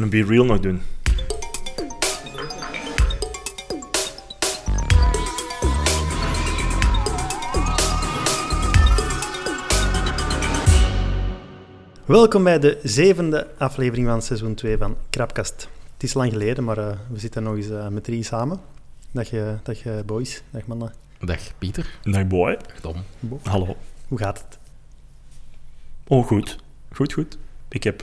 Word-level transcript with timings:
een 0.00 0.10
Be 0.10 0.24
Real 0.24 0.44
nog 0.44 0.60
doen. 0.60 0.80
Welkom 12.04 12.44
bij 12.44 12.58
de 12.58 12.78
zevende 12.82 13.48
aflevering 13.58 14.06
van 14.06 14.22
seizoen 14.22 14.54
2 14.54 14.76
van 14.76 14.96
Krapkast. 15.10 15.68
Het 15.92 16.02
is 16.02 16.14
lang 16.14 16.32
geleden, 16.32 16.64
maar 16.64 16.78
uh, 16.78 16.90
we 17.08 17.18
zitten 17.18 17.42
nog 17.42 17.56
eens 17.56 17.68
uh, 17.68 17.88
met 17.88 18.04
drie 18.04 18.22
samen. 18.22 18.60
Dag, 19.10 19.30
je, 19.30 19.56
dag 19.62 19.84
uh, 19.84 19.92
boys, 20.06 20.42
dag 20.50 20.66
mannen. 20.66 20.92
Dag 21.20 21.40
Pieter. 21.58 21.98
Dag 22.02 22.26
boy. 22.26 22.58
Tom. 22.80 22.96
Bo. 23.20 23.40
Hallo. 23.42 23.76
Hoe 24.08 24.18
gaat 24.18 24.38
het? 24.38 24.58
Oh, 26.06 26.26
goed. 26.26 26.58
Goed, 26.92 27.12
goed. 27.12 27.38
Ik 27.68 27.84
heb 27.84 28.02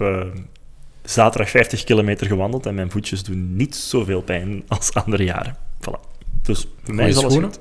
zaterdag 1.03 1.49
50 1.49 1.83
kilometer 1.83 2.27
gewandeld 2.27 2.65
en 2.65 2.75
mijn 2.75 2.91
voetjes 2.91 3.23
doen 3.23 3.55
niet 3.55 3.75
zoveel 3.75 4.21
pijn 4.21 4.63
als 4.67 4.93
andere 4.93 5.23
jaren. 5.23 5.55
Voilà. 5.81 5.99
Dus 6.41 6.67
voor 6.83 6.95
mij 6.95 7.07
is 7.09 7.17
alles 7.17 7.31
schoenen? 7.33 7.51
goed. 7.53 7.59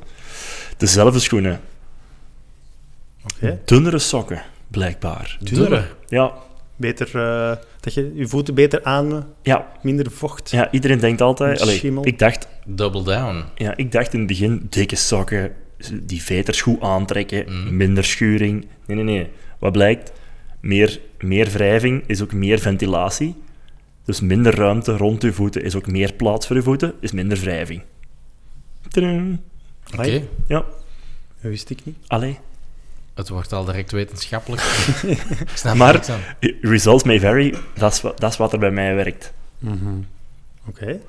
Dezelfde 0.76 1.18
schoenen. 1.20 1.60
Oké. 3.34 3.60
Dunnere 3.64 3.98
sokken, 3.98 4.42
blijkbaar. 4.70 5.36
Dunner. 5.40 5.94
Ja, 6.08 6.32
Beter, 6.77 7.06
eh, 7.16 7.56
dat 7.80 7.94
je 7.94 8.12
je 8.14 8.27
voeten 8.28 8.54
beter 8.54 8.84
aan, 8.84 9.27
ja, 9.42 9.66
minder 9.82 10.10
vocht. 10.10 10.50
ja 10.50 10.70
iedereen 10.70 10.98
denkt 10.98 11.20
altijd... 11.20 11.60
Allee, 11.60 11.77
Schimmel. 11.77 12.06
ik, 12.06 12.18
dacht, 12.18 12.48
Double 12.64 13.02
down. 13.02 13.44
ja, 13.55 13.77
ik 13.77 13.92
dacht 13.92 14.12
in 14.12 14.18
het 14.18 14.28
begin, 14.28 14.66
dikke 14.70 14.96
sokken, 14.96 15.52
die 16.02 16.22
veters 16.22 16.60
goed 16.60 16.80
aantrekken, 16.80 17.44
Mm. 17.48 17.77
minder 17.77 18.05
schuring. 18.05 18.66
Nee, 18.86 18.96
nee, 18.96 19.05
nee. 19.16 19.28
Wat 19.58 19.72
blijkt? 19.72 20.12
Meer, 20.68 21.00
meer 21.20 21.48
wrijving 21.50 22.02
is 22.06 22.22
ook 22.22 22.32
meer 22.32 22.58
ventilatie. 22.58 23.34
Dus 24.04 24.20
minder 24.20 24.54
ruimte 24.54 24.96
rond 24.96 25.22
je 25.22 25.32
voeten 25.32 25.62
is 25.64 25.74
ook 25.74 25.86
meer 25.86 26.12
plaats 26.12 26.46
voor 26.46 26.56
je 26.56 26.62
voeten, 26.62 26.94
is 27.00 27.12
minder 27.12 27.38
wrijving. 27.38 27.82
Oké. 29.94 30.22
Ja, 30.46 30.64
Dat 31.41 31.50
wist 31.50 31.70
ik 31.70 31.84
niet. 31.84 31.96
allee. 32.06 32.39
Het 33.14 33.28
wordt 33.28 33.52
al 33.52 33.64
direct 33.64 33.92
wetenschappelijk. 33.92 34.62
ik 35.41 35.48
snap 35.55 35.74
Maar-. 35.77 36.36
Results 36.61 37.05
may 37.05 37.20
vary, 37.20 37.55
dat 37.74 37.92
is, 37.92 38.00
wa- 38.00 38.12
dat 38.16 38.30
is 38.30 38.36
wat 38.36 38.52
er 38.52 38.58
bij 38.58 38.70
mij 38.70 38.94
werkt. 38.94 39.33
Oké. 40.69 41.00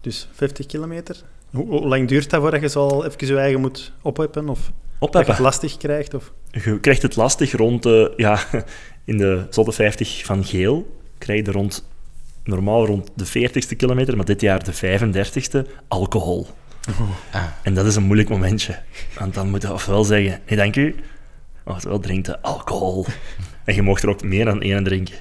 Dus 0.00 0.28
50 0.32 0.66
kilometer. 0.66 1.22
Hoe, 1.50 1.66
hoe 1.68 1.86
lang 1.86 2.08
duurt 2.08 2.30
dat 2.30 2.40
voordat 2.40 2.60
je 2.60 2.68
zo 2.68 2.88
al 2.88 3.04
even 3.06 3.26
je 3.26 3.38
eigen 3.38 3.60
moet 3.60 3.92
opheppen? 4.02 4.48
Of 4.48 4.70
dat 5.10 5.26
je 5.26 5.32
het 5.32 5.40
lastig 5.40 5.76
krijgt? 5.76 6.14
Of... 6.14 6.32
Je 6.50 6.80
krijgt 6.80 7.02
het 7.02 7.16
lastig 7.16 7.52
rond 7.52 7.82
de, 7.82 8.12
ja, 8.16 8.40
in 9.10 9.16
de 9.16 9.46
zotte 9.50 9.72
50 9.72 10.24
van 10.24 10.44
geel, 10.44 11.00
krijg 11.18 11.46
je 11.46 11.52
rond, 11.52 11.88
normaal 12.44 12.86
rond 12.86 13.10
de 13.14 13.26
40ste 13.26 13.76
kilometer, 13.76 14.16
maar 14.16 14.24
dit 14.24 14.40
jaar 14.40 14.64
de 14.64 14.74
35ste, 14.74 15.70
alcohol. 15.88 16.46
Ah, 17.30 17.44
En 17.62 17.74
dat 17.74 17.86
is 17.86 17.96
een 17.96 18.02
moeilijk 18.02 18.28
momentje. 18.28 18.78
Want 19.18 19.34
dan 19.34 19.50
moet 19.50 19.62
je 19.62 19.72
ofwel 19.72 20.04
zeggen, 20.04 20.40
nee 20.46 20.56
dank 20.58 20.76
u, 20.76 20.94
oftewel 21.64 22.00
drinkt 22.00 22.42
alcohol. 22.42 23.06
En 23.64 23.74
je 23.74 23.82
mocht 23.82 24.02
er 24.02 24.08
ook 24.08 24.22
meer 24.22 24.44
dan 24.44 24.62
één 24.62 24.84
drinken. 24.84 25.14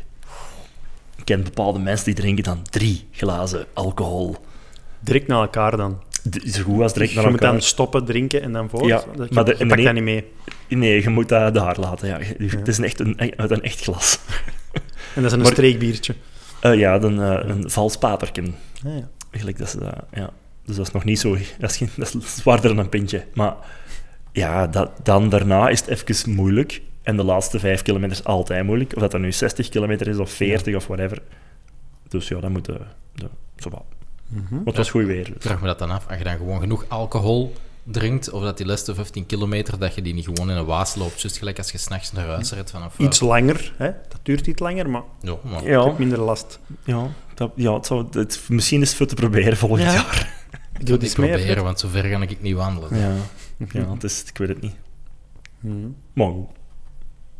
Ik 1.16 1.26
ken 1.26 1.44
bepaalde 1.44 1.80
mensen 1.80 2.06
die 2.06 2.14
drinken 2.14 2.44
dan 2.44 2.62
drie 2.70 3.08
glazen 3.12 3.66
alcohol. 3.73 4.36
Direct 5.00 5.28
na 5.28 5.42
elkaar 5.42 5.78
dan. 5.78 6.02
D- 6.30 6.53
Zo 6.53 6.64
goed 6.64 6.81
als 6.81 6.94
direct 6.94 7.12
je 7.12 7.17
naar 7.20 7.25
moet 7.31 7.39
elkaar. 7.39 7.52
dan 7.52 7.62
stoppen, 7.62 8.06
drinken 8.06 8.42
en 8.42 8.52
dan 8.52 8.70
voort. 8.70 8.86
Ja, 8.86 9.03
dat 9.16 9.30
maar 9.34 9.45
de- 9.45 9.56
je 9.58 9.66
pakt 9.67 9.84
dat 9.84 9.94
niet 9.94 10.03
mee. 10.03 10.26
Nee, 10.67 11.02
je 11.02 11.09
moet 11.09 11.30
dat 11.30 11.53
daar 11.53 11.80
laten. 11.80 12.08
Ja. 12.08 12.20
Het 12.58 12.67
is 12.67 12.78
een 12.78 12.84
echt 12.84 13.00
een, 13.00 13.20
uit 13.38 13.52
een 13.52 13.61
echt 13.64 13.81
glas. 13.81 14.20
En 15.16 15.22
dat 15.22 15.26
is 15.26 15.31
een 15.31 15.39
Maar- 15.44 15.52
streekbiertje. 15.52 16.16
Eh, 16.61 16.76
ja, 16.80 17.02
een, 17.02 17.20
eh, 17.20 17.50
een 17.50 17.70
vals 17.70 17.98
paterken. 17.98 18.56
Ah, 18.86 18.98
ja. 18.98 19.09
Eigenlijk, 19.31 19.58
dat 19.58 19.67
is, 19.67 19.76
ja. 20.14 20.30
Dus 20.66 20.76
dat 20.76 20.88
is 20.88 20.94
nog 20.94 21.03
niet 21.03 21.20
zo... 21.20 21.38
Dat 21.59 21.70
is, 21.70 21.78
geen, 21.78 21.89
dat 21.95 22.16
is 22.22 22.36
zwaarder 22.36 22.70
dan 22.70 22.78
een 22.78 22.89
pintje. 22.89 23.23
Maar 23.33 23.54
ja, 24.31 24.67
dat, 24.67 24.92
dan 25.04 25.30
daarna 25.30 25.70
is 25.70 25.80
het 25.86 25.89
even 26.10 26.32
moeilijk. 26.33 26.82
En 27.04 27.17
de 27.17 27.23
laatste 27.23 27.60
vijf 27.60 27.82
kilometer 27.82 28.17
is 28.17 28.23
altijd 28.23 28.65
moeilijk. 28.65 28.95
Of 28.95 29.02
dat 29.02 29.11
dan 29.11 29.21
nu 29.21 29.32
60 29.32 29.70
kilometer 29.70 30.08
is, 30.08 30.17
of 30.17 30.32
40, 30.32 30.76
of 30.76 30.88
whatever. 30.88 31.21
Dus 32.08 32.27
ja, 32.27 32.39
dat 32.39 32.49
moet... 32.49 32.65
De, 32.65 32.80
de, 33.15 33.30
zo 33.55 33.70
wat. 34.30 34.42
Mhm. 34.52 34.62
Het 34.66 34.78
was 34.78 34.90
goed 34.90 35.06
weer. 35.06 35.28
ik 35.28 35.34
Dus. 35.34 35.44
vraag 35.44 35.62
me 35.62 35.67
dat 35.67 35.80
dan 35.80 35.92
af. 35.92 36.08
Als 36.08 36.17
je 36.17 36.23
dan 36.23 36.38
gewoon 36.38 36.60
genoeg 36.60 36.86
alcohol 36.88 37.54
drinkt, 37.84 38.30
of 38.30 38.44
dat 38.44 38.58
die 38.58 38.66
laatste 38.66 38.95
15 38.95 39.26
kilometer, 39.26 39.80
dat 39.80 39.95
je 39.95 40.02
die 40.02 40.14
niet 40.14 40.26
gewoon 40.26 40.50
in 40.50 40.56
een 40.58 40.66
waas 40.66 40.95
loopt. 40.95 41.22
Just 41.22 41.38
gelijk 41.38 41.58
als 41.58 41.72
je 41.72 41.78
s'nachts 41.78 42.12
naar 42.12 42.26
huis 42.28 42.52
rijdt 42.52 42.72
vanaf... 42.72 43.00
eh, 43.00 43.06
Iets 43.06 43.20
langer, 43.20 43.73
hè? 43.78 43.86
dat 44.10 44.20
duurt 44.23 44.48
iets 44.48 44.60
langer, 44.62 44.89
maar 44.89 45.04
Ja, 45.22 45.36
maar... 45.44 45.64
Ja, 45.64 45.84
hebt 45.86 45.98
minder 46.00 46.20
last. 46.20 46.60
ja, 46.84 47.08
dat, 47.34 47.52
ja 47.56 47.73
het 47.73 47.86
zou, 47.86 48.08
het, 48.12 48.39
misschien 48.48 48.82
is 48.82 48.88
het 48.88 48.98
voor 48.98 49.06
te 49.08 49.16
proberen 49.16 49.58
volgend 49.58 49.82
Ja. 49.82 49.94
jaar. 49.94 50.38
Ik 50.80 50.86
Doe 50.86 50.98
het 50.98 51.14
proberen, 51.14 51.64
want 51.64 51.80
zover 51.80 52.04
ga 52.04 52.22
ik 52.22 52.42
niet 52.42 52.56
wandelen. 52.56 52.98
Ja, 53.00 53.14
ja 53.72 53.94
het 53.94 54.04
is, 54.04 54.23
ik 54.23 54.38
weet 54.38 54.48
het 54.50 54.62
niet. 54.62 54.76
Mhm. 55.60 55.88
Maar 56.14 56.28
goed. 56.32 56.48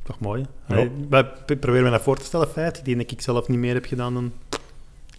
Toch 0.04 0.20
mooi. 0.20 0.46
Ja. 0.68 0.76
hè? 0.76 0.90
Wij 1.10 1.24
p- 1.26 1.46
proberen 1.60 1.84
me 1.84 1.90
dat 1.90 2.02
voor 2.02 2.18
te 2.18 2.26
stellen, 2.26 2.48
feit. 2.48 2.86
Die 2.86 2.96
ik 2.98 3.22
zelf 3.22 3.48
niet 3.48 3.58
meer 3.60 3.74
heb 3.74 3.86
gedaan 3.86 4.14
dan... 4.14 4.32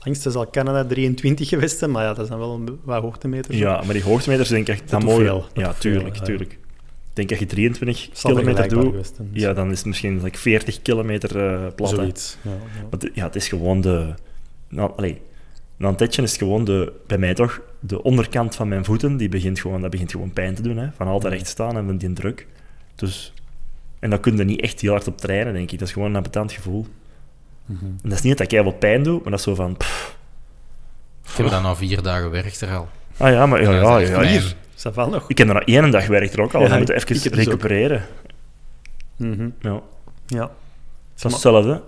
Langste 0.03 0.31
zal 0.31 0.51
Canada 0.51 0.85
23 0.85 1.49
geweest 1.49 1.79
zijn, 1.79 1.91
maar 1.91 2.05
ja, 2.05 2.15
dat 2.15 2.29
dan 2.29 2.39
wel 2.39 2.55
een 2.55 2.79
wat 2.83 3.03
hoogtemeters. 3.03 3.57
Ja, 3.57 3.83
maar 3.85 3.95
die 3.95 4.03
hoogtemeters 4.03 4.49
denk 4.49 4.69
ik 4.69 4.75
echt... 4.75 4.81
Dat 4.81 4.91
Dat 4.91 5.03
mooi. 5.03 5.25
veel, 5.25 5.47
dat 5.53 5.65
Ja, 5.65 5.73
tuurlijk, 5.73 6.05
veel, 6.05 6.15
ja. 6.15 6.23
tuurlijk. 6.23 6.53
Ik 6.53 7.17
denk 7.17 7.29
dat 7.29 7.39
je 7.39 7.47
23 7.47 8.09
Zal 8.13 8.31
kilometer 8.31 8.69
doet, 8.69 9.13
zijn, 9.17 9.29
dus 9.33 9.43
ja, 9.43 9.53
dan 9.53 9.71
is 9.71 9.79
het 9.79 9.87
misschien 9.87 10.23
like 10.23 10.39
40 10.39 10.83
kilometer 10.83 11.37
eh 11.39 11.67
plat. 11.75 11.89
Zoiets. 11.89 12.37
Ja, 12.43 12.99
ja. 13.15 13.25
Het 13.25 13.35
is 13.35 13.49
gewoon 13.49 13.81
de... 13.81 14.15
Nou, 14.69 14.91
allee, 14.97 15.21
na 15.77 15.89
een 15.89 15.97
tijdje 15.97 16.23
is 16.23 16.37
gewoon 16.37 16.65
de... 16.65 16.93
Bij 17.07 17.19
mij 17.19 17.35
toch, 17.35 17.61
de 17.81 18.03
onderkant 18.03 18.57
van 18.57 18.69
mijn 18.69 18.85
voeten, 18.85 19.17
die 19.17 19.29
begint 19.29 19.61
gewoon, 19.61 19.81
dat 19.81 19.91
begint 19.91 20.11
gewoon 20.11 20.33
pijn 20.33 20.55
te 20.55 20.63
doen. 20.63 20.77
Hè, 20.77 20.89
van 20.97 21.07
altijd 21.07 21.33
recht 21.33 21.47
staan 21.47 21.77
en 21.77 21.87
van 21.87 21.97
die 21.97 22.13
druk. 22.13 22.47
Dus... 22.95 23.33
En 23.99 24.11
dan 24.11 24.21
kun 24.21 24.37
je 24.37 24.45
niet 24.45 24.61
echt 24.61 24.81
heel 24.81 24.91
hard 24.91 25.07
op 25.07 25.19
trainen, 25.19 25.53
denk 25.53 25.71
ik. 25.71 25.79
Dat 25.79 25.89
is 25.89 25.95
gewoon 25.95 26.09
een 26.09 26.17
ambetant 26.17 26.53
gevoel. 26.53 26.87
En 27.79 27.99
dat 28.03 28.13
is 28.13 28.23
niet 28.23 28.39
dat 28.39 28.53
ik 28.53 28.63
wat 28.65 28.79
pijn 28.79 29.03
doe, 29.03 29.15
maar 29.23 29.31
dat 29.31 29.39
is 29.39 29.45
zo 29.45 29.55
van... 29.55 29.77
pff, 29.77 30.17
Ik 31.25 31.31
heb 31.37 31.49
dan 31.49 31.65
al 31.65 31.77
vier 31.77 32.03
dagen 32.03 32.31
werkt 32.31 32.61
er 32.61 32.75
al. 32.75 32.89
ah 33.17 33.31
ja, 33.33 33.47
maar 33.47 33.63
ja, 33.63 33.71
Ja, 33.71 33.99
ja, 33.99 34.11
dat 34.11 34.25
ja, 34.25 34.31
hier. 34.31 34.55
Ça 34.77 34.93
va 34.93 35.07
nog? 35.07 35.25
Ik 35.29 35.39
heb 35.39 35.49
er 35.49 35.55
na 35.55 35.61
één 35.65 35.91
dag 35.91 36.07
werkt 36.07 36.33
er 36.33 36.41
ook 36.41 36.55
al. 36.55 36.61
Ja, 36.63 36.69
dan 36.69 36.79
moet 36.79 36.89
je 36.89 36.95
ik- 36.95 37.01
ik 37.01 37.09
even 37.11 37.31
dus 37.33 37.45
recupereren. 37.45 38.07
Mhm. 39.17 39.49
Ja. 39.61 39.81
Ja. 40.27 40.41
Dat 40.41 40.51
is 41.25 41.33
hetzelfde. 41.33 41.83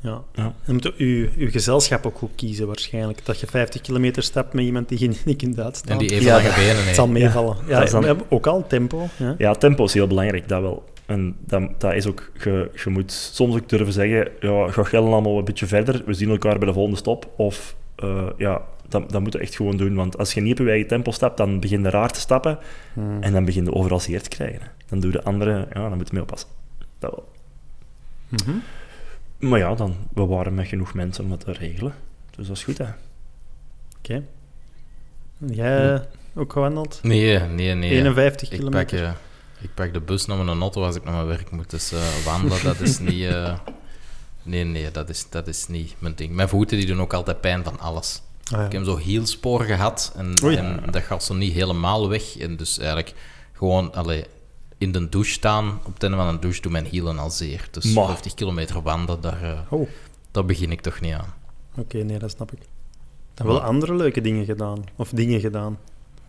Ja. 0.00 0.22
Ja. 0.34 0.52
Je 0.64 0.72
moet 0.72 0.96
uw, 0.96 1.28
uw 1.36 1.50
gezelschap 1.50 2.06
ook 2.06 2.18
goed 2.18 2.30
kiezen, 2.34 2.66
waarschijnlijk. 2.66 3.24
Dat 3.24 3.40
je 3.40 3.46
50 3.46 3.80
kilometer 3.80 4.22
stapt 4.22 4.52
met 4.52 4.64
iemand 4.64 4.88
die 4.88 5.00
je 5.00 5.16
niet 5.24 5.36
kunt 5.36 5.58
uitstaan. 5.60 5.92
En 5.92 5.98
die 5.98 6.10
even 6.10 6.24
Ja, 6.24 6.32
lange 6.36 6.46
dat- 6.46 6.56
benen 6.56 6.84
Het 6.86 6.94
zal 6.94 7.06
heeft. 7.08 7.18
meevallen. 7.18 7.56
Ja, 7.68 7.80
dat 7.80 7.90
dan- 7.90 8.00
we 8.00 8.06
hebben 8.06 8.26
ook 8.28 8.46
al 8.46 8.66
tempo. 8.66 9.08
Ja. 9.16 9.34
Ja, 9.38 9.52
tempo 9.54 9.84
is 9.84 9.94
heel 9.94 10.06
belangrijk, 10.06 10.48
dat 10.48 10.60
wel. 10.60 10.84
En 11.06 11.36
dat, 11.46 11.80
dat 11.80 11.94
is 11.94 12.06
ook, 12.06 12.30
je, 12.44 12.70
je 12.84 12.90
moet 12.90 13.12
soms 13.12 13.54
ook 13.54 13.68
durven 13.68 13.92
zeggen, 13.92 14.28
ja, 14.40 14.70
ga 14.70 14.82
gillen 14.82 15.12
allemaal 15.12 15.38
een 15.38 15.44
beetje 15.44 15.66
verder, 15.66 16.02
we 16.06 16.14
zien 16.14 16.30
elkaar 16.30 16.58
bij 16.58 16.66
de 16.68 16.72
volgende 16.74 16.98
stop. 16.98 17.32
Of, 17.36 17.76
eh, 17.96 18.28
ja, 18.36 18.62
dat, 18.88 19.10
dat 19.10 19.22
moet 19.22 19.32
je 19.32 19.38
echt 19.38 19.56
gewoon 19.56 19.76
doen, 19.76 19.94
want 19.94 20.18
als 20.18 20.34
je 20.34 20.40
niet 20.40 20.60
op 20.60 20.64
je 20.64 20.70
eigen 20.70 20.88
tempo 20.88 21.10
stapt, 21.10 21.36
dan 21.36 21.60
begin 21.60 21.82
je 21.82 21.90
raar 21.90 22.10
te 22.10 22.20
stappen 22.20 22.58
Hmm. 22.92 23.22
en 23.22 23.32
dan 23.32 23.44
begin 23.44 23.64
je 23.64 23.72
overal 23.72 24.00
zeer 24.00 24.22
te 24.22 24.28
krijgen. 24.28 24.60
hè. 24.60 24.66
Dan 24.88 25.00
doen 25.00 25.10
de 25.10 25.22
anderen, 25.22 25.66
ja, 25.72 25.88
dan 25.88 25.96
moet 25.96 26.06
je 26.08 26.12
mee 26.14 26.22
oppassen. 26.22 26.48
Dat 26.98 27.10
wel. 27.10 27.28
Mhm. 28.28 28.56
Maar 29.38 29.58
ja, 29.58 29.74
dan, 29.74 29.94
we 30.14 30.26
waren 30.26 30.54
met 30.54 30.66
genoeg 30.66 30.94
mensen 30.94 31.24
om 31.24 31.30
dat 31.30 31.40
te 31.40 31.52
regelen. 31.52 31.94
Dus 32.36 32.46
dat 32.46 32.56
is 32.56 32.64
goed, 32.64 32.78
hè. 32.78 32.86
Oké. 33.98 34.22
Jij 35.38 35.92
eh, 35.94 36.00
ook 36.34 36.52
gewandeld? 36.52 37.00
Nee, 37.02 37.38
nee, 37.38 37.74
nee. 37.74 37.90
51 37.90 38.50
ik 38.50 38.60
pak, 38.60 38.86
kilometer. 38.86 39.16
Ik 39.68 39.74
pak 39.74 39.92
de 39.92 40.00
bus 40.00 40.26
naar 40.26 40.44
mijn 40.44 40.60
auto 40.60 40.84
als 40.84 40.96
ik 40.96 41.04
naar 41.04 41.14
mijn 41.14 41.26
werk 41.26 41.50
moet. 41.50 41.70
Dus 41.70 41.92
eh, 41.92 42.00
wandelen, 42.24 42.64
dat 42.64 42.80
is 42.80 42.98
niet... 42.98 43.24
eh, 43.24 43.58
nee, 44.42 44.64
nee, 44.64 44.90
dat 44.90 45.08
is, 45.08 45.26
dat 45.30 45.46
is 45.46 45.66
niet 45.66 45.94
mijn 45.98 46.14
ding. 46.14 46.34
Mijn 46.34 46.48
voeten 46.48 46.76
die 46.76 46.86
doen 46.86 47.00
ook 47.00 47.12
altijd 47.12 47.40
pijn 47.40 47.64
van 47.64 47.80
alles. 47.80 48.22
Ah, 48.52 48.64
Ik 48.64 48.72
heb 48.72 48.84
zo 48.84 48.96
hielspoor 48.96 49.60
gehad 49.64 50.12
en, 50.16 50.34
dat 50.90 51.02
gaat 51.02 51.24
zo 51.24 51.34
niet 51.34 51.52
helemaal 51.52 52.08
weg. 52.08 52.36
En 52.38 52.56
dus 52.56 52.78
eigenlijk 52.78 53.14
gewoon 53.52 53.94
allee, 53.94 54.24
in 54.78 54.92
de 54.92 55.08
douche 55.08 55.32
staan, 55.32 55.80
op 55.84 55.92
het 55.94 56.02
einde 56.02 56.16
van 56.18 56.26
een 56.26 56.40
douche, 56.40 56.60
doen 56.62 56.72
mijn 56.72 56.84
hielen 56.86 57.18
al 57.18 57.30
zeer. 57.30 57.68
Dus 57.70 57.84
Ma. 57.94 58.06
50 58.06 58.34
kilometer 58.34 58.82
wandelen, 58.82 59.20
daar, 59.20 59.64
Oh, 59.70 59.88
daar 60.30 60.44
begin 60.44 60.70
ik 60.72 60.80
toch 60.80 61.00
niet 61.00 61.12
aan. 61.14 61.34
oké, 61.76 61.96
nee, 62.02 62.18
dat 62.18 62.30
snap 62.30 62.52
ik. 62.52 62.58
Dan 63.34 63.46
wel 63.46 63.60
andere 63.62 63.94
leuke 63.94 64.20
dingen 64.20 64.44
gedaan. 64.44 64.84
Of 64.96 65.08
dingen 65.10 65.40
gedaan. 65.40 65.78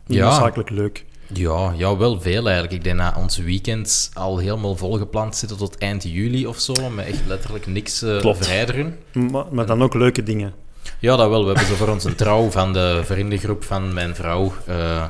Niet 0.05 0.17
Ja. 0.17 0.23
noodzakelijk 0.29 0.69
leuk. 0.69 1.05
Ja, 1.33 1.73
ja, 1.77 1.97
wel 1.97 2.21
veel 2.21 2.43
eigenlijk. 2.45 2.71
Ik 2.73 2.83
denk 2.83 2.97
dat 2.97 3.15
onze 3.17 3.43
weekends 3.43 4.09
al 4.13 4.37
helemaal 4.37 4.75
volgepland 4.75 5.35
zitten 5.35 5.57
tot 5.57 5.77
eind 5.77 6.03
juli 6.03 6.45
of 6.47 6.59
zo, 6.59 6.73
met 6.95 7.05
echt 7.05 7.19
letterlijk 7.27 7.67
niks 7.67 8.01
eh 8.01 8.19
Klopt. 8.19 8.45
vrijeren. 8.45 8.97
Maar, 9.13 9.45
maar 9.51 9.65
dan 9.65 9.83
ook 9.83 9.93
leuke 9.93 10.23
dingen. 10.23 10.53
Ja, 10.99 11.15
dat 11.15 11.29
wel. 11.29 11.41
We 11.41 11.47
hebben 11.47 11.65
zo 11.65 11.75
voor 11.75 11.87
onze 11.93 12.15
trouw 12.15 12.49
van 12.51 12.73
de 12.73 13.01
vriendengroep 13.05 13.63
van 13.63 13.93
mijn 13.93 14.15
vrouw. 14.15 14.53
eh, 14.65 15.03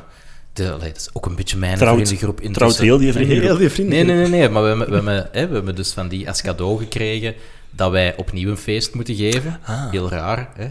de, 0.52 0.72
allee, 0.72 0.88
dat 0.92 0.96
is 1.00 1.08
ook 1.12 1.26
een 1.26 1.36
beetje 1.36 1.56
mijn 1.56 1.76
Trouwt- 1.78 1.94
vriendengroep. 2.08 2.40
Trouwt 2.52 2.78
heel 2.78 2.98
die 2.98 3.12
vrienden. 3.12 3.40
Heel 3.40 3.56
die 3.56 3.70
vrienden. 3.70 3.94
Nee, 3.94 4.04
nee, 4.04 4.16
nee, 4.28 4.40
nee, 4.40 4.48
maar 4.48 4.62
we 4.62 4.68
hebben, 4.68 4.88
we, 4.88 4.94
hebben, 4.94 5.28
hè, 5.32 5.48
we 5.48 5.54
hebben 5.54 5.74
dus 5.74 5.92
van 5.92 6.08
die 6.08 6.28
als 6.28 6.42
cadeau 6.42 6.78
gekregen 6.78 7.34
dat 7.70 7.90
wij 7.90 8.16
opnieuw 8.16 8.50
een 8.50 8.56
feest 8.56 8.94
moeten 8.94 9.14
geven. 9.14 9.58
Ah. 9.64 9.90
Heel 9.90 10.08
raar, 10.10 10.48
hè? 10.56 10.66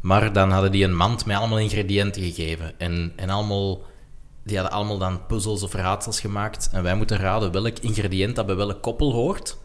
Maar 0.00 0.32
dan 0.32 0.50
hadden 0.50 0.72
die 0.72 0.84
een 0.84 0.96
mand 0.96 1.26
met 1.26 1.36
allemaal 1.36 1.58
ingrediënten 1.58 2.22
gegeven. 2.22 2.72
En, 2.78 3.12
en 3.16 3.30
allemaal, 3.30 3.78
die 4.42 4.56
hadden 4.56 4.74
allemaal 4.74 4.98
dan 4.98 5.26
puzzels 5.26 5.62
of 5.62 5.72
raadsels 5.72 6.20
gemaakt. 6.20 6.68
En 6.72 6.82
wij 6.82 6.94
moeten 6.94 7.16
raden 7.16 7.52
welk 7.52 7.78
ingrediënt 7.78 8.36
dat 8.36 8.46
bij 8.46 8.56
welk 8.56 8.82
koppel 8.82 9.12
hoort. 9.12 9.56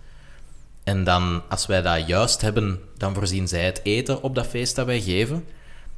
En 0.83 1.04
dan, 1.04 1.42
als 1.50 1.66
wij 1.66 1.81
dat 1.81 2.07
juist 2.07 2.42
hebben, 2.42 2.80
dan 2.98 3.13
voorzien 3.13 3.48
zij 3.48 3.66
het 3.66 3.80
eten 3.83 4.22
op 4.24 4.36
dat 4.36 4.48
feest 4.48 4.75
dat 4.75 4.86
wij 4.86 5.01
geven. 5.01 5.45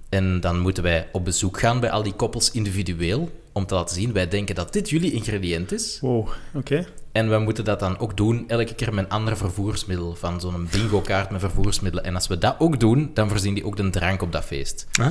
En 0.09 0.39
dan 0.39 0.59
moeten 0.59 0.83
wij 0.83 1.07
op 1.11 1.25
bezoek 1.25 1.59
gaan 1.59 1.79
bij 1.79 1.91
al 1.91 2.03
die 2.03 2.13
koppels 2.13 2.51
individueel. 2.51 3.29
Om 3.51 3.65
te 3.65 3.73
laten 3.73 3.95
zien, 3.95 4.13
wij 4.13 4.27
denken 4.27 4.55
dat 4.55 4.73
dit 4.73 4.89
jullie 4.89 5.11
ingrediënt 5.11 5.71
is. 5.71 5.97
Wow, 6.01 6.27
oké. 6.53 6.87
En 7.11 7.29
we 7.29 7.37
moeten 7.37 7.63
dat 7.65 7.79
dan 7.79 7.99
ook 7.99 8.17
doen, 8.17 8.49
elke 8.49 8.73
keer 8.73 8.93
met 8.93 9.05
een 9.05 9.11
ander 9.11 9.37
vervoersmiddel. 9.37 10.15
Van 10.15 10.39
zo'n 10.39 10.67
bingo-kaart 10.71 11.29
met 11.29 11.39
vervoersmiddelen. 11.39 12.05
En 12.05 12.15
als 12.15 12.27
we 12.27 12.37
dat 12.37 12.55
ook 12.59 12.79
doen, 12.79 13.11
dan 13.13 13.29
voorzien 13.29 13.53
die 13.53 13.65
ook 13.65 13.77
de 13.77 13.89
drank 13.89 14.21
op 14.21 14.31
dat 14.31 14.43
feest. 14.43 14.87
Ah. 14.99 15.07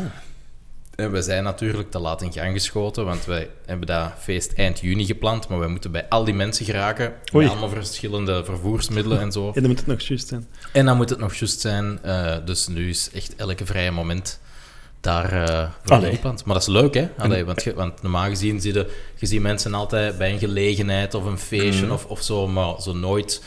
En 0.96 1.12
we 1.12 1.22
zijn 1.22 1.44
natuurlijk 1.44 1.90
te 1.90 1.98
laat 1.98 2.22
in 2.22 2.32
gang 2.32 2.52
geschoten, 2.52 3.04
want 3.04 3.24
wij 3.24 3.48
hebben 3.66 3.86
dat 3.86 4.12
feest 4.18 4.52
eind 4.52 4.80
juni 4.80 5.04
gepland. 5.04 5.48
Maar 5.48 5.58
wij 5.58 5.68
moeten 5.68 5.90
bij 5.92 6.06
al 6.08 6.24
die 6.24 6.34
mensen 6.34 6.64
geraken. 6.64 7.12
Oei. 7.34 7.44
Met 7.46 7.56
allemaal 7.56 7.68
verschillende 7.82 8.44
vervoersmiddelen 8.44 9.20
en 9.20 9.32
zo. 9.32 9.46
Ja, 9.54 9.60
dan 9.60 9.66
moet 9.70 9.78
het 9.78 9.86
nog 9.86 10.00
juist 10.00 10.28
zijn. 10.28 10.46
En 10.72 10.84
dan 10.86 10.96
moet 10.96 11.10
het 11.10 11.18
nog 11.18 11.34
juist 11.34 11.60
zijn. 11.60 11.98
eh, 12.02 12.36
dus 12.44 12.66
nu 12.66 12.88
is 12.88 13.10
echt 13.14 13.34
elke 13.36 13.66
vrije 13.66 13.90
moment 13.90 14.40
daar 15.00 15.32
eh 15.32 15.68
voor 15.82 15.96
Allee. 15.96 16.12
gepland. 16.14 16.44
Maar 16.44 16.54
dat 16.54 16.62
is 16.68 16.72
leuk, 16.74 16.94
hè? 16.94 17.08
Allee, 17.18 17.44
want, 17.44 17.62
je- 17.62 17.74
want 17.74 18.02
normaal 18.02 18.28
gezien 18.28 18.60
zie 18.60 18.72
je, 18.72 18.90
je 19.16 19.26
ziet 19.26 19.40
mensen 19.40 19.74
altijd 19.74 20.18
bij 20.18 20.32
een 20.32 20.38
gelegenheid 20.38 21.14
of 21.14 21.24
een 21.24 21.38
feestje 21.38 21.84
Mhm. 21.84 21.92
of, 21.92 22.04
of 22.04 22.22
zo, 22.22 22.48
maar 22.48 22.80
zo 22.82 22.92
nooit 22.92 23.42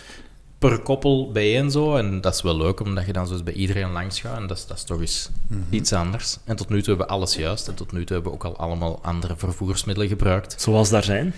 per 0.60 0.80
koppel 0.80 1.32
bijeen 1.32 1.72
zo. 1.72 1.96
En 1.96 2.22
dat 2.22 2.34
is 2.34 2.42
wel 2.42 2.58
leuk, 2.58 2.80
omdat 2.80 3.06
je 3.06 3.14
dan 3.14 3.28
zo 3.28 3.34
eens 3.34 3.44
bij 3.44 3.54
iedereen 3.54 3.92
langs 3.92 4.20
gaat. 4.20 4.38
En 4.38 4.48
dat 4.48 4.58
is, 4.58 4.66
dat 4.66 4.78
is 4.78 4.84
toch 4.84 5.00
eens 5.00 5.30
iets 5.70 5.94
anders. 5.94 6.38
En 6.46 6.56
tot 6.56 6.70
nu 6.70 6.78
toe 6.78 6.88
hebben 6.88 7.06
we 7.08 7.12
alles 7.12 7.36
juist. 7.36 7.68
En 7.68 7.76
tot 7.76 7.92
nu 7.92 8.04
toe 8.04 8.16
hebben 8.16 8.32
we 8.32 8.38
ook 8.38 8.44
al 8.44 8.58
allemaal 8.58 9.00
andere 9.02 9.34
vervoersmiddelen 9.38 10.10
gebruikt. 10.10 10.62
Zoals 10.62 10.90
daar 10.90 11.04
zijn. 11.04 11.34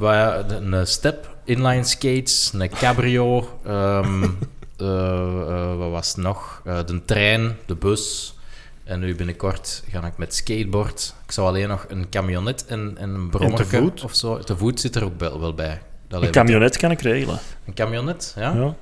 Wij- 0.00 0.44
een 0.48 0.86
step, 0.86 1.36
inline 1.44 1.84
skates, 1.84 2.50
een 2.54 2.68
cabrio, 2.68 3.58
ehm, 3.64 4.22
eh, 4.76 5.40
eh, 5.40 5.76
wat 5.76 5.90
was 5.90 6.08
het 6.08 6.16
nog? 6.16 6.62
Eh, 6.64 6.78
de 6.86 7.04
trein, 7.04 7.56
de 7.66 7.74
bus. 7.74 8.32
En 8.84 9.00
nu 9.00 9.14
binnenkort 9.14 9.82
ga 9.90 10.06
ik 10.06 10.16
met 10.18 10.34
skateboard. 10.34 11.14
Ik 11.26 11.32
zou 11.32 11.46
alleen 11.46 11.68
nog 11.68 11.84
een 11.88 12.08
camionet 12.08 12.66
en, 12.66 12.94
en 12.98 13.14
een 13.14 13.30
brommer 13.30 13.66
voet? 13.66 14.04
of 14.04 14.14
zo. 14.14 14.38
Te 14.38 14.56
voet 14.56 14.80
zit 14.80 14.96
er 14.96 15.04
ook 15.04 15.18
wel, 15.20 15.40
wel 15.40 15.54
bij. 15.54 15.82
Dat 16.08 16.22
Een 16.22 16.30
camionet 16.30 16.76
kan 16.76 16.90
ik 16.90 17.00
regelen. 17.00 17.38
Een 17.66 17.74
camionet, 17.74 18.32
ja? 18.36 18.52
Ja. 18.54 18.74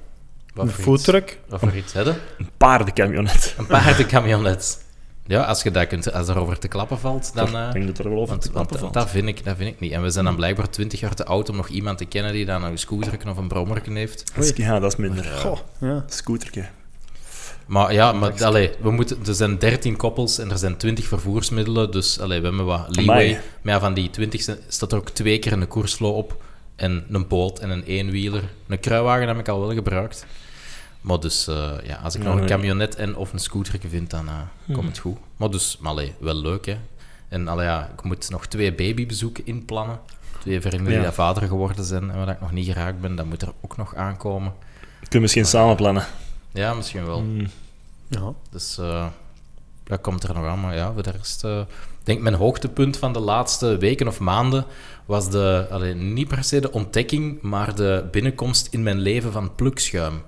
Wat 0.55 0.64
Een 0.67 0.70
voor 0.70 0.84
foodtruck. 0.84 1.31
iets? 1.31 1.38
Wat 1.49 1.61
voor 1.61 1.76
iets, 1.76 1.93
hè? 1.93 2.02
Een 2.05 2.49
paardencamionet. 2.56 3.55
Een 3.58 3.67
paardencamionet. 3.67 4.84
Ja, 5.26 5.43
als 5.43 5.62
je 5.62 5.70
dat 5.70 5.87
kunt, 5.87 6.12
als 6.12 6.28
er 6.28 6.38
over 6.38 6.58
te 6.58 6.69
klappen 6.69 6.99
valt, 6.99 7.34
dan... 7.34 7.56
eh, 7.56 7.67
ik 7.67 7.73
denk 7.73 7.87
dat 7.87 7.99
er 7.99 8.05
wel 8.11 8.19
over 8.20 8.28
Want, 8.28 8.43
te 8.43 8.52
want 8.52 8.67
klappen 8.67 8.78
valt. 8.78 8.93
dat, 8.93 9.11
vind 9.11 9.28
ik, 9.28 9.44
dat 9.44 9.56
vind 9.56 9.69
ik 9.75 9.81
niet. 9.81 9.93
En 9.93 10.02
we 10.02 10.11
zijn 10.11 10.25
dan 10.25 10.37
blijkbaar 10.37 10.70
20 10.70 11.00
jaar 11.00 11.14
te 11.14 11.25
oud 11.25 11.49
om 11.49 11.56
nog 11.56 11.69
iemand 11.69 11.99
te 11.99 12.05
kennen 12.05 12.32
die 12.32 12.44
dan 12.44 12.64
een 12.64 12.78
scooter 12.78 13.19
of 13.28 13.37
een 13.37 13.49
brommer 13.49 13.82
heeft. 13.93 14.34
Dat 14.34 14.44
is- 14.44 14.52
Ja, 14.56 14.78
dat 14.81 14.93
is 14.93 14.96
minder. 14.99 15.25
Goh, 15.25 15.58
ja. 15.81 16.05
Scooterke. 16.08 16.64
Maar 17.67 17.93
ja, 17.93 18.12
maar, 18.12 18.44
allee, 18.44 18.70
we 18.81 18.90
moeten, 18.90 19.19
er 19.26 19.34
zijn 19.34 19.58
13 19.58 19.96
koppels 19.96 20.38
en 20.38 20.50
er 20.50 20.58
zijn 20.58 20.76
20 20.76 21.06
vervoersmiddelen. 21.08 21.90
Dus 21.90 22.20
allee, 22.20 22.40
we 22.40 22.46
hebben 22.46 22.64
wat 22.67 22.96
leeway. 22.96 23.14
Amai. 23.25 23.38
Maar 23.62 23.75
ja, 23.75 23.81
van 23.81 23.94
die 23.94 24.11
20 24.11 24.40
sta- 24.40 24.56
staat 24.69 24.93
er 24.93 24.99
ook 24.99 25.11
twee 25.11 25.38
keer 25.38 25.52
een 25.52 25.69
koersflow 25.69 26.17
op. 26.17 26.43
En 26.76 27.05
een 27.11 27.26
boot 27.28 27.58
en 27.58 27.70
een 27.70 27.82
eenwieler. 27.82 28.43
Een 28.67 28.81
kruiwagen 28.81 29.28
heb 29.28 29.38
ik 29.38 29.49
al 29.49 29.61
wel 29.61 29.73
gebruikt. 29.75 30.26
Maar 31.00 31.20
dus, 31.20 31.46
eh, 31.49 31.70
ja, 31.84 31.96
als 31.96 32.14
ik 32.14 32.23
Ja, 32.23 32.28
nog 32.28 32.40
een 32.40 32.46
camionet 32.46 32.94
en 32.94 33.17
of 33.17 33.32
een 33.32 33.38
scooter 33.38 33.78
vind, 33.88 34.11
dan 34.11 34.28
eh, 34.28 34.75
komt 34.75 34.88
het 34.88 34.99
goed. 34.99 35.17
Maar 35.37 35.50
dus, 35.50 35.76
maar 35.81 35.90
allee, 35.90 36.14
wel 36.19 36.34
leuk, 36.34 36.67
hè. 36.67 36.76
En 37.28 37.49
allee, 37.49 37.67
ja, 37.67 37.90
ik 37.94 38.02
moet 38.02 38.31
nog 38.31 38.46
twee 38.46 38.75
babybezoeken 38.75 39.46
inplannen. 39.46 39.99
Twee 40.40 40.61
vrienden 40.61 40.93
die 40.93 41.02
Ja. 41.02 41.12
vader 41.12 41.49
geworden 41.49 41.84
zijn 41.84 42.11
en 42.11 42.17
waar 42.17 42.28
ik 42.28 42.40
nog 42.40 42.52
niet 42.52 42.67
geraakt 42.67 43.00
ben, 43.00 43.17
dat 43.17 43.26
moet 43.26 43.43
er 43.43 43.52
ook 43.61 43.76
nog 43.76 43.94
aankomen. 43.94 44.52
Kunnen 44.90 45.11
we 45.11 45.19
misschien 45.19 45.46
samen 45.46 45.76
plannen. 45.76 46.05
Ja, 46.52 46.75
misschien 46.75 47.06
wel. 47.06 47.20
Mm. 47.20 47.46
ja. 48.08 48.32
Dus 48.50 48.78
eh, 48.78 49.06
dat 49.84 50.00
komt 50.00 50.23
er 50.23 50.34
nog 50.34 50.46
aan. 50.46 50.61
Maar 50.61 50.75
ja, 50.75 50.93
voor 50.93 51.02
de 51.02 51.11
rest... 51.11 51.44
ik 52.06 52.12
denk 52.12 52.24
mijn 52.24 52.42
hoogtepunt 52.42 52.96
van 52.96 53.12
de 53.12 53.18
laatste 53.18 53.76
weken 53.76 54.08
of 54.08 54.20
maanden 54.20 54.64
was 55.06 55.30
de... 55.30 55.66
allee, 55.70 55.94
niet 55.94 56.28
per 56.28 56.44
se 56.44 56.60
de 56.60 56.72
ontdekking, 56.72 57.40
maar 57.42 57.74
de 57.74 58.04
binnenkomst 58.10 58.68
in 58.70 58.82
mijn 58.82 58.98
leven 58.98 59.32
van 59.32 59.54
plukschuim. 59.54 60.22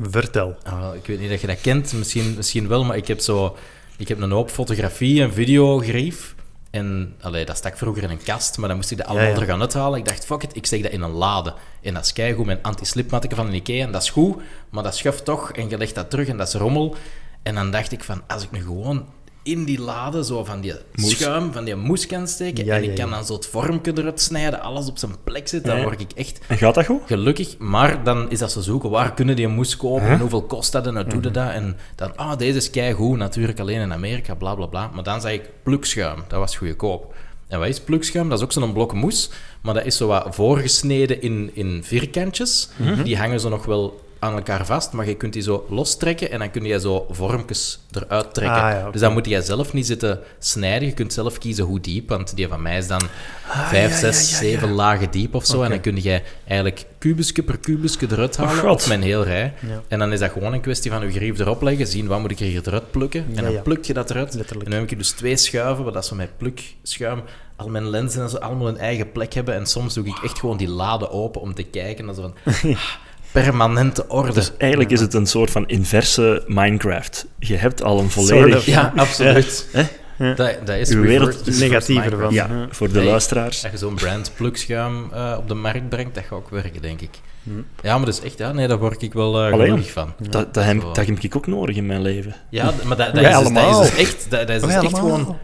Vertel. 0.00 0.56
Ah, 0.62 0.94
ik 0.94 1.06
weet 1.06 1.20
niet 1.20 1.30
of 1.30 1.40
je 1.40 1.46
dat 1.46 1.60
kent, 1.60 1.92
misschien, 1.92 2.34
misschien 2.36 2.68
wel, 2.68 2.84
maar 2.84 2.96
ik 2.96 3.06
heb 3.06 3.20
zo... 3.20 3.56
Ik 3.96 4.08
heb 4.08 4.20
een 4.20 4.30
hoop 4.30 4.50
fotografie 4.50 5.22
en 5.22 5.32
videogrief. 5.32 6.34
En 6.70 7.14
allee, 7.20 7.44
dat 7.44 7.56
stak 7.56 7.76
vroeger 7.76 8.02
in 8.02 8.10
een 8.10 8.22
kast, 8.22 8.58
maar 8.58 8.68
dan 8.68 8.76
moest 8.76 8.90
ik 8.90 8.96
dat 8.96 9.06
allemaal 9.06 9.28
ja. 9.28 9.40
er 9.40 9.46
gaan 9.46 9.60
uithalen. 9.60 9.98
Ik 9.98 10.04
dacht, 10.04 10.24
fuck 10.24 10.42
it, 10.42 10.56
ik 10.56 10.66
steek 10.66 10.82
dat 10.82 10.92
in 10.92 11.02
een 11.02 11.10
lade. 11.10 11.54
En 11.82 11.94
dat 11.94 12.04
is 12.04 12.12
keigoed, 12.12 12.46
mijn 12.46 12.62
anti-slipmatten 12.62 13.36
van 13.36 13.50
de 13.50 13.56
Ikea. 13.56 13.84
En 13.84 13.92
dat 13.92 14.02
is 14.02 14.10
goed, 14.10 14.36
maar 14.70 14.82
dat 14.82 14.96
schuift 14.96 15.24
toch 15.24 15.52
en 15.52 15.68
je 15.68 15.78
legt 15.78 15.94
dat 15.94 16.10
terug 16.10 16.28
en 16.28 16.36
dat 16.36 16.48
is 16.48 16.54
rommel. 16.54 16.96
En 17.42 17.54
dan 17.54 17.70
dacht 17.70 17.92
ik 17.92 18.04
van, 18.04 18.22
als 18.26 18.42
ik 18.42 18.50
nu 18.50 18.62
gewoon 18.62 19.06
in 19.42 19.64
die 19.64 19.80
lade 19.80 20.24
zo 20.24 20.44
van 20.44 20.60
die 20.60 20.74
Moes. 20.94 21.18
schuim, 21.18 21.52
van 21.52 21.64
die 21.64 21.74
moes 21.74 22.06
kan 22.06 22.28
steken, 22.28 22.64
Ja, 22.64 22.76
en 22.76 22.82
ja, 22.82 22.90
ik 22.90 22.96
kan 22.96 23.10
dan 23.10 23.24
zo 23.24 23.32
het 23.34 23.46
vormpje 23.46 23.92
eruit 23.94 24.20
snijden, 24.20 24.60
alles 24.60 24.88
op 24.88 24.98
zijn 24.98 25.12
plek 25.24 25.48
zit, 25.48 25.64
dan 25.64 25.82
word 25.82 26.00
ik 26.00 26.12
echt 26.14 26.40
En 26.48 26.56
gaat 26.58 26.74
dat 26.74 26.86
goed? 26.86 27.00
Gelukkig, 27.06 27.58
maar 27.58 28.04
dan 28.04 28.30
is 28.30 28.38
dat 28.38 28.52
ze 28.52 28.62
zoeken, 28.62 28.90
waar 28.90 29.14
kunnen 29.14 29.36
die 29.36 29.48
moes 29.48 29.76
kopen 29.76 30.06
en 30.06 30.18
hoeveel 30.20 30.42
kost 30.42 30.72
dat 30.72 30.86
en 30.86 30.94
hoe 30.94 31.04
doe 31.04 31.22
je 31.22 31.30
dat? 31.30 31.50
En 31.50 31.76
dan, 31.94 32.16
ah, 32.16 32.38
deze 32.38 32.56
is 32.56 32.70
keigoed, 32.70 33.18
natuurlijk 33.18 33.60
alleen 33.60 33.80
in 33.80 33.92
Amerika, 33.92 34.34
bla 34.34 34.54
bla 34.54 34.66
bla. 34.66 34.90
Maar 34.94 35.04
dan 35.04 35.20
zag 35.20 35.32
ik 35.32 35.50
plukschuim, 35.62 36.24
dat 36.28 36.38
was 36.38 36.56
goedkoop. 36.56 37.14
En 37.48 37.58
wat 37.58 37.68
is 37.68 37.80
plukschuim? 37.80 38.28
Dat 38.28 38.38
is 38.38 38.44
ook 38.44 38.52
zo'n 38.52 38.72
blok 38.72 38.92
moes, 38.92 39.30
maar 39.60 39.74
dat 39.74 39.84
is 39.84 39.96
zo 39.96 40.06
wat 40.06 40.34
voorgesneden 40.34 41.22
in, 41.22 41.50
in 41.54 41.80
vierkantjes. 41.84 42.68
Die 43.04 43.16
hangen 43.16 43.40
zo 43.40 43.48
nog 43.48 43.64
wel 43.64 44.00
aan 44.22 44.34
elkaar 44.34 44.66
vast, 44.66 44.92
maar 44.92 45.08
je 45.08 45.14
kunt 45.14 45.32
die 45.32 45.42
zo 45.42 45.66
lostrekken 45.68 46.30
en 46.30 46.38
dan 46.38 46.50
kun 46.50 46.64
je 46.64 46.80
zo 46.80 47.06
vormpjes 47.10 47.78
eruit 47.90 48.34
trekken. 48.34 48.62
Ah, 48.62 48.70
ja, 48.70 48.80
oké. 48.80 48.90
Dus 48.92 49.00
dan 49.00 49.12
moet 49.12 49.26
jij 49.26 49.40
zelf 49.40 49.72
niet 49.72 49.86
zitten 49.86 50.20
snijden. 50.38 50.88
Je 50.88 50.94
kunt 50.94 51.12
zelf 51.12 51.38
kiezen 51.38 51.64
hoe 51.64 51.80
diep, 51.80 52.08
want 52.08 52.36
die 52.36 52.48
van 52.48 52.62
mij 52.62 52.78
is 52.78 52.86
dan 52.86 53.02
Ah, 53.48 53.68
vijf, 53.68 53.90
ja, 53.90 53.96
zes, 53.96 54.30
ja, 54.30 54.36
ja, 54.36 54.42
ja. 54.42 54.52
zeven 54.52 54.72
lagen 54.72 55.10
diep 55.10 55.34
of 55.34 55.46
zo. 55.46 55.62
En 55.62 55.70
dan 55.70 55.80
kun 55.80 56.02
je 56.02 56.22
eigenlijk 56.46 56.86
kubusje 56.98 57.42
per 57.42 57.58
kubusje 57.58 58.06
eruit 58.10 58.36
halen 58.36 58.56
God. 58.56 58.82
op 58.82 58.88
mijn 58.88 59.02
heel 59.02 59.24
rij. 59.24 59.54
En 59.88 59.98
dan 59.98 60.12
is 60.12 60.18
dat 60.18 60.30
gewoon 60.30 60.52
een 60.52 60.60
kwestie 60.60 60.90
van 60.90 61.02
je 61.02 61.12
grief 61.12 61.38
erop 61.38 61.62
leggen, 61.62 61.86
zien 61.86 62.06
wat 62.06 62.20
moet 62.20 62.30
ik 62.30 62.40
er 62.40 62.46
hier 62.46 62.62
eruit 62.66 62.90
plukken. 62.90 63.26
En 63.34 63.44
dan 63.44 63.62
pluk 63.62 63.84
je 63.84 63.92
dat 63.92 64.10
eruit. 64.10 64.34
Letterlijk. 64.34 64.64
En 64.64 64.70
dan 64.70 64.80
heb 64.80 64.90
ik 64.90 64.98
dus 64.98 65.10
twee 65.10 65.36
schuiven, 65.36 65.84
wat 65.84 65.94
dat 65.94 66.06
zo 66.06 66.14
met 66.14 66.36
plukschuim, 66.36 67.22
al 67.56 67.68
mijn 67.68 67.88
lenzen 67.88 68.22
en 68.22 68.28
zo 68.28 68.36
allemaal 68.36 68.68
een 68.68 68.78
eigen 68.78 69.12
plek 69.12 69.32
hebben. 69.32 69.54
En 69.54 69.66
soms 69.66 69.94
doe 69.94 70.06
ik 70.06 70.18
echt 70.24 70.38
gewoon 70.38 70.56
die 70.56 70.68
lade 70.68 71.10
open 71.10 71.40
om 71.40 71.54
te 71.54 71.62
kijken. 71.62 72.14
Van 72.14 72.34
ah, 72.44 72.84
permanente 73.32 74.08
orde. 74.08 74.32
Dus 74.32 74.52
eigenlijk 74.58 74.90
is 74.90 75.00
het 75.00 75.14
een 75.14 75.26
soort 75.26 75.50
van 75.50 75.68
inverse 75.68 76.42
Minecraft. 76.46 77.26
Je 77.38 77.56
hebt 77.56 77.82
al 77.82 77.98
een 77.98 78.10
volledig... 78.10 78.56
of. 78.56 78.66
ja, 78.66 78.92
absoluut. 78.96 79.68
Hè? 79.72 79.82
Ja. 80.16 80.34
Dat, 80.34 80.56
dat 80.64 80.76
is 80.76 80.90
Uw 80.90 81.02
wereld 81.02 81.58
Negatiever 81.58 82.18
van. 82.18 82.32
Ja, 82.32 82.46
Ja. 82.50 82.66
voor 82.70 82.88
de 82.92 82.98
Nee. 82.98 83.06
luisteraars. 83.08 83.60
Dat 83.60 83.70
je 83.70 83.78
zo'n 83.78 83.94
brand 83.94 84.32
plukschuim 84.36 85.08
eh, 85.12 85.34
op 85.38 85.48
de 85.48 85.54
markt 85.54 85.88
brengt, 85.88 86.14
dat 86.14 86.24
gaat 86.24 86.38
ook 86.38 86.50
werken, 86.50 86.82
denk 86.82 87.00
ik. 87.00 87.10
Hm. 87.42 87.50
Ja, 87.82 87.96
maar 87.96 88.06
dat 88.06 88.14
is 88.14 88.20
echt, 88.20 88.38
ja, 88.38 88.52
nee, 88.52 88.68
daar 88.68 88.78
word 88.78 89.02
ik 89.02 89.12
wel 89.12 89.42
eh 89.44 89.48
gelukkig 89.50 89.90
van. 89.92 90.12
Dat, 90.30 90.54
dat, 90.54 90.64
heb, 90.64 90.80
Zo. 90.80 90.92
dat 90.92 91.06
heb 91.06 91.18
ik 91.20 91.36
ook 91.36 91.46
nodig 91.46 91.76
in 91.76 91.86
mijn 91.86 92.02
leven. 92.02 92.34
Ja, 92.48 92.72
maar 92.84 92.96
dat, 92.96 93.14
dat, 93.14 93.24
is, 93.24 93.38
dus, 93.38 93.52
dat 93.52 93.70
is 93.70 93.90
dus 93.90 93.98
echt, 93.98 94.26
dat, 94.30 94.46
dat 94.46 94.56
is 94.56 94.62
dus 94.62 94.74
echt 94.74 94.98
gewoon... 94.98 95.36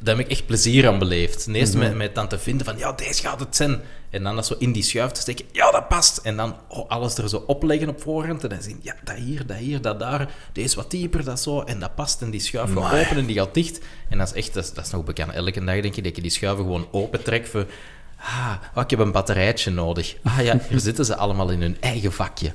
Daar 0.00 0.16
heb 0.16 0.24
ik 0.24 0.30
echt 0.30 0.46
plezier 0.46 0.88
aan 0.88 0.98
beleefd. 0.98 1.46
Eerst 1.46 1.74
Mhm. 1.74 1.82
met, 1.82 1.94
met 1.94 2.14
dan 2.14 2.28
te 2.28 2.38
vinden 2.38 2.66
van, 2.66 2.78
ja, 2.78 2.92
deze 2.92 3.22
gaat 3.22 3.40
het 3.40 3.56
zijn. 3.56 3.80
En 4.10 4.22
dan 4.22 4.34
dat 4.34 4.46
zo 4.46 4.54
in 4.58 4.72
die 4.72 4.82
schuif 4.82 5.10
te 5.10 5.20
steken, 5.20 5.44
ja, 5.52 5.70
dat 5.70 5.88
past. 5.88 6.16
En 6.18 6.36
dan 6.36 6.56
oh, 6.68 6.88
alles 6.88 7.16
er 7.16 7.28
zo 7.28 7.44
opleggen 7.46 7.88
op 7.88 8.02
voorhand. 8.02 8.42
En 8.42 8.48
dan 8.48 8.62
zien, 8.62 8.80
ja, 8.82 8.94
dat 9.04 9.16
hier, 9.16 9.46
dat 9.46 9.56
hier, 9.56 9.80
dat 9.80 9.98
daar. 9.98 10.30
Deze 10.52 10.76
wat 10.76 10.90
dieper, 10.90 11.24
dat 11.24 11.40
zo. 11.40 11.60
En 11.60 11.80
dat 11.80 11.94
past. 11.94 12.22
En 12.22 12.30
die 12.30 12.40
schuif 12.40 12.72
gaat 12.72 12.92
open 12.92 13.16
en 13.16 13.26
die 13.26 13.36
gaat 13.36 13.54
dicht. 13.54 13.80
En 14.08 14.18
dat 14.18 14.26
is 14.26 14.32
echt, 14.34 14.54
dat 14.54 14.64
is, 14.64 14.72
dat 14.72 14.84
is 14.84 14.90
nog 14.90 15.04
bekend. 15.04 15.32
Elke 15.32 15.64
dag 15.64 15.80
denk 15.80 15.94
je 15.94 16.02
dat 16.02 16.16
je 16.16 16.22
die 16.22 16.30
schuiven 16.30 16.64
gewoon 16.64 16.88
open 16.90 17.22
trekt 17.22 17.48
voor... 17.48 17.66
Ah, 18.22 18.52
oh, 18.74 18.82
ik 18.82 18.90
heb 18.90 18.98
een 18.98 19.12
batterijtje 19.12 19.70
nodig. 19.70 20.16
Ah 20.22 20.44
ja, 20.44 20.58
hier 20.68 20.80
zitten 20.80 21.04
ze 21.04 21.16
allemaal 21.16 21.50
in 21.50 21.60
hun 21.60 21.76
eigen 21.80 22.12
vakje. 22.12 22.52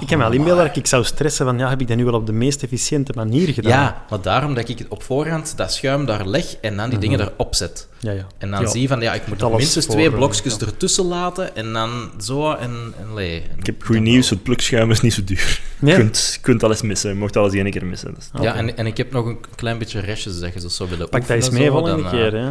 Ik 0.00 0.06
kan 0.06 0.18
me 0.18 0.24
al 0.24 0.32
inbeelden 0.32 0.66
dat 0.66 0.76
ik 0.76 0.86
zou 0.86 1.04
stressen 1.04 1.46
van, 1.46 1.58
ja, 1.58 1.68
heb 1.68 1.80
ik 1.80 1.88
dat 1.88 1.96
nu 1.96 2.04
wel 2.04 2.14
op 2.14 2.26
de 2.26 2.32
meest 2.32 2.62
efficiënte 2.62 3.12
manier 3.14 3.48
gedaan? 3.48 3.70
Ja, 3.72 4.04
maar 4.10 4.20
daarom 4.20 4.54
dat 4.54 4.68
ik 4.68 4.78
het 4.78 4.88
op 4.88 5.02
voorhand 5.02 5.56
dat 5.56 5.72
schuim 5.72 6.06
daar 6.06 6.26
leg 6.26 6.56
en 6.60 6.76
dan 6.76 6.90
die 6.90 6.98
dingen 6.98 7.20
erop 7.20 7.54
zet. 7.54 7.88
Ja, 7.98 8.12
ja. 8.12 8.26
En 8.38 8.50
dan 8.50 8.60
Ja. 8.60 8.66
zie 8.68 8.80
je 8.80 8.88
van, 8.88 9.00
ja, 9.00 9.14
ik 9.14 9.26
moet 9.26 9.50
minstens 9.56 9.86
twee 9.86 10.06
eh, 10.06 10.14
blokjes 10.14 10.56
ja. 10.58 10.66
ertussen 10.66 11.04
laten 11.04 11.56
en 11.56 11.72
dan 11.72 12.10
zo 12.20 12.52
en... 12.52 12.94
en 13.00 13.14
lee. 13.14 13.42
Ik 13.58 13.66
heb 13.66 13.82
goed 13.82 14.00
nieuws, 14.00 14.30
het 14.30 14.42
plukschuim 14.42 14.90
is 14.90 15.00
niet 15.00 15.12
zo 15.14 15.24
duur. 15.24 15.60
Ja. 15.78 15.88
Je 15.90 15.96
kunt, 15.96 16.38
kunt 16.40 16.62
alles 16.62 16.82
missen, 16.82 17.10
je 17.10 17.16
mocht 17.16 17.36
alles 17.36 17.52
één 17.52 17.70
keer 17.70 17.86
missen. 17.86 18.14
Dus. 18.14 18.30
Ja, 18.42 18.54
en, 18.54 18.76
en 18.76 18.86
ik 18.86 18.96
heb 18.96 19.12
nog 19.12 19.26
een 19.26 19.38
klein 19.56 19.78
beetje 19.78 20.00
restjes, 20.00 20.40
dat 20.40 20.54
je 20.62 20.70
zo 20.70 20.88
willen 20.88 21.08
Pak 21.08 21.20
dat 21.20 21.30
eens 21.30 21.50
mee 21.50 21.64
zo, 21.64 21.70
volgende 21.70 22.02
dan, 22.02 22.12
eh, 22.12 22.18
keer, 22.18 22.32
hè. 22.32 22.50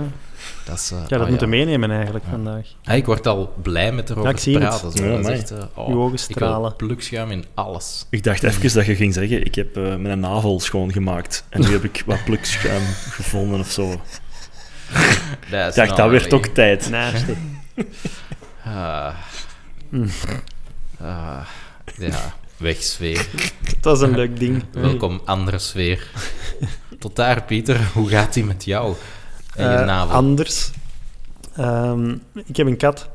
Dat 0.65 0.77
is, 0.77 0.91
eh, 0.91 0.97
Ja, 0.97 1.05
dat 1.07 1.21
ah, 1.21 1.27
moeten 1.29 1.49
ja. 1.51 1.55
meenemen 1.55 1.91
eigenlijk 1.91 2.25
vandaag. 2.29 2.67
Ah, 2.83 2.95
ik 2.95 3.05
word 3.05 3.27
al 3.27 3.53
blij 3.61 3.91
met 3.91 4.09
erover 4.09 4.23
Ja, 4.25 4.29
ik 4.29 4.35
te 4.35 4.43
zie 4.43 4.57
het. 4.57 4.63
praten. 4.63 4.91
Zo. 4.91 5.03
Ja, 5.03 5.09
dat 5.09 5.19
is 5.19 5.25
amai. 5.25 5.39
echt, 5.39 5.51
eh, 5.51 5.63
oh, 5.73 5.87
Uw 5.87 6.01
ogen 6.01 6.13
Ik 6.13 6.19
stralen. 6.19 6.75
plukschuim 6.75 7.31
in 7.31 7.45
alles. 7.53 8.05
Ik 8.09 8.23
dacht 8.23 8.43
even 8.43 8.73
dat 8.73 8.85
je 8.85 8.95
ging 8.95 9.13
zeggen, 9.13 9.45
ik 9.45 9.55
heb 9.55 9.77
eh, 9.77 9.95
mijn 9.95 10.19
navel 10.19 10.59
schoongemaakt. 10.59 11.45
En 11.49 11.61
nu 11.61 11.67
heb 11.71 11.83
ik 11.83 12.03
wat 12.05 12.23
plukschuim 12.23 12.83
gevonden 13.17 13.59
of 13.59 13.69
zo. 13.71 13.91
Ik 13.91 13.99
Dat 15.51 15.69
is 15.69 15.75
dacht, 15.75 15.97
nou 15.97 16.11
dat 16.11 16.21
werd 16.21 16.33
ook 16.33 16.45
tijd. 16.45 16.89
Nasty. 16.89 17.33
Ah. 18.65 19.13
Mm. 19.89 20.09
Ah. 21.01 21.39
Ja, 21.97 22.33
wegsfeer. 22.57 23.27
Het 23.63 23.83
was 23.85 24.01
een 24.01 24.15
leuk 24.15 24.39
ding. 24.39 24.63
Welkom, 24.71 25.21
andere 25.25 25.59
sfeer. 25.59 26.07
Tot 26.99 27.15
daar, 27.15 27.43
Pieter. 27.43 27.79
Hoe 27.93 28.09
gaat 28.09 28.33
die 28.33 28.43
met 28.45 28.65
jou? 28.65 28.95
En 29.55 29.69
je 29.71 29.77
Eh, 29.77 29.85
navel? 29.85 30.15
Anders. 30.15 30.71
Ehm, 31.55 32.15
ik 32.45 32.55
heb 32.57 32.67
een 32.67 32.77
kat. 32.77 33.09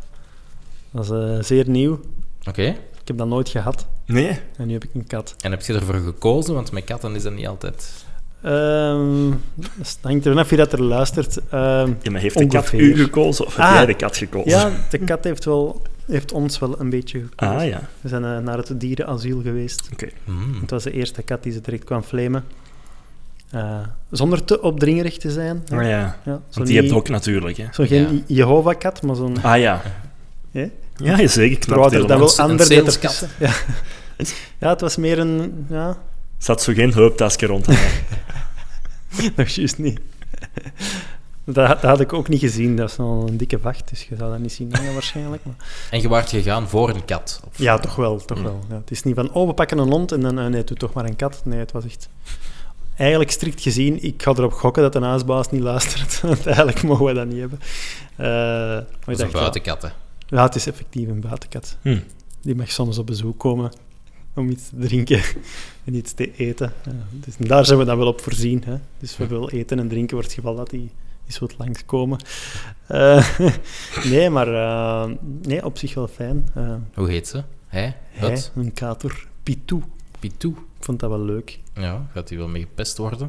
Dat 0.91 1.05
is 1.05 1.11
eh, 1.11 1.39
zeer 1.43 1.69
nieuw. 1.69 2.01
Oké. 2.49 2.63
Ik 3.01 3.05
heb 3.05 3.19
dat 3.19 3.27
nooit 3.29 3.49
gehad. 3.49 3.87
Nee? 4.07 4.41
En 4.57 4.67
nu 4.67 4.73
heb 4.73 4.85
ik 4.85 4.91
een 4.95 5.07
kat. 5.07 5.35
En 5.41 5.51
heb 5.51 5.63
je 5.63 5.73
ervoor 5.75 5.95
gekozen? 5.95 6.55
Want 6.55 6.73
met 6.73 6.85
katten 6.85 7.15
is 7.15 7.23
dat 7.23 7.33
niet 7.33 7.47
altijd... 7.47 8.05
Ehm 8.43 9.33
het 9.79 9.99
hangt 10.03 10.25
er 10.25 10.33
vanaf 10.33 10.49
wie 10.49 10.59
dat 10.59 10.73
er 10.73 10.83
luistert. 10.83 11.39
Ehm, 11.51 11.93
Ja, 12.03 12.11
maar 12.11 12.21
heeft 12.21 12.39
de 12.39 12.47
kat 12.47 12.73
u 12.73 12.97
gekozen 12.97 13.47
of 13.47 13.57
heb 13.57 13.65
Ah. 13.67 13.73
jij 13.75 13.87
de 13.87 13.95
kat 13.95 14.17
gekozen? 14.17 14.51
ja, 14.51 14.71
de 14.91 14.99
kat 14.99 15.25
heeft, 15.25 15.45
wel, 15.45 15.83
heeft 16.07 16.33
ons 16.33 16.59
wel 16.59 16.81
een 16.81 16.91
beetje 16.91 17.21
gekozen. 17.29 17.57
Ah 17.57 17.67
ja, 17.67 17.81
We 18.01 18.09
zijn 18.09 18.25
eh, 18.25 18.39
naar 18.39 18.57
het 18.57 18.81
dierenasiel 18.81 19.41
geweest. 19.43 19.89
oké. 19.93 20.09
Hmm. 20.25 20.59
Het 20.61 20.71
was 20.71 20.83
de 20.83 20.91
eerste 20.93 21.23
kat 21.23 21.43
die 21.43 21.53
ze 21.53 21.61
direct 21.61 21.85
kwam 21.85 22.03
flamen. 22.03 22.45
Eh, 23.51 23.79
zonder 24.11 24.45
te 24.45 24.61
opdringerig 24.63 25.17
te 25.19 25.31
zijn. 25.31 25.63
Ah 25.73 25.83
ja, 25.83 25.89
Ja, 25.89 26.19
zo 26.25 26.41
want 26.53 26.67
die 26.67 26.75
heb 26.75 26.85
niet- 26.85 26.93
je 26.93 26.99
ook 26.99 27.09
natuurlijk. 27.09 27.57
Hè. 27.57 27.65
Zo 27.73 27.85
geen 27.87 28.25
Jehovah-kat, 28.27 29.03
maar 29.03 29.17
zo'n... 29.17 29.43
Ah 29.43 29.59
ja. 29.61 29.83
Ja, 30.97 31.27
zeker. 31.27 31.57
Ik 31.57 31.63
snap 31.63 31.85
Er 31.85 31.91
helemaal. 31.91 32.19
wel 32.19 32.29
saleskat. 32.29 32.87
ertussen- 32.95 33.29
Ja. 33.39 33.51
ja, 34.61 34.69
het 34.69 34.81
was 34.81 34.97
meer 34.97 35.19
een... 35.19 35.67
Ja, 35.71 35.97
Zat 36.39 36.63
zo 36.63 36.73
geen 36.73 36.93
heuptasje 36.93 37.47
rond. 37.47 37.67
nog 39.37 39.49
juist 39.59 39.79
niet. 39.79 40.01
Dat, 41.45 41.55
dat 41.69 41.83
had 41.83 42.01
ik 42.01 42.13
ook 42.13 42.29
niet 42.29 42.41
gezien. 42.41 42.77
Dat 42.77 42.91
is 42.91 42.97
nog 42.97 43.29
een 43.29 43.37
dikke 43.37 43.59
vacht, 43.59 43.89
dus 43.89 44.03
je 44.09 44.17
zou 44.17 44.31
dat 44.31 44.39
niet 44.41 44.53
zien 44.53 44.75
hangen 44.75 44.93
waarschijnlijk. 44.93 45.45
Maar... 45.45 45.55
En 45.91 46.01
je 46.01 46.09
waart 46.09 46.29
gegaan 46.31 46.69
voor 46.69 46.89
een 46.91 47.05
kat? 47.05 47.41
Of... 47.47 47.59
Ja, 47.59 47.79
toch 47.79 47.97
wel. 47.97 48.17
Toch 48.25 48.39
Mm. 48.39 48.45
wel 48.45 48.61
ja. 48.69 48.75
Het 48.75 48.91
is 48.91 49.03
niet 49.03 49.15
van, 49.15 49.33
oh, 49.33 49.47
we 49.47 49.55
pakken 49.55 49.79
een 49.79 49.89
hond 49.91 50.13
en 50.13 50.21
dan, 50.21 50.39
eh, 50.39 50.47
nee, 50.47 50.65
doe 50.65 50.77
toch 50.77 50.93
maar 50.93 51.05
een 51.05 51.17
kat. 51.17 51.41
Nee, 51.45 51.59
het 51.59 51.73
was 51.73 51.85
echt... 51.85 52.09
Eigenlijk 52.99 53.31
strikt 53.31 53.61
gezien, 53.61 54.03
ik 54.03 54.23
ga 54.23 54.31
erop 54.31 54.53
gokken 54.53 54.83
dat 54.83 54.93
de 54.93 55.01
huisbaas 55.01 55.51
niet 55.51 55.63
luistert. 55.63 56.21
Want 56.31 56.47
eigenlijk 56.47 56.83
mogen 56.83 57.05
we 57.05 57.13
dat 57.13 57.27
niet 57.27 57.39
hebben. 57.39 57.59
Eh, 58.17 58.27
maar 58.27 58.81
ik 58.81 59.07
Dat 59.07 59.19
is 59.19 59.21
een 59.21 59.31
buitenkat, 59.31 59.83
hè? 59.83 59.89
Ja, 60.27 60.43
het 60.43 60.55
is 60.55 60.67
effectief 60.67 61.09
een 61.09 61.21
buitenkat. 61.21 61.77
Hm. 61.83 61.99
Die 62.41 62.55
mag 62.55 62.71
soms 62.71 62.99
op 62.99 63.07
bezoek 63.07 63.39
komen 63.39 63.73
om 64.35 64.51
iets 64.51 64.69
te 64.69 64.77
drinken 64.79 65.23
en 65.85 65.95
iets 65.95 66.13
te 66.13 66.35
eten. 66.37 66.73
Dus 67.11 67.35
daar 67.39 67.65
zijn 67.65 67.79
we 67.79 67.85
dan 67.85 67.99
wel 67.99 68.07
op 68.07 68.21
voorzien. 68.21 68.63
Hè. 68.67 68.77
Dus 68.99 69.17
we 69.17 69.27
willen 69.27 69.51
eten 69.51 69.79
en 69.79 69.89
drinken 69.89 70.17
voor 70.17 70.25
het 70.25 70.35
geval 70.35 70.55
dat 70.55 70.71
die 70.71 70.91
eens 71.27 71.39
wilt 71.39 71.55
langskomen. 71.59 72.19
Eh 72.87 73.39
nee, 74.11 74.31
maar 74.31 74.55
eh, 74.55 75.11
nee, 75.43 75.65
op 75.65 75.79
zich 75.79 75.95
wel 75.95 76.09
fijn. 76.09 76.49
Eh, 76.55 76.75
Hoe 76.95 77.11
heet 77.11 77.29
ze? 77.29 77.43
Hij? 77.67 77.97
hij, 78.11 78.43
een 78.55 78.73
kater, 78.73 79.27
Pitou. 79.43 79.83
Pitou. 80.19 80.55
Ik 80.79 80.85
vond 80.85 81.01
dat 81.01 81.11
wel 81.11 81.21
leuk. 81.21 81.61
Ja, 81.75 82.07
gaat 82.15 82.29
hij 82.29 82.39
wel 82.39 82.49
mee 82.49 82.63
gepest 82.63 82.97
worden? 82.99 83.19
Bij 83.19 83.29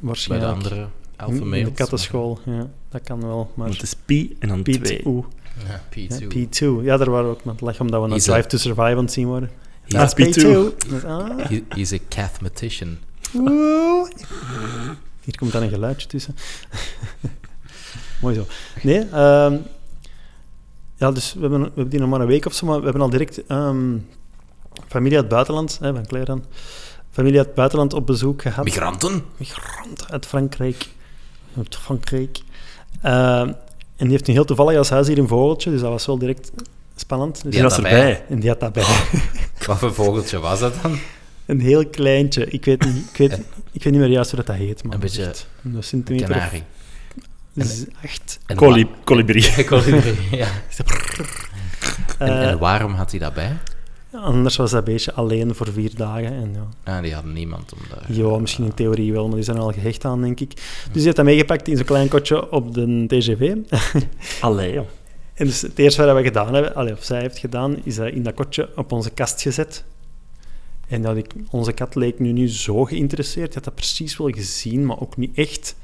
de 0.00 0.06
Waarschijnlijk. 0.06 0.52
andere 0.52 0.74
in, 0.76 0.88
alpha 1.16 1.56
in 1.56 1.64
de 1.64 1.72
kattenschool, 1.72 2.38
ja, 2.44 2.70
dat 2.88 3.02
kan 3.02 3.20
wel. 3.20 3.50
Maar 3.54 3.66
Want 3.68 3.80
het 3.80 3.82
is 3.82 3.94
pi 4.04 4.36
en 4.38 4.48
dan 4.48 4.62
twee. 4.62 4.78
Pitou. 4.80 5.24
Ja, 5.66 5.70
Ja, 5.72 5.80
Pitou. 5.90 6.26
Pitou. 6.26 6.84
Ja, 6.84 6.96
daar 6.96 7.10
waren 7.10 7.26
we 7.28 7.32
ook 7.34 7.44
met 7.44 7.60
lachen 7.60 7.80
omdat 7.80 8.02
we 8.02 8.08
naar 8.08 8.16
Is 8.16 8.24
Drive 8.24 8.46
to 8.48 8.58
Survive 8.58 8.82
aan 8.96 8.96
het 8.96 9.12
zien 9.12 9.26
worden. 9.26 9.50
Ah, 9.88 10.02
is 10.02 10.14
Pitou. 10.14 10.72
Dus, 10.88 11.04
ah. 11.04 11.38
He- 11.38 11.64
He's 11.68 11.92
a 11.92 11.98
mathematician. 12.16 12.96
Oeh. 13.34 14.10
Hier 15.24 15.36
komt 15.38 15.52
dan 15.52 15.62
een 15.62 15.68
geluidje 15.68 16.06
tussen. 16.08 16.34
Mooi 18.22 18.34
zo. 18.34 18.46
Nee, 18.82 18.98
ehm, 18.98 19.56
ja, 20.96 21.10
dus 21.12 21.34
we 21.34 21.40
hebben, 21.40 21.60
we 21.60 21.66
hebben 21.66 21.88
die 21.88 22.00
nog 22.00 22.08
maar 22.08 22.20
een 22.20 22.26
week 22.26 22.46
of 22.46 22.52
zo, 22.54 22.66
maar 22.66 22.78
we 22.78 22.84
hebben 22.84 23.02
al 23.02 23.10
direct 23.10 23.46
ehm, 23.46 23.96
familie 24.88 25.14
uit 25.14 25.24
het 25.24 25.32
buitenland, 25.34 25.78
hè, 25.80 25.92
van 25.94 26.06
Claire 26.06 26.30
dan, 26.30 26.44
familie 27.10 27.36
uit 27.38 27.46
het 27.46 27.54
buitenland 27.54 27.92
op 27.94 28.06
bezoek 28.06 28.42
gehad. 28.42 28.64
Migranten? 28.64 29.24
Migrant 29.36 30.10
uit 30.12 30.26
Frankrijk. 30.26 30.88
Uit 31.56 31.76
Frankrijk. 31.76 32.38
Ehm, 33.02 33.46
en 33.96 34.06
die 34.06 34.10
heeft 34.10 34.26
nu 34.26 34.34
heel 34.34 34.44
toevallig 34.44 34.76
als 34.78 34.90
huis 34.90 35.06
hier 35.06 35.18
een 35.18 35.28
vogeltje, 35.28 35.70
dus 35.70 35.80
dat 35.80 35.90
was 35.90 36.06
wel 36.06 36.18
direct 36.18 36.50
spannend. 36.96 37.42
Dus 37.42 37.52
Die 37.52 37.62
was 37.62 37.76
dat 37.76 37.84
erbij. 37.84 38.24
en 38.28 38.40
die 38.40 38.48
had 38.48 38.60
daarbij. 38.60 38.84
Wat 39.66 39.78
voor 39.78 39.94
vogeltje 39.94 40.38
was 40.38 40.60
dat 40.60 40.74
dan? 40.82 40.98
Een 41.46 41.60
heel 41.60 41.86
kleintje. 41.86 42.46
Ik 42.46 42.64
weet 42.64 42.84
niet, 42.84 42.96
ik 43.12 43.16
weet, 43.16 43.32
ik 43.72 43.82
weet 43.84 43.92
niet 43.92 44.02
meer 44.02 44.10
juist 44.10 44.30
hoe 44.30 44.38
dat, 44.44 44.46
dat 44.46 44.56
heet. 44.66 44.84
Maar 44.84 44.94
Een 44.94 45.00
dat 45.00 45.10
is 45.10 45.16
beetje 45.16 45.30
echt 45.30 45.46
Een 45.64 45.82
centimeter 45.82 46.28
of 46.30 46.36
Canarie. 46.36 46.62
z- 47.54 47.84
acht. 48.04 48.38
En 48.46 48.56
Coli- 48.56 48.84
wa- 48.84 48.90
Colibri. 49.04 49.40
Colibri, 49.64 50.14
ja. 50.30 50.46
En, 52.18 52.28
Eh, 52.28 52.48
en 52.50 52.58
waarom 52.58 52.94
had 52.94 53.10
hij 53.10 53.20
dat 53.20 53.34
bij? 53.34 53.56
Anders 54.12 54.56
was 54.56 54.70
dat 54.70 54.84
beestje 54.84 55.12
alleen 55.12 55.54
voor 55.54 55.72
vier 55.72 55.94
dagen. 55.96 56.32
En 56.32 56.52
ja, 56.84 56.92
Ah, 56.96 57.02
die 57.02 57.14
had 57.14 57.24
niemand 57.24 57.72
om 57.72 57.78
daar... 57.90 58.12
ja, 58.12 58.38
misschien 58.38 58.64
in 58.64 58.74
theorie 58.74 59.12
wel, 59.12 59.26
maar 59.26 59.34
die 59.34 59.44
zijn 59.44 59.56
er 59.56 59.62
al 59.62 59.72
gehecht 59.72 60.04
aan, 60.04 60.20
denk 60.20 60.40
ik. 60.40 60.54
Dus 60.54 60.92
die 60.92 61.02
heeft 61.02 61.16
dat 61.16 61.24
meegepakt 61.24 61.68
in 61.68 61.76
zo'n 61.76 61.86
klein 61.86 62.08
kotje 62.08 62.50
op 62.50 62.74
de 62.74 63.04
TGV. 63.06 63.56
Allee, 64.40 64.72
joh. 64.72 64.86
En 65.34 65.46
dus 65.46 65.60
het 65.60 65.78
eerste 65.78 66.04
wat 66.04 66.16
we 66.16 66.22
gedaan 66.22 66.54
hebben, 66.54 66.74
allee, 66.74 66.92
of 66.92 67.04
zij 67.04 67.20
heeft 67.20 67.38
gedaan, 67.38 67.76
is 67.84 67.94
dat 67.94 68.08
in 68.08 68.22
dat 68.22 68.34
kotje 68.34 68.68
op 68.76 68.92
onze 68.92 69.10
kast 69.10 69.42
gezet. 69.42 69.84
En 70.88 71.02
dat 71.02 71.16
ik, 71.16 71.32
onze 71.50 71.72
kat 71.72 71.94
leek 71.94 72.18
nu 72.18 72.32
niet 72.32 72.52
zo 72.52 72.84
geïnteresseerd. 72.84 73.46
Die 73.46 73.54
had 73.54 73.64
dat 73.64 73.74
precies 73.74 74.16
wel 74.16 74.28
gezien, 74.30 74.86
maar 74.86 75.00
ook 75.00 75.16
niet 75.16 75.36
echt. 75.36 75.76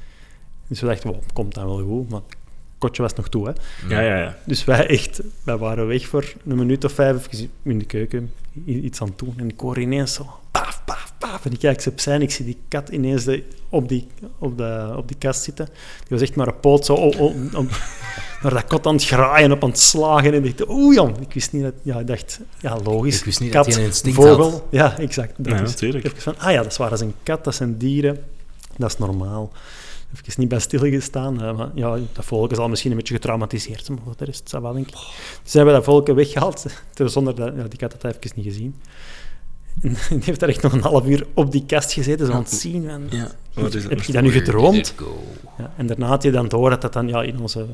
Dus 0.67 0.81
we 0.81 0.87
dachten, 0.87 1.09
wow, 1.09 1.21
komt 1.33 1.53
dan 1.53 1.65
wel 1.65 1.81
goed. 1.85 2.09
Maar 2.09 2.21
kotje 2.77 3.01
was 3.01 3.13
nog 3.13 3.29
toe, 3.29 3.47
hè. 3.47 3.53
Ja, 3.95 4.01
ja, 4.01 4.17
ja. 4.17 4.37
Dus 4.45 4.65
wij 4.65 4.87
echt, 4.87 5.21
wij 5.43 5.57
waren 5.57 5.87
weg 5.87 6.07
voor 6.07 6.33
een 6.47 6.55
minuut 6.57 6.83
of 6.85 6.91
vijf, 6.91 7.27
even 7.33 7.49
in 7.63 7.79
de 7.79 7.85
keuken, 7.85 8.31
iets 8.65 9.01
aan 9.01 9.07
het 9.07 9.19
doen. 9.19 9.33
En 9.37 9.49
ik 9.49 9.59
hoor 9.59 9.79
ineens 9.79 10.13
zo, 10.13 10.25
paf, 10.51 10.81
paf, 10.85 11.13
paf. 11.19 11.45
En 11.45 11.51
ik 11.51 11.59
kijk 11.59 11.81
ze 11.81 11.89
opzij 11.89 12.13
en 12.13 12.21
ik 12.21 12.31
zie 12.31 12.45
die 12.45 12.57
kat 12.67 12.89
ineens 12.89 13.23
de, 13.23 13.43
op, 13.69 13.89
die, 13.89 14.07
op, 14.37 14.57
de, 14.57 14.93
op 14.97 15.07
die 15.07 15.17
kast 15.17 15.43
zitten. 15.43 15.65
Die 15.99 16.07
was 16.09 16.21
echt 16.21 16.35
maar 16.35 16.47
een 16.47 16.59
poot 16.59 16.85
zo 16.85 16.93
oh, 16.93 17.19
oh, 17.19 17.35
om- 17.55 17.69
naar 18.43 18.53
dat 18.53 18.65
kot 18.67 18.85
aan 18.85 18.93
het 18.93 19.05
graaien, 19.05 19.51
op 19.51 19.63
aan 19.63 19.69
het 19.69 19.79
slagen. 19.79 20.33
En 20.33 20.45
ik 20.45 20.57
dacht, 20.57 20.69
oeh 20.69 20.95
jong, 20.95 21.17
ik 21.19 21.33
wist 21.33 21.51
niet 21.53 21.63
dat... 21.63 21.73
Ja, 21.81 21.99
ik 21.99 22.07
dacht, 22.07 22.39
ja, 22.59 22.77
logisch. 22.83 23.19
Ik 23.19 23.25
wist 23.25 23.39
niet 23.39 23.51
kat, 23.51 23.65
dat 23.65 23.73
hij 23.73 23.83
een 23.83 23.89
instinct 23.89 24.17
vogel. 24.17 24.51
had. 24.51 24.63
Ja, 24.69 24.97
exact. 24.97 25.33
Dat 25.37 25.53
Ja, 25.57 25.61
is, 25.63 25.69
natuurlijk. 25.69 26.05
Even 26.05 26.21
van, 26.21 26.35
ah 26.39 26.51
ja, 26.51 26.61
dat 26.63 26.71
is 26.71 26.77
waar, 26.77 26.89
dat 26.89 26.99
is 26.99 27.05
een 27.05 27.13
kat, 27.23 27.43
dat 27.43 27.55
zijn 27.55 27.77
dieren. 27.77 28.23
Dat 28.77 28.89
is 28.91 28.97
normaal. 28.97 29.51
Even 30.25 30.33
niet 30.41 30.49
bij 30.49 30.59
stilgestaan. 30.59 31.35
maar 31.35 31.69
ja, 31.75 31.97
dat 32.13 32.25
volk 32.25 32.51
is 32.51 32.57
al 32.57 32.69
misschien 32.69 32.91
een 32.91 32.97
beetje 32.97 33.13
getraumatiseerd, 33.13 33.89
maar 33.89 33.97
voor 34.03 34.13
de 34.17 34.25
rest, 34.25 34.51
dat 34.51 34.61
wel, 34.61 34.73
denk 34.73 34.87
ik. 34.87 34.93
Dus 35.43 35.53
hebben 35.53 35.73
we 35.73 35.79
dat 35.79 35.87
volk 35.89 36.07
weggehaald, 36.07 36.65
zonder 37.05 37.35
dat... 37.35 37.53
Ja, 37.55 37.63
die 37.63 37.79
kat 37.79 37.91
had 37.91 38.01
dat 38.01 38.15
even 38.15 38.31
niet 38.35 38.45
gezien. 38.45 38.75
En 39.81 39.89
die 40.09 40.23
heeft 40.23 40.39
daar 40.39 40.49
echt 40.49 40.61
nog 40.61 40.73
een 40.73 40.81
half 40.81 41.05
uur 41.05 41.27
op 41.33 41.51
die 41.51 41.63
kast 41.65 41.93
gezeten, 41.93 42.25
zo 42.25 42.31
aan 42.31 42.39
het 42.39 42.51
zien. 42.51 42.83
van, 42.89 43.07
Ja. 43.09 43.31
Heb 43.89 44.01
je 44.03 44.11
dat 44.13 44.23
nu 44.23 44.31
gedroomd? 44.31 44.93
Ja, 45.57 45.73
en 45.77 45.87
daarna 45.87 46.07
had 46.07 46.23
je 46.23 46.31
dan 46.31 46.47
door 46.47 46.69
dat 46.69 46.81
dat 46.81 46.93
dan 46.93 47.07
ja, 47.07 47.23
in 47.23 47.39
onze 47.39 47.65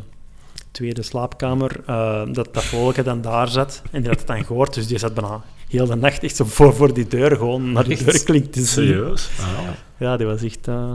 tweede 0.71 1.01
slaapkamer, 1.01 1.79
eh, 1.85 2.23
dat 2.31 2.53
dat 2.53 2.63
volk 2.63 3.03
dan 3.03 3.21
daar 3.21 3.47
zat. 3.47 3.81
En 3.91 4.00
die 4.01 4.09
had 4.09 4.19
het 4.19 4.27
dan 4.27 4.45
gehoord, 4.45 4.73
dus 4.73 4.88
die 4.88 4.97
zat 4.97 5.13
bijna 5.13 5.41
heel 5.69 5.85
de 5.85 5.95
nacht 5.95 6.23
echt 6.23 6.35
zo 6.35 6.45
voor, 6.45 6.75
voor 6.75 6.93
die 6.93 7.07
deur, 7.07 7.35
gewoon 7.35 7.71
naar 7.71 7.83
die 7.83 7.93
Echt? 7.97 8.05
deurklink 8.05 8.51
te 8.51 8.59
zien. 8.59 8.67
Serieus? 8.67 9.29
Ah, 9.39 9.67
Ja, 9.97 10.17
die 10.17 10.25
was 10.25 10.41
echt... 10.43 10.67
eh, 10.67 10.91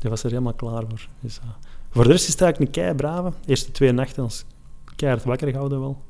die 0.00 0.10
was 0.10 0.22
er 0.22 0.30
helemaal 0.30 0.54
klaar 0.54 0.82
voor. 0.88 1.08
Dus, 1.20 1.38
eh, 1.38 1.44
voor 1.90 2.04
de 2.04 2.10
rest 2.10 2.26
is 2.26 2.32
het 2.32 2.42
eigenlijk 2.42 2.76
een 2.76 2.82
kei 2.82 2.94
brave. 2.94 3.28
De 3.28 3.48
eerste 3.48 3.72
twee 3.72 3.92
nachten 3.92 4.22
ons 4.22 4.44
keihard 4.96 5.24
wakker 5.24 5.48
gehouden 5.48 5.80
wel. 5.80 6.02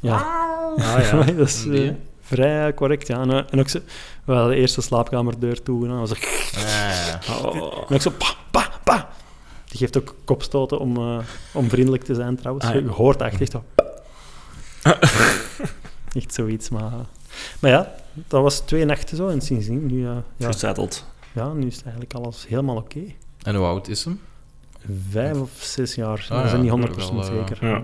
Ja. 0.00 0.22
Ah, 0.76 1.10
ja. 1.10 1.22
dat 1.22 1.48
is 1.48 1.66
eh, 1.66 1.90
vrij 2.20 2.74
correct, 2.74 3.06
ja. 3.06 3.20
En, 3.20 3.30
eh, 3.30 3.42
en 3.50 3.60
ook 3.60 3.68
zo... 3.68 3.78
We 4.24 4.32
hadden 4.32 4.50
de 4.50 4.60
eerste 4.60 4.80
slaapkamerdeur 4.80 5.62
toe. 5.62 5.82
En 5.82 5.88
dan 5.88 5.98
was. 5.98 6.12
Ah, 6.12 6.20
ja. 6.56 7.20
Oh. 7.44 7.84
En 7.88 7.94
ook 7.94 8.00
zo... 8.00 8.10
Pa, 8.10 8.34
pa, 8.50 8.70
pa. 8.84 9.08
Die 9.64 9.78
geeft 9.78 9.98
ook 9.98 10.14
kopstoten 10.24 10.78
om, 10.78 10.96
eh, 10.96 11.18
om 11.52 11.68
vriendelijk 11.68 12.04
te 12.04 12.14
zijn, 12.14 12.36
trouwens. 12.36 12.66
Ah, 12.66 12.74
ja. 12.74 12.80
Je 12.80 12.88
hoort 12.88 13.20
echt 13.20 13.40
echt 13.40 13.50
zo... 13.50 13.64
echt 16.20 16.34
zoiets, 16.34 16.68
maar... 16.68 16.92
Maar 17.60 17.70
ja, 17.70 17.94
dat 18.12 18.42
was 18.42 18.60
twee 18.60 18.84
nachten 18.84 19.16
zo. 19.16 19.28
En 19.28 19.40
sindsdien, 19.40 19.86
nu, 19.86 20.06
eh, 20.06 20.16
ja, 20.36 20.46
Verzetteld. 20.46 21.04
Ja, 21.34 21.52
nu 21.52 21.66
is 21.66 21.82
eigenlijk 21.82 22.14
alles 22.14 22.46
helemaal 22.48 22.76
oké. 22.76 23.00
En 23.42 23.54
hoe 23.54 23.64
oud 23.66 23.88
is 23.88 24.04
hem? 24.04 24.20
Vijf 25.10 25.40
of 25.40 25.50
zes 25.62 25.94
jaar, 25.94 26.26
Ah, 26.30 26.36
dat 26.36 26.44
is 26.44 26.50
ja, 26.50 26.56
niet 26.56 26.90
100% 26.90 26.94
wel, 26.96 27.20
eh, 27.20 27.24
zeker. 27.24 27.66
Ja. 27.66 27.82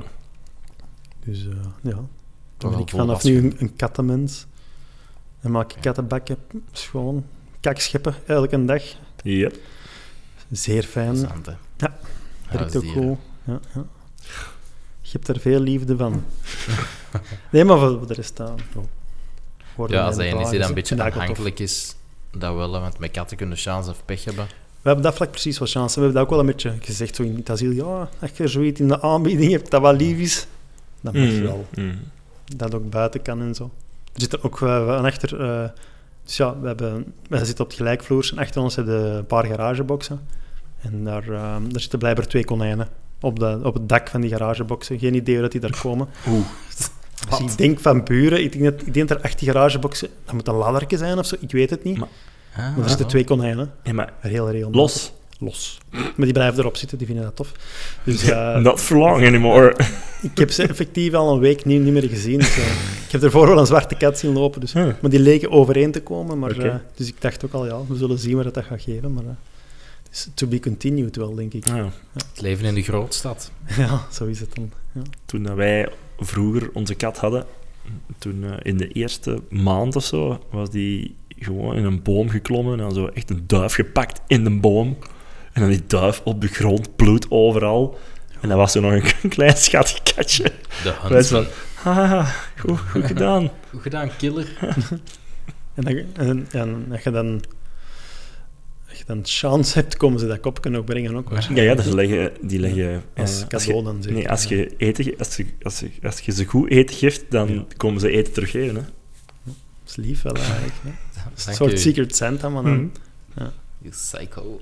Dus 1.25 1.47
eh, 1.47 1.53
ja, 1.83 1.91
dan 1.91 2.09
Toch 2.57 2.71
ben 2.71 2.81
ik 2.81 2.91
vanaf 2.91 3.25
nu 3.25 3.37
een, 3.39 3.55
een 3.59 3.77
kattenmens. 3.77 4.47
En 5.41 5.51
maak 5.51 5.73
ik 5.73 5.81
kattenbakken 5.83 6.37
schoon. 6.73 7.25
Kakscheppen 7.61 8.15
elke 8.27 8.65
dag. 8.65 8.83
Yep. 9.23 9.57
Zeer 10.51 10.83
fijn. 10.83 11.07
Interessant, 11.15 11.47
hè? 11.77 11.89
Werkt 12.51 12.77
ook 12.77 12.87
goed. 12.87 13.19
Ja, 13.45 13.61
ja. 13.75 13.85
Je 15.01 15.11
hebt 15.13 15.29
er 15.29 15.41
veel 15.41 15.61
liefde 15.61 15.97
van. 15.97 16.25
nee, 17.53 17.65
maar 17.65 17.79
voor 17.79 18.07
de 18.07 18.15
rest... 18.15 18.41
eh, 18.41 18.53
ja. 18.75 18.83
Ja, 19.87 20.05
als 20.05 20.17
hij 20.17 20.59
dan 20.59 20.69
een 20.69 20.75
beetje 20.75 21.03
afhankelijk 21.03 21.59
is, 21.59 21.97
dat 22.33 22.55
wel, 22.55 22.71
want 22.71 22.99
met 22.99 23.11
katten 23.11 23.37
kunnen 23.37 23.57
chance 23.57 23.91
of 23.91 24.03
pech 24.05 24.25
hebben. 24.25 24.45
We 24.83 24.87
hebben 24.87 25.05
dat 25.05 25.15
vlak 25.15 25.31
precies 25.31 25.59
wat 25.59 25.71
chance. 25.71 25.95
We 25.95 26.01
hebben 26.05 26.15
dat 26.15 26.25
ook 26.25 26.31
wel 26.31 26.41
een 26.41 26.53
beetje 26.55 26.75
gezegd 26.81 27.17
zo 27.17 27.23
in 27.23 27.37
het 27.37 27.51
asiel. 27.51 27.71
Ja, 27.71 28.09
als 28.21 28.31
je 28.35 28.49
zoiets 28.49 28.81
in 28.81 28.89
de 28.89 29.03
aanbieding 29.03 29.53
hebt 29.53 29.71
dat 29.71 29.81
wat 29.81 30.01
lief 30.01 30.19
is, 30.19 30.47
dan 31.01 31.15
mag 31.15 31.25
je 31.31 31.37
Mm, 31.37 31.43
wel. 31.43 31.67
mm. 31.75 31.99
Dat 32.57 32.75
ook 32.75 32.91
buiten 32.91 33.23
kan 33.23 33.41
en 33.41 33.55
zo. 33.55 33.71
Er 34.15 34.21
zitten 34.21 34.43
ook 34.45 34.61
uh, 34.61 34.87
van 34.87 35.05
achter... 35.05 35.41
eh, 35.41 35.69
dus 36.25 36.37
ja, 36.37 36.61
we, 36.61 36.67
hebben, 36.67 37.13
we 37.29 37.45
zitten 37.45 37.65
op 37.65 37.71
het 37.71 37.79
gelijkvloers 37.79 38.33
en 38.33 38.39
achter 38.39 38.63
ons 38.63 38.77
hebben 38.77 39.03
we 39.13 39.19
een 39.19 39.27
paar 39.27 39.45
garageboxen. 39.47 40.21
En 40.81 41.05
daar, 41.05 41.23
eh, 41.23 41.57
daar 41.69 41.81
zitten 41.81 41.99
blijkbaar 41.99 42.27
twee 42.27 42.45
konijnen 42.45 42.89
op, 43.21 43.39
de, 43.39 43.61
op 43.63 43.75
het 43.75 43.89
dak 43.89 44.09
van 44.09 44.21
die 44.21 44.31
garageboxen. 44.31 44.99
Geen 44.99 45.15
idee 45.15 45.35
hoe 45.35 45.43
dat 45.43 45.53
die 45.53 45.61
daar 45.61 45.81
komen. 45.83 46.09
Oeh. 46.29 46.47
Dus 47.29 47.39
ik 47.39 47.57
denk 47.59 47.81
van 47.81 48.05
buren, 48.05 48.43
ik 48.43 48.53
denk 48.53 48.65
dat, 48.65 48.87
ik 48.87 48.95
denk 48.95 49.09
dat 49.09 49.19
er 49.19 49.25
achter 49.25 49.39
die 49.41 49.49
garageboxen... 49.51 50.09
Dat 50.25 50.35
moet 50.35 50.49
een 50.49 50.55
ladderke 50.55 50.97
zijn 50.97 51.19
of 51.19 51.27
zo, 51.27 51.37
ik 51.41 51.51
weet 51.51 51.71
het 51.71 51.85
niet. 51.85 51.99
Maar- 51.99 52.09
Ah, 52.53 52.59
Maar 52.59 52.83
er 52.83 52.89
zitten 52.89 53.07
twee 53.07 53.25
konijnen. 53.25 53.71
Ja, 53.85 53.93
maar 53.93 54.13
Heel 54.21 54.51
regelmatig. 54.51 54.81
los. 54.81 55.13
Los. 55.39 55.79
Maar 55.91 56.13
die 56.17 56.33
blijven 56.33 56.59
erop 56.59 56.77
zitten, 56.77 56.99
die 56.99 57.07
vinden 57.07 57.25
dat 57.25 57.37
tof. 57.37 57.53
Dus 58.05 58.29
eh, 58.31 58.57
Not 58.57 58.81
for 58.81 58.97
long 58.97 59.27
anymore. 59.27 59.77
ik 60.33 60.39
heb 60.39 60.51
ze 60.51 60.63
effectief 60.63 61.13
al 61.15 61.33
een 61.35 61.39
week 61.41 61.65
niet, 61.65 61.83
niet 61.83 61.93
meer 61.93 62.09
gezien. 62.09 62.39
Dus, 62.39 62.57
eh, 62.57 62.65
ik 63.07 63.11
heb 63.13 63.23
ervoor 63.23 63.47
wel 63.47 63.59
een 63.59 63.67
zwarte 63.67 63.95
kat 63.95 64.19
zien 64.19 64.33
lopen. 64.33 64.61
Dus, 64.61 64.73
Huh. 64.73 64.87
maar 65.01 65.11
die 65.11 65.21
leken 65.21 65.51
overeen 65.51 65.91
te 65.93 66.03
komen. 66.03 66.39
Maar, 66.39 66.59
eh, 66.59 66.75
dus 66.95 67.09
ik 67.09 67.15
dacht 67.21 67.45
ook 67.45 67.53
al, 67.53 67.67
ja, 67.67 67.77
we 67.89 67.97
zullen 67.97 68.19
zien 68.19 68.37
wat 68.43 68.55
dat 68.55 68.65
gaat 68.65 68.81
geven. 68.83 69.13
Maar 69.13 69.25
to 70.35 70.47
be 70.47 70.61
continued 70.61 71.17
wel, 71.17 71.35
denk 71.35 71.53
ik. 71.53 71.67
Ja. 71.67 71.91
Het 72.13 72.41
leven 72.41 72.65
in 72.65 72.75
de 72.75 72.83
grootstad. 72.83 73.51
Ja, 73.77 74.07
zo 74.13 74.25
is 74.25 74.41
het 74.41 74.55
dan. 74.55 74.73
Ja. 74.93 75.03
Toen 75.25 75.43
dat 75.43 75.55
wij 75.55 75.89
vroeger 76.19 76.71
onze 76.73 76.95
kat 76.95 77.19
hadden, 77.19 77.47
toen 78.19 78.45
eh, 78.45 78.53
in 78.63 78.77
de 78.77 78.89
eerste 78.89 79.43
maand 79.49 79.97
of 79.97 80.05
zo, 80.05 80.45
was 80.51 80.71
die 80.71 81.17
gewoon 81.39 81.77
in 81.77 81.85
een 81.85 82.03
boom 82.03 82.29
geklommen 82.29 82.73
en 82.73 82.79
dan 82.79 82.95
zo 82.95 83.07
echt 83.07 83.31
een 83.31 83.45
duif 83.47 83.75
gepakt 83.75 84.21
in 84.27 84.45
de 84.45 84.51
boom. 84.51 84.97
En 85.53 85.61
dan 85.61 85.71
die 85.71 85.87
duif 85.87 86.21
op 86.25 86.41
de 86.41 86.49
grond, 86.49 86.97
bloed 86.97 87.27
overal. 87.31 87.99
En 88.41 88.49
dat 88.49 88.59
was 88.59 88.73
zo 88.73 88.81
nog 88.81 88.93
een 88.93 89.29
klein 89.37 89.57
schattig 89.57 90.15
katje. 90.15 90.53
De 90.83 91.25
van, 91.25 91.47
haha, 91.75 92.35
goed, 92.59 92.79
goed 92.79 93.05
gedaan. 93.05 93.51
Goed 93.71 93.83
gedaan, 93.83 94.11
killer. 94.17 94.49
En, 95.75 95.85
dan, 95.85 96.05
en, 96.15 96.47
en 96.51 97.01
je 97.05 97.11
dan... 97.11 97.43
Als 99.11 99.41
dan 99.41 99.51
chance 99.51 99.79
hebt, 99.79 99.97
komen 99.97 100.21
ze 100.21 100.27
dat 100.27 100.41
kopje 100.41 100.71
nog 100.71 100.85
brengen 100.85 101.17
ook. 101.17 101.31
Ja, 101.55 101.63
ja 101.63 101.75
dus 101.75 101.87
leggen, 101.87 102.33
die 102.41 102.59
leggen... 102.59 103.03
Als 103.17 103.47
cadeau 103.49 103.77
je, 103.79 103.83
dan 103.83 104.03
zeker. 104.03 104.17
Nee, 104.19 104.31
als 104.31 104.45
je, 104.45 104.77
eten, 104.77 105.15
als, 105.19 105.37
je, 105.37 105.47
als, 105.63 105.81
je, 105.81 105.91
als 106.03 106.21
je 106.21 106.33
ze 106.33 106.45
goed 106.45 106.71
eten 106.71 106.97
geeft, 106.97 107.31
dan 107.31 107.55
Ja. 107.55 107.65
komen 107.77 108.01
ze 108.01 108.11
eten 108.11 108.33
teruggeven. 108.33 108.75
Hè. 108.75 108.83
Dat 109.43 109.55
is 109.87 109.97
lief 109.97 110.23
wel 110.23 110.35
eigenlijk. 110.35 110.75
Hè. 110.83 110.91
Een 111.47 111.55
soort. 111.55 111.81
Secret 111.81 112.17
Santa, 112.17 112.49
maar 112.49 112.63
dan... 112.63 112.73
Mhm. 113.35 113.49
You 113.79 113.91
psycho. 113.91 114.61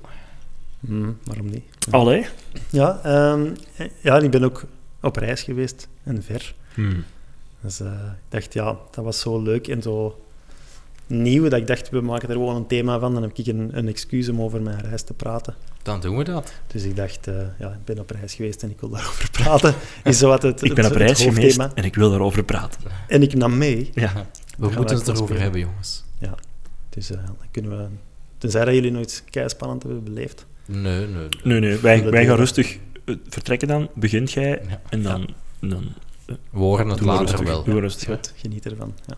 Mhm, 0.81 1.11
waarom 1.25 1.51
niet? 1.51 1.65
Allee. 1.91 2.27
Ja, 2.71 3.01
ehm, 3.03 3.55
ja, 4.03 4.19
ik 4.19 4.31
ben 4.31 4.45
ook 4.45 4.65
op 5.01 5.17
reis 5.17 5.43
geweest 5.43 5.89
en 6.03 6.23
ver. 6.23 6.55
Hmm. 6.75 7.05
Dus 7.61 7.81
eh, 7.81 7.93
ik 7.93 8.29
dacht, 8.29 8.53
ja, 8.53 8.79
dat 8.91 9.05
was 9.05 9.21
zo 9.21 9.43
leuk 9.43 9.69
en 9.69 9.83
zo 9.83 10.21
nieuw 11.09 11.43
dat 11.49 11.61
ik 11.61 11.67
dacht, 11.67 11.89
we 11.91 12.01
maken 12.01 12.29
er 12.29 12.35
gewoon 12.35 12.57
een 12.57 12.67
thema 12.67 12.99
van. 12.99 13.13
Dan 13.15 13.23
heb 13.23 13.39
ik 13.39 13.47
een, 13.47 13.71
een 13.73 13.89
excuus 13.89 14.29
om 14.29 14.41
over 14.41 14.63
mijn 14.63 14.81
reis 14.81 15.03
te 15.03 15.15
praten. 15.15 15.55
Dan 15.83 16.01
doen 16.01 16.17
we 16.17 16.25
dat. 16.25 16.53
Dus 16.67 16.83
ik 16.85 16.97
dacht, 16.97 17.27
eh, 17.27 17.35
ja, 17.59 17.69
ik 17.69 17.85
ben 17.85 17.99
op 17.99 18.11
reis 18.11 18.35
geweest 18.35 18.63
en 18.63 18.71
ik 18.71 18.81
wil 18.81 18.89
daarover 18.89 19.31
praten. 19.31 19.75
Is 20.05 20.19
zo 20.19 20.29
wat 20.29 20.43
het, 20.43 20.63
Ik 20.65 20.75
ben 20.75 20.85
het- 20.85 20.93
op 20.93 20.99
reis 20.99 21.23
geweest 21.23 21.59
en 21.75 21.85
ik 21.85 21.95
wil 21.95 22.11
daarover 22.11 22.45
praten. 22.45 22.81
En 23.09 23.23
ik 23.23 23.35
nam 23.35 23.59
mee. 23.59 23.91
Ja. 23.95 24.13
We 24.59 24.67
gaan 24.67 24.77
moeten 24.77 24.97
we 24.99 25.03
het 25.05 25.09
erover 25.17 25.41
hebben, 25.41 25.61
jongens. 25.61 26.05
Dus 26.89 27.11
eh, 27.11 27.17
dan 27.27 27.37
kunnen 27.51 27.71
we... 27.79 27.87
Tenzij 28.39 28.65
dat 28.65 28.75
jullie 28.75 28.91
nooit 28.91 29.25
keispannend 29.31 29.83
hebben 29.83 30.05
beleefd. 30.05 30.47
Nee, 30.67 30.83
nee. 30.83 31.07
nee. 31.07 31.29
Nee, 31.45 31.61
nee, 31.61 31.77
wij, 31.79 32.11
wij 32.11 32.27
gaan 32.27 32.37
rustig 32.37 32.79
eh, 33.05 33.15
vertrekken 33.29 33.69
dan. 33.69 33.89
Begint 33.95 34.33
jij 34.33 34.63
Ja. 34.69 34.81
en 34.89 35.03
dan, 35.03 35.29
dan 35.61 35.85
We 36.27 36.37
horen 36.59 36.89
het 36.89 37.01
later 37.01 37.27
rustig. 37.27 37.65
wel. 37.65 37.81
Rustig. 37.81 38.09
goed, 38.09 38.33
geniet 38.37 38.67
ervan. 38.67 38.95
Ja. 39.07 39.17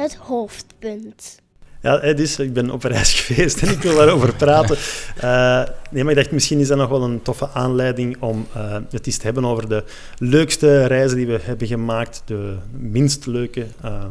Het 0.00 0.14
hoofdpunt. 0.14 1.40
Ja, 1.82 2.00
hè, 2.00 2.14
dus 2.14 2.38
ik 2.38 2.52
ben 2.52 2.70
op 2.70 2.82
reis 2.82 3.12
geweest 3.20 3.62
en 3.62 3.68
ik 3.68 3.82
wil 3.82 3.96
daarover 3.96 4.34
praten. 4.34 4.76
Eh, 5.16 5.62
nee, 5.90 6.02
maar 6.02 6.12
ik 6.12 6.18
dacht, 6.18 6.30
misschien 6.30 6.58
is 6.58 6.68
dat 6.68 6.78
nog 6.78 6.88
wel 6.88 7.02
een 7.02 7.22
toffe 7.22 7.48
aanleiding 7.48 8.22
om 8.22 8.46
eh, 8.54 8.76
het 8.90 9.06
eens 9.06 9.16
te 9.16 9.24
hebben 9.24 9.44
over 9.44 9.68
de 9.68 9.84
leukste 10.18 10.86
reizen 10.86 11.16
die 11.16 11.26
we 11.26 11.38
hebben 11.42 11.66
gemaakt, 11.66 12.22
de 12.24 12.56
minst 12.70 13.26
leuke, 13.26 13.66
eh, 13.80 14.04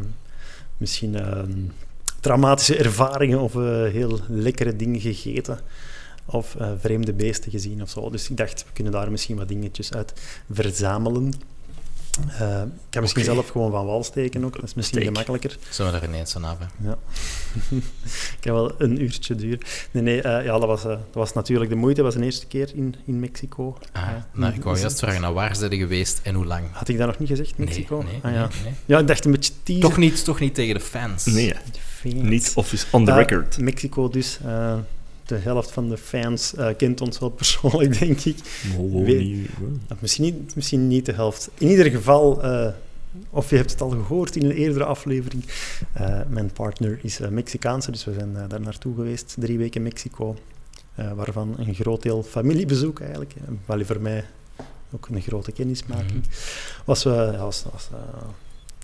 misschien 0.78 1.16
eh, 1.16 1.44
traumatische 2.20 2.78
ervaringen 2.78 3.40
of 3.40 3.56
eh, 3.56 3.62
heel 3.84 4.20
lekkere 4.28 4.76
dingen 4.76 5.00
gegeten 5.00 5.60
of 6.26 6.56
vreemde 6.80 7.14
beesten 7.14 7.52
gezien 7.52 7.82
of 7.82 7.90
zo. 7.90 8.10
Dus 8.10 8.30
ik 8.30 8.38
dacht, 8.38 8.66
we 8.68 8.74
kunnen 8.74 8.94
daar 8.94 9.12
misschien 9.12 9.38
wat 9.38 9.48
dingetjes 9.48 9.94
uit 9.94 10.14
verzamelen. 10.52 11.34
Eh, 12.40 12.62
ik 12.62 12.70
kan 12.90 13.02
misschien 13.02 13.24
zelf 13.24 13.50
gewoon 13.50 13.72
van 13.72 13.86
wal 13.86 14.04
steken 14.04 14.46
ook, 14.46 14.54
dat 14.56 14.64
is 14.64 14.74
misschien 14.74 15.00
Steek. 15.00 15.12
gemakkelijker. 15.12 15.58
Zullen 15.70 15.92
we 15.92 15.98
er 16.00 16.08
ineens 16.08 16.36
aan 16.36 16.44
hebben? 16.44 16.70
Ja. 16.84 16.98
Ik 18.36 18.38
kan 18.40 18.54
wel 18.54 18.72
een 18.78 19.02
uurtje 19.02 19.36
duren. 19.36 19.60
Nee, 19.92 20.04
nee, 20.04 20.22
eh, 20.22 20.46
ja, 20.46 20.52
dat 20.60 20.66
was, 20.68 20.80
eh, 20.84 20.90
dat 20.90 21.00
was 21.12 21.34
natuurlijk 21.34 21.70
de 21.70 21.76
moeite. 21.76 22.02
Dat 22.02 22.12
was 22.14 22.20
de 22.22 22.26
eerste 22.28 22.46
keer 22.48 22.70
in, 22.76 22.96
in 23.06 23.20
Mexico. 23.20 23.78
Ah, 23.92 24.02
Ja. 24.02 24.28
nou, 24.34 24.54
ik 24.54 24.64
wou 24.64 24.76
Is 24.76 24.82
juist 24.82 24.96
het- 24.96 25.04
vragen, 25.06 25.22
nou, 25.22 25.34
waar 25.34 25.56
zijn 25.56 25.72
ze 25.72 25.78
geweest 25.78 26.20
en 26.24 26.36
hoe 26.36 26.46
lang? 26.46 26.64
Had 26.72 26.88
ik 26.88 26.98
dat 26.98 27.08
nog 27.08 27.20
niet 27.20 27.30
gezegd, 27.30 27.58
Mexico? 27.58 27.98
Nee, 27.98 28.06
nee, 28.12 28.22
ah, 28.24 28.32
ja. 28.32 28.48
nee, 28.54 28.64
nee. 28.64 28.74
ja, 28.86 29.00
ik 29.00 29.08
dacht 29.08 29.26
een 29.26 29.32
beetje 29.32 29.54
teaser. 29.64 29.84
Toch, 29.90 29.98
niet, 29.98 30.24
toch 30.24 30.40
niet 30.40 30.54
tegen 30.54 30.74
de 30.74 30.80
fans. 30.80 31.26
Nee, 31.26 31.54
Fans. 32.00 32.14
niet 32.14 32.52
office 32.56 32.86
on 32.92 33.06
the 33.06 33.14
record. 33.14 33.58
Mexico 33.58 34.10
dus. 34.10 34.40
De 35.30 35.38
helft 35.38 35.72
van 35.72 35.90
de 35.90 35.98
fans 35.98 36.56
eh, 36.56 36.68
kent 36.78 37.02
ons 37.02 37.20
wel 37.20 37.30
persoonlijk, 37.30 38.00
denk 38.00 38.20
ik. 38.20 38.38
Niet- 39.18 39.50
Of 39.92 40.02
misschien, 40.02 40.24
niet, 40.24 40.56
misschien 40.56 40.88
niet 40.88 41.06
de 41.06 41.14
helft. 41.14 41.50
In 41.58 41.68
ieder 41.68 41.86
geval, 41.92 42.44
eh, 42.44 42.68
of 43.30 43.50
je 43.50 43.56
hebt 43.56 43.72
het 43.72 43.82
al 43.82 43.90
gehoord 43.90 44.36
in 44.36 44.46
een 44.46 44.52
eerdere 44.52 44.84
aflevering, 44.86 45.44
eh, 45.94 46.20
mijn 46.30 46.52
partner 46.52 47.00
is 47.02 47.20
Mexicaanse, 47.30 47.92
dus 47.92 48.06
we 48.06 48.14
zijn 48.14 48.34
daar 48.48 48.62
naartoe 48.62 48.96
geweest. 48.96 49.36
Drie 49.40 49.58
weken 49.58 49.84
Mexico, 49.84 50.36
eh, 50.96 51.12
waarvan 51.12 51.56
een 51.58 51.74
groot 51.76 52.02
deel 52.02 52.24
familiebezoek 52.24 53.00
eigenlijk. 53.00 53.34
wel 53.66 53.86
voor 53.86 54.02
mij 54.02 54.26
ook 54.92 55.08
een 55.12 55.22
grote 55.22 55.52
kennismaking. 55.52 56.12
Mhm. 56.12 56.30
Was, 56.86 57.04
was, 57.04 57.64
was 57.72 57.90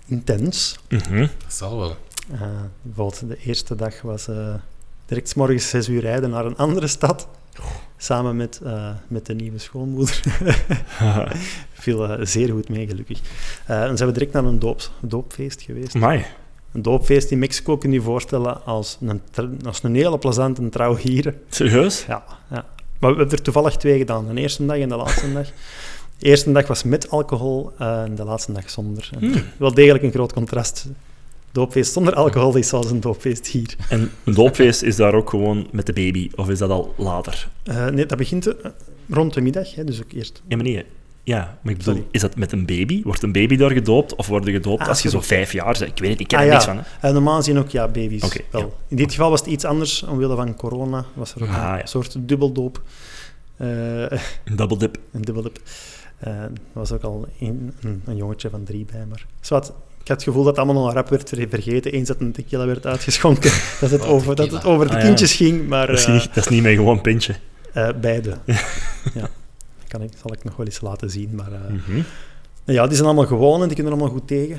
intens. 0.06 0.78
Mhm. 0.88 1.18
Dat 1.20 1.54
zal 1.54 1.78
wel. 1.78 1.96
Eh, 2.32 2.40
bijvoorbeeld 2.82 3.28
de 3.28 3.36
eerste 3.44 3.74
dag 3.74 4.02
was 4.02 4.28
eh, 4.28 4.54
direct 5.06 5.28
's 5.28 5.34
morgens 5.34 5.68
zes 5.68 5.88
uur 5.88 6.00
rijden 6.00 6.30
naar 6.30 6.44
een 6.44 6.56
andere 6.56 6.86
stad. 6.86 7.28
Samen 7.96 8.36
met, 8.36 8.60
eh, 8.64 8.90
met 9.08 9.26
de 9.26 9.34
nieuwe 9.34 9.58
schoonmoeder. 9.58 10.22
Viel 11.72 12.08
eh, 12.08 12.26
zeer 12.26 12.50
goed 12.50 12.68
mee, 12.68 12.86
gelukkig. 12.86 13.20
En 13.66 13.96
zijn 13.96 14.08
we 14.08 14.14
direct 14.14 14.32
naar 14.32 14.44
een 14.44 14.58
doop, 14.58 14.90
doopfeest 15.00 15.62
geweest. 15.62 15.94
Amai. 15.94 16.24
Een 16.72 16.82
doopfeest 16.82 17.30
in 17.30 17.38
Mexico 17.38 17.76
kun 17.76 17.90
je 17.90 17.96
je 17.96 18.02
voorstellen 18.02 18.64
als 18.64 18.98
een, 19.00 19.22
als 19.64 19.82
een 19.82 19.94
hele 19.94 20.18
plezante 20.18 20.68
trouw 20.68 20.96
hier. 20.96 21.34
Serieus? 21.48 22.04
Ja, 22.06 22.24
ja. 22.50 22.64
Maar 22.98 23.10
we 23.10 23.16
hebben 23.18 23.36
er 23.36 23.42
toevallig 23.42 23.76
twee 23.76 23.98
gedaan. 23.98 24.34
De 24.34 24.40
eerste 24.40 24.66
dag 24.66 24.78
en 24.78 24.88
de 24.88 24.96
laatste 24.96 25.32
dag. 25.32 25.46
De 26.18 26.26
eerste 26.26 26.52
dag 26.52 26.66
was 26.66 26.82
met 26.82 27.10
alcohol 27.10 27.72
en 27.78 28.14
de 28.14 28.24
laatste 28.24 28.52
dag 28.52 28.70
zonder. 28.70 29.10
Hmm. 29.18 29.34
Wel 29.56 29.74
degelijk 29.74 30.04
een 30.04 30.10
groot 30.10 30.32
contrast. 30.32 30.86
Doopfeest 31.56 31.92
zonder 31.92 32.14
alcohol 32.14 32.56
is 32.56 32.68
zoals 32.68 32.90
een 32.90 33.00
doopfeest 33.00 33.46
hier. 33.46 33.76
En 33.88 34.10
een 34.24 34.34
doopfeest 34.34 34.82
is 34.82 34.96
daar 34.96 35.14
ook 35.14 35.30
gewoon 35.30 35.66
met 35.72 35.86
de 35.86 35.92
baby, 35.92 36.30
of 36.34 36.48
is 36.48 36.58
dat 36.58 36.70
al 36.70 36.94
later? 36.96 37.48
Eh, 37.62 37.86
nee, 37.86 38.06
dat 38.06 38.18
begint 38.18 38.46
eh, 38.46 38.70
rond 39.08 39.34
de 39.34 39.40
middag, 39.40 39.74
hè, 39.74 39.84
dus 39.84 40.02
ook 40.02 40.12
eerst. 40.12 40.42
Ja, 40.48 40.56
maar 40.56 40.64
nee. 40.64 40.84
Ja, 41.22 41.58
maar 41.62 41.72
ik 41.72 41.78
bedoel, 41.78 41.94
Sorry. 41.94 42.08
is 42.10 42.20
dat 42.20 42.36
met 42.36 42.52
een 42.52 42.66
baby? 42.66 43.02
Wordt 43.02 43.22
een 43.22 43.32
baby 43.32 43.56
daar 43.56 43.70
gedoopt? 43.70 44.14
Of 44.14 44.26
worden 44.26 44.52
gedoopt 44.54 44.80
Ah, 44.82 44.88
als 44.88 45.02
je 45.02 45.08
zo 45.08 45.20
vijf 45.20 45.52
jaar 45.52 45.76
bent? 45.78 45.90
Ik 45.90 45.98
weet 45.98 46.10
het, 46.10 46.20
ik 46.20 46.28
ken 46.28 46.38
Ah, 46.38 46.44
er 46.44 46.50
ja. 46.50 46.54
niks 46.56 46.66
van. 46.68 46.76
Hè. 46.76 47.08
Eh, 47.08 47.14
normaal 47.14 47.36
gezien 47.36 47.58
ook, 47.58 47.68
ja, 47.70 47.88
baby's 47.88 48.38
wel. 48.50 48.60
ja. 48.62 48.68
In 48.88 48.96
dit 48.96 49.10
geval 49.10 49.30
was 49.30 49.40
het 49.40 49.48
iets 49.48 49.64
anders, 49.64 50.02
omwille 50.02 50.36
van 50.36 50.54
corona 50.56 51.04
was 51.14 51.34
er 51.34 51.42
ook 51.42 51.48
Ah, 51.48 51.54
ja. 51.54 51.80
een 51.80 51.88
soort 51.88 52.16
dubbeldoop. 52.28 52.82
Dip. 53.56 54.98
een 55.12 55.22
dubbeldoop. 55.22 55.58
Eh, 56.18 56.32
er 56.32 56.50
was 56.72 56.92
ook 56.92 57.02
al 57.02 57.26
een, 57.40 57.72
een, 57.80 58.02
een 58.06 58.16
jongetje 58.16 58.50
van 58.50 58.64
drie 58.64 58.84
bij, 58.92 59.06
maar... 59.08 59.26
Zwat, 59.40 59.72
ik 60.06 60.12
had 60.12 60.20
het 60.20 60.22
gevoel 60.34 60.44
dat 60.44 60.56
het 60.56 60.64
allemaal 60.64 60.84
nog 60.84 60.92
rap 60.94 61.08
werd 61.08 61.28
vergeten, 61.48 61.92
eens 61.92 62.08
dat 62.08 62.20
een 62.20 62.32
tequila 62.32 62.66
werd 62.66 62.86
uitgeschonken, 62.86 63.50
dat 63.80 63.90
het 63.90 64.02
Oh, 64.02 64.10
over, 64.10 64.34
dat 64.36 64.50
het 64.50 64.64
over 64.64 64.86
de 64.88 64.92
Ah, 64.94 65.00
ja. 65.00 65.06
kindjes 65.06 65.34
ging, 65.34 65.68
maar... 65.68 65.86
Dat 65.86 65.98
is, 65.98 66.04
eh, 66.04 66.12
niet, 66.12 66.34
dat 66.34 66.44
is 66.44 66.48
niet 66.50 66.62
mijn 66.62 66.76
gewoon 66.76 67.00
pintje. 67.00 67.34
eh, 67.72 67.88
beide. 68.00 68.36
ja. 69.14 69.28
Kan 69.88 70.02
ik, 70.02 70.10
zal 70.22 70.32
ik 70.32 70.44
nog 70.44 70.56
wel 70.56 70.66
eens 70.66 70.80
laten 70.80 71.10
zien, 71.10 71.30
maar... 71.34 71.52
eh, 71.52 71.70
Mhm. 71.88 72.02
Ja, 72.64 72.84
die 72.86 72.94
zijn 72.94 73.06
allemaal 73.06 73.26
gewoon 73.26 73.60
en 73.62 73.66
die 73.66 73.74
kunnen 73.76 73.92
er 73.92 73.98
allemaal 73.98 74.16
goed 74.18 74.28
tegen. 74.28 74.56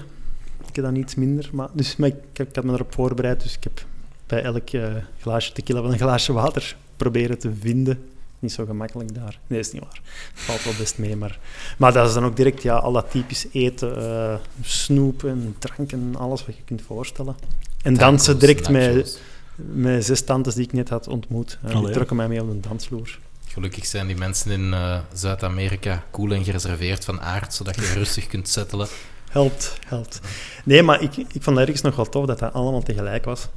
Ik 0.67 0.75
heb 0.75 0.85
dan 0.85 0.95
iets 0.95 1.15
minder, 1.15 1.49
maar, 1.51 1.67
dus, 1.73 1.95
maar 1.95 2.07
ik, 2.09 2.15
ik 2.47 2.55
had 2.55 2.63
me 2.63 2.73
erop 2.73 2.93
voorbereid, 2.93 3.43
dus 3.43 3.55
ik 3.55 3.63
heb 3.63 3.85
bij 4.27 4.43
elk 4.43 4.69
eh, 4.69 4.83
glaasje 5.21 5.51
tequila 5.51 5.81
wel 5.81 5.91
een 5.91 5.97
glaasje 5.97 6.33
water 6.33 6.75
proberen 6.97 7.37
te 7.39 7.51
vinden 7.59 7.99
niet 8.39 8.51
zo 8.51 8.65
gemakkelijk 8.65 9.15
daar. 9.15 9.39
Nee, 9.47 9.59
is 9.59 9.71
niet 9.71 9.81
waar. 9.81 10.01
Valt 10.33 10.63
wel 10.63 10.73
best 10.77 10.97
mee, 10.97 11.15
maar... 11.15 11.39
Maar 11.77 11.93
dat 11.93 12.07
is 12.07 12.13
dan 12.13 12.25
ook 12.25 12.35
direct 12.35 12.61
ja, 12.61 12.75
al 12.75 12.91
dat 12.91 13.11
typisch 13.11 13.45
eten, 13.51 13.97
eh, 13.97 14.35
snoep 14.61 15.23
en 15.23 15.55
drank 15.59 15.91
en 15.91 16.15
alles 16.17 16.45
wat 16.45 16.55
je 16.55 16.63
kunt 16.65 16.81
voorstellen. 16.81 17.35
En 17.81 17.93
dansen 17.93 18.39
direct 18.39 18.69
met, 18.69 18.95
Nachos. 18.95 19.19
met 19.55 20.05
zes 20.05 20.21
tantes 20.21 20.53
die 20.55 20.63
ik 20.63 20.73
net 20.73 20.89
had 20.89 21.07
ontmoet. 21.07 21.57
En 21.61 21.83
die 21.83 21.91
trokken 21.91 22.15
mij 22.15 22.27
mee 22.27 22.41
op 22.41 22.51
de 22.51 22.69
dansvloer. 22.69 23.19
Gelukkig 23.47 23.85
zijn 23.85 24.07
die 24.07 24.15
mensen 24.15 24.51
in 24.51 24.73
eh, 24.73 24.99
Zuid-Amerika 25.13 26.03
cool 26.11 26.31
en 26.31 26.43
gereserveerd 26.43 27.05
van 27.05 27.21
aard, 27.21 27.53
zodat 27.53 27.75
je 27.75 27.93
rustig 28.01 28.27
kunt 28.27 28.49
settelen. 28.49 28.87
Helpt, 29.29 29.77
helpt. 29.85 30.19
Nee, 30.63 30.83
maar 30.83 31.01
ik, 31.01 31.17
ik 31.17 31.43
vond 31.43 31.45
dat 31.45 31.57
ergens 31.57 31.81
nog 31.81 31.95
wel 31.95 32.09
tof 32.09 32.25
dat 32.25 32.39
dat 32.39 32.53
allemaal 32.53 32.83
tegelijk 32.83 33.25
was. 33.25 33.47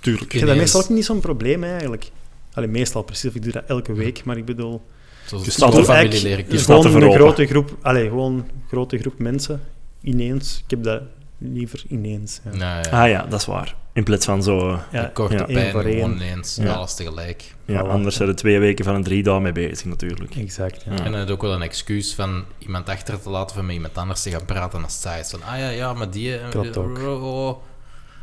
Tuurlijk. 0.00 0.24
Ik 0.24 0.32
heb 0.32 0.42
Ineens. 0.42 0.58
meestal 0.58 0.82
ook 0.82 0.88
niet 0.88 1.04
zo'n 1.04 1.20
probleem 1.20 1.64
eigenlijk. 1.64 2.10
Allee, 2.52 2.68
meestal 2.68 3.02
precies, 3.02 3.28
of 3.30 3.34
ik 3.36 3.42
doe 3.42 3.52
dat 3.52 3.64
elke 3.66 3.92
week, 3.92 4.24
maar 4.24 4.36
ik 4.36 4.44
bedoel... 4.44 4.82
Zoals 5.26 5.44
Je 5.44 5.50
staat 5.50 5.74
er 5.76 5.84
familie 5.84 6.22
leren 6.22 6.44
er 6.50 6.58
gewoon 6.58 6.82
voor 6.82 6.94
een 7.02 7.06
open. 7.08 7.18
grote 7.20 7.46
groep, 7.46 7.76
allee, 7.82 8.08
gewoon 8.08 8.32
een 8.34 8.44
grote 8.68 8.98
groep 8.98 9.18
mensen 9.18 9.60
ineens. 10.02 10.60
Ik 10.64 10.70
heb 10.70 10.82
dat 10.82 11.02
liever 11.38 11.82
ineens. 11.88 12.40
Ja. 12.44 12.50
Nou, 12.56 12.84
ja. 12.90 13.02
Ah 13.02 13.08
ja, 13.08 13.26
dat 13.28 13.40
is 13.40 13.46
waar. 13.46 13.74
In 13.92 14.04
plaats 14.04 14.24
van 14.24 14.42
zo... 14.42 14.68
eh, 14.68 14.78
Ja, 14.92 15.10
Korte 15.14 15.34
ja. 15.36 15.44
pijn, 15.44 15.58
één 15.58 15.70
voor 15.72 15.82
één. 15.84 15.94
gewoon 16.00 16.12
ineens, 16.16 16.56
Ja. 16.62 16.72
alles 16.72 16.94
tegelijk. 16.94 17.54
Ja, 17.64 17.84
Voilà. 17.84 17.88
anders 17.88 18.16
zijn 18.16 18.28
er 18.28 18.36
twee 18.36 18.58
weken 18.58 18.84
van 18.84 18.94
een 18.94 19.02
drie 19.02 19.22
dagen 19.22 19.42
mee 19.42 19.52
bezig 19.52 19.84
natuurlijk. 19.84 20.34
Exact. 20.34 20.82
Ja. 20.84 20.92
Ja. 20.92 20.98
En 20.98 21.04
dan 21.04 21.14
heb 21.18 21.26
je 21.28 21.32
ook 21.34 21.42
wel 21.42 21.52
een 21.52 21.62
excuus 21.62 22.14
van 22.14 22.44
iemand 22.58 22.88
achter 22.88 23.20
te 23.22 23.30
laten 23.30 23.56
of 23.56 23.62
met 23.62 23.74
iemand 23.74 23.98
anders 23.98 24.22
te 24.22 24.30
gaan 24.30 24.44
praten 24.44 24.82
als 24.84 25.00
saai 25.00 25.20
is. 25.20 25.30
Van, 25.30 25.42
ah 25.42 25.58
ja, 25.58 25.68
ja, 25.68 25.92
maar 25.92 26.10
die... 26.10 26.36
eh, 26.38 26.48
Klopt 26.48 26.76
ook. 26.76 26.98
oh, 26.98 27.24
oh. 27.46 27.56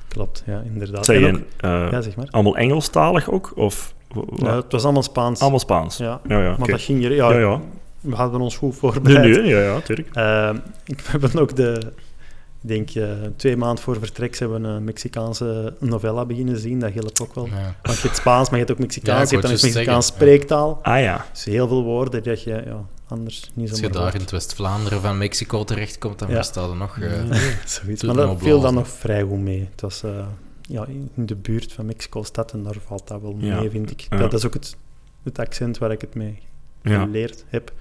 Klopt, 0.08 0.44
ja, 0.46 0.62
inderdaad. 0.66 1.06
Zijn 1.06 1.36
ook- 1.36 1.42
eh, 1.58 1.88
ja, 1.92 2.02
zeg 2.02 2.16
maar. 2.16 2.28
allemaal 2.30 2.58
Engelstalig 2.58 3.30
ook? 3.32 3.52
Of 3.56 3.94
Ja, 4.36 4.56
het 4.56 4.72
was 4.72 4.84
allemaal 4.84 5.04
Spaans. 5.04 5.40
allemaal 5.40 5.60
Spaans? 5.60 5.98
Ja, 5.98 6.20
ja, 6.28 6.38
ja, 6.42 6.50
maar 6.50 6.60
oké. 6.60 6.72
dat 6.72 6.82
ging 6.82 7.00
hier... 7.00 7.14
Ja, 7.14 7.32
ja, 7.32 7.40
ja. 7.40 7.62
we 8.02 8.16
hadden 8.16 8.42
ons 8.42 8.58
goed 8.58 8.76
voorbereid. 8.76 9.42
nee, 9.42 9.44
ja, 9.46 9.60
ja, 9.60 9.80
tuurlijk. 9.80 10.10
Eh, 10.14 10.50
ik 10.86 11.02
we 11.02 11.10
hebben 11.12 11.40
ook 11.42 11.56
de... 11.56 11.82
Ik 12.62 12.72
denk 12.72 12.90
eh, 12.90 13.10
twee 13.36 13.58
maanden 13.58 13.84
voor 13.84 13.98
vertrek 14.00 14.36
zijn 14.36 14.52
we 14.52 14.68
een 14.68 14.84
Mexicaanse 14.84 15.74
novella 15.80 16.26
beginnen 16.26 16.60
zien. 16.60 16.80
Dat 16.80 16.94
helpt 16.94 17.22
ook 17.22 17.36
wel. 17.36 17.46
Ja. 17.46 17.76
Want 17.82 17.98
je 17.98 18.04
hebt 18.04 18.16
Spaans, 18.18 18.50
maar 18.50 18.60
je 18.60 18.66
hebt 18.66 18.72
ook 18.78 18.84
Mexicaans. 18.84 19.30
Je 19.30 19.36
hebt 19.36 19.48
dan 19.48 19.52
het 19.56 19.62
Mexicaans 19.62 20.06
zeggen, 20.08 20.16
spreektaal. 20.16 20.80
Ah 20.82 21.00
ja. 21.02 21.26
Dus 21.34 21.44
heel 21.44 21.68
veel 21.68 21.84
woorden 21.84 22.24
dat 22.24 22.44
je 22.44 22.50
ja, 22.66 22.86
anders 23.08 23.50
niet 23.54 23.70
Als 23.70 23.80
zo 23.80 23.86
je 23.86 23.92
daar 23.92 24.14
in 24.16 24.20
het 24.22 24.32
West-Vlaanderen 24.32 25.02
van 25.02 25.18
Mexico 25.18 25.64
terechtkomt, 25.64 26.20
dan 26.20 26.28
Ja. 26.30 26.36
versta 26.36 26.62
je 26.68 26.76
nog... 26.76 26.98
eh, 27.00 27.12
Zoiets. 27.66 28.04
Maar 28.04 28.16
dat 28.16 28.36
viel 28.38 28.62
dan 28.62 28.74
nog 28.74 28.88
vrij 28.88 29.22
goed 29.24 29.40
mee. 29.40 29.68
Het 29.72 29.82
was 29.82 30.04
eh, 30.04 30.12
ja, 30.68 30.86
in 30.88 31.12
de 31.16 31.36
buurt 31.36 31.74
van 31.74 31.86
Mexico-stad 31.86 32.52
en 32.52 32.64
daar 32.64 32.76
valt 32.86 33.08
dat 33.08 33.22
wel 33.22 33.36
Ja. 33.40 33.60
mee, 33.60 33.70
vind 33.70 33.92
ik. 33.92 34.08
Dat 34.10 34.34
is 34.34 34.46
ook 34.46 34.54
het, 34.54 34.76
het 35.24 35.40
accent 35.40 35.78
waar 35.78 35.92
ik 35.92 36.02
het 36.02 36.16
mee 36.16 36.40
ja. 36.82 37.04
geleerd 37.04 37.46
heb. 37.48 37.74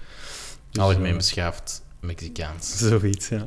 Dus, 0.69 0.83
algemeen 0.83 1.11
eh, 1.11 1.17
beschaafd 1.17 1.83
Mexicaans. 1.99 2.77
Zoiets, 2.77 3.29
ja. 3.29 3.43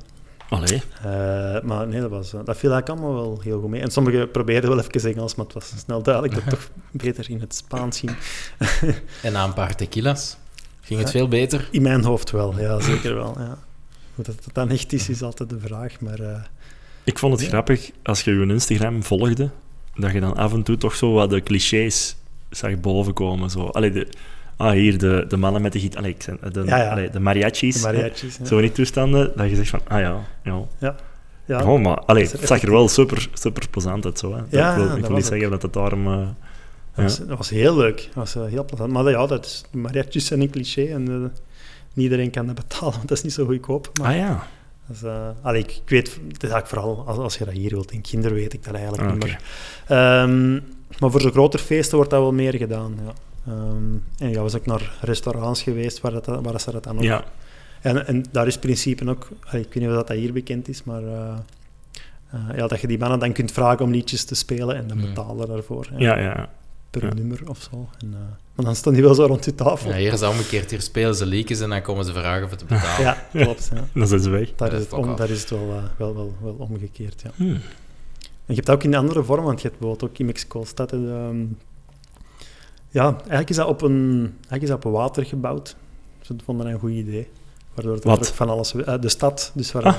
Allee. 0.48 0.82
Eh, 1.02 1.60
maar 1.62 1.88
nee, 1.88 2.00
dat, 2.00 2.10
was, 2.10 2.32
eh, 2.32 2.40
dat 2.44 2.56
viel 2.56 2.72
eigenlijk 2.72 2.88
allemaal 2.88 3.22
wel 3.22 3.40
heel 3.42 3.60
goed 3.60 3.70
mee. 3.70 3.80
En 3.80 3.90
sommigen 3.90 4.30
probeerden 4.30 4.70
wel 4.70 4.78
even 4.78 5.14
Engels, 5.14 5.34
maar 5.34 5.44
het 5.44 5.54
was 5.54 5.72
snel 5.76 6.02
duidelijk 6.02 6.34
dat 6.34 6.44
het 6.44 6.52
toch 6.52 6.70
beter 7.02 7.30
in 7.30 7.40
het 7.40 7.54
Spaans 7.54 7.98
ging. 7.98 8.16
En 9.22 9.32
na 9.32 9.44
een 9.44 9.52
paar 9.54 9.74
tequilas 9.76 10.36
ging 10.80 11.00
het 11.00 11.08
Ja. 11.12 11.18
veel 11.18 11.28
beter. 11.28 11.68
In 11.70 11.82
mijn 11.82 12.04
hoofd 12.04 12.30
wel, 12.30 12.60
ja, 12.60 12.80
zeker 12.80 13.14
wel. 13.14 13.34
Ja. 13.38 13.58
Hoe 14.14 14.24
dat, 14.24 14.44
dat 14.44 14.54
dan 14.54 14.70
echt 14.70 14.92
is, 14.92 15.08
is 15.08 15.22
altijd 15.22 15.50
de 15.50 15.58
vraag. 15.60 16.00
Maar 16.00 16.20
eh, 16.20 16.42
Ik 17.08 17.18
vond 17.18 17.32
het 17.32 17.42
Ja. 17.42 17.48
grappig, 17.48 17.90
als 18.02 18.20
je 18.22 18.30
je 18.34 18.46
Instagram 18.46 19.02
volgde, 19.02 19.50
dat 19.94 20.12
je 20.12 20.20
dan 20.20 20.36
af 20.36 20.52
en 20.52 20.62
toe 20.62 20.76
toch 20.76 20.94
zo 20.94 21.12
wat 21.12 21.30
de 21.30 21.42
clichés 21.42 22.16
zag 22.50 22.80
bovenkomen. 22.80 23.50
Zo. 23.50 23.64
Allee, 23.66 23.90
de, 23.90 24.06
ah, 24.56 24.70
hier, 24.70 24.98
de, 24.98 25.24
de 25.28 25.36
mannen 25.36 25.62
met 25.62 25.72
de 25.72 25.80
gitaar. 25.80 25.98
Allee, 25.98 26.16
de, 26.52 26.62
Ja, 26.64 26.76
ja. 26.76 26.90
allee, 26.90 27.10
de 27.10 27.20
mariachis. 27.20 27.74
de 27.74 27.80
mariachis. 27.92 28.38
Zo 28.44 28.56
in 28.56 28.62
die 28.62 28.72
toestanden, 28.72 29.32
dat 29.36 29.48
je 29.48 29.54
zegt 29.56 29.68
van, 29.70 29.80
ah 29.88 30.00
ja, 30.00 30.24
ja. 30.80 30.94
Ja. 31.46 31.64
Oh, 31.64 31.80
maar 31.82 31.96
allee, 31.98 32.26
het 32.28 32.40
zag 32.48 32.62
er 32.62 32.70
wel 32.70 32.88
super, 32.88 33.28
super 33.32 33.68
plezant 33.70 34.04
uit 34.04 34.18
zo. 34.18 34.34
Hè. 34.34 34.42
Ik 34.42 34.76
wil, 34.76 34.86
ik 34.96 35.02
niet 35.02 35.10
ook. 35.10 35.22
zeggen 35.22 35.50
dat 35.50 35.62
het 35.62 35.72
daarom... 35.72 36.06
eh, 36.06 36.18
Dat, 36.94 37.04
was, 37.04 37.18
dat 37.26 37.36
was 37.36 37.50
heel 37.50 37.76
leuk. 37.76 37.96
Dat 37.96 38.14
was 38.14 38.34
eh, 38.34 38.44
heel 38.44 38.64
plezant. 38.64 38.92
Maar 38.92 39.10
ja, 39.10 39.26
dat 39.26 39.44
is, 39.44 39.64
mariachis 39.72 40.26
zijn 40.26 40.40
een 40.40 40.50
cliché 40.50 40.84
en 40.84 41.08
eh, 41.08 41.14
niet 41.18 41.30
iedereen 42.04 42.30
kan 42.30 42.46
dat 42.46 42.54
betalen, 42.54 42.94
want 42.96 43.08
dat 43.08 43.16
is 43.16 43.22
niet 43.24 43.32
zo 43.32 43.44
goedkoop. 43.46 43.90
Maar 44.00 44.10
ah 44.10 44.16
ja, 44.16 44.46
is, 44.92 45.02
eh, 45.02 45.28
allee, 45.42 45.62
ik, 45.62 45.70
ik 45.70 45.88
weet, 45.88 46.06
het 46.06 46.42
is 46.42 46.50
eigenlijk 46.50 46.66
vooral 46.66 47.04
als, 47.06 47.16
als 47.18 47.38
je 47.38 47.44
dat 47.44 47.54
hier 47.54 47.70
wilt 47.70 47.92
in 47.92 48.00
kinder, 48.00 48.32
weet 48.34 48.52
ik 48.52 48.64
dat 48.64 48.74
eigenlijk 48.74 49.04
Ah, 49.04 49.12
niet 49.12 49.24
meer. 49.24 49.40
Ehm, 49.86 50.52
maar 50.98 51.10
voor 51.10 51.20
zo'n 51.20 51.30
groter 51.30 51.58
feesten 51.60 51.96
wordt 51.96 52.10
dat 52.10 52.20
wel 52.20 52.32
meer 52.32 52.54
gedaan. 52.54 52.94
Ja. 53.04 53.12
Ehm, 53.52 53.94
en 54.18 54.30
ja, 54.30 54.40
was 54.42 54.56
ook 54.56 54.66
naar 54.66 54.92
restaurants 55.00 55.62
geweest 55.62 56.00
waar, 56.00 56.12
dat, 56.12 56.26
waar 56.26 56.60
ze 56.60 56.70
dat 56.70 56.84
dan 56.84 56.96
ook. 56.96 57.02
ja. 57.02 57.24
En, 57.80 58.06
en 58.06 58.24
daar 58.30 58.46
is 58.46 58.58
principe 58.58 59.08
ook, 59.08 59.28
allee, 59.44 59.62
ik 59.62 59.72
weet 59.74 59.82
niet 59.82 59.92
of 59.96 60.06
dat 60.06 60.16
hier 60.16 60.32
bekend 60.32 60.68
is, 60.68 60.84
maar 60.84 61.02
eh, 61.02 61.34
eh, 62.30 62.56
ja, 62.56 62.66
dat 62.66 62.80
je 62.80 62.86
die 62.86 62.98
mannen 62.98 63.18
dan 63.18 63.32
kunt 63.32 63.52
vragen 63.52 63.84
om 63.84 63.90
liedjes 63.90 64.24
te 64.24 64.34
spelen 64.34 64.76
en 64.76 64.86
dan 64.88 64.98
Hmm. 64.98 65.06
betalen 65.06 65.48
daarvoor. 65.48 65.86
Ja, 65.96 66.18
ja, 66.18 66.22
ja. 66.22 66.48
Per 66.90 67.04
Ja. 67.06 67.14
nummer 67.14 67.40
of 67.48 67.68
zo. 67.70 67.88
En, 67.98 68.14
eh, 68.14 68.18
maar 68.54 68.64
dan 68.64 68.76
staan 68.76 68.92
die 68.92 69.02
wel 69.02 69.14
zo 69.14 69.24
rond 69.24 69.44
je 69.44 69.54
tafel. 69.54 69.90
Ja, 69.90 69.96
hier 69.96 70.12
is 70.12 70.20
het 70.20 70.30
omgekeerd. 70.30 70.70
Hier 70.70 70.80
spelen 70.80 71.14
ze 71.14 71.26
liedjes 71.26 71.60
en 71.60 71.70
dan 71.70 71.82
komen 71.82 72.04
ze 72.04 72.12
vragen 72.12 72.44
of 72.44 72.50
het 72.50 72.58
te 72.58 72.64
betalen. 72.64 73.00
Ja, 73.04 73.26
klopt. 73.44 73.70
Ja. 73.74 73.84
Dan 74.00 74.06
zijn 74.06 74.20
ze 74.20 74.30
weg. 74.30 74.54
Daar, 74.54 74.72
is 74.72 74.80
het 74.80 74.92
om, 74.92 75.16
daar 75.16 75.30
is 75.30 75.40
het 75.40 75.50
wel, 75.50 75.70
eh, 75.70 75.82
wel, 75.96 76.14
wel, 76.14 76.34
wel 76.42 76.56
omgekeerd. 76.58 77.20
Ja. 77.22 77.30
Hmm. 77.36 77.48
En 77.48 77.60
je 78.46 78.54
hebt 78.54 78.66
dat 78.66 78.74
ook 78.76 78.82
in 78.82 78.94
andere 78.94 79.22
vorm, 79.24 79.44
want 79.44 79.60
je 79.62 79.68
hebt 79.68 79.80
bijvoorbeeld 79.80 80.10
ook 80.10 80.18
in 80.18 80.26
Mexico-stad. 80.26 80.92
ehm, 80.92 81.44
ja, 82.90 83.16
eigenlijk 83.18 83.50
is 83.50 83.56
dat 83.56 83.66
op 83.66 83.82
een, 83.82 84.20
eigenlijk 84.32 84.62
is 84.62 84.68
dat 84.68 84.76
op 84.76 84.84
een 84.84 84.90
water 84.92 85.24
gebouwd. 85.24 85.76
Ze 86.20 86.34
vonden 86.44 86.64
dat 86.64 86.74
een 86.74 86.80
goed 86.80 86.90
idee. 86.90 87.28
Waardoor 87.74 88.12
het 88.18 88.28
van 88.30 88.48
alles... 88.48 88.74
eh, 88.74 89.00
de 89.00 89.08
stad, 89.08 89.50
dus 89.54 89.72
waar... 89.72 89.82
Ah. 89.82 89.96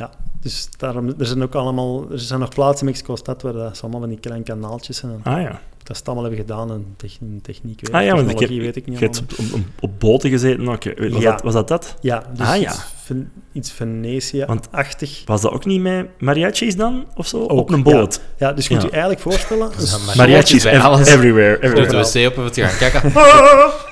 Ja, 0.00 0.10
dus 0.40 0.68
daarom, 0.78 1.08
er 1.18 1.26
zijn 1.26 1.42
ook 1.42 1.54
allemaal... 1.54 2.10
Er 2.10 2.18
zijn 2.18 2.40
nog 2.40 2.48
plaatsen 2.48 2.86
in 2.86 2.92
Mexico-stad 2.92 3.42
waar 3.42 3.52
dat 3.52 3.80
allemaal 3.82 4.00
van 4.00 4.08
die 4.08 4.18
kleine 4.18 4.44
kanaaltjes 4.44 4.96
zijn. 4.96 5.12
En 5.12 5.32
Ah 5.32 5.40
ja. 5.42 5.48
dat 5.50 5.60
ze 5.86 5.92
het 5.92 6.04
allemaal 6.06 6.24
hebben 6.24 6.40
gedaan 6.40 6.70
en 6.70 6.86
techn- 6.96 7.40
techniek, 7.42 7.80
weet, 7.80 7.92
Ah 7.94 8.02
ja, 8.04 8.14
want 8.14 8.20
ik 8.20 8.26
heb, 8.28 8.38
technologie 8.38 8.60
weet 8.66 8.76
ik 8.76 8.86
niet 8.86 8.98
je 8.98 9.04
hebt 9.04 9.20
op, 9.20 9.32
op, 9.54 9.60
op 9.80 9.90
boten 10.00 10.30
gezeten. 10.30 10.64
Was, 10.64 10.78
Ja. 11.22 11.30
dat, 11.30 11.42
was 11.42 11.52
dat 11.54 11.68
dat? 11.68 11.94
Ja, 12.00 12.22
dus 12.34 12.46
Ah, 12.46 12.56
ja. 12.56 12.70
iets, 12.70 12.78
Ven- 13.04 13.32
iets 13.52 13.72
Venetië-achtig. 13.72 15.22
Was 15.26 15.40
dat 15.40 15.52
ook 15.52 15.64
niet 15.64 15.80
met 15.80 16.06
mariachis 16.18 16.76
dan? 16.76 17.04
Of 17.16 17.26
zo? 17.26 17.42
Ook, 17.42 17.50
op 17.50 17.70
een 17.70 17.82
boot? 17.82 18.20
Ja, 18.38 18.52
dus 18.52 18.66
je 18.66 18.74
moet 18.74 18.82
je 18.82 18.90
eigenlijk 18.90 19.20
voorstellen... 19.22 19.70
Dus 19.78 20.14
Mariachis 20.16 20.64
ev- 20.64 20.82
alles. 20.82 21.08
everywhere. 21.08 21.62
Everywhere. 21.62 21.88
de 21.90 21.96
wc 21.96 22.26
op 22.26 22.38
even 22.38 22.52
te 22.52 22.62
gaan 22.62 22.78
kijken. 22.90 23.12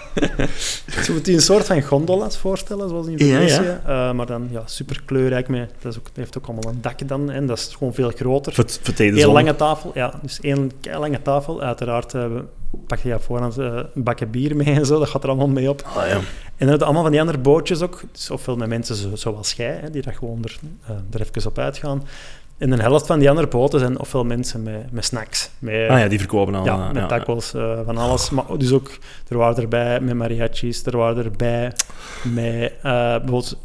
Je 1.07 1.13
moet 1.13 1.27
je 1.27 1.33
een 1.33 1.41
soort 1.43 1.67
van 1.67 1.83
gondola's 1.83 2.37
voorstellen, 2.39 2.89
zoals 2.89 3.07
in 3.07 3.27
Ja, 3.27 3.39
ja. 3.39 3.49
Venetië. 3.49 3.79
Eh, 3.87 4.13
maar 4.13 4.27
dan 4.27 4.49
ja, 4.51 4.63
super 4.67 5.03
kleurrijk. 5.05 5.49
Met, 5.49 5.71
dat, 5.81 5.93
is 5.93 5.99
ook, 5.99 6.05
dat 6.05 6.17
heeft 6.17 6.39
ook 6.39 6.47
allemaal 6.47 6.73
een 6.73 6.81
dak 6.81 7.09
dan. 7.09 7.31
En 7.31 7.47
dat 7.47 7.59
is 7.59 7.75
gewoon 7.79 7.95
veel 7.95 8.11
groter. 8.11 8.53
Vert- 8.53 8.79
verteden 8.83 9.15
Heel 9.15 9.25
zon. 9.25 9.33
lange 9.35 9.57
tafel. 9.57 9.91
Ja, 9.95 10.15
dus 10.23 10.41
één 10.41 10.71
lange 10.99 11.23
tafel. 11.23 11.63
Uiteraard 11.63 12.15
eh, 12.15 12.25
pak 12.87 12.99
je 12.99 13.19
voorhand 13.21 13.59
eh, 13.59 13.81
een 13.95 14.03
bakje 14.03 14.27
bier 14.27 14.57
mee 14.57 14.75
en 14.75 14.87
zo. 14.87 14.99
Dat 14.99 15.09
gaat 15.09 15.23
er 15.23 15.29
allemaal 15.29 15.49
mee 15.49 15.69
op. 15.69 15.83
Ah, 15.97 16.07
ja. 16.07 16.13
En 16.13 16.21
dan 16.57 16.69
heb 16.69 16.79
je 16.79 16.85
allemaal 16.85 17.03
van 17.03 17.11
die 17.13 17.21
andere 17.21 17.39
bootjes 17.39 17.83
ook. 17.83 18.03
Dus 18.13 18.31
ofwel 18.31 18.57
met 18.57 18.69
mensen 18.69 18.95
zo, 18.97 19.09
zoals 19.17 19.53
jij, 19.53 19.79
hè, 19.81 19.91
die 19.91 20.03
daar 20.03 20.15
gewoon 20.15 20.45
er, 20.45 20.59
er 21.11 21.21
even 21.21 21.51
op 21.51 21.59
uitgaan. 21.59 22.03
En 22.59 22.71
de 22.71 22.77
helft 22.77 23.07
van 23.07 23.19
die 23.19 23.29
andere 23.29 23.49
boten 23.49 23.79
zijn 23.79 23.99
ofwel 24.01 24.25
mensen 24.25 24.63
met, 24.63 24.93
met 24.93 25.05
snacks. 25.05 25.51
Met, 25.59 25.89
ah 25.89 25.99
ja, 25.99 26.09
die 26.09 26.19
verkopen 26.19 26.55
al. 26.55 26.65
ja, 26.65 26.89
eh, 26.89 26.93
met 26.93 27.09
tacos, 27.09 27.55
eh, 27.55 27.79
van 27.85 27.97
alles. 27.99 28.31
Maar 28.31 28.45
dus 28.59 28.73
ook, 28.73 28.91
er 29.29 29.37
waren 29.37 29.63
erbij 29.63 30.01
met 30.01 30.15
mariachis, 30.15 30.87
er 30.87 30.97
waren 30.97 31.25
erbij 31.25 31.73
met, 32.23 32.73
eh 32.83 32.93
bijvoorbeeld, 32.93 33.59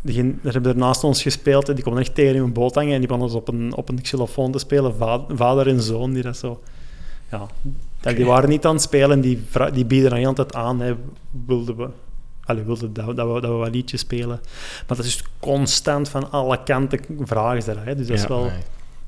die, 0.00 0.38
er 0.44 0.52
hebben 0.52 0.72
er 0.72 0.78
naast 0.78 1.04
ons 1.04 1.22
gespeeld 1.22 1.68
en 1.68 1.74
die 1.74 1.84
konden 1.84 2.02
echt 2.02 2.14
tegen 2.14 2.34
in 2.34 2.42
een 2.42 2.52
boot 2.52 2.74
hangen 2.74 2.92
en 2.92 2.98
die 2.98 3.06
begonnen 3.08 3.28
dus 3.28 3.38
op 3.38 3.48
een, 3.48 3.74
op 3.76 3.88
een 3.88 4.00
xylofoon 4.02 4.52
te 4.52 4.58
spelen, 4.58 4.94
Va- 4.96 5.24
vader 5.28 5.68
en 5.68 5.80
zoon, 5.82 6.12
die 6.12 6.22
dat 6.22 6.36
zo... 6.36 6.60
Ja, 7.30 7.46
die 8.14 8.24
waren 8.26 8.48
niet 8.48 8.64
aan 8.66 8.72
het 8.74 8.82
spelen, 8.82 9.20
die, 9.20 9.42
die 9.72 9.84
bieden 9.84 10.10
dan 10.10 10.18
heel 10.18 10.28
de 10.28 10.34
tijd 10.34 10.54
aan, 10.54 10.80
hè, 10.80 10.94
wilden 11.46 11.76
we... 11.76 11.88
Allee, 12.50 12.64
wilden 12.64 12.92
dat, 12.92 13.04
we- 13.06 13.14
dat, 13.14 13.26
we, 13.34 13.40
dat 13.40 13.50
we 13.50 13.56
wat 13.56 13.74
liedjes 13.74 14.00
spelen. 14.00 14.40
Maar 14.88 14.96
dat 14.96 15.06
is 15.06 15.22
constant 15.40 16.08
van 16.08 16.30
alle 16.30 16.62
kanten 16.62 17.00
vragen 17.24 17.62
ze 17.62 17.74
dat. 17.74 17.84
Hè. 17.84 17.94
Dus 17.94 18.06
dat 18.06 18.16
is 18.16 18.22
Ja, 18.22 18.28
wel... 18.28 18.42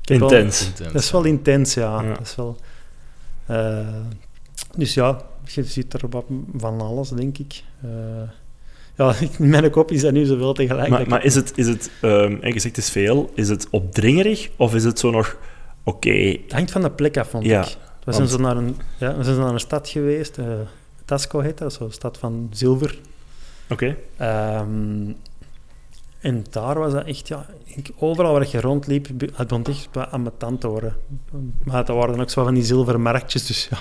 Nee, 0.05 0.19
Intens. 0.19 0.65
intens. 0.67 0.93
dat 0.93 1.01
is 1.01 1.11
wel 1.11 1.23
intens, 1.23 1.73
ja. 1.73 2.01
Ja. 2.01 2.09
Dat 2.13 2.21
is 2.21 2.35
wel, 2.35 2.57
eh, 3.45 3.87
dus 4.77 4.93
ja, 4.93 5.21
je 5.45 5.63
ziet 5.63 5.93
er 5.93 6.01
wat 6.09 6.25
van 6.57 6.81
alles, 6.81 7.09
denk 7.09 7.37
ik. 7.37 7.63
Eh, 7.81 7.89
ja, 8.97 9.13
in 9.39 9.49
mijn 9.49 9.69
kop 9.71 9.91
is 9.91 10.01
dat 10.01 10.11
nu 10.11 10.25
zoveel 10.25 10.53
tegelijk. 10.53 10.89
Maar, 10.89 10.99
dat 10.99 11.07
maar 11.07 11.23
is 11.23 11.35
het, 11.35 11.51
is 11.55 11.67
het 11.67 11.91
um, 12.01 12.31
je 12.45 12.51
zegt 12.59 12.63
het 12.63 12.77
is 12.77 12.89
veel, 12.89 13.31
is 13.35 13.49
het 13.49 13.67
opdringerig 13.69 14.49
of 14.55 14.75
is 14.75 14.83
het 14.83 14.99
zo 14.99 15.09
nog, 15.11 15.37
oké, 15.83 16.09
Het 16.13 16.51
hangt 16.51 16.71
van 16.71 16.81
de 16.81 16.91
plek 16.91 17.17
af, 17.17 17.29
vond 17.29 17.45
Ja, 17.45 17.61
ik. 17.61 17.77
We 18.03 18.11
zijn, 18.13 18.27
want- 18.27 18.29
zo 18.29 18.37
naar 18.47 18.57
een, 18.57 18.75
ja, 18.97 19.17
we 19.17 19.23
zijn 19.23 19.35
zo 19.35 19.41
naar 19.41 19.53
een 19.53 19.59
stad 19.59 19.89
geweest, 19.89 20.37
eh 20.37 20.45
Tasco 21.05 21.39
heet 21.39 21.57
dat, 21.57 21.73
zo'n 21.73 21.91
stad 21.91 22.17
van 22.17 22.47
zilver. 22.51 22.99
Oké. 23.69 23.95
Ehm, 24.17 25.11
En 26.19 26.45
daar 26.49 26.79
was 26.79 26.91
dat 26.93 27.05
echt, 27.05 27.27
ja, 27.27 27.45
ik- 27.65 27.89
overal 27.97 28.33
waar 28.33 28.47
je 28.51 28.61
rondliep, 28.61 29.07
het 29.07 29.17
begon 29.47 29.65
echt 29.65 29.89
wat 29.91 30.11
ambetant 30.11 30.61
te 30.61 30.67
worden. 30.67 30.95
Maar 31.63 31.85
dat 31.85 31.95
waren 31.95 32.19
ook 32.19 32.29
zo 32.29 32.43
van 32.43 32.53
die 32.53 32.63
zilveren 32.63 33.01
marktjes, 33.01 33.45
dus 33.45 33.67
ja. 33.71 33.77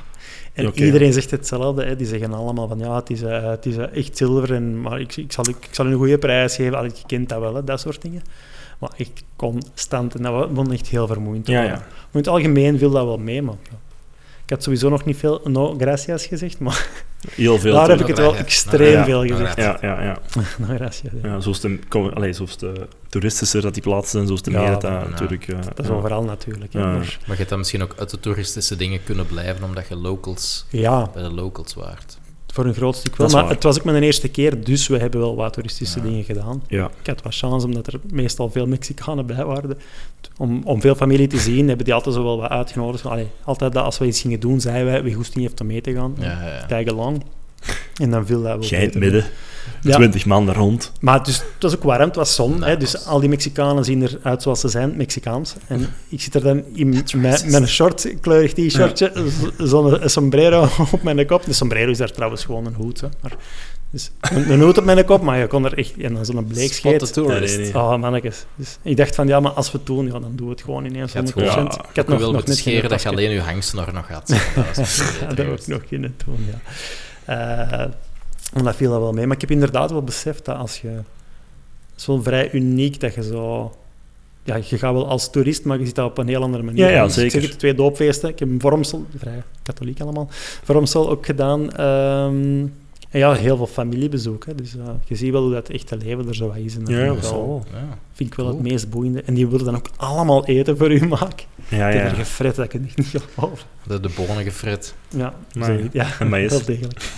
En 0.53 0.73
iedereen 0.75 1.13
zegt 1.13 1.31
hetzelfde, 1.31 1.85
hè. 1.85 1.97
die 1.97 2.07
zeggen 2.07 2.33
allemaal 2.33 2.69
van 2.69 2.79
ja, 2.79 2.95
het 2.97 3.11
is, 3.11 3.23
eh, 3.23 3.51
het 3.51 3.67
is 3.67 3.77
eh, 3.77 3.97
echt 3.97 4.17
zilver, 4.17 4.55
en, 4.55 4.81
maar 4.81 5.01
ik, 5.01 5.17
ik, 5.17 5.33
zal, 5.33 5.49
ik 5.49 5.69
zal 5.71 5.87
een 5.87 5.95
goede 5.95 6.19
prijs 6.19 6.55
geven. 6.57 6.75
Allee, 6.75 6.91
je 6.95 7.03
kent 7.07 7.29
dat 7.29 7.41
wel, 7.41 7.55
hè, 7.55 7.65
dat 7.65 7.81
soort 7.81 8.03
dingen. 8.03 8.23
Maar 8.79 8.91
echt 8.97 9.25
constant, 9.37 10.15
en 10.15 10.23
dat 10.23 10.49
begon 10.49 10.73
echt 10.73 10.89
heel 10.89 11.07
vermoeiend 11.07 11.45
te 11.45 11.53
Ja, 11.53 11.63
ja. 11.63 11.71
Maar 11.71 11.79
in 12.13 12.19
het 12.19 12.29
algemeen 12.29 12.79
viel 12.79 12.91
dat 12.91 13.05
wel 13.05 13.19
mee, 13.19 13.43
maar 13.43 13.55
ja. 13.71 13.77
ik 14.45 14.51
had 14.51 14.63
sowieso 14.63 14.89
nog 14.89 15.05
niet 15.05 15.17
veel 15.17 15.41
no 15.45 15.75
gracias 15.79 16.27
gezegd, 16.27 16.59
maar 16.59 16.89
Heel 17.31 17.59
veel. 17.59 17.75
daar 17.75 17.89
heb 17.89 18.01
ik 18.01 18.07
het 18.07 18.19
wel 18.19 18.37
extreem 18.37 18.93
Ja, 18.93 19.05
veel 19.05 19.27
gezegd. 19.27 19.57
Ja, 19.57 19.79
ja, 19.81 20.03
ja. 20.03 20.19
No 20.59 20.67
gracias, 20.75 21.13
ja. 21.23 21.29
ja 21.29 21.41
zoals, 21.41 21.61
de, 21.61 21.79
kom, 21.89 22.09
allee, 22.09 22.33
zoals 22.33 22.57
de 22.57 22.87
toeristischer 23.09 23.61
dat 23.63 23.75
die 23.75 23.83
plaatsen 23.83 24.11
zijn, 24.11 24.27
zoals 24.27 24.43
de 24.43 24.51
Ja, 24.51 24.61
meer 24.61 24.71
dat 24.79 25.09
natuurlijk... 25.11 25.49
eh, 25.49 25.59
Dat 25.75 25.85
is 25.85 25.91
overal 25.91 26.23
natuurlijk. 26.23 26.73
Maar, 26.73 26.85
Maar 26.85 27.09
je 27.27 27.35
hebt 27.35 27.49
dan 27.49 27.59
misschien 27.59 27.83
ook 27.83 27.95
uit 27.99 28.11
de 28.11 28.21
toeristische 28.21 28.77
dingen 28.77 29.05
kunnen 29.05 29.27
blijven, 29.27 29.65
omdat 29.65 29.89
je 29.89 29.97
locals 29.97 30.67
ja, 30.71 31.11
bij 31.15 31.23
de 31.23 31.31
locals 31.33 31.75
waart. 31.75 32.19
Voor 32.53 32.65
een 32.67 32.75
groot 32.75 32.97
stuk 32.97 33.17
wel. 33.17 33.29
Maar 33.29 33.43
waar. 33.43 33.51
het 33.53 33.63
was 33.63 33.79
ook 33.79 33.85
mijn 33.85 34.03
eerste 34.03 34.29
keer, 34.29 34.65
dus 34.65 34.87
we 34.87 34.99
hebben 34.99 35.21
wel 35.21 35.37
wat 35.37 35.53
toeristische 35.53 35.99
Ja. 35.99 36.05
dingen 36.05 36.25
gedaan. 36.25 36.63
Ja. 36.69 36.91
Ik 37.01 37.07
had 37.07 37.23
wat 37.23 37.35
chance, 37.35 37.67
omdat 37.67 37.87
er 37.87 38.01
meestal 38.11 38.51
veel 38.51 38.67
Mexicanen 38.67 39.27
bij 39.27 39.45
waren. 39.45 39.79
Om, 40.37 40.61
om 40.65 40.81
veel 40.81 40.95
familie 40.95 41.27
te 41.27 41.39
zien, 41.39 41.69
hebben 41.69 41.85
die 41.85 41.95
altijd 41.95 42.15
zo 42.15 42.23
wel 42.23 42.41
wat 42.41 42.51
uitgenodigd. 42.51 43.07
Allee, 43.07 43.27
altijd 43.45 43.73
dat 43.73 43.85
als 43.85 43.99
we 43.99 44.07
iets 44.07 44.21
gingen 44.21 44.41
doen, 44.41 44.61
zeiden 44.61 44.93
wij 44.93 45.03
wie 45.03 45.15
goesting 45.15 45.45
heeft 45.45 45.61
om 45.61 45.67
mee 45.67 45.81
te 45.81 45.93
gaan. 45.95 46.15
Ja, 46.19 46.47
ja. 46.47 46.67
Tag 46.67 46.87
along. 46.87 47.23
En 48.01 48.11
dan 48.11 48.27
viel 48.27 48.43
dat 48.43 48.59
wel 48.59 48.69
Jij 48.69 48.83
in 48.83 48.85
het 49.03 49.13
mee. 49.13 49.23
Midden, 49.83 49.91
Ja. 49.93 50.09
twintig 50.09 50.27
man 50.27 50.49
er 50.49 50.55
rond. 50.55 50.93
Maar 51.01 51.23
dus, 51.25 51.37
het 51.37 51.47
was 51.63 51.75
ook 51.75 51.83
warm, 51.83 52.03
het 52.03 52.17
was 52.17 52.35
zon. 52.35 52.51
Nou, 52.51 52.65
hè, 52.71 52.77
dus 52.77 52.93
was- 52.93 53.07
al 53.07 53.21
die 53.21 53.29
Mexicanen 53.29 53.85
zien 53.85 54.03
eruit 54.03 54.43
zoals 54.43 54.61
ze 54.61 54.69
zijn, 54.69 54.97
Mexicaans. 54.97 55.55
En 55.67 55.89
ik 56.09 56.21
zit 56.21 56.35
er 56.35 56.43
dan 56.43 56.63
in 56.75 56.89
met, 56.89 57.15
met 57.17 57.55
een 57.55 57.69
short, 57.69 58.15
kleurig 58.21 58.53
t-shirtje, 58.53 59.13
zo'n 59.59 59.99
sombrero 60.05 60.69
op 60.93 61.03
mijn 61.03 61.27
kop. 61.27 61.45
De 61.45 61.53
sombrero 61.53 61.91
is 61.91 61.99
daar 61.99 62.11
trouwens 62.13 62.45
gewoon 62.45 62.67
een 62.67 62.75
hoed. 62.75 63.01
Hè. 63.01 63.09
Maar, 63.21 63.33
dus, 63.91 64.11
een, 64.21 64.51
een 64.51 64.61
hoed 64.61 64.79
op 64.79 64.85
mijn 64.85 65.05
kop, 65.05 65.23
maar 65.23 65.39
je 65.39 65.47
kon 65.47 65.65
er 65.65 65.79
echt... 65.79 65.93
En 65.99 66.15
dan 66.15 66.25
zo'n 66.25 66.47
bleekscheet. 66.47 67.13
tourist. 67.13 67.57
Nee, 67.57 67.65
nee, 67.65 67.73
nee. 67.73 67.83
Oh, 67.83 67.97
mannetjes. 68.01 68.45
Dus 68.57 68.79
ik 68.83 68.97
dacht 68.97 69.15
van, 69.15 69.27
ja, 69.27 69.41
maar 69.41 69.53
als 69.53 69.73
we 69.73 69.79
het 69.79 69.87
doen, 69.87 70.07
ja, 70.07 70.13
dan 70.13 70.33
doen 70.35 70.47
we 70.47 70.53
het 70.53 70.63
gewoon 70.63 70.85
ineens 70.85 71.13
Je 71.13 71.19
had 71.19 71.31
100%. 71.31 71.33
gewoon- 71.35 71.67
ik 71.67 71.73
Ik 71.73 71.97
had 71.97 72.07
wil 72.07 72.17
nog, 72.17 72.21
nog 72.21 72.33
moeten 72.33 72.49
net 72.49 72.59
scheren 72.59 72.91
dat 72.91 73.03
je 73.03 73.09
alleen 73.09 73.31
je 73.31 73.41
hangsnor 73.41 73.93
nog 73.93 74.09
had. 74.09 74.29
Dat 74.55 74.77
was 74.77 74.97
ja, 75.21 75.27
dat 75.35 75.39
ik 75.61 75.67
nog 75.67 75.85
kunnen 75.89 76.15
doen, 76.25 76.47
ja. 76.51 76.61
Eh, 77.25 77.87
en 78.53 78.65
dat 78.65 78.77
viel 78.77 78.91
dat 78.91 79.01
wel 79.01 79.13
mee. 79.13 79.27
Maar 79.27 79.35
ik 79.35 79.41
heb 79.41 79.51
inderdaad 79.51 79.91
wel 79.91 80.03
beseft 80.03 80.45
dat 80.45 80.57
als 80.57 80.81
je... 80.81 80.89
Het 80.89 82.01
is 82.01 82.07
wel 82.07 82.23
vrij 82.23 82.53
uniek 82.53 83.01
dat 83.01 83.15
je 83.15 83.23
zo... 83.23 83.73
Ja, 84.45 84.57
je 84.57 84.79
gaat 84.79 84.93
wel 84.93 85.09
als 85.09 85.31
toerist, 85.31 85.65
maar 85.65 85.79
je 85.79 85.87
ziet 85.87 85.95
dat 85.95 86.11
op 86.11 86.19
een 86.19 86.29
heel 86.29 86.43
andere 86.43 86.63
manier. 86.63 86.85
Ja, 86.85 86.91
ja, 86.91 87.03
Dus 87.05 87.13
Ik 87.17 87.23
zeker. 87.23 87.41
zeg 87.41 87.51
het, 87.51 87.59
twee 87.59 87.75
doopfeesten. 87.75 88.29
Ik 88.29 88.39
heb 88.39 88.49
in 88.49 88.61
Vormsel, 88.61 89.07
vrij 89.17 89.43
katholiek 89.63 90.01
allemaal, 90.01 90.27
Vormsel 90.65 91.11
ook 91.11 91.27
gedaan. 91.27 91.73
Ehm, 91.73 92.67
en 93.13 93.19
ja, 93.19 93.33
heel 93.33 93.57
veel 93.57 93.67
familiebezoek. 93.67 94.47
Hè. 94.47 94.55
Dus 94.55 94.77
eh, 94.77 94.85
je 95.05 95.15
ziet 95.15 95.33
wel 95.33 95.43
hoe 95.43 95.53
dat 95.53 95.69
echte 95.69 95.97
leven 95.97 96.29
er 96.29 96.35
zo 96.35 96.47
wat 96.47 96.57
is. 96.57 96.75
En 96.75 96.81
dat 96.85 96.89
Ja, 96.95 96.97
vind, 96.97 97.15
dat 97.15 97.25
ik 97.25 97.31
wel. 97.31 97.65
Ja. 97.73 97.99
vind 98.13 98.31
ik 98.31 98.35
wel 98.37 98.47
Cool. 98.47 98.59
het 98.59 98.69
meest 98.71 98.91
boeiende. 98.91 99.23
En 99.23 99.35
die 99.35 99.47
willen 99.47 99.65
dan 99.65 99.77
ook 99.77 99.89
allemaal 99.97 100.47
eten 100.47 100.77
voor 100.77 100.93
u 100.93 101.07
maken. 101.07 101.47
Ja, 101.69 101.89
Ik 101.89 101.95
heb 101.95 102.03
er 102.05 102.09
ja. 102.11 102.15
gefret 102.15 102.55
dat 102.57 102.65
ik 102.65 102.73
het 102.73 102.97
niet 102.97 103.23
geloof. 103.35 103.67
De, 103.87 104.01
de 104.01 104.11
bonen 104.17 104.43
gefret. 104.45 104.95
Ja, 105.09 105.35
Maar- 105.59 105.79
ja 105.93 106.07
maïs. 106.29 106.51
wel 106.51 106.65
degelijk. 106.65 107.11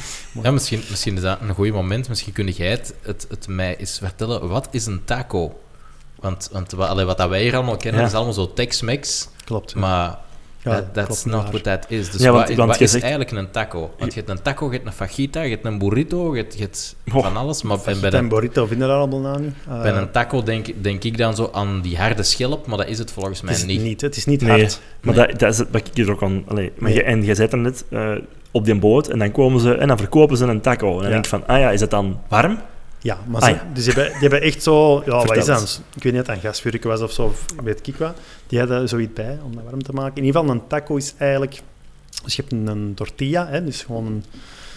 Ja, 0.42 0.50
misschien, 0.50 0.80
misschien 0.90 1.14
is 1.16 1.20
dat 1.22 1.40
een 1.40 1.54
goed 1.54 1.72
moment. 1.72 2.08
Misschien 2.08 2.32
kun 2.32 2.48
jij 2.48 2.70
het, 2.70 2.94
het, 3.02 3.26
het 3.28 3.48
mij 3.48 3.76
eens 3.76 3.98
vertellen. 3.98 4.48
Wat 4.48 4.68
is 4.70 4.86
een 4.86 5.04
taco? 5.04 5.58
Want, 6.20 6.48
want 6.52 6.72
wa- 6.72 6.86
allee, 6.86 7.04
wat 7.04 7.16
dat 7.18 7.28
wij 7.28 7.42
hier 7.42 7.54
allemaal 7.54 7.76
kennen, 7.76 8.00
Ja. 8.00 8.06
is 8.06 8.14
allemaal 8.14 8.32
zo 8.32 8.52
Tex-Mex. 8.52 9.28
Klopt. 9.44 9.74
Maar 9.74 10.18
Ja, 10.64 10.70
that, 10.70 10.94
that's 10.94 11.06
klopt, 11.06 11.24
not 11.24 11.42
waar. 11.42 11.50
what 11.62 11.62
that 11.62 11.90
is. 11.90 12.10
Dus 12.10 12.20
Ja, 12.20 12.26
want- 12.30 12.40
wat, 12.40 12.48
is- 12.50 12.56
want 12.56 12.68
wat 12.68 12.78
je 12.78 12.84
is 12.84 12.90
zegt- 12.90 13.02
eigenlijk 13.02 13.32
een 13.32 13.50
taco? 13.50 13.90
Want 13.98 14.12
je 14.14 14.18
hebt 14.20 14.32
een 14.32 14.42
taco, 14.42 14.66
je 14.66 14.72
hebt 14.72 14.86
een 14.86 14.92
fajita, 14.92 15.40
je 15.42 15.50
hebt 15.50 15.64
een 15.64 15.78
burrito, 15.78 16.36
je 16.36 16.42
hebt, 16.42 16.54
je 16.54 16.60
hebt 16.60 16.96
Oh. 17.14 17.22
van 17.22 17.36
alles. 17.36 17.62
Maar 17.62 17.76
bij, 17.76 17.84
bij, 17.84 17.94
Fajita 17.94 18.16
en 18.16 18.22
een, 18.22 18.28
burrito 18.28 18.66
vinden 18.66 18.88
daar 18.88 18.96
allemaal 18.96 19.20
nou 19.20 19.40
niet. 19.40 19.54
Eh, 19.68 19.82
bij 19.82 19.92
een 19.92 20.10
taco 20.10 20.42
denk, 20.42 20.66
denk 20.82 21.04
ik 21.04 21.16
dan 21.18 21.34
zo 21.34 21.48
aan 21.52 21.80
die 21.82 21.96
harde 21.96 22.22
schelp, 22.22 22.66
maar 22.66 22.78
dat 22.78 22.86
is 22.88 22.98
het 22.98 23.12
volgens 23.12 23.40
mij 23.40 23.52
het 23.52 23.60
is 23.62 23.66
niet. 23.68 23.82
niet. 23.82 24.00
Het 24.00 24.16
is 24.16 24.24
niet 24.24 24.40
Nee. 24.40 24.50
hard. 24.60 24.80
Maar 25.00 25.14
Nee. 25.16 25.26
dat, 25.26 25.38
dat 25.38 25.52
is 25.52 25.58
het 25.58 25.68
wat 25.70 25.88
ik 25.92 25.98
er 26.06 26.10
ook 26.12 26.22
aan... 26.22 26.44
Allee, 26.48 26.72
maar 26.78 26.90
Nee. 26.90 26.98
je, 26.98 27.04
en 27.04 27.24
je 27.24 27.34
zet 27.34 27.52
er 27.52 27.58
net 27.58 27.84
eh, 27.90 28.10
op 28.50 28.64
die 28.64 28.74
boot 28.78 29.08
en 29.08 29.18
dan 29.18 29.32
komen 29.32 29.60
ze 29.60 29.74
en 29.74 29.88
dan 29.88 29.98
verkopen 29.98 30.36
ze 30.36 30.44
een 30.44 30.60
taco. 30.60 30.86
En 30.88 30.94
dan 30.94 31.02
Ja. 31.02 31.08
denk 31.08 31.24
ik 31.24 31.30
van, 31.30 31.46
ah 31.46 31.58
ja, 31.58 31.70
is 31.70 31.80
het 31.80 31.90
dan 31.90 32.20
warm? 32.28 32.58
Ja, 33.04 33.18
maar 33.26 33.40
Ah, 33.40 33.48
ze, 33.48 33.54
ja. 33.54 33.66
Dus 33.74 33.84
die 33.84 33.92
hebben, 33.92 34.12
die 34.12 34.20
hebben 34.20 34.40
echt 34.40 34.62
zo... 34.62 35.02
Ja, 35.04 35.10
wat 35.10 35.20
Vertel 35.20 35.36
is 35.38 35.46
dat? 35.46 35.60
eens. 35.60 35.80
Ik 35.94 36.02
weet 36.02 36.12
niet 36.12 36.20
of 36.22 36.26
het 36.28 36.36
een 36.36 36.42
gasvuurke 36.42 36.88
was 36.88 37.00
of 37.00 37.12
zo, 37.12 37.22
of 37.24 37.44
weet 37.64 37.86
ik 37.86 37.96
wat. 37.96 38.16
Die 38.46 38.58
hadden 38.58 38.88
zoiets 38.88 39.12
bij 39.12 39.38
om 39.44 39.54
dat 39.54 39.64
warm 39.64 39.82
te 39.82 39.92
maken. 39.92 40.16
In 40.16 40.24
ieder 40.24 40.40
geval, 40.40 40.54
een 40.56 40.66
taco 40.66 40.96
is 40.96 41.14
eigenlijk... 41.18 41.60
Dus 42.24 42.36
je 42.36 42.40
hebt 42.42 42.52
een, 42.54 42.66
een 42.66 42.92
tortilla, 42.94 43.46
hè, 43.48 43.64
dus 43.64 43.82
gewoon 43.82 44.06
een, 44.06 44.24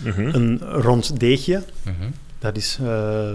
Mhm. 0.03 0.35
een 0.35 0.59
rond 0.71 1.19
deegje. 1.19 1.63
Mhm. 1.83 1.95
Dat 2.39 2.55
is, 2.57 2.77
eh, 2.83 3.29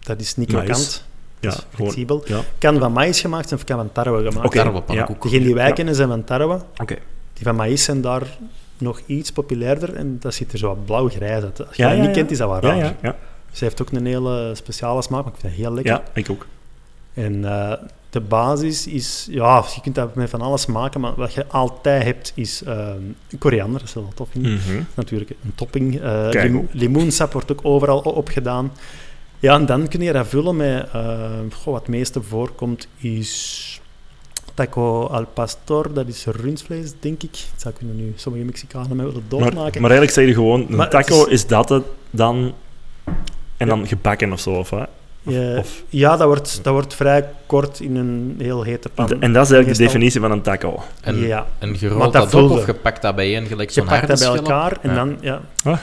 dat 0.00 0.20
is 0.20 0.36
niet 0.36 0.48
krokant. 0.48 1.04
Ja, 1.40 1.48
dat 1.50 1.58
is 1.58 1.64
gewoon... 1.70 1.90
flexibel. 1.90 2.22
Ja. 2.26 2.40
Kan 2.58 2.78
van 2.78 2.92
maïs 2.92 3.20
gemaakt 3.20 3.48
zijn 3.48 3.60
of 3.60 3.66
kan 3.66 3.76
van 3.76 3.92
tarwe 3.92 4.16
gemaakt 4.18 4.36
Oké. 4.46 4.56
zijn. 4.56 4.64
Tarwepannenkoek. 4.66 5.22
Degene 5.22 5.44
die 5.44 5.54
wij 5.54 5.66
Ja. 5.68 5.72
kennen 5.74 5.94
zijn 5.94 6.08
van 6.08 6.24
tarwe. 6.24 6.60
Oké. 6.76 6.96
Die 7.32 7.44
van 7.44 7.56
maïs 7.56 7.84
zijn 7.84 8.00
daar 8.00 8.22
nog 8.78 9.00
iets 9.06 9.32
populairder 9.32 9.94
en 9.94 10.16
dat 10.20 10.34
ziet 10.34 10.52
er 10.52 10.58
zo 10.58 10.66
wat 10.66 10.84
blauw-grijs 10.84 11.42
uit. 11.44 11.66
Als 11.66 11.76
je 11.76 11.82
Ja, 11.82 11.88
dat 11.88 11.96
ja, 11.98 12.02
niet 12.04 12.14
ja. 12.14 12.20
kent, 12.20 12.30
is 12.30 12.38
dat 12.38 12.60
wel 12.60 12.74
Ja, 12.74 12.78
raar. 13.02 13.14
Ze 13.56 13.64
heeft 13.64 13.82
ook 13.82 13.90
een 13.90 14.06
hele 14.06 14.50
speciale 14.54 15.02
smaak, 15.02 15.24
maar 15.24 15.32
ik 15.34 15.40
vind 15.40 15.52
dat 15.52 15.62
heel 15.62 15.74
lekker. 15.74 15.92
ja, 15.94 16.02
ik 16.14 16.30
ook. 16.30 16.46
En 17.14 17.44
eh, 17.44 17.72
de 18.10 18.20
basis 18.20 18.86
is, 18.86 19.26
ja, 19.30 19.64
je 19.74 19.80
kunt 19.80 19.94
dat 19.94 20.14
met 20.14 20.30
van 20.30 20.40
alles 20.40 20.66
maken, 20.66 21.00
maar 21.00 21.14
wat 21.14 21.32
je 21.34 21.46
altijd 21.46 22.02
hebt 22.02 22.32
is 22.34 22.62
eh, 22.62 22.88
koriander, 23.38 23.78
dat 23.80 23.88
is 23.88 23.94
wel 23.94 24.12
tof. 24.14 24.34
Mhm. 24.34 24.82
Natuurlijk 24.94 25.30
een 25.30 25.52
topping. 25.54 26.00
Hoe- 26.50 26.64
limoensap 26.70 27.32
wordt 27.32 27.52
ook 27.52 27.60
overal 27.62 27.98
opgedaan. 28.00 28.72
Ja, 29.38 29.54
en 29.54 29.66
dan 29.66 29.88
kun 29.88 30.00
je 30.00 30.12
dat 30.12 30.26
vullen 30.28 30.56
met, 30.56 30.88
goh, 31.52 31.64
wat 31.64 31.80
het 31.80 31.88
meeste 31.88 32.22
voorkomt 32.22 32.88
is 32.96 33.80
taco 34.54 35.04
al 35.06 35.26
pastor, 35.26 35.92
dat 35.94 36.08
is 36.08 36.24
rundvlees, 36.26 36.92
denk 37.00 37.22
ik. 37.22 37.30
Dat 37.32 37.60
zou 37.60 37.74
kunnen 37.74 37.96
nu 37.96 38.12
sommige 38.16 38.44
Mexicanen 38.44 38.96
mij 38.96 39.06
willen 39.06 39.20
Maar, 39.20 39.40
doodmaken. 39.40 39.80
maar 39.80 39.90
eigenlijk 39.90 40.10
zeg 40.10 40.26
je 40.26 40.32
gewoon, 40.34 40.60
een 40.68 40.76
Maar 40.76 40.90
taco 40.90 41.24
is- 41.24 41.32
is... 41.32 41.46
dat 41.46 41.68
het 41.68 41.84
dan... 42.10 42.54
En 43.56 43.68
dan 43.68 43.86
gebakken 43.86 44.32
of 44.32 44.40
zo, 44.40 44.50
of 44.50 44.70
wat? 44.70 44.88
Ja, 45.22 45.58
of- 45.58 45.82
ja, 45.88 46.16
dat 46.16 46.26
wordt, 46.26 46.58
dat 46.62 46.72
wordt 46.72 46.94
vrij 46.94 47.28
kort 47.46 47.80
in 47.80 47.96
een 47.96 48.34
heel 48.38 48.62
hete 48.62 48.88
pan. 48.88 49.08
En 49.20 49.32
dat 49.32 49.44
is 49.44 49.50
eigenlijk 49.52 49.78
de 49.78 49.84
definitie 49.84 50.20
van 50.20 50.30
een 50.30 50.42
taco. 50.42 50.82
En, 51.00 51.16
ja. 51.18 51.46
en 51.58 51.76
je 51.78 51.88
rolt 51.88 52.12
dat 52.12 52.30
dat 52.30 52.42
op 52.42 52.50
of 52.50 52.66
je 52.66 52.74
pakt 52.74 53.02
dat 53.02 53.14
bijeen 53.16 53.46
gelijk 53.46 53.68
Je 53.68 53.74
zo'n 53.74 53.84
pakt 53.88 53.96
harde 54.08 54.22
dat 54.24 54.32
bij 54.32 54.36
elkaar 54.42 54.76
en 54.82 54.90
Ja. 54.90 54.96
dan, 54.96 55.16
ja. 55.20 55.40
Ah. 55.64 55.78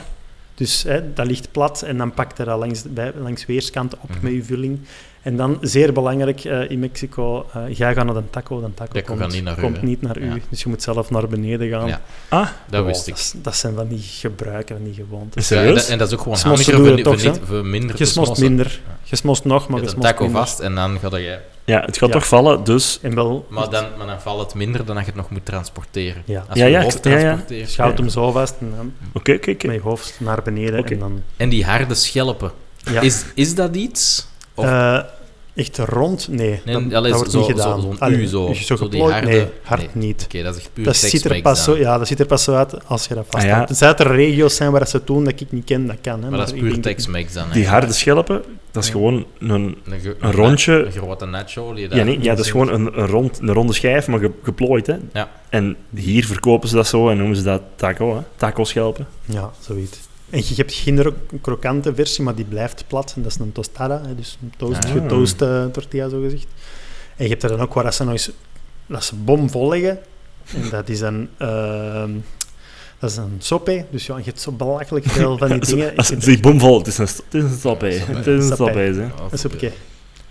Dus 0.54 0.82
hè, 0.82 1.12
dat 1.12 1.26
ligt 1.26 1.48
plat 1.52 1.82
en 1.82 1.96
dan 1.98 2.12
pakt 2.12 2.38
je 2.38 2.44
dat 2.44 2.58
langs, 2.58 2.82
bij, 2.82 3.12
langs 3.18 3.46
weerskanten 3.46 3.98
op 4.02 4.08
Mhm. 4.10 4.18
met 4.22 4.32
je 4.32 4.42
vulling. 4.44 4.80
En 5.24 5.36
dan, 5.36 5.58
zeer 5.60 5.92
belangrijk 5.92 6.44
eh, 6.44 6.70
in 6.70 6.78
Mexico, 6.78 7.46
eh 7.54 7.60
jij 7.76 7.94
gaat 7.94 8.04
naar 8.06 8.16
een 8.16 8.30
taco, 8.30 8.60
dan 8.60 8.74
taco 8.74 8.92
Taco 8.92 9.06
komt, 9.06 9.20
gaat 9.20 9.32
niet 9.32 9.44
naar 9.44 9.58
u, 9.58 9.60
komt 9.60 9.76
hè? 9.76 9.82
niet 9.86 10.02
naar 10.02 10.18
u. 10.18 10.24
Ja. 10.28 10.36
Dus 10.48 10.62
je 10.62 10.68
moet 10.68 10.82
zelf 10.82 11.10
naar 11.10 11.28
beneden 11.28 11.68
gaan. 11.68 11.86
Ja. 11.86 12.00
Ah, 12.28 12.48
Dat 12.66 12.80
Oh, 12.80 12.86
wist 12.86 13.06
ik. 13.06 13.16
Dat, 13.42 13.56
zijn 13.56 13.74
van 13.74 13.88
die 13.88 14.00
gebruiken, 14.02 14.76
van 14.76 14.84
die 14.84 14.94
gewoontes. 14.94 15.48
Ja, 15.48 15.62
en, 15.62 15.76
en 15.76 15.98
dat 15.98 16.08
is 16.08 16.14
ook 16.14 16.20
gewoon 16.20 16.38
handiger 16.38 16.74
voor, 16.86 17.02
toch, 17.02 17.22
niet, 17.22 17.40
voor 17.44 17.64
minder 17.66 17.94
Je 17.98 18.04
smost 18.04 18.40
minder. 18.40 18.80
Je 19.02 19.16
smost 19.16 19.44
nog, 19.44 19.68
maar 19.68 19.80
Je 19.82 19.86
je 19.88 19.94
taco 19.98 20.22
minder. 20.24 20.40
vast 20.40 20.60
en 20.60 20.74
dan 20.74 20.98
ga 20.98 21.16
je... 21.16 21.38
ja, 21.64 21.80
het 21.84 21.98
gaat 21.98 22.08
Ja. 22.08 22.14
toch 22.14 22.26
vallen, 22.26 22.64
dus... 22.64 22.98
En 23.02 23.14
wel, 23.14 23.46
Maar 23.48 23.70
dan, 23.70 23.84
maar 23.98 24.06
dan 24.06 24.20
valt 24.20 24.40
het 24.40 24.54
minder 24.54 24.84
dan 24.84 24.94
dat 24.94 25.04
je 25.04 25.10
het 25.10 25.20
nog 25.20 25.30
moet 25.30 25.44
transporteren. 25.44 26.22
Ja. 26.24 26.44
Als 26.48 26.58
Ja, 26.58 26.64
je 26.64 26.70
ja, 26.70 26.82
hoofd 26.82 27.04
ja, 27.04 27.10
ja. 27.10 27.18
transporteert. 27.18 27.74
je 27.74 27.82
houdt 27.82 27.98
hem 27.98 28.08
zo 28.08 28.30
vast 28.30 28.54
en 28.60 28.72
dan 28.76 28.92
Oké, 29.12 29.32
oké, 29.32 29.50
oké. 29.50 29.66
met 29.66 29.76
je 29.76 29.82
hoofd 29.82 30.16
naar 30.20 30.42
beneden. 30.44 30.84
En 30.84 30.98
dan, 30.98 31.22
En 31.36 31.48
die 31.48 31.64
harde 31.64 31.94
schelpen, 31.94 32.52
ja. 32.92 33.00
is, 33.00 33.24
is 33.34 33.54
dat 33.54 33.76
iets? 33.76 34.26
Of- 34.54 34.64
Eh, 34.64 34.98
echt 35.54 35.78
rond? 35.78 36.28
Nee, 36.30 36.60
Nee, 36.64 36.74
dat, 36.74 36.92
allee, 36.94 37.10
dat 37.10 37.16
wordt 37.20 37.30
zo- 37.30 37.38
niet 37.38 37.46
zo- 37.46 37.52
gedaan. 37.52 37.80
zo'n 37.80 37.98
Allee, 37.98 38.18
U 38.18 38.26
zo, 38.26 38.46
dus 38.46 38.66
zo 38.66 38.76
zo 38.76 38.88
die 38.88 39.00
geplooid? 39.00 39.12
harde- 39.14 39.26
Nee, 39.36 39.46
hard 39.62 39.80
nee. 39.94 40.04
niet. 40.06 40.22
Oké, 40.24 40.42
dat 40.42 40.54
is 40.54 40.60
echt 40.60 40.70
puur 40.72 40.84
Dat 40.84 40.96
ziet, 40.96 41.24
er 41.24 41.40
pas 41.42 41.64
zo, 41.64 41.76
ja, 41.76 41.98
dat 41.98 42.06
ziet 42.06 42.20
er 42.20 42.26
pas 42.26 42.44
zo 42.44 42.54
uit 42.54 42.86
als 42.88 43.06
je 43.06 43.14
dat 43.14 43.24
vast 43.28 43.44
Ah, 43.44 43.68
ja. 43.78 43.98
er 43.98 44.06
regio's 44.16 44.56
zijn 44.56 44.70
waar 44.70 44.86
ze 44.88 44.96
het 44.96 45.06
doen 45.06 45.24
dat 45.24 45.40
ik 45.40 45.52
niet 45.52 45.64
ken, 45.64 45.86
dat 45.86 45.96
kan. 46.00 46.22
Hè, 46.22 46.28
Maar 46.30 46.38
dat 46.38 46.52
is 46.52 46.60
puur 46.60 46.80
Tex-Mex 46.80 47.32
dan. 47.32 47.44
Die 47.52 47.66
harde 47.68 47.92
schelpen, 47.92 48.42
dat 48.70 48.82
is 48.82 48.88
Ja. 48.88 48.94
gewoon 48.94 49.24
een... 49.38 49.76
Een, 50.20 50.32
rondje- 50.32 50.84
Een 50.84 50.92
grote 50.92 51.24
nacho. 51.26 51.74
Die 51.74 51.94
Ja, 51.94 52.04
nee, 52.04 52.18
ja, 52.22 52.34
dat 52.34 52.44
is 52.44 52.50
gewoon 52.50 52.68
een, 52.72 52.98
een, 53.00 53.06
rond, 53.06 53.38
een 53.42 53.52
ronde 53.52 53.72
schijf, 53.72 54.06
maar 54.06 54.18
ge- 54.18 54.30
geplooid, 54.42 54.86
hè. 54.86 54.96
Ja. 55.12 55.30
En 55.48 55.76
hier 55.94 56.26
verkopen 56.26 56.68
ze 56.68 56.74
dat 56.74 56.86
zo 56.86 57.08
en 57.08 57.16
noemen 57.16 57.36
ze 57.36 57.42
dat 57.42 57.62
taco, 57.76 58.14
hè. 58.16 58.20
Taco-schelpen. 58.36 59.06
Ja, 59.24 59.50
zoiets. 59.60 59.98
En 60.34 60.40
je 60.48 60.54
hebt 60.54 60.72
geen 60.74 61.02
ro- 61.02 61.14
krokante 61.40 61.94
versie, 61.94 62.24
maar 62.24 62.34
die 62.34 62.44
blijft 62.44 62.84
plat. 62.86 63.12
En 63.16 63.22
dat 63.22 63.30
is 63.32 63.38
een 63.38 63.52
tostada, 63.52 64.00
hè, 64.06 64.14
dus 64.14 64.38
een 64.42 64.52
toast, 64.56 64.84
Ah. 64.84 64.90
getoaste 64.90 65.68
tortilla, 65.72 66.08
zo 66.08 66.20
gezegd. 66.20 66.46
En 67.16 67.24
je 67.24 67.30
hebt 67.30 67.42
er 67.42 67.48
dan 67.48 67.60
ook 67.60 67.74
waar 67.74 67.92
ze 67.92 68.02
nog 68.04 68.12
eens... 68.12 68.30
Dat 68.86 69.04
ze 69.04 69.14
bomvol 69.14 69.68
leggen. 69.68 69.98
En 70.54 70.70
dat 70.70 70.88
is 70.88 71.00
een... 71.00 71.28
ehm, 71.38 72.10
dat 72.98 73.10
is 73.10 73.16
een 73.16 73.36
sope. 73.38 73.84
Dus 73.90 74.06
ja, 74.06 74.16
je 74.16 74.24
hebt 74.24 74.40
zo 74.40 74.52
belachelijk 74.52 75.04
veel 75.06 75.38
van 75.38 75.48
die 75.48 75.58
dingen. 75.70 75.96
Als 75.96 76.08
het 76.08 76.26
is 76.26 76.40
bomvol, 76.40 76.78
het 76.78 76.86
is 76.86 76.98
een, 76.98 77.06
het 77.06 77.34
is 77.34 77.42
een. 77.42 77.50
Stapé. 77.58 77.86
Het 77.86 78.26
is 78.26 78.44
een 78.48 78.52
stapé, 78.54 78.78
hè. 78.80 79.06
Is 79.30 79.44
oké. 79.44 79.70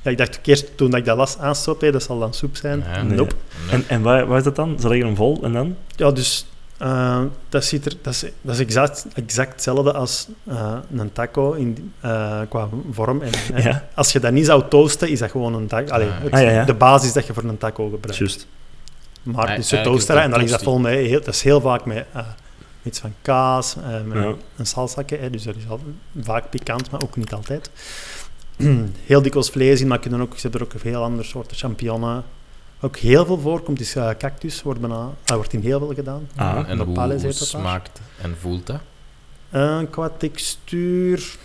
Ja, 0.01 0.11
ik 0.11 0.17
dacht 0.17 0.39
eerst 0.43 0.77
toen 0.77 0.89
dat 0.89 0.99
ik 0.99 1.05
dat 1.05 1.17
las 1.17 1.37
aanstopte, 1.37 1.91
dat 1.91 2.03
zal 2.03 2.19
dan 2.19 2.33
soep 2.33 2.55
zijn. 2.55 2.83
Nee. 3.07 3.15
Nope. 3.17 3.35
En, 3.69 3.83
en 3.87 4.01
waar, 4.01 4.25
waar 4.27 4.37
is 4.37 4.43
dat 4.43 4.55
dan? 4.55 4.79
Ze 4.79 4.87
leggen 4.87 5.05
hem 5.07 5.15
vol 5.15 5.39
en 5.43 5.53
dan? 5.53 5.75
Ja, 5.95 6.11
dus 6.11 6.45
eh, 6.83 7.21
dat, 7.49 7.63
ziet 7.65 7.85
er, 7.85 7.93
dat, 8.01 8.13
is, 8.13 8.23
dat 8.41 8.53
is 8.55 8.59
exact, 8.61 9.05
exact 9.15 9.51
hetzelfde 9.51 9.93
als 9.93 10.27
eh, 10.43 10.77
een 10.95 11.11
taco 11.11 11.51
in, 11.51 11.93
eh, 11.99 12.39
qua 12.49 12.67
vorm. 12.91 13.21
En, 13.21 13.31
Ja. 13.63 13.87
Als 13.93 14.11
je 14.11 14.19
dat 14.19 14.31
niet 14.31 14.45
zou 14.45 14.63
toasten, 14.69 15.09
is 15.09 15.19
dat 15.19 15.31
gewoon 15.31 15.53
een 15.53 15.67
taco. 15.67 15.91
Allee, 15.93 16.07
Ah, 16.09 16.21
het- 16.21 16.31
Ah, 16.33 16.41
ja, 16.41 16.49
ja. 16.49 16.63
De 16.65 16.73
basis 16.73 17.13
dat 17.13 17.27
je 17.27 17.33
voor 17.33 17.43
een 17.43 17.57
taco 17.57 17.89
gebruikt. 17.89 18.47
Maar 19.23 19.47
Ah, 19.47 19.55
dus 19.55 19.69
je 19.69 19.81
toast 19.81 20.09
en 20.09 20.31
dan 20.31 20.41
is 20.41 20.49
dat 20.51 20.63
vol 20.63 20.79
met... 20.79 20.93
Heel, 20.93 21.19
dat 21.23 21.33
is 21.33 21.41
heel 21.41 21.61
vaak 21.61 21.85
met 21.85 22.05
eh, 22.13 22.21
iets 22.83 22.99
van 22.99 23.13
kaas, 23.21 23.75
met 24.05 24.23
Ja. 24.23 24.33
een 24.55 24.65
salsake. 24.65 25.15
Hè, 25.15 25.29
dus 25.29 25.43
dat 25.43 25.55
is 25.55 25.69
al, 25.69 25.79
vaak 26.21 26.49
pikant, 26.49 26.91
maar 26.91 27.01
ook 27.01 27.15
niet 27.15 27.33
altijd. 27.33 27.69
heel 29.05 29.21
dikwijls 29.21 29.49
vlees 29.49 29.81
in, 29.81 29.87
maar 29.87 29.99
kunnen 29.99 30.21
ook, 30.21 30.33
ze 30.35 30.41
hebben 30.41 30.59
er 30.59 30.65
ook 30.65 30.79
veel 30.81 31.03
andere 31.03 31.27
soorten 31.27 31.57
champignonnen. 31.57 32.23
Ook 32.83 32.97
heel 32.97 33.25
veel 33.25 33.39
voorkomt 33.39 33.79
is 33.79 33.95
eh, 33.95 34.09
cactus, 34.17 34.61
wordt, 34.61 34.79
bijna, 34.79 35.09
dat 35.23 35.35
wordt 35.35 35.53
in 35.53 35.61
heel 35.61 35.79
veel 35.79 35.93
gedaan. 35.93 36.27
Ah, 36.35 36.69
en 36.69 36.77
de 36.77 36.83
hoe, 36.83 37.31
smaakt 37.31 38.01
en 38.21 38.35
voelt 38.39 38.67
dat? 38.67 38.79
Eh, 39.49 39.79
qua 39.89 40.09
textuur... 40.17 41.35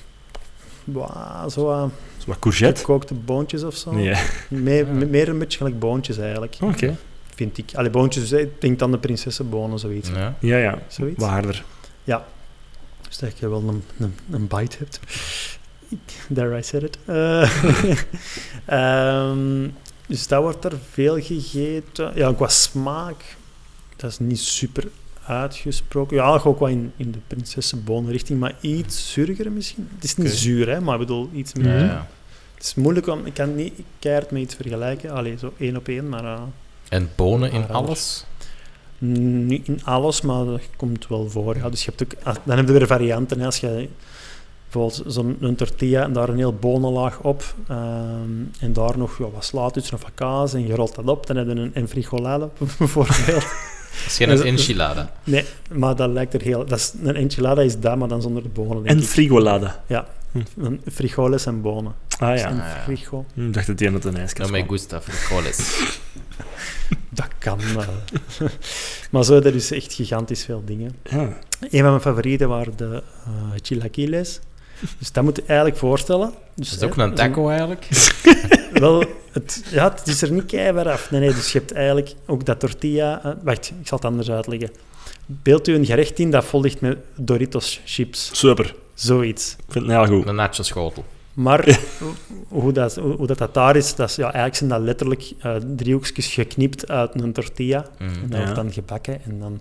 Wow, 0.84 1.50
zo 1.50 1.70
uh, 1.70 1.82
Zo 2.18 2.24
wat 2.26 2.38
courgette? 2.38 2.80
gekookte 2.80 3.14
boontjes 3.14 3.62
of 3.62 3.76
zo. 3.76 3.92
Nee. 3.92 4.14
Meer, 4.48 4.86
meer 4.86 5.28
een 5.28 5.38
beetje 5.38 5.58
gelijk 5.58 5.78
boontjes 5.78 6.18
eigenlijk, 6.18 6.56
Oké. 6.60 6.96
vind 7.34 7.58
ik. 7.58 7.70
Allee, 7.74 7.90
boontjes, 7.90 8.28
dus 8.28 8.40
ik 8.40 8.60
denk 8.60 8.78
dan 8.78 8.90
de 8.90 8.98
prinsessenbonen, 8.98 9.78
zoiets. 9.78 10.08
Ja. 10.08 10.34
Ja, 10.40 10.56
ja. 10.56 10.78
zoiets. 10.88 11.20
Wat 11.20 11.28
harder. 11.28 11.64
Dus 13.08 13.18
dat 13.18 13.38
je 13.38 13.48
wel 13.48 13.62
een, 13.68 13.84
een, 13.98 14.14
een 14.30 14.46
bite 14.46 14.76
hebt. 14.78 15.00
There 16.34 16.58
I 16.58 16.62
said 16.62 16.82
it. 16.82 16.98
Eh, 17.04 17.50
ehm, 19.30 19.68
dus 20.08 20.26
dat 20.26 20.42
wordt 20.42 20.64
er 20.64 20.72
veel 20.90 21.20
gegeten. 21.20 22.12
Ja, 22.14 22.32
qua 22.32 22.48
smaak, 22.48 23.36
dat 23.96 24.10
is 24.10 24.18
niet 24.18 24.38
super 24.40 24.88
uitgesproken. 25.26 26.16
Ja, 26.16 26.40
ook 26.44 26.58
wel 26.58 26.68
in, 26.68 26.92
in 26.96 27.10
de 27.10 27.18
prinsessenbonen 27.26 28.10
richting, 28.10 28.40
maar 28.40 28.54
iets 28.60 29.12
zuuriger 29.12 29.52
misschien. 29.52 29.88
Het 29.94 30.04
is 30.04 30.16
niet 30.16 30.30
zuur, 30.30 30.68
hè, 30.68 30.80
maar 30.80 30.94
ik 30.94 31.00
bedoel 31.00 31.30
iets 31.32 31.54
meer. 31.54 31.84
ja. 31.84 32.06
Het 32.54 32.66
is 32.66 32.74
moeilijk 32.74 33.06
om, 33.06 33.26
ik 33.26 33.34
kan 33.34 33.54
niet 33.54 33.72
keihard 33.98 34.30
met 34.30 34.42
iets 34.42 34.54
vergelijken. 34.54 35.10
Allee, 35.10 35.38
zo 35.38 35.52
één 35.58 35.76
op 35.76 35.88
één, 35.88 36.08
maar 36.08 36.24
eh, 36.24 36.40
En 36.88 37.10
bonen 37.16 37.52
in 37.52 37.68
alles? 37.68 38.24
niet 39.00 39.68
in 39.68 39.80
alles, 39.84 40.20
maar 40.20 40.44
dat 40.44 40.60
komt 40.76 41.08
wel 41.08 41.30
voor. 41.30 41.56
Ja. 41.56 41.68
Dus 41.68 41.84
je 41.84 41.90
hebt 41.96 42.02
ook, 42.02 42.22
ah, 42.22 42.34
dan 42.44 42.56
heb 42.56 42.66
je 42.66 42.72
weer 42.72 42.86
varianten. 42.86 43.38
Hè. 43.38 43.46
Als 43.46 43.58
je 43.60 43.88
bijvoorbeeld 44.72 45.02
zo'n 45.14 45.36
een 45.40 45.54
tortilla 45.56 46.02
en 46.02 46.12
daar 46.12 46.28
een 46.28 46.36
heel 46.36 46.54
bonenlaag 46.54 47.20
op 47.20 47.54
ehm, 47.68 48.30
en 48.60 48.72
daar 48.72 48.98
nog 48.98 49.18
ja, 49.18 49.30
wat 49.30 49.44
slaatjes 49.44 49.92
of 49.92 50.02
wat 50.02 50.10
kaas 50.14 50.54
en 50.54 50.66
je 50.66 50.74
rolt 50.74 50.94
dat 50.94 51.06
op, 51.08 51.26
dan 51.26 51.36
heb 51.36 51.46
je 51.46 51.54
een 51.54 51.74
enfrigolade 51.74 52.48
bijvoorbeeld. 52.78 53.26
Dat 53.26 54.06
is 54.06 54.16
geen 54.16 54.28
Dus- 54.28 54.40
enchilada. 54.40 55.12
nee, 55.24 55.44
maar 55.72 55.96
dat 55.96 56.10
lijkt 56.10 56.34
er 56.34 56.42
heel... 56.42 56.64
Dat 56.66 56.78
is, 56.78 56.92
een 57.02 57.16
enchilada 57.16 57.60
is 57.62 57.78
dat, 57.80 57.96
maar 57.96 58.08
dan 58.08 58.22
zonder 58.22 58.42
de 58.42 58.48
bonen, 58.48 58.84
En 58.84 58.98
ik. 58.98 59.04
frigolade. 59.04 59.70
Een 60.56 60.80
frijoles 60.92 61.46
en 61.46 61.60
bonen. 61.60 61.94
Ah 62.18 62.30
Dus 62.32 62.40
ja. 62.40 62.50
een 62.50 62.60
Ah, 62.60 62.66
ja. 62.66 62.82
frigo. 62.84 63.24
Ik 63.34 63.52
dacht 63.54 63.66
dat 63.66 63.78
die 63.78 63.88
aan 63.88 63.94
het 63.94 64.04
een 64.04 64.12
No 64.12 64.18
ijskast 64.18 64.50
me 64.50 64.56
kwam. 64.56 64.68
gusta 64.70 65.00
frijoles. 65.00 65.58
Dat 67.10 67.28
kan 67.38 67.58
wel. 67.74 67.84
maar 69.10 69.24
zo, 69.24 69.40
dat 69.40 69.54
is 69.54 69.70
echt 69.72 69.92
gigantisch 69.92 70.44
veel 70.44 70.62
dingen. 70.64 70.96
Ja. 71.02 71.18
Een 71.60 71.80
van 71.80 71.82
mijn 71.88 72.00
favorieten 72.00 72.48
waren 72.48 72.76
de 72.76 73.02
eh 73.26 73.32
chilaquiles. 73.62 74.40
Dus 74.98 75.12
dat 75.12 75.24
moet 75.24 75.36
je 75.36 75.42
eigenlijk 75.46 75.78
voorstellen. 75.78 76.32
Dus, 76.54 76.70
Dat 76.70 76.78
is 76.80 76.86
ook 76.86 76.96
hè, 76.96 77.02
een 77.02 77.14
taco 77.14 77.48
eigenlijk. 77.48 77.88
Wel, 78.72 79.04
het, 79.32 79.64
ja, 79.70 79.90
het 79.94 80.06
is 80.08 80.22
er 80.22 80.32
niet 80.32 80.46
keihard 80.46 80.86
af. 80.86 81.10
Nee, 81.10 81.20
nee, 81.20 81.34
dus 81.34 81.52
je 81.52 81.58
hebt 81.58 81.72
eigenlijk 81.72 82.14
ook 82.26 82.44
dat 82.44 82.60
tortilla... 82.60 83.24
eh, 83.24 83.32
wacht, 83.42 83.72
ik 83.80 83.86
zal 83.86 83.98
het 83.98 84.06
anders 84.06 84.30
uitleggen. 84.30 84.70
Beeld 85.26 85.68
u 85.68 85.74
een 85.74 85.86
gerecht 85.86 86.18
in 86.18 86.30
dat 86.30 86.44
vol 86.44 86.60
ligt 86.60 86.80
met 86.80 86.98
Doritos 87.16 87.80
chips. 87.84 88.30
Super. 88.32 88.74
Zoiets. 88.94 89.52
Ik 89.66 89.72
vind 89.72 89.86
het 89.86 89.94
heel 89.94 90.16
goed. 90.18 90.26
Een 90.28 90.34
nacho 90.34 90.62
schotel. 90.62 91.04
Maar 91.32 91.78
hoe, 92.48 92.72
dat, 92.72 92.94
hoe, 92.96 93.26
dat, 93.26 93.38
dat 93.38 93.54
daar 93.54 93.76
is, 93.76 93.94
dat 93.94 94.08
is 94.08 94.16
ja, 94.16 94.22
eigenlijk 94.24 94.54
zijn 94.56 94.70
dat 94.70 94.80
letterlijk 94.80 95.32
eh, 95.40 95.54
driehoekjes 95.76 96.26
geknipt 96.26 96.88
uit 96.90 97.20
een 97.20 97.32
tortilla. 97.32 97.86
Mm. 97.98 98.08
En 98.08 98.14
dat 98.28 98.30
Ja. 98.38 98.38
wordt 98.44 98.54
dan 98.54 98.72
gebakken 98.72 99.24
en 99.24 99.38
dan 99.40 99.60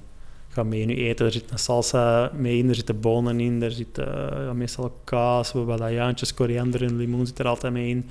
gaan 0.57 0.69
we 0.69 0.75
nu 0.75 0.95
eten. 0.95 1.25
Er 1.25 1.31
zit 1.31 1.51
een 1.51 1.59
salsa 1.59 2.31
mee 2.35 2.57
in, 2.57 2.69
er 2.69 2.75
zitten 2.75 2.99
bonen 2.99 3.39
in, 3.39 3.61
er 3.61 3.71
zit 3.71 3.87
ja, 3.95 4.53
meestal 4.53 4.99
kaas, 5.03 5.51
wat 5.51 5.81
ajuintjes, 5.81 6.33
koriander 6.33 6.83
en 6.83 6.97
limoen 6.97 7.27
zit 7.27 7.39
er 7.39 7.47
altijd 7.47 7.73
mee 7.73 7.89
in. 7.89 8.09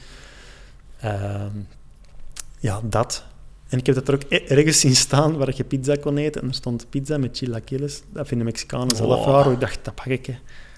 Ehm, 1.00 1.50
ja, 2.58 2.80
dat. 2.84 3.24
En 3.68 3.78
ik 3.78 3.86
heb 3.86 3.94
dat 3.94 4.08
er 4.08 4.14
ook 4.14 4.22
e- 4.28 4.44
ergens 4.48 4.80
zien 4.80 4.96
staan 4.96 5.36
waar 5.36 5.52
je 5.56 5.64
pizza 5.64 5.96
kon 5.96 6.16
eten. 6.16 6.42
En 6.42 6.48
er 6.48 6.54
stond 6.54 6.86
pizza 6.90 7.18
met 7.18 7.36
chilaquiles. 7.36 8.02
Dat 8.12 8.28
vinden 8.28 8.46
Mexicanen 8.46 8.96
zelf 8.96 9.24
Wow. 9.24 9.34
raar. 9.34 9.52
Ik 9.52 9.60
dacht, 9.60 9.78
dat 9.84 9.94
pak 9.94 10.06
ik. 10.06 10.26
Hè. 10.26 10.34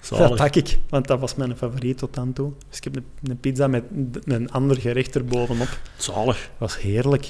Dat 0.09 0.35
pak 0.35 0.55
ik, 0.55 0.77
want 0.89 1.07
dat 1.07 1.19
was 1.19 1.35
mijn 1.35 1.57
favoriet 1.57 1.97
tot 1.97 2.13
dan 2.13 2.33
toe. 2.33 2.51
Dus 2.69 2.77
ik 2.77 2.83
heb 2.83 2.95
een, 2.95 3.05
een 3.23 3.39
pizza 3.39 3.67
met 3.67 3.83
een 4.23 4.51
ander 4.51 4.77
gerecht 4.77 5.15
erbovenop. 5.15 5.79
Zalig. 5.97 6.37
Dat 6.37 6.69
was 6.69 6.79
heerlijk. 6.79 7.23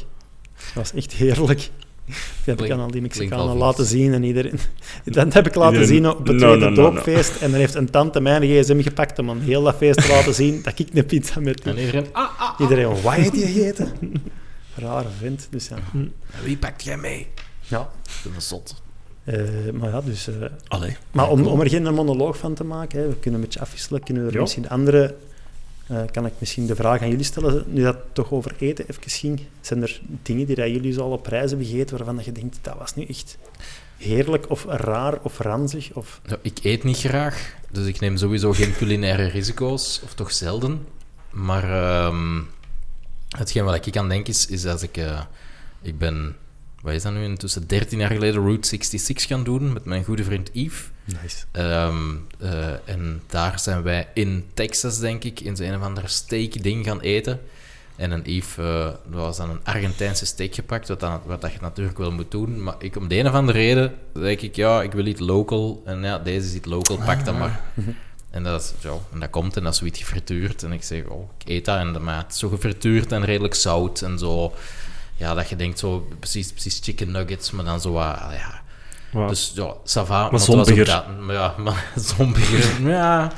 Dat 0.53 0.73
was 0.73 0.93
echt 0.93 1.11
heerlijk. 1.11 1.69
Dat 2.45 2.57
heb 2.57 2.61
ik 2.61 2.71
aan 2.71 2.79
al 2.79 2.91
die 2.91 3.01
Mexicanen 3.01 3.55
laten 3.57 3.85
zien 3.85 4.13
en 4.13 4.23
iedereen... 4.23 4.59
Dat 5.05 5.33
heb 5.33 5.47
ik 5.47 5.55
laten 5.55 5.79
Iedereen- 5.81 5.95
zien 6.03 6.09
op 6.09 6.27
het 6.27 6.35
No, 6.37 6.47
tweede 6.47 6.69
no, 6.69 6.69
no, 6.69 6.81
no. 6.81 6.91
doopfeest. 6.91 7.41
En 7.41 7.51
dan 7.51 7.59
heeft 7.59 7.75
een 7.75 7.89
tante 7.89 8.19
mijn 8.21 8.41
gsm 8.41 8.81
gepakt 8.81 9.19
om 9.19 9.29
aan 9.29 9.39
heel 9.39 9.63
dat 9.63 9.75
feest 9.75 10.01
te 10.01 10.07
laten 10.15 10.33
zien 10.33 10.59
dat 10.63 10.79
ik 10.79 10.87
een 10.93 11.05
pizza 11.05 11.39
met 11.39 11.61
En 11.61 11.77
iedereen... 11.77 12.05
Ah, 12.11 12.23
ah, 12.23 12.49
ah. 12.51 12.59
Iedereen, 12.59 13.01
wat 13.01 13.13
heeft 13.13 13.33
die 13.33 13.45
gegeten? 13.45 13.91
Rare 14.75 15.07
vent. 15.19 15.47
Dus 15.51 15.67
ja. 15.67 15.75
En 15.93 16.13
Wie 16.43 16.57
pakt 16.57 16.83
jij 16.83 16.97
mee? 16.97 17.27
ja. 17.67 17.89
Ik 18.05 18.11
ben 18.23 18.33
een 18.35 18.41
zot. 18.41 18.81
Eh, 19.23 19.35
maar 19.73 19.89
ja, 19.89 20.01
dus... 20.01 20.27
eh, 20.27 20.33
Allee. 20.67 20.97
maar 21.11 21.29
om, 21.29 21.45
om 21.47 21.59
er 21.61 21.69
geen 21.69 21.93
monoloog 21.93 22.37
van 22.37 22.53
te 22.53 22.63
maken, 22.63 22.99
hè, 22.99 23.07
we 23.07 23.15
kunnen 23.15 23.39
een 23.39 23.45
beetje 23.45 23.59
afwisselen, 23.59 24.03
kunnen 24.03 24.25
we 24.25 24.31
er 24.31 24.39
misschien 24.41 24.69
andere... 24.69 25.15
eh, 25.89 26.01
kan 26.11 26.25
ik 26.25 26.33
misschien 26.37 26.65
de 26.65 26.75
vraag 26.75 27.01
aan 27.01 27.09
jullie 27.09 27.25
stellen, 27.25 27.63
nu 27.67 27.81
dat 27.83 27.97
toch 28.13 28.31
over 28.31 28.55
eten 28.59 28.85
even 28.87 29.09
ging, 29.09 29.41
zijn 29.61 29.81
er 29.81 30.01
dingen 30.21 30.45
die 30.45 30.55
dat 30.55 30.69
jullie 30.69 30.99
al 30.99 31.11
op 31.11 31.23
prijzen 31.23 31.49
hebben 31.49 31.67
gegeten 31.67 31.97
waarvan 31.97 32.15
dat 32.15 32.25
je 32.25 32.31
denkt, 32.31 32.59
dat 32.61 32.77
was 32.77 32.95
nu 32.95 33.05
echt 33.05 33.37
heerlijk 33.97 34.49
of 34.49 34.65
raar 34.65 35.19
of 35.21 35.37
ranzig? 35.39 35.91
Of... 35.93 36.21
Ik 36.41 36.59
eet 36.63 36.83
niet 36.83 36.97
graag, 36.97 37.55
dus 37.71 37.87
ik 37.87 37.99
neem 37.99 38.17
sowieso 38.17 38.51
geen 38.51 38.75
culinaire 38.75 39.25
risico's, 39.25 40.01
of 40.03 40.13
toch 40.13 40.31
zelden. 40.31 40.85
Maar 41.29 41.63
ehm, 41.63 42.41
hetgeen 43.37 43.63
wat 43.63 43.85
ik 43.85 43.97
aan 43.97 44.09
denk 44.09 44.27
is, 44.27 44.45
is 44.47 44.65
als 44.65 44.81
ik... 44.81 44.97
eh, 44.97 45.21
ik 45.81 45.97
ben, 45.97 46.35
wat 46.81 46.93
is 46.93 47.03
dat 47.03 47.13
nu, 47.13 47.23
intussen 47.23 47.67
13 47.67 47.99
jaar 47.99 48.11
geleden 48.11 48.41
Route 48.41 48.67
66 48.67 49.27
gaan 49.27 49.43
doen 49.43 49.73
met 49.73 49.85
mijn 49.85 50.03
goede 50.03 50.23
vriend 50.23 50.49
Yves. 50.53 50.89
Nice. 51.05 51.45
Ehm, 51.51 52.15
eh, 52.39 52.89
en 52.89 53.21
daar 53.27 53.59
zijn 53.59 53.81
wij 53.81 54.07
in 54.13 54.45
Texas, 54.53 54.99
denk 54.99 55.23
ik, 55.23 55.39
in 55.39 55.55
zo'n 55.55 55.67
een 55.67 55.75
of 55.75 55.83
ander 55.83 56.09
steak-ding 56.09 56.85
gaan 56.85 56.99
eten. 56.99 57.39
En 57.95 58.11
een 58.11 58.21
Yves 58.23 58.57
eh, 58.57 58.83
dat 58.83 59.21
was 59.21 59.37
dan 59.37 59.49
een 59.49 59.59
Argentijnse 59.63 60.25
steak 60.25 60.53
gepakt, 60.55 60.87
wat, 60.87 60.99
dan, 60.99 61.21
wat 61.25 61.41
dat 61.41 61.51
je 61.51 61.57
natuurlijk 61.61 61.97
wel 61.97 62.11
moet 62.11 62.31
doen. 62.31 62.63
Maar 62.63 62.75
ik, 62.79 62.95
om 62.95 63.07
de 63.07 63.17
een 63.17 63.27
of 63.27 63.33
andere 63.33 63.57
reden 63.57 63.93
denk 64.13 64.41
ik, 64.41 64.55
ja, 64.55 64.81
ik 64.81 64.91
wil 64.91 65.05
iets 65.05 65.19
local. 65.19 65.81
En 65.85 66.01
ja, 66.01 66.19
deze 66.19 66.47
is 66.47 66.53
iets 66.53 66.67
local, 66.67 66.97
pak 66.97 67.25
dat 67.25 67.37
maar. 67.37 67.61
En 68.29 68.43
dat, 68.43 68.61
is, 68.61 68.73
ja, 68.83 68.93
en 69.13 69.19
dat 69.19 69.29
komt 69.29 69.57
en 69.57 69.63
dat 69.63 69.73
is 69.73 69.79
zoiets 69.79 69.99
gefrituurd. 69.99 70.63
En 70.63 70.71
ik 70.71 70.83
zeg, 70.83 71.05
oh, 71.05 71.29
ik 71.37 71.49
eet 71.49 71.65
dat. 71.65 71.77
En 71.77 71.93
de 71.93 71.99
maat 71.99 72.35
zo 72.35 72.49
gefrituurd 72.49 73.11
en 73.11 73.25
redelijk 73.25 73.55
zout 73.55 74.01
en 74.01 74.19
zo. 74.19 74.53
Ja, 75.19 75.33
dat 75.33 75.49
je 75.49 75.55
denkt 75.55 75.79
zo, 75.79 76.07
precies, 76.19 76.51
precies 76.51 76.79
chicken 76.83 77.11
nuggets, 77.11 77.51
maar 77.51 77.65
dan 77.65 77.81
zo 77.81 77.91
wat, 77.91 78.03
ah, 78.17 78.33
ja, 78.33 78.61
Wow. 79.11 79.27
dus 79.29 79.51
ja, 79.55 79.73
ça 79.85 80.05
va. 80.07 80.29
Maar, 80.29 80.39
zombiger. 80.39 80.85
dat. 80.85 81.19
Maar 81.19 81.35
ja, 81.35 81.53
maar 81.63 81.91
zombiger. 81.95 82.89
ja. 82.89 83.31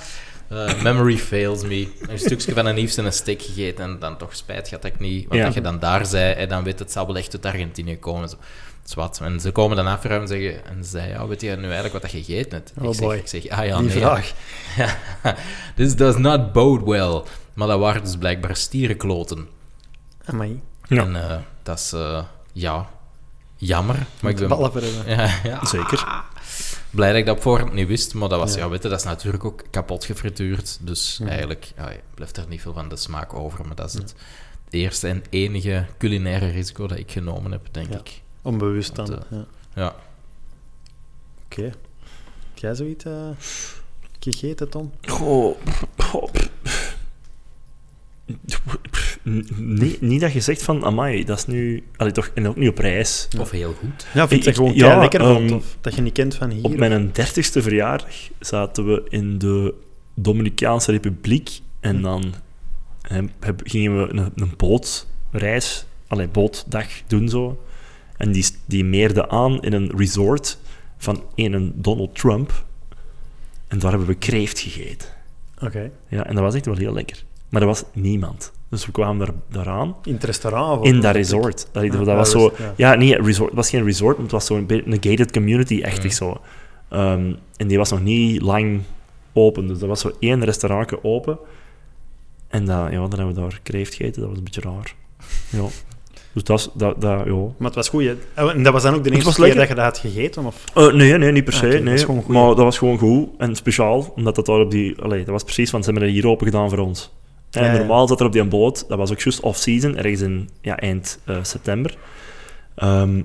Eh, 0.49 0.81
memory 0.81 1.17
fails 1.17 1.63
me. 1.63 1.87
Een 2.07 2.19
stukje 2.19 2.53
van 2.53 2.65
een 2.65 2.77
Yves 2.77 2.97
en 2.97 3.05
een 3.05 3.13
steak 3.13 3.41
gegeten 3.41 3.83
en 3.85 3.99
dan 3.99 4.17
toch 4.17 4.35
spijt 4.35 4.67
gehad 4.67 4.81
dat 4.83 4.91
ik 4.93 4.99
niet... 4.99 5.27
Want 5.27 5.39
Ja. 5.39 5.45
dat 5.45 5.53
je 5.53 5.61
dan 5.61 5.79
daar 5.79 6.05
zei, 6.05 6.33
en 6.33 6.49
dan 6.49 6.63
weet 6.63 6.79
het, 6.79 6.91
zal 6.91 7.05
wel 7.07 7.17
echt 7.17 7.33
uit 7.33 7.45
Argentinië 7.45 7.99
komen. 7.99 8.29
Zo. 8.29 8.35
Zwat. 8.83 9.19
En 9.23 9.39
ze 9.39 9.51
komen 9.51 9.75
dan 9.77 9.87
afruimen 9.87 10.29
en 10.29 10.41
zeggen... 10.41 10.65
En 10.65 10.83
ze 10.83 10.89
zei, 10.89 11.09
ja, 11.09 11.27
weet 11.27 11.41
je 11.41 11.49
nu 11.55 11.63
eigenlijk 11.63 11.93
wat 11.93 12.01
dat 12.01 12.11
je 12.11 12.23
gegeten 12.23 12.51
hebt? 12.51 12.73
Oh 12.81 12.85
ik, 12.87 12.93
zeg, 12.93 13.05
boy. 13.07 13.15
ik 13.15 13.27
zeg, 13.27 13.47
ah 13.49 13.65
ja, 13.65 13.77
Die 13.77 13.87
nee. 13.87 13.97
vraag. 13.97 14.33
This 15.75 15.95
does 15.95 16.17
not 16.17 16.51
bode 16.53 16.85
well. 16.85 17.21
Maar 17.53 17.67
dat 17.67 17.79
waren 17.79 18.03
dus 18.03 18.17
blijkbaar 18.17 18.55
stierenkloten. 18.55 19.47
Amai. 20.25 20.61
Ja. 20.87 21.03
En 21.03 21.15
eh, 21.29 21.37
dat 21.63 21.79
is, 21.79 21.93
eh, 21.93 22.23
ja, 22.51 22.89
jammer. 23.55 24.05
Maar 24.21 24.31
ik 24.31 24.37
ben... 24.37 24.47
Ballen 24.49 24.71
voor 24.71 24.81
hebben. 24.81 25.15
Ja, 25.15 25.39
ja. 25.43 25.65
Zeker. 25.65 26.23
Blij 26.89 27.09
dat 27.09 27.17
ik 27.17 27.25
dat 27.25 27.35
op 27.35 27.41
voorhand 27.41 27.73
niet 27.73 27.87
wist, 27.87 28.13
maar 28.13 28.29
dat 28.29 28.39
was, 28.39 28.53
Ja. 28.53 28.59
ja, 28.59 28.69
weet 28.69 28.83
je, 28.83 28.89
dat 28.89 28.99
is 28.99 29.05
natuurlijk 29.05 29.45
ook 29.45 29.63
kapot 29.69 30.05
gefrituurd. 30.05 30.77
Dus 30.81 31.17
Ja. 31.23 31.27
eigenlijk 31.29 31.71
ja, 31.77 31.91
blijft 32.13 32.37
er 32.37 32.45
niet 32.47 32.61
veel 32.61 32.73
van 32.73 32.89
de 32.89 32.95
smaak 32.95 33.33
over. 33.33 33.65
Maar 33.65 33.75
dat 33.75 33.87
is 33.87 33.93
het 33.93 34.15
eerste 34.69 35.07
en 35.07 35.23
enige 35.29 35.85
culinaire 35.97 36.49
risico 36.49 36.87
dat 36.87 36.97
ik 36.97 37.11
genomen 37.11 37.51
heb, 37.51 37.67
denk 37.71 37.91
Ja. 37.91 37.99
ik. 37.99 38.21
Onbewust 38.41 38.95
dan. 38.95 39.05
Want, 39.09 39.25
ja. 39.29 39.45
Ja. 39.75 39.95
Oké. 41.45 41.61
Heb 41.63 41.73
jij 42.55 42.75
zoiets 42.75 43.05
eh, 43.05 43.29
gegeten, 44.19 44.69
Tom? 44.69 44.91
Goh. 45.07 45.57
Goh. 45.97 46.29
Nee, 49.57 49.97
niet 49.99 50.21
dat 50.21 50.31
je 50.33 50.39
zegt 50.39 50.63
van, 50.63 50.83
amai, 50.85 51.23
dat 51.23 51.37
is 51.37 51.45
nu... 51.45 51.83
Allee, 51.97 52.11
toch, 52.11 52.31
en 52.33 52.47
ook 52.47 52.55
niet 52.55 52.69
op 52.69 52.77
reis. 52.77 53.27
Of 53.39 53.51
heel 53.51 53.73
goed. 53.73 54.05
Ja, 54.13 54.27
vind 54.27 54.29
je 54.29 54.49
Ik- 54.49 54.55
dat 54.55 54.55
gewoon 54.55 54.73
ja, 54.75 54.99
lekker 54.99 55.19
vond, 55.25 55.49
ehm, 55.49 55.53
of 55.57 55.77
dat 55.81 55.95
je 55.95 56.01
niet 56.01 56.13
kent 56.13 56.35
van 56.35 56.49
hier? 56.49 56.63
Op 56.63 56.75
mijn 56.77 57.09
dertigste 57.13 57.61
verjaardag 57.61 58.15
zaten 58.39 58.85
we 58.85 59.03
in 59.09 59.37
de 59.37 59.73
Dominicaanse 60.15 60.91
Republiek 60.91 61.59
en 61.79 61.95
Hm. 61.95 62.01
dan 62.01 62.33
gingen 63.63 63.97
we 64.01 64.13
een, 64.13 64.31
een 64.35 64.51
bootreis, 64.57 65.85
allee, 66.07 66.27
bootdag 66.27 66.87
doen 67.07 67.29
zo. 67.29 67.63
En 68.17 68.31
die, 68.31 68.45
die 68.65 68.83
meerde 68.83 69.29
aan 69.29 69.61
in 69.61 69.73
een 69.73 69.91
resort 69.97 70.57
van 70.97 71.23
een 71.35 71.71
Donald 71.75 72.15
Trump. 72.15 72.65
En 73.67 73.79
daar 73.79 73.89
hebben 73.89 74.07
we 74.07 74.15
kreeft 74.15 74.59
gegeten. 74.59 75.07
Oké. 75.61 75.91
Ja, 76.07 76.25
en 76.25 76.33
dat 76.35 76.43
was 76.43 76.55
echt 76.55 76.65
wel 76.65 76.75
heel 76.75 76.93
lekker. 76.93 77.23
Maar 77.51 77.61
er 77.61 77.67
was 77.67 77.83
niemand. 77.93 78.51
Dus 78.69 78.85
we 78.85 78.91
kwamen 78.91 79.17
daar, 79.25 79.35
daaraan. 79.49 79.95
In 80.03 80.13
het 80.13 80.23
restaurant? 80.23 80.79
of 80.79 80.85
In 80.87 81.01
dat 81.01 81.15
resort. 81.15 81.67
Dat, 81.71 81.83
Ja, 81.83 81.89
dat 81.89 82.05
ja, 82.05 82.15
was 82.15 82.31
zo... 82.31 82.53
ja. 82.75 82.93
Ja, 82.99 83.15
resort. 83.15 83.47
Het 83.49 83.57
was 83.57 83.69
geen 83.69 83.83
resort, 83.83 84.13
maar 84.15 84.23
het 84.23 84.31
was 84.31 84.45
zo'n 84.45 84.65
een 84.67 84.97
gated 85.01 85.31
community-achtig 85.31 86.03
Mm. 86.03 86.09
zo. 86.11 86.41
Ehm, 86.89 87.33
en 87.57 87.67
die 87.67 87.77
was 87.77 87.89
nog 87.91 88.01
niet 88.01 88.41
lang 88.41 88.81
open. 89.33 89.67
Dus 89.67 89.81
er 89.81 89.87
was 89.87 89.99
zo 90.01 90.11
één 90.19 90.43
restaurantje 90.45 91.03
open. 91.03 91.37
En 92.47 92.65
dat, 92.65 92.91
ja, 92.91 92.99
dan 93.07 93.09
hebben 93.19 93.35
we 93.35 93.41
daar 93.41 93.59
kreeft 93.63 93.93
gegeten. 93.95 94.21
Dat 94.21 94.29
was 94.29 94.37
een 94.37 94.43
beetje 94.43 94.61
raar. 94.61 94.95
Ja. 95.61 95.67
Dus 96.33 96.43
dat, 96.43 96.71
dat, 96.73 97.01
dat 97.01 97.25
ja. 97.25 97.33
Maar 97.33 97.67
het 97.67 97.75
was 97.75 97.89
goed. 97.89 98.03
hè? 98.03 98.43
Oh, 98.43 98.51
En 98.51 98.63
dat 98.63 98.73
was 98.73 98.83
dan 98.83 98.93
ook 98.93 99.03
de 99.03 99.11
eerste 99.11 99.33
keer 99.33 99.55
lekker. 99.55 99.57
dat 99.59 99.67
je 99.67 99.75
dat 99.75 99.83
had 99.83 99.97
gegeten? 99.97 100.45
Of? 100.45 100.63
Eh, 100.73 100.93
nee, 100.93 101.17
nee, 101.17 101.31
niet 101.31 101.43
per 101.43 101.53
se. 101.53 101.65
Ah, 101.65 101.71
dat 101.71 101.81
nee. 101.83 102.03
goed, 102.05 102.27
maar 102.27 102.45
dat 102.47 102.57
was 102.57 102.77
gewoon 102.77 102.97
goed 102.97 103.29
en 103.37 103.55
speciaal, 103.55 104.13
omdat 104.15 104.35
dat 104.35 104.45
daar 104.45 104.59
op 104.59 104.71
die... 104.71 105.01
Allee, 105.01 105.19
dat 105.19 105.27
was 105.29 105.43
precies, 105.43 105.71
want 105.71 105.83
ze 105.85 105.91
hebben 105.91 106.09
dat 106.09 106.17
hier 106.19 106.27
open 106.31 106.45
gedaan 106.45 106.69
voor 106.69 106.77
ons. 106.79 107.11
En 107.51 107.63
Ja, 107.63 107.71
ja. 107.71 107.77
normaal 107.77 108.07
zat 108.07 108.19
er 108.19 108.25
op 108.25 108.31
die 108.31 108.43
boot, 108.43 108.85
dat 108.87 108.97
was 108.97 109.11
ook 109.11 109.19
juist 109.19 109.39
off-season, 109.39 109.97
ergens 109.97 110.21
in 110.21 110.49
ja, 110.61 110.77
eind 110.77 111.19
eh, 111.25 111.37
september. 111.41 111.97
Ehm, 112.75 113.21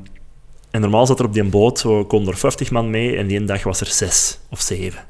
en 0.70 0.80
normaal 0.80 1.06
zat 1.06 1.18
er 1.18 1.24
op 1.24 1.32
die 1.32 1.44
boot, 1.44 1.78
zo 1.78 2.04
kon 2.04 2.28
er 2.28 2.36
50 2.36 2.70
man 2.70 2.90
mee, 2.90 3.16
en 3.16 3.26
die 3.26 3.36
ene 3.36 3.46
dag 3.46 3.62
was 3.62 3.80
er 3.80 3.86
6 3.86 4.38
of 4.50 4.60
7. 4.60 5.04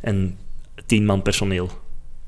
En 0.00 0.38
10 0.86 1.04
man 1.04 1.22
personeel. 1.22 1.68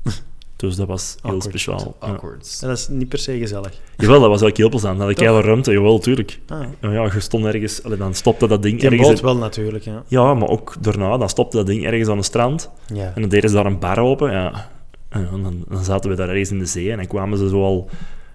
Dus 0.55 0.75
dat 0.75 0.87
was 0.87 1.15
heel 1.21 1.31
Awkward. 1.31 1.43
speciaal. 1.49 1.95
Ja. 2.01 2.07
Awkward. 2.07 2.57
Ja, 2.61 2.67
dat 2.67 2.77
is 2.77 2.87
niet 2.87 3.09
per 3.09 3.19
se 3.19 3.37
gezellig. 3.37 3.73
Jawel, 3.97 4.19
dat 4.19 4.29
was 4.29 4.41
ook 4.41 4.57
heel 4.57 4.69
plezant. 4.69 4.97
Dan 4.97 5.07
had 5.07 5.17
ik 5.17 5.23
heel 5.23 5.41
ruimte, 5.41 5.71
jawel, 5.71 5.99
tuurlijk. 5.99 6.39
Ah, 6.47 6.61
Ja, 6.81 6.91
ja, 6.91 7.03
je 7.13 7.19
stond 7.19 7.45
ergens, 7.45 7.83
allee, 7.83 7.97
dan 7.97 8.13
stopte 8.13 8.47
dat 8.47 8.63
ding 8.63 8.79
die 8.79 8.89
ergens... 8.89 9.07
boot 9.07 9.19
wel 9.19 9.37
natuurlijk, 9.37 9.83
ja. 9.83 10.03
ja, 10.07 10.33
maar 10.33 10.47
ook 10.49 10.75
daarna, 10.79 11.17
dan 11.17 11.29
stopte 11.29 11.57
dat 11.57 11.65
ding 11.65 11.85
ergens 11.85 12.07
aan 12.09 12.17
een 12.17 12.23
strand. 12.23 12.69
ja. 12.93 13.11
En 13.15 13.21
dan 13.21 13.29
deden 13.29 13.49
ze 13.49 13.55
daar 13.55 13.65
een 13.65 13.79
bar 13.79 13.99
open. 13.99 14.31
Ja. 14.31 14.69
En 15.09 15.27
dan, 15.31 15.65
dan 15.67 15.83
zaten 15.83 16.09
we 16.09 16.15
daar 16.15 16.29
ergens 16.29 16.51
in 16.51 16.59
de 16.59 16.65
zee. 16.65 16.91
En 16.91 16.97
dan 16.97 17.07
kwamen 17.07 17.37
ze 17.37 17.49
zo 17.49 17.63
al... 17.63 17.89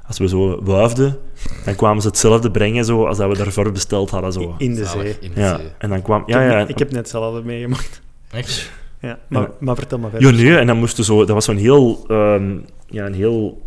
Als 0.07 0.19
we 0.19 0.29
zo 0.29 0.63
wuifden, 0.65 1.19
dan 1.65 1.75
kwamen 1.75 2.03
ze 2.03 2.09
hetzelfde 2.09 2.51
brengen 2.51 2.85
zo, 2.85 3.07
als 3.07 3.19
dat 3.19 3.29
we 3.31 3.37
daarvoor 3.37 3.73
besteld 3.73 4.11
hadden. 4.11 4.33
Zo. 4.33 4.55
In 4.59 4.75
de 4.75 4.85
zee. 4.85 5.17
In 5.21 5.31
de 5.35 5.41
Ja, 5.41 5.57
zee. 5.57 5.67
en 5.79 5.89
dan 5.89 6.03
kwam... 6.03 6.21
Ik 6.23 6.29
Ja, 6.29 6.41
heb- 6.41 6.51
ja, 6.53 6.67
Ik 6.67 6.79
heb 6.79 6.89
net 6.89 6.97
hetzelfde 6.99 7.43
meegemaakt. 7.45 8.01
Echt? 8.31 8.71
Ja, 9.01 9.19
maar, 9.29 9.49
maar 9.61 9.77
vertel 9.77 9.99
maar 9.99 10.11
verder. 10.11 10.35
Ja, 10.35 10.43
nee, 10.43 10.57
en 10.59 10.67
dan 10.67 10.77
moesten 10.79 11.05
zo... 11.05 11.19
Dat 11.19 11.29
was 11.29 11.45
zo'n 11.45 11.57
heel... 11.57 12.05
ehm, 12.09 12.57
ja, 12.87 13.07
een 13.07 13.15
heel... 13.15 13.63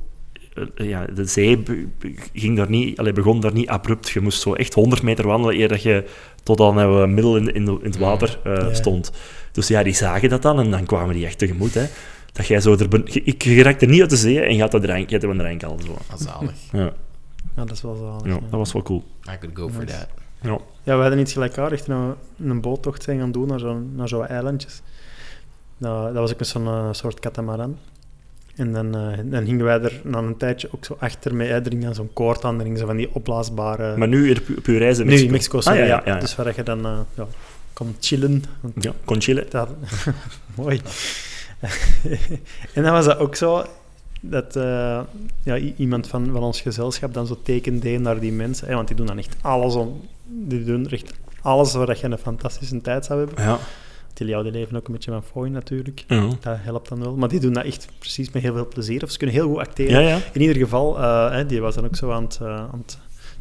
eh, 0.75 0.87
ja, 0.89 1.05
de 1.13 1.25
zee 1.25 1.63
ging 2.33 2.57
daar 2.57 2.69
niet, 2.69 2.99
allee, 2.99 3.13
begon 3.13 3.39
daar 3.39 3.53
niet 3.53 3.67
abrupt. 3.69 4.09
Je 4.09 4.19
moest 4.21 4.41
zo 4.41 4.53
echt 4.53 4.73
100 4.73 5.01
meter 5.01 5.27
wandelen 5.27 5.59
eer 5.59 5.67
dat 5.67 5.81
je 5.81 6.03
tot 6.43 6.59
aan 6.61 6.99
we 6.99 7.07
middel 7.07 7.37
in, 7.37 7.53
in, 7.53 7.65
de- 7.65 7.71
in 7.81 7.89
het 7.89 7.97
water 7.97 8.39
eh, 8.43 8.53
Ja. 8.53 8.73
stond. 8.73 9.11
Dus 9.51 9.67
ja, 9.67 9.83
die 9.83 9.95
zagen 9.95 10.29
dat 10.29 10.41
dan 10.41 10.59
en 10.59 10.71
dan 10.71 10.85
kwamen 10.85 11.15
die 11.15 11.25
echt 11.25 11.37
tegemoet. 11.37 11.73
Hè. 11.73 11.85
Dat 12.37 12.47
jij 12.47 12.59
zo 12.61 12.73
er... 12.73 13.15
Ik 13.27 13.43
raakte 13.61 13.85
niet 13.85 14.01
uit 14.01 14.09
de 14.09 14.15
zee 14.17 14.39
en 14.39 14.55
je 14.55 14.61
had 14.61 14.71
dat 14.71 14.81
drank, 14.81 15.09
je 15.09 15.15
had 15.19 15.23
een 15.29 15.37
drank 15.37 15.63
al. 15.63 15.79
Zo. 15.85 15.97
Ah, 16.11 16.17
zalig. 16.19 16.51
Ja, 16.71 16.79
Ja, 17.55 17.63
dat 17.65 17.71
is 17.71 17.81
wel 17.81 17.95
zalig. 17.95 18.25
ja, 18.25 18.29
ja. 18.33 18.39
dat 18.49 18.59
was 18.59 18.73
wel 18.73 18.81
cool. 18.83 19.03
I 19.33 19.37
could 19.39 19.57
go 19.57 19.69
for 19.69 19.83
Nice. 19.83 19.97
that. 19.97 20.07
Ja. 20.41 20.57
Ja, 20.83 20.95
we 20.95 21.01
hadden 21.01 21.19
iets 21.19 21.33
gelijkaardigs 21.33 21.83
toen 21.83 22.07
we 22.37 22.45
een 22.49 22.61
boottocht 22.61 23.03
zijn 23.03 23.19
gaan 23.19 23.31
doen 23.31 23.47
naar 23.47 23.59
zo'n 23.59 23.91
naar 23.95 24.07
zo'n 24.07 24.25
eilandjes. 24.27 24.81
Nou, 25.77 26.05
dat 26.05 26.15
was 26.21 26.31
ook 26.31 26.39
met 26.39 26.47
zo'n 26.47 26.65
eh, 26.67 26.87
soort 26.91 27.19
katamaran. 27.19 27.77
En 28.55 28.73
dan, 28.73 28.95
eh, 28.97 29.17
dan 29.23 29.45
gingen 29.45 29.65
wij 29.65 29.81
er 29.81 30.01
na 30.03 30.17
een 30.17 30.37
tijdje 30.37 30.67
ook 30.71 30.85
zo 30.85 30.95
achter 30.99 31.35
mee. 31.35 31.49
Er 31.49 31.61
ging 31.69 31.83
dan 31.83 31.95
zo'n 31.95 32.13
koord 32.13 32.43
aan, 32.43 32.77
zo 32.77 32.85
van 32.85 32.97
die 32.97 33.09
opblaasbare... 33.15 33.97
Maar 33.97 34.07
nu 34.07 34.31
op, 34.31 34.37
op 34.57 34.65
uw 34.65 34.77
reis 34.77 34.97
in 34.99 35.03
nu 35.05 35.09
Mexico? 35.09 35.25
in 35.27 35.31
Mexico, 35.33 35.61
sorry, 35.61 35.79
Ah, 35.81 35.87
ja, 35.87 35.95
ja, 35.95 36.01
ja, 36.05 36.13
ja. 36.13 36.19
Dus 36.19 36.35
waar 36.35 36.53
je 36.55 36.63
dan 36.63 37.05
ja, 37.15 37.25
kon 37.73 37.95
chillen. 37.99 38.43
Want 38.61 38.83
Ja, 38.83 38.91
kon 39.05 39.21
chillen. 39.21 39.45
dat... 39.49 39.69
Mooi. 40.55 40.81
en 42.75 42.83
dan 42.83 42.91
was 42.91 43.05
dat 43.05 43.17
ook 43.17 43.35
zo 43.35 43.65
dat 44.21 44.55
eh, 44.55 44.99
ja, 45.43 45.57
iemand 45.57 46.07
van, 46.07 46.29
van 46.31 46.43
ons 46.43 46.61
gezelschap 46.61 47.13
dan 47.13 47.27
zo 47.27 47.37
teken 47.43 47.79
deed 47.79 47.99
naar 47.99 48.19
die 48.19 48.31
mensen. 48.31 48.67
Hè, 48.67 48.75
want 48.75 48.87
die 48.87 48.97
doen 48.97 49.05
dan 49.05 49.17
echt 49.17 49.35
alles 49.41 49.75
om... 49.75 50.01
Die 50.25 50.63
doen 50.63 50.87
echt 50.89 51.13
alles 51.41 51.73
waar 51.73 51.97
je 52.01 52.03
een 52.03 52.17
fantastische 52.17 52.81
tijd 52.81 53.05
zou 53.05 53.19
hebben. 53.19 53.43
Ja. 53.43 53.59
Die 54.13 54.27
jou 54.27 54.43
die 54.43 54.51
leven 54.51 54.75
ook 54.75 54.87
een 54.87 54.93
beetje 54.93 55.11
van 55.11 55.23
fooi 55.23 55.49
natuurlijk. 55.49 56.03
Ja. 56.07 56.29
Dat 56.39 56.57
helpt 56.59 56.89
dan 56.89 56.99
wel. 56.99 57.15
Maar 57.15 57.29
die 57.29 57.39
doen 57.39 57.53
dat 57.53 57.65
echt 57.65 57.87
precies 57.99 58.31
met 58.31 58.41
heel 58.41 58.53
veel 58.53 58.67
plezier. 58.67 59.03
Of 59.03 59.11
ze 59.11 59.17
kunnen 59.17 59.35
heel 59.35 59.47
goed 59.47 59.57
acteren. 59.57 60.01
Ja, 60.01 60.07
ja. 60.09 60.19
In 60.33 60.41
ieder 60.41 60.55
geval, 60.55 60.97
eh, 60.97 61.31
hè, 61.31 61.45
die 61.45 61.61
was 61.61 61.75
dan 61.75 61.85
ook 61.85 61.95
zo 61.95 62.11
aan 62.11 62.23
het, 62.23 62.39
eh, 62.41 62.47
aan 62.47 62.83
het 62.85 62.97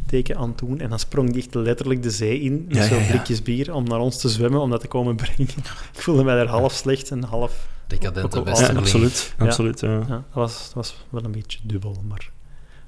teken 0.06 0.36
aan 0.36 0.52
doen. 0.56 0.80
En 0.80 0.88
dan 0.88 0.98
sprong 0.98 1.32
die 1.32 1.42
echt 1.42 1.54
letterlijk 1.54 2.02
de 2.02 2.10
zee 2.10 2.40
in. 2.40 2.64
Met 2.68 2.76
Ja, 2.76 2.82
zo'n 2.82 3.06
blikjes 3.06 3.42
bier 3.42 3.74
om 3.74 3.84
naar 3.84 3.98
ons 3.98 4.20
te 4.20 4.28
zwemmen, 4.28 4.60
om 4.60 4.70
dat 4.70 4.80
te 4.80 4.88
komen 4.88 5.16
brengen. 5.16 5.48
Ik 5.94 6.02
voelde 6.02 6.24
mij 6.24 6.34
daar 6.34 6.46
half 6.46 6.72
slecht 6.72 7.10
en 7.10 7.22
half... 7.22 7.66
Decadente 7.87 8.37
al- 8.39 8.45
Ja, 8.45 8.51
westerling. 8.51 8.78
absoluut. 8.78 9.34
Ja. 9.39 9.45
absoluut 9.45 9.80
ja. 9.80 9.91
Ja, 9.91 10.07
dat, 10.09 10.22
was, 10.32 10.64
dat 10.64 10.72
was 10.74 11.05
wel 11.09 11.24
een 11.24 11.32
beetje 11.32 11.59
dubbel, 11.62 12.03
maar... 12.09 12.30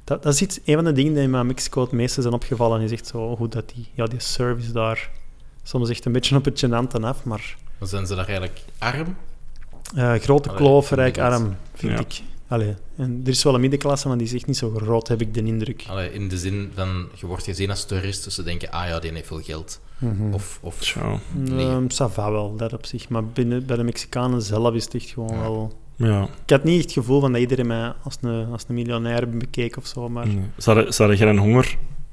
Dat, 0.05 0.23
dat 0.23 0.35
is 0.35 0.43
iets, 0.43 0.59
een 0.65 0.75
van 0.75 0.85
de 0.85 0.93
dingen 0.93 1.15
die 1.15 1.29
me 1.29 1.37
aan 1.37 1.47
Mexico 1.47 1.81
het 1.81 1.93
meeste 1.93 2.23
zijn 2.23 2.35
opgevallen, 2.35 2.81
is 2.81 2.93
echt 2.93 3.07
zo 3.07 3.37
hoe 3.37 3.49
dat 3.49 3.73
die, 3.75 3.87
ja, 3.95 4.05
die 4.07 4.21
service 4.21 4.73
daar 4.73 5.11
soms 5.63 5.89
echt 5.91 6.05
een 6.05 6.13
beetje 6.13 6.37
op 6.37 6.45
het 6.45 6.65
gênante 6.67 7.01
af, 7.01 7.25
maar 7.25 7.57
Dan 7.79 7.89
zijn 7.89 8.07
ze 8.07 8.15
daar 8.15 8.25
eigenlijk 8.27 8.61
arm. 8.79 9.17
eh, 9.95 10.15
grote 10.15 10.49
Allee, 10.49 10.61
kloof, 10.61 10.91
rijk, 10.91 11.19
arm, 11.19 11.57
vind 11.75 11.93
Ja. 11.93 11.99
ik. 11.99 12.21
Allee, 12.49 12.75
en 12.97 13.21
er 13.25 13.29
is 13.31 13.43
wel 13.43 13.55
een 13.55 13.61
middenklasse, 13.61 14.09
maar 14.09 14.17
die 14.19 14.27
is 14.27 14.33
echt 14.33 14.47
niet 14.47 14.57
zo 14.57 14.71
groot, 14.77 15.09
heb 15.09 15.21
ik 15.21 15.35
de 15.35 15.43
indruk. 15.43 15.85
Allee, 15.89 16.13
in 16.13 16.29
de 16.29 16.39
zin 16.39 16.73
van, 16.75 17.09
je 17.15 17.27
wordt 17.27 17.45
gezien 17.45 17.71
als 17.71 17.85
toerist, 17.85 18.25
dus 18.25 18.35
ze 18.35 18.43
denken, 18.43 18.71
ah 18.71 18.89
ja, 18.89 18.99
die 18.99 19.13
heeft 19.13 19.27
veel 19.27 19.43
geld. 19.43 19.81
Mhm. 19.99 20.33
Of, 20.33 20.59
of 20.63 20.79
Tja. 20.79 21.19
nee. 21.33 21.67
Ehm, 21.67 21.85
ça 21.85 22.13
va 22.13 22.31
wel, 22.31 22.57
dat 22.57 22.73
op 22.73 22.87
zich. 22.87 23.09
Maar 23.09 23.25
binnen, 23.25 23.67
bij 23.67 23.77
de 23.77 23.83
Mexicanen 23.85 24.43
zelf 24.43 24.75
is 24.75 24.85
het 24.85 24.95
echt 24.95 25.09
gewoon 25.09 25.35
Ja. 25.35 25.41
wel... 25.41 25.73
Ja. 25.97 26.23
Ik 26.45 26.51
had 26.51 26.65
niet 26.65 26.75
echt 26.77 26.85
het 26.85 26.93
gevoel 26.93 27.21
van 27.21 27.33
dat 27.33 27.41
iedereen 27.41 27.67
mij 27.67 27.93
als 28.03 28.17
een, 28.21 28.47
als 28.53 28.65
een 28.69 28.75
miljonair 28.75 29.29
bekeek 29.31 29.77
of 29.77 29.87
zo, 29.87 30.09
maar... 30.09 30.27
Nee. 30.27 30.41
Ze, 30.59 30.71
hadden, 30.73 30.95
ze 30.95 31.03
hadden 31.03 31.19
geen 31.21 31.39
honger. 31.39 31.65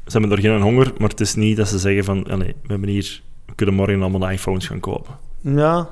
Ze 0.06 0.18
hebben 0.18 0.32
er 0.32 0.40
geen 0.40 0.62
honger, 0.62 0.94
maar 0.98 1.10
het 1.10 1.20
is 1.20 1.36
niet 1.36 1.58
dat 1.58 1.68
ze 1.68 1.80
zeggen 1.80 2.04
van... 2.04 2.24
Allee, 2.30 2.56
we 2.62 2.68
hebben 2.72 2.90
hier... 2.90 3.22
We 3.46 3.54
kunnen 3.56 3.76
morgen 3.76 4.02
allemaal 4.02 4.30
iPhones 4.30 4.68
gaan 4.68 4.80
kopen. 4.80 5.14
Ja, 5.42 5.90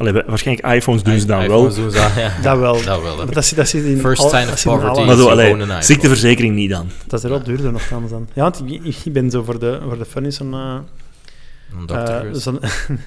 Allee, 0.00 0.12
waarschijnlijk 0.12 0.74
iPhones 0.74 1.02
doen 1.02 1.20
ze 1.20 1.26
dan 1.26 1.38
wel. 1.38 1.46
iPhones 1.46 1.74
doen 1.74 1.90
ze 1.90 1.96
dan, 1.96 2.22
ja. 2.22 2.32
dat 2.42 2.58
wel. 2.58 2.72
Dat 2.84 3.02
wel, 3.02 3.16
dat 3.16 3.34
dat 3.34 3.44
zit 3.44 3.84
in 3.84 3.98
First 3.98 4.22
sign 4.30 4.48
of 4.48 4.62
poverty. 4.64 5.00
Maar 5.02 5.16
zo, 5.16 5.28
allee, 5.28 5.52
een 5.52 5.82
ziekteverzekering 5.82 6.54
niet 6.54 6.70
dan. 6.70 6.86
Dat 7.06 7.18
is 7.18 7.24
er 7.24 7.30
wel 7.30 7.42
duurder 7.42 7.72
nogthans 7.72 8.10
dan. 8.10 8.28
Ja, 8.32 8.42
want 8.42 8.62
ik, 8.66 8.96
ik 9.04 9.12
ben 9.12 9.30
zo 9.30 9.42
voor 9.42 9.58
de, 9.58 9.80
voor 9.88 9.98
de 9.98 10.04
fun 10.04 10.24
is 10.26 10.36
zo'n... 10.36 10.54
eh, 11.72 11.78
Een 11.80 11.86
dokter 11.86 12.26
eh, 12.28 12.34
zo'n- 12.34 12.60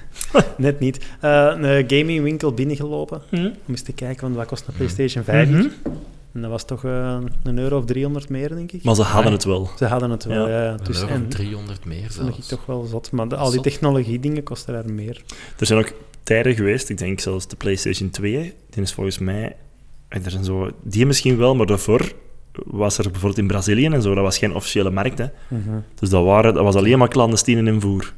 net 0.56 0.80
niet. 0.80 0.98
Eh, 1.20 1.52
een 1.56 1.84
gamingwinkel 1.90 2.52
binnengelopen. 2.52 3.22
Om 3.32 3.52
eens 3.68 3.82
te 3.82 3.92
kijken, 3.92 4.22
want 4.22 4.36
wat 4.36 4.46
kost 4.46 4.66
een 4.66 4.74
PlayStation 4.74 5.24
5 5.24 5.48
hier? 5.48 5.56
Mhm. 5.58 5.68
En 6.32 6.40
dat 6.40 6.50
was 6.50 6.64
toch 6.64 6.84
eh, 6.84 7.18
een 7.42 7.58
euro 7.58 7.78
of 7.78 7.84
300 7.84 8.28
meer, 8.28 8.48
denk 8.48 8.72
ik. 8.72 8.84
Maar 8.84 8.94
ze 8.94 9.02
hadden 9.02 9.32
het 9.32 9.44
wel. 9.44 9.70
Ze 9.78 9.84
hadden 9.86 10.10
het 10.10 10.24
wel, 10.24 10.48
Ja. 10.48 10.62
ja. 10.64 10.70
Een 10.72 10.78
Dus, 10.84 11.00
euro 11.00 11.14
en 11.14 11.22
of 11.22 11.28
300 11.28 11.84
meer 11.84 12.02
dat 12.02 12.12
vond 12.14 12.28
ik 12.28 12.34
zelfs. 12.34 12.48
toch 12.48 12.66
wel 12.66 12.84
zot. 12.84 13.10
Maar 13.10 13.28
de- 13.28 13.36
al 13.36 13.50
die 13.50 13.60
technologie-dingen 13.60 14.42
kosten 14.42 14.72
daar 14.74 14.92
meer. 14.92 15.22
Er 15.58 15.66
zijn 15.66 15.78
ook 15.78 15.92
tijden 16.22 16.54
geweest, 16.54 16.88
ik 16.88 16.98
denk 16.98 17.20
zelfs 17.20 17.48
de 17.48 17.56
PlayStation 17.56 18.10
2, 18.10 18.54
die 18.70 18.82
is 18.82 18.92
volgens 18.92 19.18
mij... 19.18 19.56
Er 20.08 20.30
zijn 20.30 20.44
zo, 20.44 20.70
die 20.82 21.06
misschien 21.06 21.36
wel, 21.36 21.54
maar 21.54 21.66
daarvoor 21.66 22.12
was 22.64 22.98
er 22.98 23.04
bijvoorbeeld 23.04 23.38
in 23.38 23.46
Brazilië 23.46 23.86
en 23.86 24.02
zo, 24.02 24.14
dat 24.14 24.24
was 24.24 24.38
geen 24.38 24.54
officiële 24.54 24.90
markt. 24.90 25.18
Hè. 25.18 25.26
Dus 25.94 26.08
dat, 26.10 26.24
waren, 26.24 26.54
dat 26.54 26.62
was 26.62 26.74
alleen 26.74 26.98
maar 26.98 27.08
clandestine 27.08 27.70
invoer. 27.70 28.12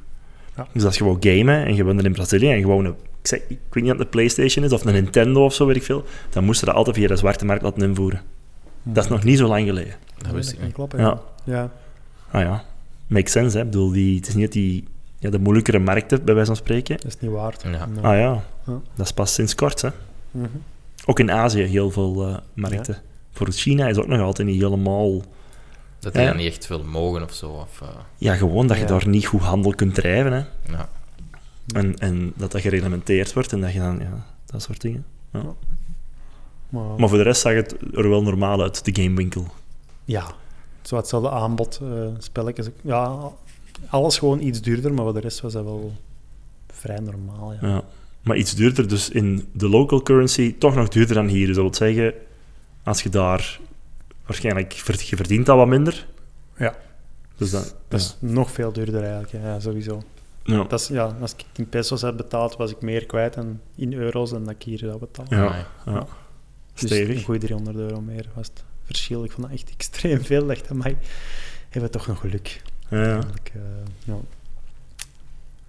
Ja. 0.57 0.67
Dus 0.73 0.85
als 0.85 0.99
je 0.99 1.05
wou 1.05 1.17
gamen 1.21 1.65
en 1.65 1.75
je 1.75 1.85
woonde 1.85 2.03
in 2.03 2.13
Brazilië 2.13 2.51
en 2.51 2.61
gewoon 2.61 2.85
een, 2.85 2.95
ik, 3.21 3.27
zeg, 3.27 3.41
ik 3.49 3.59
weet 3.71 3.83
niet 3.83 3.93
of 3.93 3.99
het 3.99 4.01
een 4.01 4.09
PlayStation 4.09 4.65
is 4.65 4.73
of 4.73 4.85
een 4.85 4.93
Nintendo 4.93 5.45
of 5.45 5.55
zo, 5.55 5.67
weet 5.67 5.77
ik 5.77 5.83
veel, 5.83 6.05
dan 6.31 6.45
moesten 6.45 6.61
ze 6.61 6.65
dat 6.67 6.75
altijd 6.75 6.97
via 6.97 7.09
de 7.09 7.17
zwarte 7.17 7.45
markt 7.45 7.63
laten 7.63 7.83
invoeren. 7.83 8.21
Dat 8.83 9.05
is 9.05 9.11
nog 9.11 9.25
niet 9.25 9.39
zo 9.39 9.47
lang 9.47 9.67
geleden. 9.67 9.95
Dat 10.19 10.33
wist 10.33 10.53
ik 10.53 10.63
niet. 10.63 10.73
kloppen, 10.73 11.01
Ja. 11.01 11.21
ja. 11.45 11.71
Ah 12.31 12.41
ja, 12.43 12.65
makes 13.07 13.33
sense. 13.33 13.57
Hè. 13.59 13.65
Ik 13.65 13.71
bedoel, 13.71 13.91
die, 13.93 14.17
het 14.17 14.29
is 14.29 14.35
niet 14.35 14.45
dat 14.45 14.53
die 14.53 14.85
ja, 15.19 15.31
de 15.31 15.39
moeilijkere 15.39 15.79
markten, 15.79 16.25
bij 16.25 16.35
wijze 16.35 16.49
van 16.49 16.57
spreken. 16.57 16.97
Dat 16.97 17.07
is 17.07 17.21
niet 17.21 17.31
waard. 17.31 17.63
Ja. 17.63 17.89
Ah 18.03 18.17
ja, 18.19 18.43
Ja. 18.67 18.81
dat 18.95 19.07
is 19.07 19.13
pas 19.13 19.35
sinds 19.35 19.55
kort. 19.55 19.81
Hè. 19.83 19.89
Mhm. 20.31 20.47
Ook 21.05 21.19
in 21.19 21.31
Azië 21.33 21.63
heel 21.63 21.91
veel 21.91 22.27
eh, 22.29 22.37
markten. 22.55 22.97
Voor 23.33 23.51
China 23.51 23.89
is 23.89 23.97
ook 23.97 24.07
nog 24.07 24.21
altijd 24.21 24.49
niet 24.49 24.63
helemaal... 24.63 25.21
Dat 26.07 26.15
die 26.15 26.25
Ja. 26.25 26.29
dan 26.29 26.37
niet 26.39 26.47
echt 26.53 26.67
veel 26.67 26.85
mogen 26.85 27.23
of 27.23 27.33
zo. 27.33 27.49
Of, 27.51 27.81
eh, 27.81 27.89
Ja, 28.17 28.35
gewoon 28.35 28.67
dat 28.67 28.77
je 28.77 28.83
Ja. 28.83 28.89
daar 28.89 29.09
niet 29.09 29.27
goed 29.27 29.41
handel 29.41 29.75
kunt 29.75 29.95
drijven. 29.95 30.33
Hè. 30.33 30.45
ja. 30.73 30.89
En, 31.75 31.99
en 31.99 32.33
dat 32.37 32.53
dat 32.53 32.61
gereglementeerd 32.61 33.33
wordt 33.33 33.53
en 33.53 33.61
dat 33.61 33.73
je 33.73 33.79
dan... 33.79 33.99
Ja, 33.99 34.27
dat 34.47 34.63
soort 34.63 34.81
dingen. 34.81 35.05
Maar, 35.31 36.83
Maar 36.99 37.09
voor 37.09 37.19
de 37.19 37.25
rest 37.25 37.41
zag 37.41 37.53
het 37.55 37.77
er 37.95 38.09
wel 38.09 38.23
normaal 38.23 38.63
uit, 38.63 38.85
de 38.85 39.03
gamewinkel. 39.03 39.47
Ja, 40.05 40.27
zo 40.83 40.97
hetzelfde 40.97 41.31
aanbod, 41.31 41.81
eh 41.83 41.89
spelletjes. 42.19 42.69
Ja, 42.81 43.19
alles 43.89 44.19
gewoon 44.19 44.41
iets 44.41 44.61
duurder, 44.61 44.95
maar 44.95 45.05
voor 45.05 45.15
de 45.15 45.21
rest 45.21 45.41
was 45.41 45.53
dat 45.53 45.65
wel 45.65 45.93
vrij 46.73 46.99
normaal. 46.99 47.53
Ja. 47.53 47.69
Ja. 47.69 47.83
Maar 48.23 48.37
iets 48.37 48.55
duurder, 48.55 48.89
dus 48.89 49.11
in 49.11 49.49
de 49.53 49.69
local 49.69 50.03
currency 50.03 50.55
toch 50.59 50.75
nog 50.75 50.89
duurder 50.89 51.15
dan 51.15 51.27
hier. 51.27 51.47
Dus 51.47 51.57
dat 51.57 51.65
wil 51.65 51.75
zeggen, 51.75 52.15
als 52.83 53.03
je 53.03 53.09
daar 53.09 53.61
waarschijnlijk 54.27 54.73
je 54.73 55.17
verdient 55.17 55.47
dat 55.47 55.57
wat 55.57 55.67
minder. 55.67 56.07
Ja. 56.57 56.75
Dus 57.37 57.51
dat, 57.51 57.75
Dat 57.89 58.01
is 58.01 58.17
nog 58.19 58.51
veel 58.51 58.73
duurder 58.73 59.03
eigenlijk, 59.03 59.33
ja, 59.33 59.39
ja, 59.41 59.61
sowieso. 59.61 60.03
ja. 60.45 60.65
Dat 60.65 60.81
is, 60.81 60.87
ja, 60.89 61.17
als 61.21 61.33
ik 61.33 61.45
in 61.57 61.69
pesos 61.69 62.03
heb 62.03 62.17
betaald, 62.17 62.57
was 62.57 62.71
ik 62.71 62.81
meer 62.81 63.07
kwijt 63.07 63.35
dan 63.35 63.61
in 63.75 63.93
euro's 63.93 64.31
dan 64.31 64.45
dat 64.45 64.55
ik 64.55 64.63
hier 64.63 64.79
zou 64.79 64.99
betalen. 64.99 65.37
Ja. 65.37 65.45
Amai. 65.47 65.65
ja. 65.87 66.07
Dus 66.75 66.91
Stevig. 66.91 67.17
een 67.17 67.23
goede 67.25 67.41
300 67.41 67.77
euro 67.77 68.01
meer 68.01 68.27
was 68.35 68.47
het 68.47 68.65
verschil. 68.85 69.25
Ik 69.25 69.31
vond 69.33 69.47
dat 69.47 69.57
echt 69.57 69.71
extreem 69.77 70.23
veel. 70.25 70.41
Ik 70.51 70.59
dacht, 70.59 70.73
maar 70.73 70.93
hebben 71.69 71.91
we 71.93 71.99
toch 71.99 72.07
nog 72.07 72.21
geluk. 72.21 72.63
Ja, 72.89 73.03
ja. 73.05 73.19
Eh, 73.19 73.61
ja. 74.05 74.17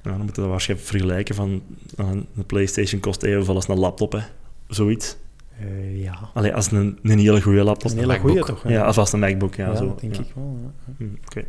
Ja, 0.01 0.14
dan 0.14 0.18
moeten 0.18 0.36
we 0.36 0.41
dat 0.41 0.49
waarschijnlijk 0.49 0.89
vergelijken 0.89 1.36
van 1.36 1.62
uh, 1.99 2.10
een 2.10 2.45
PlayStation 2.45 3.01
kost 3.01 3.24
evenveel 3.24 3.55
als 3.55 3.68
een 3.68 3.80
laptop, 3.80 4.12
hè. 4.12 4.20
Zoiets. 4.68 5.18
Eh, 5.60 6.01
ja. 6.01 6.30
Allee, 6.34 6.53
als 6.53 6.72
een, 6.72 6.99
een 7.03 7.20
hele 7.20 7.41
goede 7.41 7.64
laptop. 7.64 7.86
is 7.86 7.91
een 7.91 7.99
hele 7.99 8.20
goede 8.20 8.43
toch? 8.43 8.64
hè? 8.64 8.70
Ja, 8.70 8.84
als 8.84 8.95
was 8.95 9.14
een 9.14 9.20
MacBook, 9.20 9.55
ja. 9.55 9.68
Ja, 9.68 9.76
zo. 9.76 9.88
dat 9.88 9.99
denk 9.99 10.16
ja. 10.16 10.22
ik 10.22 10.32
wel. 10.36 10.60
ja. 10.64 10.93
Hm, 10.97 11.08
Oké. 11.26 11.45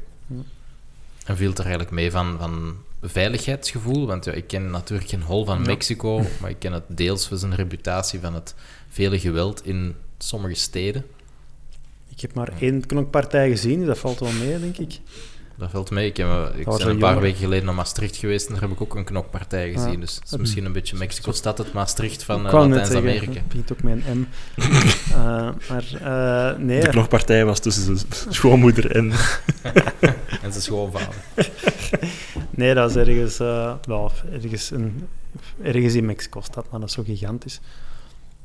En 1.24 1.36
viel 1.36 1.48
het 1.48 1.59
er 1.59 1.64
eigenlijk 1.64 1.94
mee 1.94 2.11
van, 2.11 2.36
van 2.38 2.76
veiligheidsgevoel? 3.02 4.06
Want 4.06 4.24
ja, 4.24 4.32
ik 4.32 4.46
ken 4.46 4.70
natuurlijk 4.70 5.09
geen 5.09 5.22
hol 5.22 5.44
van 5.44 5.59
Ja. 5.59 5.64
Mexico, 5.64 6.22
maar 6.40 6.50
ik 6.50 6.59
ken 6.59 6.72
het 6.72 6.84
deels 6.86 7.28
voor 7.28 7.36
zijn 7.36 7.54
reputatie 7.54 8.20
van 8.20 8.34
het 8.34 8.54
vele 8.88 9.18
geweld 9.18 9.66
in 9.66 9.94
sommige 10.18 10.54
steden. 10.54 11.04
Ik 12.09 12.20
heb 12.20 12.34
maar 12.34 12.52
één 12.59 12.86
knokpartij 12.86 13.48
gezien, 13.50 13.86
dat 13.86 13.98
valt 13.98 14.18
wel 14.18 14.32
mee, 14.32 14.61
denk 14.61 14.78
ik. 14.78 14.98
Dat 15.59 15.70
valt 15.70 15.90
mee. 15.90 16.06
Ik, 16.06 16.16
heb, 16.16 16.26
eh, 16.26 16.59
ik 16.59 16.64
was 16.64 16.78
ben 16.78 16.88
een 16.88 16.98
paar 16.98 17.20
weken 17.20 17.38
geleden 17.38 17.64
naar 17.64 17.74
Maastricht 17.74 18.16
geweest 18.16 18.46
en 18.46 18.52
daar 18.52 18.62
heb 18.62 18.70
ik 18.70 18.80
ook 18.80 18.94
een 18.94 19.04
knokpartij 19.04 19.72
gezien. 19.72 19.92
Ja. 19.92 19.98
Dus 19.98 20.14
het 20.14 20.32
is 20.32 20.36
misschien 20.36 20.64
een 20.64 20.72
beetje 20.72 20.96
Mexico-stad, 20.96 21.59
het 21.59 21.72
Maastricht 21.72 22.22
van 22.22 22.40
Ik 22.40 22.46
eh, 22.46 22.50
zeggen, 22.50 22.70
Latijns-Amerika. 22.70 23.32
Het 23.32 23.48
begint 23.48 23.72
ook 23.72 23.82
met 23.82 24.06
een 24.06 24.18
M. 24.18 24.26
Eh, 25.12 25.50
maar 25.68 25.84
eh, 26.00 26.59
nee, 26.59 26.80
De 26.80 26.88
knokpartij 26.88 27.44
was 27.44 27.61
tussen 27.61 27.98
zijn 27.98 28.12
schoonmoeder 28.28 28.90
en... 28.90 29.12
En 30.42 30.50
zijn 30.52 30.62
schoonvader. 30.62 31.14
nee, 32.50 32.74
dat 32.74 32.92
was 32.92 33.06
ergens, 33.06 33.38
eh, 33.38 33.74
wel, 33.84 34.12
ergens, 34.32 34.70
een, 34.70 35.09
ergens 35.62 35.94
in 35.94 36.06
Mexico-stad, 36.06 36.70
maar 36.70 36.80
dat 36.80 36.88
is 36.88 36.94
zo 36.94 37.02
gigantisch. 37.02 37.61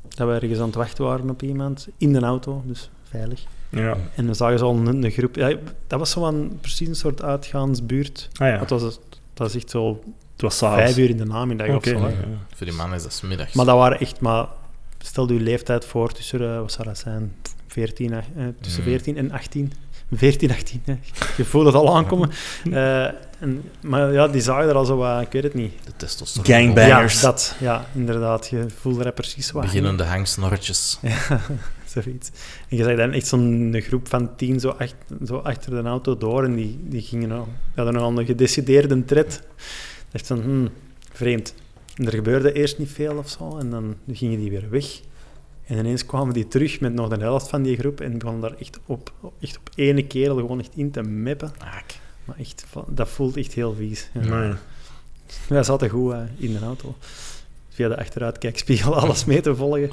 Dat 0.08 0.28
we 0.28 0.34
ergens 0.34 0.58
aan 0.58 0.66
het 0.66 0.74
wachten 0.74 1.04
waren 1.04 1.30
op 1.30 1.42
iemand, 1.42 1.88
in 1.96 2.12
de 2.12 2.20
auto, 2.20 2.62
dus 2.66 2.90
veilig. 3.08 3.44
Ja. 3.74 3.96
En 4.14 4.26
we 4.26 4.34
zagen 4.34 4.58
zo 4.58 4.70
een, 4.70 5.04
een 5.04 5.10
groep. 5.10 5.34
Ja, 5.36 5.52
dat 5.86 5.98
was 5.98 6.10
zo 6.10 6.24
een, 6.26 6.58
precies 6.60 6.88
een 6.88 6.94
soort 6.96 7.22
uitgaansbuurt. 7.22 8.28
Ah 8.32 8.48
ja, 8.48 8.58
Het, 8.58 8.70
was, 8.70 8.82
het 8.82 8.98
was 9.34 9.54
echt 9.54 9.70
zo 9.70 10.00
het 10.32 10.42
was 10.42 10.56
s'avonds. 10.58 10.82
vijf 10.82 10.96
uur 10.96 11.10
in 11.10 11.16
de 11.16 11.24
namiddag 11.24 11.66
Oké, 11.68 11.76
of 11.76 11.84
zo. 11.84 11.98
ja, 11.98 12.08
ja. 12.08 12.14
Voor 12.54 12.66
die 12.66 12.74
man 12.76 12.94
is 12.94 13.02
dat 13.02 13.12
's 13.12 13.20
middags. 13.20 13.52
Maar 13.54 13.66
dat 13.66 13.76
waren 13.76 14.00
echt 14.00 14.20
maar... 14.20 14.46
Stel 14.98 15.32
je 15.32 15.40
leeftijd 15.40 15.84
voor 15.84 16.12
tussen, 16.12 16.40
eh, 16.40 16.58
wat 16.60 16.72
zou 16.72 16.88
dat 16.88 16.98
zijn, 16.98 17.34
14, 17.68 18.12
eh, 18.12 18.22
tussen 18.60 18.82
Mm. 18.82 18.88
14 18.88 19.16
en 19.16 19.32
18. 19.32 19.72
14, 20.12 20.50
18, 20.50 20.82
hè. 20.84 20.96
je 21.36 21.44
voelt 21.44 21.66
het 21.66 21.74
al 21.74 21.96
aankomen. 21.96 22.30
Eh, 22.72 23.04
en, 23.38 23.62
maar 23.82 24.12
ja, 24.12 24.28
die 24.28 24.40
zagen 24.40 24.68
er 24.68 24.74
al 24.74 24.84
zo 24.84 24.96
wat, 24.96 25.20
ik 25.22 25.32
weet 25.32 25.42
het 25.42 25.54
niet. 25.54 25.72
De 25.84 25.92
testosteron. 25.96 26.46
Gangbang. 26.46 26.88
Bangers. 26.88 27.20
Ja, 27.20 27.26
dat, 27.26 27.56
ja, 27.60 27.86
inderdaad. 27.94 28.48
Je 28.48 28.66
voelde 28.80 29.04
er 29.04 29.12
precies 29.12 29.50
wat. 29.50 29.62
Beginnende 29.62 30.04
hangsnorretjes. 30.04 30.98
Ja, 31.02 31.16
zoiets. 32.02 32.30
En 32.68 32.76
je 32.76 32.84
zag 32.84 32.96
dan 32.96 33.12
echt 33.12 33.26
zo'n 33.26 33.74
groep 33.78 34.08
van 34.08 34.36
tien 34.36 34.60
zo, 34.60 34.68
ach- 34.68 34.94
zo 35.26 35.36
achter 35.36 35.70
de 35.82 35.88
auto 35.88 36.16
door 36.16 36.44
en 36.44 36.54
die, 36.54 36.78
die 36.82 37.02
gingen 37.02 37.32
al, 37.32 37.44
die 37.74 37.84
hadden 37.84 38.02
al 38.02 38.18
een 38.18 38.26
gedecideerde 38.26 39.04
tred. 39.04 39.42
Echt 40.12 40.26
van, 40.26 40.40
hmm, 40.40 40.68
vreemd. 41.12 41.54
En 41.96 42.06
er 42.06 42.12
gebeurde 42.14 42.52
eerst 42.52 42.78
niet 42.78 42.90
veel 42.90 43.16
of 43.16 43.28
zo 43.28 43.58
en 43.58 43.70
dan 43.70 43.94
gingen 44.12 44.38
die 44.38 44.50
weer 44.50 44.70
weg. 44.70 45.00
En 45.66 45.78
ineens 45.78 46.06
kwamen 46.06 46.34
die 46.34 46.48
terug 46.48 46.80
met 46.80 46.94
nog 46.94 47.08
de 47.08 47.16
helft 47.20 47.48
van 47.48 47.62
die 47.62 47.76
groep 47.76 48.00
en 48.00 48.18
begonnen 48.18 48.42
daar 48.42 48.58
echt 48.58 48.78
op, 48.86 49.12
echt 49.40 49.56
op 49.58 49.70
ene 49.74 50.06
kerel 50.06 50.36
gewoon 50.36 50.58
echt 50.60 50.72
in 50.76 50.90
te 50.90 51.02
meppen. 51.02 51.52
Aak. 51.58 51.94
Maar 52.24 52.36
echt, 52.38 52.64
dat 52.88 53.08
voelt 53.08 53.36
echt 53.36 53.52
heel 53.52 53.74
vies. 53.74 54.10
Ja. 54.14 54.28
Maar 54.28 54.44
ja. 54.46 54.58
Wij 55.48 55.62
zaten 55.62 55.88
goed 55.88 56.12
eh, 56.12 56.18
in 56.36 56.52
de 56.52 56.58
auto. 56.58 56.94
Via 57.68 57.88
de 57.88 57.96
achteruitkijkspiegel 57.98 58.94
alles 59.00 59.24
mee 59.24 59.40
te 59.40 59.56
volgen. 59.56 59.90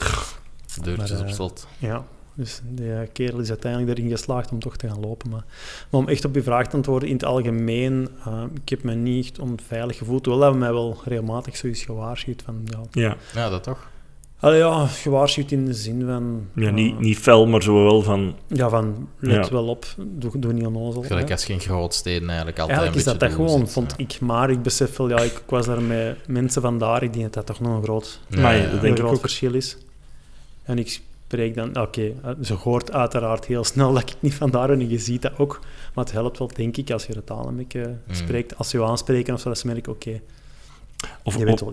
Deurtjes 0.83 1.09
Maar, 1.11 1.19
op 1.19 1.25
eh, 1.27 1.33
slot. 1.33 1.67
Ja, 1.77 2.05
dus 2.33 2.61
de 2.73 2.93
eh, 2.93 3.07
kerel 3.13 3.39
is 3.39 3.49
uiteindelijk 3.49 3.97
erin 3.97 4.09
geslaagd 4.11 4.51
om 4.51 4.59
toch 4.59 4.77
te 4.77 4.87
gaan 4.87 4.99
lopen. 4.99 5.29
Maar, 5.29 5.43
maar 5.89 6.01
om 6.01 6.07
echt 6.07 6.25
op 6.25 6.35
je 6.35 6.43
vraag 6.43 6.67
te 6.67 6.75
antwoorden, 6.75 7.07
in 7.09 7.13
het 7.15 7.25
algemeen, 7.25 8.09
eh, 8.25 8.43
ik 8.63 8.69
heb 8.69 8.83
me 8.83 8.93
niet 8.93 9.25
echt 9.25 9.39
onveilig 9.39 9.97
gevoeld. 9.97 10.25
Wel 10.25 10.35
hebben 10.41 10.59
we 10.59 10.65
mij 10.65 10.73
wel 10.73 11.01
regelmatig 11.05 11.57
zoiets 11.57 11.83
gewaarschuwd 11.83 12.41
van, 12.45 12.61
ja, 12.65 12.79
Ja. 13.01 13.15
Ja, 13.33 13.49
dat 13.49 13.63
toch? 13.63 13.89
Allee, 14.39 14.57
ja, 14.59 14.85
gewaarschuwd 14.87 15.51
in 15.51 15.65
de 15.65 15.73
zin 15.73 16.05
van... 16.05 16.47
Ja, 16.55 16.69
niet, 16.69 16.99
niet 16.99 17.17
fel, 17.17 17.47
maar 17.47 17.61
zo 17.63 17.83
wel 17.83 18.01
van... 18.01 18.35
Ja, 18.47 18.69
van, 18.69 19.07
let 19.19 19.45
Ja. 19.45 19.51
wel 19.51 19.67
op, 19.67 19.85
doe, 19.97 20.39
doe 20.39 20.53
niet 20.53 20.65
onnozel. 20.65 21.01
Gelijk 21.01 21.31
als 21.31 21.45
je 21.45 21.53
in 21.53 21.59
grootsteden 21.59 22.27
eigenlijk 22.27 22.59
altijd 22.59 22.77
Eigenlijk 22.79 23.07
is 23.07 23.11
dat 23.13 23.29
dat 23.29 23.31
gewoon, 23.37 23.59
zit, 23.59 23.71
vond 23.71 23.93
ja. 23.97 24.03
ik. 24.03 24.19
Maar 24.19 24.49
ik 24.49 24.61
besef 24.61 24.97
wel, 24.97 25.09
ja, 25.09 25.17
ik, 25.19 25.31
ik 25.31 25.49
was 25.49 25.65
daar 25.65 25.81
met 25.81 26.27
mensen 26.27 26.61
vandaar, 26.61 27.03
ik 27.03 27.13
denk 27.13 27.23
dat 27.23 27.33
dat 27.33 27.45
toch 27.45 27.59
nog 27.59 27.77
een 27.77 27.83
groot, 27.83 28.19
Ja, 28.27 28.41
Maar 28.41 28.55
een 28.55 28.79
denk 28.79 28.93
ik 28.93 28.97
groot 28.99 29.13
ook. 29.13 29.19
verschil 29.19 29.53
is. 29.53 29.77
En 30.63 30.77
ik 30.77 31.01
spreek 31.27 31.55
dan, 31.55 31.79
oké, 31.79 32.13
ze 32.41 32.53
hoort 32.53 32.91
uiteraard 32.91 33.45
heel 33.45 33.63
snel 33.63 33.93
dat 33.93 34.01
ik 34.01 34.15
niet 34.19 34.33
vandaar 34.33 34.67
ben 34.67 34.79
en 34.79 34.89
je 34.89 34.99
ziet 34.99 35.21
dat 35.21 35.37
ook. 35.37 35.59
Maar 35.93 36.03
het 36.05 36.13
helpt 36.13 36.37
wel, 36.37 36.47
denk 36.55 36.77
ik, 36.77 36.91
als 36.91 37.05
je 37.05 37.13
de 37.13 37.23
taal 37.23 37.47
een 37.47 37.55
beetje 37.55 37.97
Mm. 38.07 38.13
spreekt. 38.13 38.57
Als 38.57 38.69
ze 38.69 38.77
je 38.77 38.83
aanspreken 38.83 39.33
of 39.33 39.39
zo, 39.39 39.49
dat 39.49 39.57
ze 39.57 39.67
merken, 39.67 39.91
oké, 39.91 40.21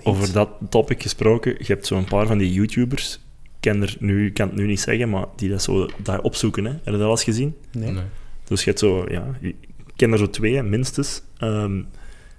over 0.02 0.32
dat 0.32 0.48
topic 0.68 1.02
gesproken, 1.02 1.54
je 1.58 1.64
hebt 1.64 1.86
zo'n 1.86 2.04
paar 2.04 2.26
van 2.26 2.38
die 2.38 2.52
YouTubers, 2.52 3.14
ik 3.44 3.50
ken 3.60 3.82
er 3.82 3.96
nu, 3.98 4.26
ik 4.26 4.34
kan 4.34 4.46
het 4.48 4.56
nu 4.56 4.66
niet 4.66 4.80
zeggen, 4.80 5.10
maar 5.10 5.26
die 5.36 5.48
dat 5.50 5.62
zo 5.62 5.88
daar 6.02 6.20
opzoeken. 6.20 6.64
Hè. 6.64 6.70
Heb 6.70 6.84
je 6.84 6.90
dat 6.90 7.00
al 7.00 7.10
eens 7.10 7.24
gezien? 7.24 7.54
nee. 7.72 7.90
Nee. 7.92 8.02
Dus 8.44 8.60
je 8.60 8.66
hebt 8.66 8.78
zo, 8.78 9.04
ja, 9.08 9.26
ik 9.40 9.56
ken 9.96 10.12
er 10.12 10.18
zo 10.18 10.30
twee, 10.30 10.62
minstens. 10.62 11.22
Ehm, 11.38 11.82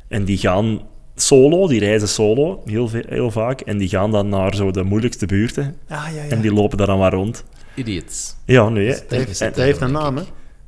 en 0.07 0.25
die 0.25 0.37
gaan 0.37 0.81
solo, 1.21 1.67
die 1.67 1.79
reizen 1.79 2.07
solo, 2.07 2.61
heel, 2.65 2.87
ve- 2.87 3.05
heel 3.07 3.31
vaak. 3.31 3.61
En 3.61 3.77
die 3.77 3.89
gaan 3.89 4.11
dan 4.11 4.29
naar 4.29 4.55
zo 4.55 4.71
de 4.71 4.83
moeilijkste 4.83 5.25
buurten. 5.25 5.75
Ah, 5.87 6.05
ja, 6.15 6.23
ja. 6.23 6.29
En 6.29 6.41
die 6.41 6.53
lopen 6.53 6.77
daar 6.77 6.87
dan 6.87 6.99
maar 6.99 7.13
rond. 7.13 7.43
Idiots. 7.75 8.35
Ja, 8.45 8.69
nee. 8.69 8.85
hè. 8.87 8.91
Dat 8.91 9.05
heeft, 9.09 9.37
term, 9.37 9.51
dat 9.53 9.63
heeft 9.63 9.81
een 9.81 9.91
naam, 9.91 10.15
hè? 10.17 10.23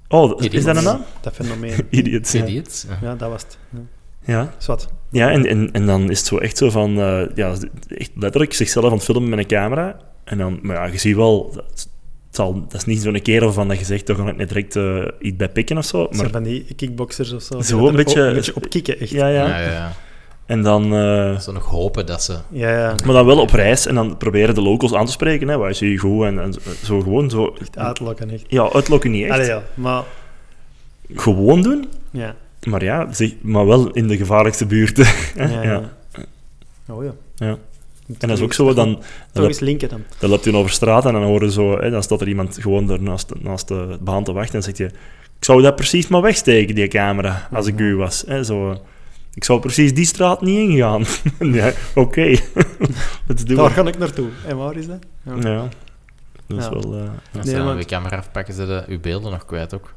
Oh, 0.08 0.42
is 0.44 0.64
dat 0.64 0.76
een 0.78 0.84
naam? 0.84 1.02
Dat 1.22 1.34
fenomeen. 1.36 1.74
Idiots. 1.90 2.32
Ja, 2.32 2.44
Idiots. 2.44 2.86
ja. 2.90 3.08
Ja, 3.10 3.16
dat 3.16 3.30
was 3.30 3.42
het. 3.42 3.58
Ja. 3.70 3.80
ja. 4.26 4.54
Zwat. 4.58 4.88
ja 5.12 5.32
en, 5.32 5.46
en, 5.46 5.70
en 5.72 5.86
dan 5.86 6.10
is 6.10 6.18
het 6.18 6.28
zo 6.28 6.38
echt 6.38 6.58
zo 6.58 6.70
van, 6.70 7.00
eh, 7.00 7.22
ja, 7.36 7.54
echt 7.88 8.12
letterlijk 8.16 8.54
zichzelf 8.54 8.86
aan 8.86 8.92
het 8.92 9.04
filmen 9.04 9.30
met 9.30 9.40
een 9.40 9.46
camera. 9.48 9.98
En 10.24 10.38
dan, 10.38 10.60
maar 10.62 10.76
ja, 10.76 10.86
je 10.86 10.98
ziet 10.98 11.16
wel, 11.16 11.52
dat, 11.54 11.64
het 12.28 12.40
zal, 12.40 12.54
dat 12.54 12.74
is 12.74 12.86
niet 12.86 13.02
zo'n 13.02 13.22
kerel 13.22 13.54
van 13.54 13.68
dat 13.68 13.80
je 13.80 13.86
zegt, 13.86 14.08
daar 14.08 14.16
ga 14.16 14.28
ik 14.28 14.38
niet 14.38 14.48
direct 14.48 14.76
eh, 14.76 15.06
iets 15.20 15.36
bij 15.38 15.50
pikken 15.50 15.78
of 15.78 15.86
zo. 15.86 16.08
Maar, 16.12 16.30
van 16.30 16.44
die 16.44 16.66
kickboxers 16.76 17.32
of 17.34 17.42
zo. 17.42 17.62
Zo 17.62 17.88
een 17.88 17.96
beetje- 17.96 18.22
op, 18.22 18.28
een 18.28 18.34
beetje 18.34 18.56
op 18.56 18.70
kikken, 18.70 19.00
echt. 19.00 19.10
ja, 19.10 19.28
ja. 19.28 19.48
Ja, 19.48 19.60
ja, 19.60 19.72
ja. 19.72 19.94
En 20.52 20.62
dan... 20.62 20.94
eh, 20.96 21.40
Zo 21.40 21.52
nog 21.52 21.66
hopen 21.66 22.06
dat 22.06 22.24
ze... 22.24 22.38
Ja, 22.50 22.70
ja. 22.70 22.96
Maar 23.06 23.14
dan 23.14 23.26
wel 23.26 23.40
op 23.40 23.50
reis 23.50 23.86
en 23.86 23.96
dan 23.96 24.18
proberen 24.18 24.56
de 24.56 24.62
locals 24.62 24.94
aan 24.94 25.06
te 25.06 25.12
spreken. 25.12 25.48
Hè, 25.48 25.58
waar 25.58 25.70
is 25.70 25.80
je 25.80 25.98
goed 25.98 26.26
en, 26.26 26.40
en 26.40 26.54
zo 26.84 27.00
gewoon 27.00 27.30
zo. 27.30 27.56
Echt 27.60 27.78
uitlokken, 27.78 28.30
echt. 28.30 28.44
Ja, 28.48 28.70
uitlokken 28.72 29.12
niet 29.12 29.24
echt. 29.24 29.34
Allee, 29.34 29.48
ja. 29.48 29.64
Maar, 29.74 30.04
Gewoon 31.16 31.62
doen, 31.62 31.90
ja. 32.12 32.36
maar 32.64 32.84
ja, 32.84 33.14
zeg, 33.14 33.34
maar 33.42 33.66
wel 33.66 33.90
in 33.92 34.08
de 34.08 34.18
gevaarlijkste 34.18 34.66
buurten. 34.66 35.06
hè. 35.38 35.54
Ja, 35.54 35.64
ja. 35.64 35.82
ja. 36.14 36.94
Oh 36.94 37.04
ja. 37.04 37.12
Ja. 37.36 37.58
En 38.20 38.28
dat 38.28 38.38
is 38.38 38.42
ook 38.42 38.54
zo, 38.54 38.74
dan, 38.74 39.02
Toch 39.34 39.46
eens 39.48 39.60
linken 39.60 39.90
dan. 39.90 40.04
dan 40.20 40.30
loopt 40.30 40.44
je 40.44 40.56
over 40.56 40.72
straat 40.72 41.06
en 41.06 41.14
dan 41.14 41.24
horen 41.24 41.52
zo, 41.52 41.80
hè, 41.80 41.90
dan 41.90 42.04
staat 42.04 42.22
er 42.22 42.28
iemand 42.28 42.58
gewoon 42.62 42.88
daar 42.88 43.02
naast, 43.02 43.32
naast 43.40 43.68
de 43.68 43.98
baan 44.02 44.24
te 44.24 44.32
wachten 44.34 44.56
en 44.56 44.64
zegt 44.64 44.78
je, 44.78 44.86
ik 45.38 45.46
zou 45.46 45.62
dat 45.62 45.76
precies 45.76 46.08
maar 46.08 46.22
wegsteken, 46.22 46.76
die 46.76 46.88
camera, 46.88 47.48
als 47.52 47.68
ik 47.68 47.80
u 47.80 47.96
was. 47.96 48.24
Hè, 48.28 48.44
zo, 48.44 48.82
ik 49.34 49.44
zou 49.44 49.60
precies 49.60 49.94
die 49.94 50.06
straat 50.06 50.42
niet 50.42 50.70
ingaan. 50.70 51.04
ja, 51.60 51.72
oké. 51.96 52.24
Daar 53.46 53.66
it. 53.68 53.72
ga 53.74 53.86
ik 53.88 53.98
naartoe. 53.98 54.30
En 54.48 54.58
waar 54.58 54.76
is 54.76 54.88
dat? 54.88 55.00
Ja. 55.24 55.36
Ja. 55.52 55.68
Dat 56.48 56.58
is 56.60 56.64
Ja. 56.66 56.70
wel... 56.72 56.96
eh, 56.96 57.38
Als 57.38 57.46
Nee, 57.46 57.76
de 57.76 57.86
camera 57.86 58.18
afpakken, 58.18 58.54
ze 58.54 58.84
uw 58.88 59.00
beelden 59.00 59.32
nog 59.32 59.46
kwijt 59.46 59.74
ook. 59.74 59.94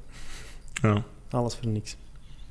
ja. 0.83 1.03
Alles 1.31 1.55
voor 1.63 1.71
niks. 1.73 1.97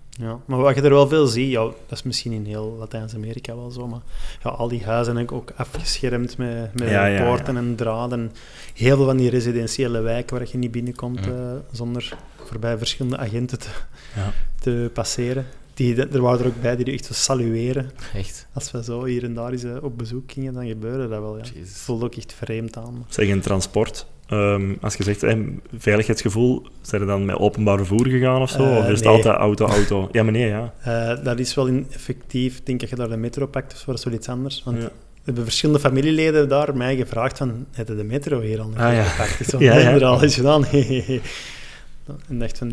Ja, 0.10 0.40
maar 0.46 0.60
wat 0.60 0.76
je 0.76 0.82
er 0.82 0.90
wel 0.90 1.08
veel 1.08 1.28
ziet, 1.28 1.52
ja, 1.52 1.62
dat 1.62 1.76
is 1.90 2.04
misschien 2.04 2.32
in 2.32 2.46
heel 2.46 2.76
Latijns-Amerika 2.80 3.56
wel 3.56 3.72
zo, 3.72 3.88
maar 3.88 4.00
ja, 4.44 4.50
al 4.50 4.68
die 4.68 4.84
huizen 4.84 5.14
zijn 5.14 5.30
ook 5.32 5.52
afgeschermd 5.56 6.38
met, 6.38 6.74
met 6.74 6.90
Ja, 6.90 7.06
ja, 7.06 7.24
poorten 7.26 7.58
en 7.58 7.76
draden. 7.76 8.32
Heel 8.74 8.96
veel 8.96 9.06
van 9.06 9.18
die 9.18 9.30
residentiële 9.30 10.00
wijken 10.02 10.38
waar 10.38 10.48
je 10.52 10.58
niet 10.58 10.72
binnenkomt 10.72 11.26
Ja. 11.26 11.32
eh, 11.32 11.56
zonder 11.72 12.14
voorbij 12.46 12.78
verschillende 12.78 13.18
agenten 13.18 13.60
te, 13.60 13.68
Ja. 14.16 14.32
te 14.60 14.90
passeren. 14.94 15.46
Die, 15.74 15.96
er 16.08 16.22
waren 16.22 16.40
er 16.40 16.46
ook 16.46 16.62
bij 16.62 16.76
die 16.76 16.86
je 16.86 16.92
echt 16.92 17.06
zo 17.06 17.14
salueren. 17.14 17.92
Echt. 18.14 18.48
Als 18.54 18.72
we 18.72 18.84
zo 18.84 19.04
hier 19.04 19.24
en 19.24 19.34
daar 19.34 19.52
eens 19.52 19.64
eh, 19.64 19.72
op 19.82 19.98
bezoek 19.98 20.32
gingen, 20.32 20.54
dan 20.54 20.68
gebeurde 20.68 21.08
dat 21.08 21.20
wel. 21.22 21.38
Ja. 21.38 21.44
Het 21.60 21.70
voelde 21.72 22.06
ook 22.06 22.16
echt 22.16 22.34
vreemd 22.34 22.78
aan. 22.78 23.06
Zeg, 23.10 23.28
in 23.28 23.42
transport, 23.42 24.06
Ehm, 24.28 24.74
als 24.82 24.96
je 24.96 25.04
zegt 25.04 25.22
hè, 25.22 25.44
veiligheidsgevoel, 25.78 26.66
zijn 26.82 27.02
er 27.02 27.08
dan 27.08 27.26
met 27.26 27.36
openbaar 27.38 27.78
vervoer 27.78 28.08
gegaan 28.08 28.42
of 28.42 28.50
zo? 28.50 28.64
Eh, 28.64 28.78
of 28.78 28.84
is 28.90 28.90
het 29.00 29.04
nee. 29.04 29.14
altijd 29.14 29.36
auto, 29.36 29.66
auto? 29.66 30.08
Ja, 30.12 30.24
maar 30.24 30.32
nee, 30.32 30.48
ja. 30.48 30.74
Eh, 30.84 31.24
dat 31.24 31.40
is 31.40 31.54
wel 31.54 31.68
in 31.68 31.88
effectief, 31.92 32.58
ik 32.58 32.66
denk 32.66 32.80
dat 32.80 32.90
je 32.90 32.96
daar 32.96 33.10
de 33.10 33.18
metro 33.18 33.46
pakt 33.48 33.74
of 33.74 33.78
zo, 33.80 33.86
dat 33.86 33.98
is 33.98 34.04
wel 34.06 34.14
iets 34.14 34.28
anders. 34.30 34.62
Want 34.66 34.78
Ja. 34.78 34.84
er 34.84 34.92
hebben 35.24 35.44
verschillende 35.44 35.80
familieleden 35.82 36.50
daar 36.50 36.78
mij 36.78 36.96
gevraagd 36.96 37.38
van, 37.38 37.66
heb 37.72 37.88
je 37.88 37.96
de 37.96 38.04
metro 38.04 38.40
hier 38.42 38.60
al 38.62 38.68
een 38.68 38.78
Ah, 38.78 38.94
ja. 38.94 39.04
gepakt? 39.04 39.50
Zo, 39.50 39.60
Ja, 39.64 39.78
ja. 39.78 39.92
er 39.92 40.06
al 40.06 40.24
eens 40.24 40.36
gedaan. 40.36 40.66
en 42.28 42.40
dacht 42.40 42.58
van, 42.58 42.72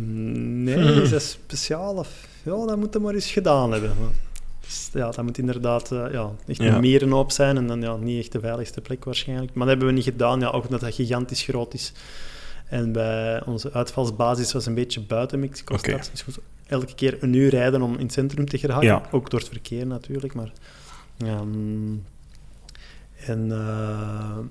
nee, 0.64 1.02
is 1.02 1.10
dat 1.10 1.22
speciaal? 1.22 1.94
Of, 1.94 2.08
ja, 2.44 2.66
dat 2.66 2.76
moet 2.76 2.92
je 2.92 2.98
maar 2.98 3.14
eens 3.14 3.30
gedaan 3.30 3.72
hebben. 3.72 3.92
Dus, 4.60 4.90
ja, 4.92 5.10
dat 5.10 5.22
moet 5.24 5.38
inderdaad 5.38 5.92
eh, 5.92 6.12
ja, 6.12 6.30
echt 6.46 6.60
een 6.60 6.80
mierenhoop 6.80 7.30
zijn 7.30 7.56
en 7.56 7.66
dan 7.66 7.80
ja, 7.80 7.96
niet 7.96 8.18
echt 8.18 8.32
de 8.32 8.40
veiligste 8.40 8.80
plek 8.80 9.04
waarschijnlijk. 9.04 9.54
Maar 9.54 9.66
dat 9.66 9.68
hebben 9.68 9.86
we 9.86 9.92
niet 9.92 10.04
gedaan, 10.12 10.40
ja, 10.40 10.48
ook 10.48 10.64
omdat 10.64 10.80
dat 10.80 10.94
gigantisch 10.94 11.42
groot 11.42 11.74
is. 11.74 11.92
En 12.68 12.92
bij 12.92 13.44
onze 13.44 13.72
uitvalsbasis 13.72 14.52
was 14.52 14.66
een 14.66 14.74
beetje 14.74 15.00
buiten 15.00 15.40
Mexico-stad. 15.40 15.94
Oké. 15.94 16.10
Dus 16.10 16.24
we 16.24 16.24
moesten 16.24 16.42
elke 16.66 16.94
keer 16.94 17.16
een 17.20 17.32
uur 17.32 17.50
rijden 17.50 17.82
om 17.82 17.94
in 17.94 18.04
het 18.04 18.12
centrum 18.12 18.48
te 18.48 18.58
geraken. 18.58 18.86
Ja. 18.86 19.02
Ook 19.10 19.30
door 19.30 19.40
het 19.40 19.48
verkeer 19.48 19.86
natuurlijk, 19.86 20.34
maar... 20.34 20.52
ehm, 21.18 21.92
en 23.26 23.52
eh, 23.52 23.58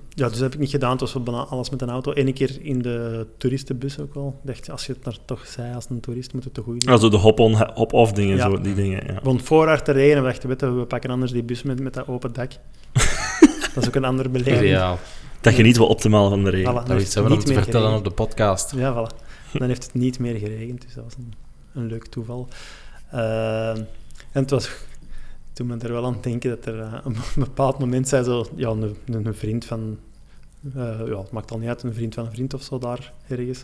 ja, 0.08 0.28
dus 0.28 0.32
dat 0.32 0.38
heb 0.38 0.52
ik 0.54 0.58
niet 0.58 0.70
gedaan. 0.70 0.90
Het 0.90 1.00
was 1.00 1.12
wel 1.12 1.22
bijna 1.22 1.40
alles 1.40 1.70
met 1.70 1.82
een 1.82 1.88
auto. 1.90 2.12
Eén 2.14 2.32
keer 2.32 2.58
in 2.60 2.82
de 2.82 3.26
toeristenbus 3.36 3.98
ook 3.98 4.14
wel. 4.14 4.38
Ik 4.42 4.46
dacht, 4.46 4.70
als 4.70 4.86
je 4.86 4.92
het 4.92 5.04
daar 5.04 5.16
toch 5.24 5.46
zei 5.46 5.74
als 5.74 5.86
een 5.90 6.00
toerist, 6.00 6.32
moet 6.32 6.44
het 6.44 6.54
toch 6.54 6.64
goed 6.64 6.80
doen. 6.84 6.92
Also 6.92 7.08
de 7.08 7.16
hop-on, 7.16 7.54
hop-off 7.74 8.12
dingen, 8.12 8.36
Ja. 8.36 8.50
zo, 8.50 8.60
die 8.60 8.74
dingen. 8.74 9.06
Ja. 9.06 9.12
Het 9.12 9.22
begon 9.22 9.40
voorhard 9.40 9.84
te 9.84 9.92
regenen. 9.92 10.22
We 10.22 10.28
dachten, 10.28 10.48
weet 10.48 10.60
je, 10.60 10.74
we 10.74 10.84
pakken 10.84 11.10
anders 11.10 11.32
die 11.32 11.42
bus 11.42 11.62
met, 11.62 11.80
met 11.80 11.94
dat 11.94 12.08
open 12.08 12.32
dak. 12.32 12.50
dat 13.74 13.82
is 13.82 13.86
ook 13.88 13.94
een 13.94 14.04
andere 14.04 14.28
beleving. 14.28 14.58
Ideaal. 14.58 14.98
Dat 15.40 15.54
geniet 15.54 15.76
wel 15.76 15.86
optimaal 15.86 16.28
van 16.28 16.44
de 16.44 16.50
regen. 16.50 16.72
Voilà. 16.72 16.86
Dat 16.86 16.96
is 16.96 17.02
iets 17.02 17.14
hebben 17.14 17.32
om 17.32 17.38
niet 17.38 17.46
te 17.46 17.52
meer 17.52 17.62
vertellen 17.62 17.86
geregend. 17.86 18.12
op 18.12 18.16
de 18.16 18.22
podcast. 18.24 18.72
Ja, 18.76 18.92
voilà. 18.94 19.28
Dan 19.52 19.68
heeft 19.68 19.82
het 19.84 19.94
niet 19.94 20.18
meer 20.18 20.38
geregend, 20.38 20.82
dus 20.82 20.94
dat 20.94 21.04
was 21.04 21.14
een, 21.14 21.32
een 21.74 21.86
leuk 21.86 22.06
toeval. 22.06 22.48
Eh, 23.10 23.68
en 23.70 23.86
het 24.32 24.50
was 24.50 24.70
toen 25.52 25.66
me 25.66 25.76
er 25.78 25.92
wel 25.92 26.04
aan 26.04 26.12
het 26.12 26.22
denken 26.22 26.50
dat 26.50 26.66
er 26.66 26.80
eh, 26.80 26.94
een 27.04 27.16
bepaald 27.44 27.78
moment 27.78 28.08
zei 28.08 28.24
zo, 28.24 28.46
ja, 28.56 28.68
een, 28.68 28.96
een, 29.06 29.26
een 29.26 29.34
vriend 29.34 29.64
van, 29.64 29.98
eh, 30.74 31.00
ja, 31.06 31.18
het 31.18 31.30
maakt 31.30 31.50
al 31.50 31.58
niet 31.58 31.68
uit, 31.68 31.82
een 31.82 31.94
vriend 31.94 32.14
van 32.14 32.24
een 32.24 32.32
vriend 32.32 32.54
of 32.54 32.62
zo 32.62 32.78
daar 32.78 33.12
ergens. 33.28 33.62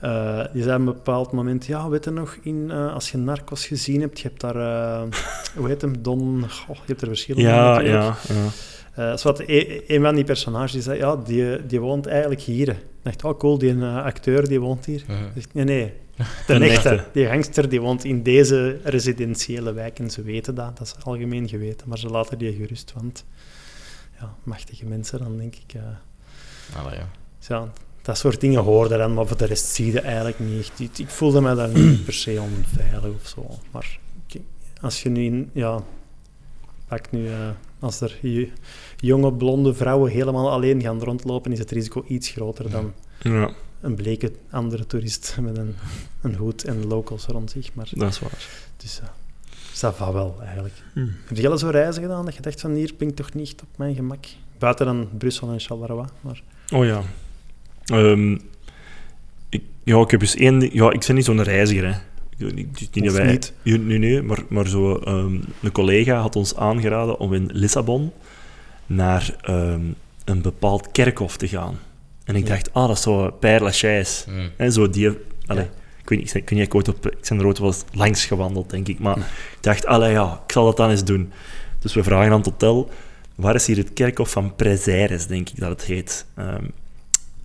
Eh, 0.00 0.44
die 0.52 0.62
zei 0.62 0.74
op 0.74 0.78
een 0.78 0.94
bepaald 0.94 1.32
moment, 1.32 1.66
ja, 1.66 1.88
weet 1.88 2.04
je 2.04 2.10
nog, 2.10 2.36
in, 2.42 2.70
eh, 2.70 2.94
als 2.94 3.10
je 3.10 3.18
Narcos 3.18 3.66
gezien 3.66 4.00
hebt, 4.00 4.20
je 4.20 4.28
hebt 4.28 4.40
daar, 4.40 4.56
eh, 4.56 5.02
hoe 5.56 5.68
heet 5.68 5.80
hem, 5.80 6.02
Don, 6.02 6.44
goh, 6.50 6.76
je 6.76 6.82
hebt 6.86 7.00
er 7.00 7.08
verschillende 7.08 7.48
Ja, 7.48 7.80
ja, 7.80 8.16
ja. 8.28 8.48
Eh, 8.94 9.16
zwart, 9.16 9.38
e- 9.48 9.80
een 9.86 10.02
van 10.02 10.14
die 10.14 10.24
personages 10.24 10.72
die 10.72 10.82
zei, 10.82 10.98
ja, 10.98 11.16
die, 11.16 11.66
die 11.66 11.80
woont 11.80 12.06
eigenlijk 12.06 12.40
hier. 12.40 12.68
Ik 12.68 12.76
dacht, 13.02 13.24
oh 13.24 13.38
cool, 13.38 13.58
die 13.58 13.80
eh, 13.80 14.04
acteur 14.04 14.48
die 14.48 14.60
woont 14.60 14.84
hier. 14.84 15.00
Ik 15.00 15.34
dacht, 15.34 15.54
nee, 15.54 15.64
nee, 15.64 15.92
de 16.16 16.54
echte. 16.54 16.88
echte. 16.88 17.04
Die 17.12 17.26
gangster 17.26 17.68
die 17.68 17.80
woont 17.80 18.04
in 18.04 18.22
deze 18.22 18.80
residentiële 18.84 19.72
wijk 19.72 19.98
en 19.98 20.10
ze 20.10 20.22
weten 20.22 20.54
dat, 20.54 20.78
dat 20.78 20.86
is 20.86 21.04
algemeen 21.04 21.48
geweten, 21.48 21.88
maar 21.88 21.98
ze 21.98 22.08
laten 22.08 22.38
die 22.38 22.52
gerust, 22.52 22.92
want 22.94 23.24
ja, 24.20 24.34
machtige 24.42 24.86
mensen, 24.86 25.18
dan 25.18 25.38
denk 25.38 25.54
ik, 25.54 25.74
eh, 25.74 26.78
Allee, 26.78 26.98
ja. 26.98 27.08
ja, 27.48 27.72
dat 28.02 28.18
soort 28.18 28.40
dingen 28.40 28.62
hoorde 28.62 28.96
dan, 28.96 29.14
maar 29.14 29.26
voor 29.26 29.36
de 29.36 29.44
rest 29.44 29.64
zie 29.64 29.92
je 29.92 30.00
eigenlijk 30.00 30.38
niet 30.38 30.58
echt. 30.60 30.80
Ik, 30.80 30.98
ik 30.98 31.08
voelde 31.08 31.40
me 31.40 31.54
daar 31.54 31.68
niet 31.68 32.04
per 32.04 32.12
se 32.12 32.40
onveilig 32.40 33.14
of 33.14 33.28
zo, 33.28 33.46
maar 33.70 33.98
als 34.80 35.02
je 35.02 35.08
nu, 35.08 35.24
in, 35.24 35.50
ja, 35.52 35.82
pak 36.88 37.10
nu, 37.10 37.28
eh, 37.28 37.48
als 37.78 38.00
er 38.00 38.18
jonge 38.96 39.32
blonde 39.32 39.74
vrouwen 39.74 40.10
helemaal 40.10 40.50
alleen 40.50 40.82
gaan 40.82 41.02
rondlopen, 41.02 41.52
is 41.52 41.58
het 41.58 41.70
risico 41.70 42.04
iets 42.06 42.28
groter 42.28 42.70
dan 42.70 42.92
ja, 43.20 43.50
een 43.82 43.94
bleke 43.94 44.32
andere 44.50 44.86
toerist 44.86 45.36
met 45.40 45.56
een, 45.58 45.74
een 46.20 46.34
hoed 46.34 46.64
en 46.64 46.86
locals 46.86 47.26
rond 47.26 47.50
zich. 47.50 47.74
Maar 47.74 47.88
dat 47.94 48.10
is 48.10 48.18
waar. 48.18 48.46
dus, 48.76 49.00
uh, 49.02 49.08
ça 49.74 49.96
va 49.96 50.12
wel, 50.12 50.38
eigenlijk. 50.44 50.74
Hm. 50.92 51.06
Heb 51.26 51.36
je 51.36 51.48
al 51.48 51.58
zo 51.58 51.68
reizen 51.68 52.02
gedaan 52.02 52.24
dat 52.24 52.34
je 52.34 52.42
dacht 52.42 52.60
van 52.60 52.72
hier 52.72 52.92
ben 52.98 53.08
ik 53.08 53.16
toch 53.16 53.34
niet 53.34 53.62
op 53.62 53.68
mijn 53.78 53.94
gemak? 53.94 54.24
Buiten 54.58 54.86
dan 54.86 55.08
Brussel 55.18 55.50
en 55.52 55.60
Charleroi, 55.60 56.06
maar... 56.20 56.42
Oh 56.72 56.84
ja. 56.84 57.02
Ehm, 57.84 58.32
ik, 59.48 59.62
ja, 59.84 60.00
ik 60.00 60.10
heb 60.10 60.20
eens 60.20 60.34
één... 60.36 60.74
Ja, 60.74 60.90
ik 60.92 61.04
ben 61.06 61.14
niet 61.16 61.24
zo'n 61.24 61.42
reiziger, 61.42 61.84
hè. 61.92 61.98
Ik, 62.46 62.52
ik, 62.58 62.80
ik- 62.80 62.94
niet 62.94 63.04
dat 63.04 63.14
wij, 63.14 63.30
niet. 63.30 63.52
Ja, 63.62 63.76
Nee, 63.76 63.98
nee, 63.98 64.22
maar, 64.22 64.42
maar 64.48 64.68
zo... 64.68 64.96
ehm, 64.96 65.34
een 65.62 65.72
collega 65.72 66.20
had 66.20 66.36
ons 66.36 66.56
aangeraden 66.56 67.18
om 67.18 67.32
in 67.34 67.50
Lissabon 67.52 68.12
naar 68.86 69.36
ehm, 69.40 69.80
een 70.24 70.42
bepaald 70.42 70.92
kerkhof 70.92 71.36
te 71.36 71.48
gaan. 71.48 71.78
En 72.24 72.36
ik 72.36 72.46
dacht, 72.46 72.72
ah, 72.72 72.86
dat 72.86 72.96
is 72.96 73.02
zo 73.02 73.30
Père 73.30 73.64
Lachaise. 73.64 74.30
Mm. 74.30 74.50
En 74.56 74.72
zo 74.72 74.90
die... 74.90 75.10
Allee. 75.46 75.68
Ik 76.02 76.08
weet 76.08 76.18
niet, 76.18 76.34
ik, 76.34 76.48
weet 76.48 76.58
niet, 76.58 76.66
ik, 76.66 76.74
ooit 76.74 76.88
op, 76.88 77.04
er 77.04 77.36
wel 77.36 77.54
eens 77.60 77.84
langs 77.92 78.24
gewandeld, 78.24 78.70
denk 78.70 78.88
ik. 78.88 78.98
Maar 78.98 79.16
ik 79.18 79.58
dacht, 79.60 79.86
allee, 79.86 80.12
ja, 80.12 80.42
ik 80.46 80.52
zal 80.52 80.64
dat 80.64 80.76
dan 80.76 80.90
eens 80.90 81.04
doen. 81.04 81.32
Dus 81.78 81.94
we 81.94 82.02
vragen 82.02 82.32
aan 82.32 82.38
het 82.38 82.46
hotel, 82.46 82.90
waar 83.34 83.54
is 83.54 83.66
hier 83.66 83.76
het 83.76 83.92
kerkhof 83.92 84.30
van 84.30 84.56
Prezeres, 84.56 85.26
denk 85.26 85.48
ik 85.48 85.58
dat 85.58 85.68
het 85.68 85.84
heet. 85.84 86.26
Ehm, 86.34 86.64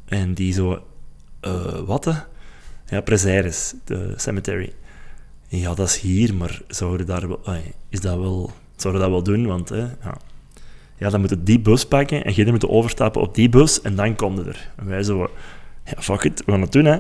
en 0.05 0.34
die 0.34 0.53
zo, 0.53 0.84
eh, 1.39 1.80
wat 1.86 2.05
hè? 2.05 2.13
Ja, 2.86 3.01
Prezeres, 3.01 3.73
de 3.84 4.13
cemetery. 4.15 4.73
Ja, 5.47 5.73
dat 5.73 5.88
is 5.88 5.99
hier, 5.99 6.34
maar 6.34 6.61
zouden 6.67 7.05
daar 7.05 7.28
wel, 7.28 7.41
is 7.89 7.99
dat 7.99 8.17
wel, 8.17 8.51
zouden 8.75 9.01
dat 9.01 9.11
wel 9.11 9.23
doen? 9.23 9.45
Want 9.45 9.69
hè, 9.69 9.82
ja. 9.82 10.17
Ja, 10.97 11.09
dan 11.09 11.19
moet 11.19 11.29
je 11.29 11.43
die 11.43 11.59
bus 11.59 11.85
pakken 11.85 12.23
en 12.23 12.33
jij 12.33 12.51
moet 12.51 12.67
overstappen 12.67 13.21
op 13.21 13.35
die 13.35 13.49
bus 13.49 13.81
en 13.81 13.95
dan 13.95 14.15
kom 14.15 14.35
je 14.35 14.43
er. 14.43 14.71
En 14.75 14.87
wij 14.87 15.03
zo, 15.03 15.29
ja, 15.83 16.01
fuck 16.01 16.23
it, 16.23 16.43
we 16.45 16.51
gaan 16.51 16.61
het 16.61 16.71
doen, 16.71 16.85
hè. 16.85 16.97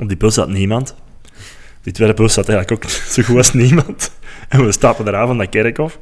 Op 0.00 0.08
die 0.08 0.16
bus 0.16 0.34
zat 0.34 0.48
niemand. 0.48 0.94
Die 1.82 1.92
tweede 1.92 2.14
bus 2.14 2.32
zat 2.32 2.48
eigenlijk 2.48 2.84
ook 2.84 2.90
zo 3.14 3.22
goed 3.22 3.36
als 3.36 3.52
niemand. 3.52 4.12
En 4.48 4.64
we 4.64 4.72
stappen 4.72 5.08
eraan 5.08 5.26
van 5.26 5.38
dat 5.38 5.48
kerkhof. 5.48 5.98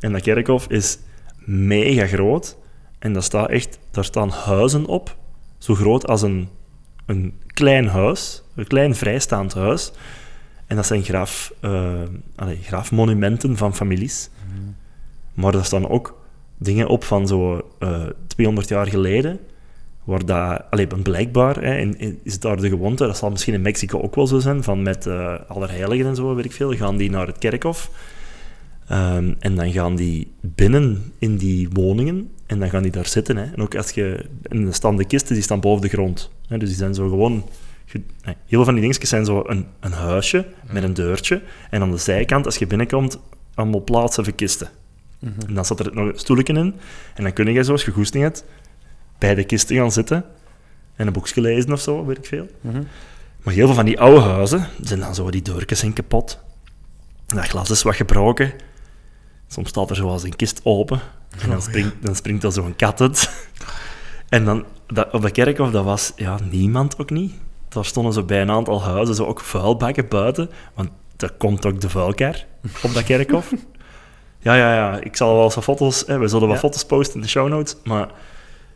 En 0.00 0.12
dat 0.12 0.22
kerkhof 0.22 0.66
is 0.68 0.98
mega 1.44 2.06
groot. 2.06 2.56
En 2.98 3.12
daar, 3.12 3.22
staat 3.22 3.48
echt, 3.48 3.78
daar 3.90 4.04
staan 4.04 4.30
huizen 4.30 4.86
op, 4.86 5.16
zo 5.58 5.74
groot 5.74 6.06
als 6.06 6.22
een, 6.22 6.48
een 7.06 7.34
klein 7.46 7.88
huis. 7.88 8.42
Een 8.54 8.66
klein 8.66 8.94
vrijstaand 8.94 9.54
huis. 9.54 9.92
En 10.66 10.76
dat 10.76 10.86
zijn 10.86 11.02
graf, 11.02 11.52
eh, 11.60 12.02
allee, 12.36 12.58
grafmonumenten 12.62 13.56
van 13.56 13.74
families. 13.74 14.30
Maar 15.36 15.52
daar 15.52 15.64
staan 15.64 15.88
ook 15.88 16.18
dingen 16.58 16.86
op 16.88 17.04
van 17.04 17.26
zo 17.26 17.68
eh 17.78 18.02
200 18.26 18.68
jaar 18.68 18.86
geleden. 18.86 19.38
Waar 20.04 20.24
dat, 20.26 20.62
allee, 20.70 20.86
blijkbaar 20.86 21.62
hè, 21.62 21.76
in- 21.76 22.18
is 22.22 22.32
het 22.32 22.42
daar 22.42 22.56
de 22.60 22.68
gewoonte, 22.68 23.06
dat 23.06 23.16
zal 23.16 23.30
misschien 23.30 23.54
in 23.54 23.62
Mexico 23.62 24.00
ook 24.00 24.14
wel 24.14 24.26
zo 24.26 24.38
zijn, 24.38 24.62
van 24.62 24.82
met 24.82 25.06
eh 25.06 25.34
Allerheiligen 25.48 26.06
en 26.06 26.16
zo, 26.16 26.34
weet 26.34 26.44
ik 26.44 26.52
veel, 26.52 26.72
gaan 26.72 26.96
die 26.96 27.10
naar 27.10 27.26
het 27.26 27.38
kerkhof. 27.38 27.90
Ehm, 28.88 29.34
en 29.38 29.54
dan 29.54 29.72
gaan 29.72 29.96
die 29.96 30.32
binnen 30.40 31.12
in 31.18 31.36
die 31.36 31.68
woningen 31.72 32.30
en 32.46 32.58
dan 32.58 32.68
gaan 32.70 32.82
die 32.82 32.92
daar 32.92 33.06
zitten. 33.06 33.36
Hè. 33.36 33.44
En 33.44 33.62
ook 33.62 33.76
als 33.76 33.90
je... 33.90 34.24
En 34.42 34.62
dan 34.64 34.72
staan 34.72 34.96
de 34.96 35.04
kisten, 35.04 35.34
die 35.34 35.42
staan 35.42 35.60
boven 35.60 35.82
de 35.82 35.88
grond. 35.88 36.30
Hè. 36.48 36.58
Dus 36.58 36.68
die 36.68 36.78
zijn 36.78 36.94
zo 36.94 37.08
gewoon... 37.08 37.48
Heel 38.22 38.34
veel 38.48 38.64
van 38.64 38.72
die 38.72 38.82
dingetjes 38.82 39.08
zijn 39.08 39.24
zo 39.24 39.42
een, 39.46 39.66
een 39.80 39.92
huisje 39.92 40.46
met 40.72 40.82
een 40.82 40.94
deurtje. 40.94 41.42
En 41.70 41.82
aan 41.82 41.90
de 41.90 41.96
zijkant, 41.96 42.46
als 42.46 42.56
je 42.56 42.66
binnenkomt, 42.66 43.18
allemaal 43.54 43.84
plaatsen 43.84 44.24
voor 44.24 44.32
kisten. 44.32 44.68
En 45.46 45.54
dan 45.54 45.64
zat 45.64 45.80
er 45.80 45.94
nog 45.94 46.08
een 46.08 46.18
stoelje 46.18 46.42
in. 46.42 46.74
En 47.14 47.22
dan 47.22 47.32
kun 47.32 47.52
je, 47.52 47.62
zoals 47.62 47.84
je 47.84 47.90
goesting 47.90 48.22
hebt, 48.22 48.44
bij 49.18 49.34
de 49.34 49.44
kisten 49.44 49.76
gaan 49.76 49.92
zitten. 49.92 50.24
En 50.96 51.06
een 51.06 51.12
boekje 51.12 51.40
lezen 51.40 51.72
of 51.72 51.80
zo, 51.80 52.04
weet 52.04 52.18
ik 52.18 52.26
veel. 52.26 52.46
Mhm. 52.60 52.82
Maar 53.42 53.54
heel 53.54 53.66
veel 53.66 53.74
van 53.74 53.84
die 53.84 54.00
oude 54.00 54.20
huizen 54.20 54.68
zijn 54.80 55.00
dan 55.00 55.14
zo, 55.14 55.30
die 55.30 55.42
deurtjes 55.42 55.78
zijn 55.78 55.92
kapot. 55.92 56.40
En 57.26 57.36
dat 57.36 57.48
glas 57.48 57.70
is 57.70 57.82
wat 57.82 57.94
gebroken. 57.94 58.52
Soms 59.46 59.68
staat 59.68 59.90
er 59.90 59.96
zoals 59.96 60.22
een 60.22 60.36
kist 60.36 60.60
open. 60.64 61.00
En 61.38 61.50
dan 61.50 61.62
springt, 61.62 61.94
dan 62.00 62.16
springt 62.16 62.44
er 62.44 62.52
zo'n 62.52 62.76
kat 62.76 63.00
uit. 63.00 63.30
En 64.28 64.44
dan, 64.44 64.64
dat, 64.86 65.12
op 65.12 65.22
de 65.22 65.30
kerkhof, 65.30 65.70
dat 65.70 65.84
was 65.84 66.12
ja, 66.16 66.38
niemand 66.50 66.98
ook 66.98 67.10
niet. 67.10 67.34
Daar 67.68 67.84
stonden 67.84 68.12
zo 68.12 68.22
bij 68.22 68.40
een 68.40 68.50
aantal 68.50 68.82
huizen 68.82 69.14
zo 69.14 69.24
ook 69.24 69.40
vuilbakken 69.40 70.08
buiten. 70.08 70.50
Want 70.74 70.88
er 71.16 71.32
komt 71.32 71.66
ook 71.66 71.80
de 71.80 71.88
vuilkar 71.88 72.44
op 72.82 72.94
dat 72.94 73.04
kerkhof. 73.04 73.52
Ja, 74.46 74.56
ja, 74.56 74.74
ja. 74.74 75.00
Ik 75.00 75.16
zal 75.16 75.34
wel 75.34 75.44
eens 75.44 75.54
wat 75.54 75.64
foto's... 75.64 76.04
Hè, 76.06 76.18
we 76.18 76.28
zullen 76.28 76.46
wat 76.48 76.56
Ja. 76.56 76.62
foto's 76.62 76.84
posten 76.84 77.14
in 77.16 77.20
de 77.22 77.28
show 77.28 77.48
notes. 77.48 77.76
Maar 77.84 78.08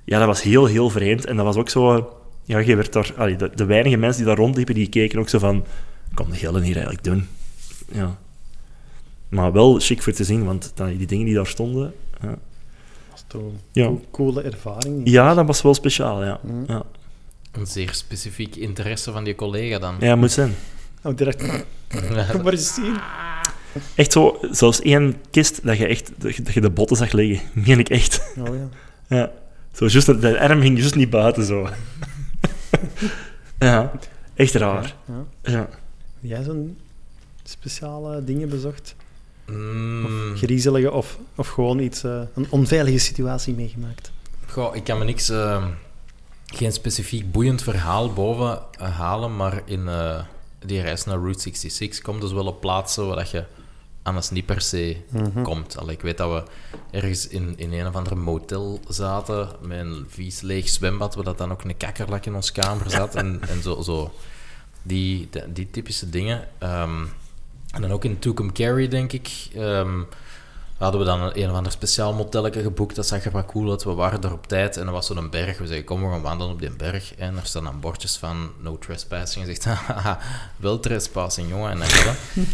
ja, 0.04 0.18
dat 0.18 0.26
was 0.26 0.42
heel, 0.42 0.66
heel 0.66 0.90
vreemd. 0.90 1.24
En 1.26 1.36
dat 1.36 1.44
was 1.44 1.56
ook 1.56 1.68
zo... 1.68 2.12
Ja, 2.44 2.58
je 2.58 2.76
werd 2.76 2.92
daar... 2.92 3.12
allee, 3.16 3.36
de, 3.36 3.50
de 3.54 3.64
weinige 3.64 3.96
mensen 3.96 4.18
die 4.24 4.26
daar 4.34 4.40
rondliepen, 4.44 4.74
die 4.74 4.88
keken 4.88 5.18
ook 5.18 5.28
zo 5.28 5.38
van... 5.38 5.64
Kom 6.14 6.30
de 6.30 6.36
hele 6.36 6.60
hier 6.62 6.74
eigenlijk 6.74 7.04
doen? 7.04 7.28
Ja. 7.92 8.18
Maar 9.28 9.52
wel 9.52 9.78
chic 9.78 10.02
voor 10.02 10.12
te 10.12 10.24
zien, 10.24 10.44
want 10.44 10.72
dan, 10.74 10.96
die 10.96 11.06
dingen 11.06 11.26
die 11.26 11.34
daar 11.34 11.46
stonden... 11.46 11.94
Ja, 12.20 12.28
Dat 12.28 12.38
was 13.10 13.24
toch 13.26 13.42
een 13.42 13.58
Ja. 13.72 13.84
cool- 13.86 14.04
coole 14.10 14.42
ervaring. 14.42 15.00
ja 15.04 15.34
dat 15.34 15.46
was 15.46 15.62
wel 15.62 15.74
speciaal, 15.74 16.24
ja. 16.24 16.40
Mhm. 16.42 16.72
Ja, 16.72 16.82
Een 17.52 17.66
zeer 17.66 17.94
specifiek 17.94 18.56
interesse 18.56 19.12
van 19.12 19.24
die 19.24 19.34
collega 19.34 19.78
dan. 19.78 19.96
ja 20.00 20.16
moet 20.16 20.30
zijn. 20.32 20.54
Oh, 21.02 21.16
direct. 21.16 21.64
Kom 22.32 22.42
maar 22.42 22.52
eens 22.52 22.74
zien. 22.74 22.96
Echt 23.94 24.12
zo, 24.12 24.38
zelfs 24.50 24.80
één 24.80 25.16
kist 25.30 25.60
dat 25.66 25.78
je 25.78 25.86
echt 25.86 26.10
dat 26.16 26.36
je, 26.36 26.42
dat 26.42 26.54
je 26.54 26.60
de 26.60 26.70
botten 26.70 26.96
zag 26.96 27.12
liggen. 27.12 27.48
Meen 27.66 27.78
ik 27.78 27.88
echt. 27.88 28.32
Oh 28.38 28.54
ja. 28.54 28.68
Ja. 29.16 29.30
Zo, 29.72 29.86
just, 29.86 30.06
de 30.20 30.40
arm 30.40 30.60
ging 30.60 30.78
juist 30.78 30.94
niet 30.94 31.10
buiten, 31.10 31.44
zo. 31.44 31.68
ja, 33.58 33.92
echt 34.34 34.54
raar. 34.54 34.94
Ja. 35.04 35.24
Ja. 35.52 35.58
Heb 35.58 35.68
jij 36.20 36.42
zo'n 36.42 36.78
speciale 37.42 38.24
dingen 38.24 38.48
bezocht? 38.48 38.94
Mm, 39.46 40.36
Griezelige 40.36 40.90
of, 40.92 41.18
of 41.34 41.48
gewoon 41.48 41.78
iets, 41.78 42.04
eh, 42.04 42.20
een 42.34 42.46
onveilige 42.50 42.98
situatie 42.98 43.54
meegemaakt? 43.54 44.10
goh, 44.46 44.76
ik 44.76 44.84
kan 44.84 44.98
me 44.98 45.04
niks... 45.04 45.28
eh, 45.28 45.64
geen 46.46 46.72
specifiek 46.72 47.32
boeiend 47.32 47.62
verhaal 47.62 48.12
boven 48.12 48.58
eh, 48.78 48.96
halen, 48.98 49.36
maar 49.36 49.62
in 49.64 49.88
eh, 49.88 50.22
die 50.66 50.80
reis 50.80 51.04
naar 51.04 51.18
Route 51.18 51.40
66 51.40 52.00
komt 52.00 52.20
dus 52.20 52.32
wel 52.32 52.46
op 52.46 52.60
plaatsen 52.60 53.06
waar 53.06 53.16
dat 53.16 53.30
je 53.30 53.44
anders 54.02 54.30
niet 54.30 54.46
per 54.46 54.60
se 54.60 54.96
Mhm. 55.10 55.42
komt. 55.42 55.78
Allee, 55.78 55.94
ik 55.94 56.00
weet 56.02 56.16
dat 56.18 56.30
we 56.30 56.50
ergens 56.98 57.28
in, 57.28 57.54
in 57.56 57.72
een 57.72 57.86
of 57.86 57.94
andere 57.94 58.14
motel 58.14 58.80
zaten 58.88 59.48
met 59.60 59.78
een 59.78 60.06
vies 60.08 60.40
leeg 60.40 60.68
zwembad, 60.68 61.14
waar 61.14 61.24
dat 61.24 61.38
dan 61.38 61.52
ook 61.52 61.64
een 61.64 61.76
kakkerlak 61.76 62.26
in 62.26 62.34
ons 62.34 62.52
kamer 62.52 62.90
zat 62.90 63.14
en, 63.14 63.40
en 63.52 63.62
zo, 63.62 63.82
zo. 63.82 64.12
Die, 64.82 65.28
die, 65.30 65.52
die 65.52 65.70
typische 65.70 66.10
dingen. 66.10 66.48
Ehm, 66.58 67.04
en 67.70 67.80
dan 67.80 67.90
ook 67.92 68.04
in 68.04 68.18
Tucumcari, 68.18 68.88
denk 68.88 69.12
ik, 69.12 69.48
ehm, 69.54 70.00
hadden 70.78 71.00
we 71.00 71.06
dan 71.06 71.20
een, 71.20 71.40
een 71.42 71.50
of 71.50 71.56
ander 71.56 71.72
speciaal 71.72 72.12
motelletje 72.14 72.62
geboekt. 72.62 72.96
Dat 72.96 73.06
zag 73.06 73.24
er 73.24 73.30
wat 73.30 73.46
cool 73.46 73.70
uit. 73.70 73.84
We 73.84 73.92
waren 73.94 74.22
er 74.22 74.32
op 74.32 74.46
tijd 74.46 74.76
en 74.76 74.86
er 74.86 74.92
was 74.92 75.06
zo'n 75.06 75.30
berg. 75.30 75.58
We 75.58 75.66
zeiden, 75.66 75.84
kom, 75.86 76.02
we 76.04 76.10
gaan 76.10 76.22
wandelen 76.22 76.52
op 76.52 76.60
die 76.60 76.70
berg. 76.70 77.14
En 77.14 77.36
er 77.36 77.46
staan 77.46 77.64
dan 77.64 77.80
bordjes 77.80 78.16
van 78.16 78.50
no 78.58 78.78
trespassing. 78.78 79.44
En 79.44 79.50
je 79.50 79.60
zegt, 79.62 79.78
haha, 79.86 80.18
wel 80.56 80.80
trespassing, 80.80 81.48
jongen. 81.48 81.70
En 81.70 81.78
dan, 81.78 82.14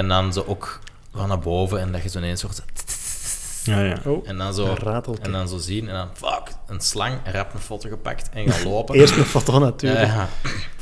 en 0.00 0.08
dan 0.08 0.32
zo 0.32 0.44
ook 0.46 0.80
van 1.14 1.28
naar 1.28 1.38
boven 1.38 1.80
en 1.80 1.92
dat 1.92 2.02
je 2.02 2.08
zo 2.08 2.18
ineens 2.18 2.42
hoort... 2.42 2.62
Ja, 3.64 3.80
ja. 3.80 3.98
Oh, 4.04 4.28
En 4.28 4.38
dan 4.38 4.54
zo, 4.54 4.76
en 5.22 5.32
dan 5.32 5.48
zo 5.48 5.58
zien 5.58 5.88
en 5.88 5.94
dan, 5.94 6.08
fuck, 6.14 6.54
een 6.66 6.80
slang, 6.80 7.18
en 7.24 7.32
rap 7.32 7.54
een 7.54 7.60
foto 7.60 7.88
gepakt 7.88 8.30
en 8.30 8.50
gaan 8.50 8.72
lopen. 8.72 8.94
Eerst 8.94 9.16
een 9.16 9.24
foto 9.24 9.58
natuurlijk. 9.58 10.10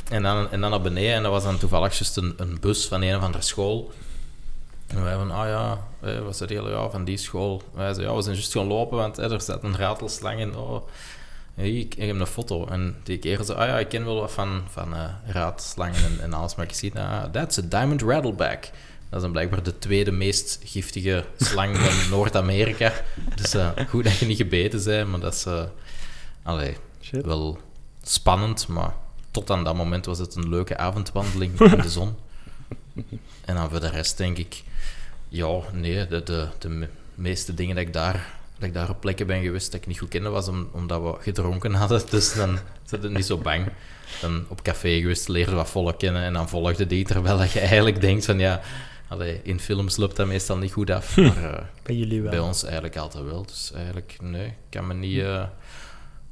En, 0.09 0.23
dan, 0.23 0.51
en 0.51 0.61
dan 0.61 0.69
naar 0.69 0.81
beneden 0.81 1.13
en 1.13 1.23
dat 1.23 1.31
was 1.31 1.43
dan 1.43 1.57
toevallig 1.57 1.93
juist 1.93 2.17
een, 2.17 2.33
een 2.37 2.57
bus 2.59 2.87
van 2.87 3.01
een 3.01 3.15
of 3.15 3.23
andere 3.23 3.43
school. 3.43 3.91
En 4.87 5.03
wij 5.03 5.15
van, 5.15 5.31
ah 5.31 5.47
ja, 5.47 5.77
eh, 6.01 6.19
wat 6.19 6.37
zei 6.37 6.49
die? 6.49 6.69
Ja, 6.69 6.89
van 6.89 7.03
die 7.03 7.17
school. 7.17 7.61
Wij 7.73 7.83
zeiden, 7.83 8.03
ja, 8.03 8.15
we 8.15 8.21
zijn 8.21 8.35
juist 8.35 8.51
gaan 8.51 8.67
lopen, 8.67 8.97
want 8.97 9.17
eh, 9.17 9.31
er 9.31 9.41
staat 9.41 9.63
een 9.63 9.77
ratelslang 9.77 10.39
in. 10.39 10.55
Oh, 10.55 10.87
ik, 11.55 11.95
ik 11.95 12.07
heb 12.07 12.19
een 12.19 12.27
foto. 12.27 12.67
En 12.67 12.95
die 13.03 13.17
keer 13.17 13.43
zei, 13.43 13.57
ah 13.57 13.67
ja, 13.67 13.79
ik 13.79 13.89
ken 13.89 14.05
wel 14.05 14.19
wat 14.19 14.31
van, 14.31 14.61
van 14.69 14.95
eh 14.95 15.03
raadslangen 15.25 16.03
en, 16.03 16.19
en 16.21 16.33
alles, 16.33 16.55
maar 16.55 16.65
ik 16.65 16.73
zie, 16.73 16.99
ah, 16.99 17.23
that's 17.23 17.57
a 17.57 17.61
diamond 17.61 18.01
rattleback. 18.01 18.69
Dat 19.09 19.17
is 19.17 19.21
dan 19.21 19.31
blijkbaar 19.31 19.63
de 19.63 19.77
tweede 19.79 20.11
meest 20.11 20.59
giftige 20.63 21.25
slang 21.37 21.77
van 21.77 22.09
Noord-Amerika. 22.17 22.93
Dus 23.35 23.53
eh, 23.53 23.69
goed 23.89 24.03
dat 24.03 24.17
je 24.17 24.25
niet 24.25 24.37
gebeten 24.37 24.83
bent, 24.83 25.09
maar 25.09 25.19
dat 25.19 25.33
is... 25.33 25.45
eh 25.45 25.63
allee, 26.43 26.77
wel 27.11 27.59
spannend, 28.03 28.67
maar 28.67 28.93
tot 29.31 29.49
aan 29.49 29.63
dat 29.63 29.75
moment 29.75 30.05
was 30.05 30.17
het 30.19 30.35
een 30.35 30.49
leuke 30.49 30.77
avondwandeling 30.77 31.59
in 31.71 31.81
de 31.81 31.89
zon. 31.89 32.15
En 33.45 33.55
dan 33.55 33.69
voor 33.69 33.79
de 33.79 33.89
rest 33.89 34.17
denk 34.17 34.37
ik, 34.37 34.63
ja, 35.29 35.59
nee, 35.73 36.07
de, 36.07 36.23
de, 36.23 36.47
de 36.59 36.69
me- 36.69 36.89
meeste 37.15 37.53
dingen 37.53 37.75
dat 37.75 37.85
ik 37.85 37.93
daar, 37.93 38.37
dat 38.57 38.67
ik 38.67 38.73
daar 38.73 38.89
op 38.89 38.99
plekken 39.01 39.27
ben 39.27 39.41
geweest 39.41 39.71
dat 39.71 39.81
ik 39.81 39.87
niet 39.87 39.99
goed 39.99 40.09
kende, 40.09 40.29
was 40.29 40.47
om, 40.47 40.69
omdat 40.71 41.01
we 41.01 41.15
gedronken 41.19 41.73
hadden. 41.73 42.01
Dus 42.09 42.33
dan 42.33 42.59
zit 42.85 43.03
het 43.03 43.11
niet 43.11 43.25
zo 43.25 43.37
bang. 43.37 43.67
Dan 44.21 44.45
op 44.47 44.61
café 44.61 44.99
geweest, 44.99 45.27
leerde 45.27 45.55
wat 45.55 45.69
volk 45.69 45.99
kennen 45.99 46.21
en 46.23 46.33
dan 46.33 46.49
volgde 46.49 46.87
die, 46.87 47.05
terwijl 47.05 47.43
je 47.43 47.59
eigenlijk 47.59 48.01
denkt 48.01 48.25
van 48.25 48.39
ja, 48.39 48.61
allee, 49.09 49.39
in 49.43 49.59
films 49.59 49.97
loopt 49.97 50.15
dat 50.15 50.27
meestal 50.27 50.57
niet 50.57 50.71
goed 50.71 50.89
af, 50.89 51.17
maar 51.17 51.53
eh, 51.53 51.63
Bij 51.83 51.95
jullie 51.95 52.21
wel. 52.21 52.31
bij 52.31 52.39
ons 52.39 52.63
eigenlijk 52.63 52.97
altijd 52.97 53.23
wel. 53.23 53.45
Dus 53.45 53.71
eigenlijk, 53.75 54.17
nee, 54.21 54.45
ik 54.45 54.53
kan 54.69 54.87
me 54.87 54.93
niet 54.93 55.19
eh, 55.19 55.43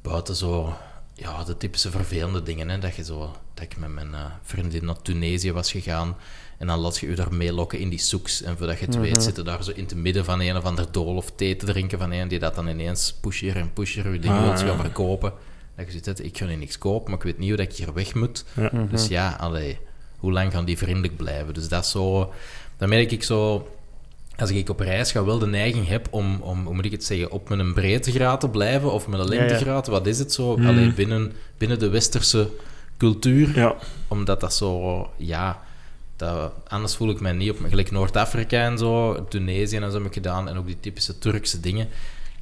buiten 0.02 0.36
zo, 0.36 0.74
ja, 1.14 1.44
de 1.44 1.58
typische 1.58 1.92
vervelende 1.92 2.44
dingen. 2.44 2.70
Hè, 2.70 2.80
dat, 2.80 2.96
je 2.96 3.04
zo, 3.04 3.36
dat 3.54 3.64
ik 3.64 3.78
met 3.78 3.90
mijn 3.90 4.14
eh, 4.14 4.26
vriendin 4.42 4.86
naar 4.86 5.02
Tunesië 5.02 5.52
was 5.52 5.72
gegaan 5.72 6.16
en 6.58 6.68
dan 6.68 6.80
laat 6.80 6.98
je 6.98 7.10
je 7.10 7.16
daar 7.16 7.34
meelokken 7.34 7.80
in 7.80 7.90
die 7.90 8.00
soeks. 8.00 8.42
En 8.42 8.58
voordat 8.58 8.80
je 8.80 8.86
het 8.86 8.96
weet, 9.00 9.24
zitten 9.24 9.46
daar 9.46 9.64
zo 9.64 9.72
in 9.72 9.84
het 9.84 9.96
midden 9.96 10.26
van 10.26 10.42
een 10.42 10.58
of 10.58 10.64
ander 10.64 10.92
dool 10.92 11.16
of 11.16 11.32
thee 11.36 11.56
te 11.56 11.66
drinken 11.66 12.00
van 12.00 12.12
een 12.12 12.28
die 12.28 12.40
dat 12.40 12.56
dan 12.56 12.68
ineens 12.68 13.14
pusher 13.22 13.56
en 13.56 13.74
pusher 13.74 14.14
je 14.14 14.20
dingen 14.20 14.38
Ah, 14.38 14.44
wil 14.44 14.66
ja. 14.66 14.74
gaan 14.74 14.80
verkopen. 14.80 15.34
Dat 15.76 15.92
je 15.94 16.00
zit, 16.04 16.24
ik 16.24 16.38
ga 16.38 16.48
hier 16.48 16.58
niks 16.58 16.78
kopen, 16.78 17.10
maar 17.10 17.18
ik 17.20 17.24
weet 17.26 17.38
niet 17.38 17.48
hoe 17.48 17.58
dat 17.58 17.66
ik 17.72 17.74
hier 17.76 17.94
weg 17.94 18.14
moet. 18.16 18.46
Ja. 18.56 18.70
Dus 18.90 19.08
ja, 19.08 19.36
allee, 19.40 19.80
hoe 20.18 20.32
lang 20.32 20.52
gaan 20.52 20.66
die 20.66 20.78
vriendelijk 20.78 21.18
blijven? 21.18 21.54
Dus 21.54 21.68
dat 21.68 21.84
is 21.84 21.92
zo... 21.92 22.34
Dan 22.78 22.90
merk 22.90 23.12
ik 23.12 23.24
zo... 23.24 23.68
Als 24.38 24.52
ik 24.52 24.70
op 24.70 24.80
reis 24.80 25.12
ga, 25.12 25.24
wel 25.24 25.40
de 25.40 25.48
neiging 25.48 25.88
heb 25.88 26.08
om, 26.10 26.42
om 26.42 26.66
hoe 26.66 26.74
moet 26.74 26.86
ik 26.86 26.92
het 26.92 27.04
zeggen, 27.04 27.32
op 27.32 27.50
mijn 27.50 27.74
breedtegraad 27.74 28.40
te 28.40 28.50
blijven 28.50 28.92
of 28.92 29.08
mijn 29.08 29.28
lengtegraad. 29.28 29.88
Wat 29.88 30.08
is 30.08 30.20
het 30.20 30.34
zo? 30.34 30.56
Allee, 30.56 30.94
binnen, 30.94 31.32
binnen 31.58 31.80
de 31.80 31.90
westerse 31.90 32.50
cultuur. 32.98 33.56
Ja. 33.56 33.76
Omdat 34.08 34.40
dat 34.40 34.54
zo... 34.54 35.10
Ja, 35.18 35.62
dat, 36.16 36.52
anders 36.68 36.96
voel 36.96 37.10
ik 37.10 37.20
mij 37.20 37.32
niet 37.32 37.52
op... 37.52 37.58
Gelijk 37.70 37.92
Noord-Afrika 37.92 38.66
en 38.66 38.78
zo, 38.78 39.26
Tunesië 39.30 39.78
en 39.78 39.92
zo 39.92 39.98
heb 39.98 40.08
ik 40.08 40.14
gedaan. 40.14 40.50
En 40.50 40.58
ook 40.58 40.66
die 40.66 40.80
typische 40.80 41.20
Turkse 41.20 41.60
dingen. 41.60 41.88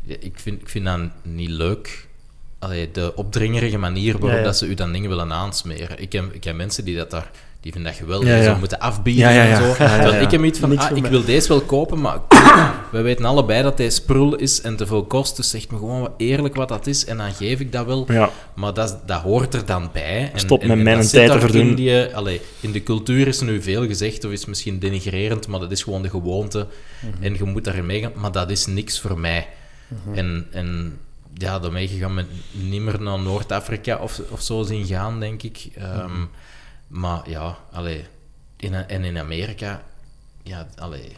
Ja, 0.04 0.16
Ik 0.20 0.40
vind, 0.40 0.62
ik 0.62 0.70
vind 0.70 0.86
dat 0.86 1.00
niet 1.22 1.50
leuk. 1.50 2.08
Allee, 2.60 2.92
de 2.92 3.16
opdringerige 3.16 3.78
manier 3.78 4.12
waarop 4.12 4.30
Ja, 4.30 4.38
ja. 4.38 4.44
dat 4.44 4.58
ze 4.58 4.66
u 4.66 4.74
dan 4.74 4.92
dingen 4.92 5.10
willen 5.10 5.32
aansmeren. 5.34 6.02
Ik 6.02 6.12
heb, 6.12 6.34
ik 6.34 6.44
heb 6.44 6.56
mensen 6.56 6.86
die 6.86 6.96
dat 6.96 7.12
daar... 7.12 7.32
Die 7.66 7.74
vinden 7.74 7.92
dat 7.92 8.02
geweldig. 8.02 8.28
Ja, 8.30 8.36
Ja, 8.36 8.42
ja. 8.44 8.54
Zo 8.54 8.60
moeten 8.60 8.80
afbieden 8.80 9.24
Ja, 9.24 9.30
ja, 9.30 9.44
ja. 9.44 9.50
en 9.50 9.58
zo. 9.76 9.84
Ja, 9.84 9.90
ja, 9.90 9.94
Terwijl 9.96 10.14
ja. 10.14 10.20
ik 10.20 10.32
heb 10.32 10.44
iets 10.44 10.60
van, 10.60 10.70
Niks 10.70 10.84
ah, 10.84 10.96
ik 10.96 11.02
mij. 11.02 11.12
wil 11.12 11.24
deze 11.26 11.48
wel 11.48 11.62
kopen, 11.62 12.02
maar 12.02 12.20
we 12.92 13.02
weten 13.02 13.26
allebei 13.26 13.64
dat 13.64 13.78
deze 13.78 13.96
sprul 13.96 14.36
is 14.36 14.62
en 14.62 14.76
te 14.76 14.86
veel 14.86 15.04
kost. 15.06 15.36
Dus 15.36 15.50
zeg 15.50 15.70
me 15.70 15.78
gewoon 15.78 16.00
wat 16.02 16.12
eerlijk 16.18 16.56
wat 16.56 16.68
dat 16.70 16.88
is 16.88 17.06
en 17.06 17.18
dan 17.18 17.34
geef 17.34 17.60
ik 17.60 17.72
dat 17.72 17.86
wel. 17.86 18.06
Ja. 18.12 18.30
Maar 18.54 18.74
dat, 18.74 19.00
dat 19.06 19.22
hoort 19.22 19.54
er 19.54 19.66
dan 19.66 19.90
bij. 19.94 20.32
En, 20.34 20.40
Stop 20.40 20.62
en- 20.62 20.68
met 20.68 20.78
en 20.78 20.84
mijn 20.84 20.98
dat 20.98 21.10
tijd 21.10 21.32
zit 21.32 21.40
te 21.40 21.46
verdoen. 21.46 21.68
In, 21.68 21.76
die, 21.76 22.16
allee, 22.16 22.42
in 22.60 22.72
de 22.72 22.84
cultuur 22.84 23.28
is 23.28 23.40
nu 23.42 23.62
veel 23.62 23.88
gezegd, 23.88 24.26
of 24.26 24.32
is 24.32 24.46
misschien 24.46 24.80
denigrerend, 24.80 25.48
maar 25.48 25.60
dat 25.60 25.72
is 25.72 25.84
gewoon 25.84 26.02
de 26.02 26.10
gewoonte. 26.10 26.68
Mhm. 27.00 27.24
En 27.24 27.34
je 27.34 27.44
moet 27.44 27.64
daarin 27.64 27.86
meegaan, 27.86 28.12
maar 28.16 28.32
dat 28.32 28.50
is 28.50 28.66
niks 28.66 29.00
voor 29.00 29.20
mij. 29.20 29.48
Mhm. 29.88 30.18
En, 30.18 30.48
en 30.52 30.98
ja, 31.34 31.60
daarmee 31.60 31.88
gaan 31.88 32.16
we 32.16 32.26
niet 32.52 32.82
meer 32.82 33.02
naar 33.02 33.20
Noord-Afrika 33.20 33.98
of, 33.98 34.22
of 34.30 34.42
zo 34.42 34.64
zien 34.64 34.86
gaan, 34.86 35.20
denk 35.20 35.44
ik. 35.44 35.68
Ehm, 35.78 36.04
Mhm. 36.04 36.26
Maar 36.88 37.30
ja, 37.30 37.58
allee, 37.72 38.06
in, 38.58 38.74
en 38.74 39.04
in 39.04 39.18
Amerika, 39.18 39.84
ja, 40.44 40.68
allee, 40.78 41.16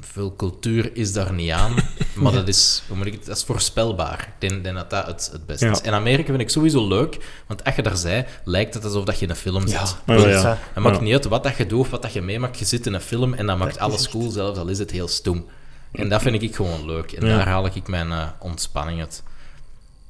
veel 0.00 0.36
cultuur 0.36 0.96
is 0.96 1.12
daar 1.12 1.32
niet 1.32 1.50
aan. 1.50 1.74
Maar 2.14 2.32
dat 2.32 2.48
is, 2.48 2.82
hoe 2.88 2.96
moet 2.96 3.06
ik 3.06 3.12
het, 3.12 3.26
dat 3.26 3.36
is 3.36 3.44
voorspelbaar. 3.44 4.20
Ik 4.40 4.48
denk, 4.50 4.62
denk 4.64 4.76
dat 4.76 4.90
dat 4.90 5.06
het, 5.06 5.28
het 5.32 5.46
beste 5.46 5.64
Ja. 5.64 5.70
is. 5.72 5.80
En 5.80 5.92
Amerika 5.92 6.28
vind 6.28 6.40
ik 6.40 6.50
sowieso 6.50 6.88
leuk, 6.88 7.42
want 7.46 7.64
als 7.64 7.74
je 7.74 7.82
daar 7.82 7.96
zei, 7.96 8.24
lijkt 8.44 8.74
het 8.74 8.84
alsof 8.84 9.04
dat 9.04 9.18
je 9.18 9.24
in 9.24 9.30
een 9.30 9.36
film 9.36 9.68
zit. 9.68 9.96
Ja, 10.06 10.16
Dus 10.16 10.42
ja. 10.42 10.58
Het 10.72 10.82
maakt 10.82 10.96
Ja. 10.96 11.02
niet 11.02 11.12
uit 11.12 11.24
wat 11.24 11.42
dat 11.42 11.56
je 11.56 11.66
doet 11.66 11.80
of 11.80 11.90
wat 11.90 12.02
dat 12.02 12.12
je 12.12 12.20
meemaakt. 12.22 12.58
Je 12.58 12.64
zit 12.64 12.86
in 12.86 12.94
een 12.94 13.00
film 13.00 13.34
en 13.34 13.46
dat 13.46 13.58
maakt 13.58 13.78
alles 13.78 14.08
cool, 14.08 14.30
zelfs 14.30 14.58
al 14.58 14.66
is 14.68 14.78
het 14.78 14.90
heel 14.90 15.08
stoem. 15.08 15.46
En 15.92 16.08
dat 16.08 16.22
vind 16.22 16.42
ik 16.42 16.54
gewoon 16.56 16.86
leuk. 16.86 17.12
En 17.12 17.26
Ja. 17.26 17.36
daar 17.36 17.48
haal 17.48 17.66
ik 17.66 17.88
mijn 17.88 18.12
eh, 18.12 18.28
ontspanning 18.38 19.00
uit. 19.00 19.22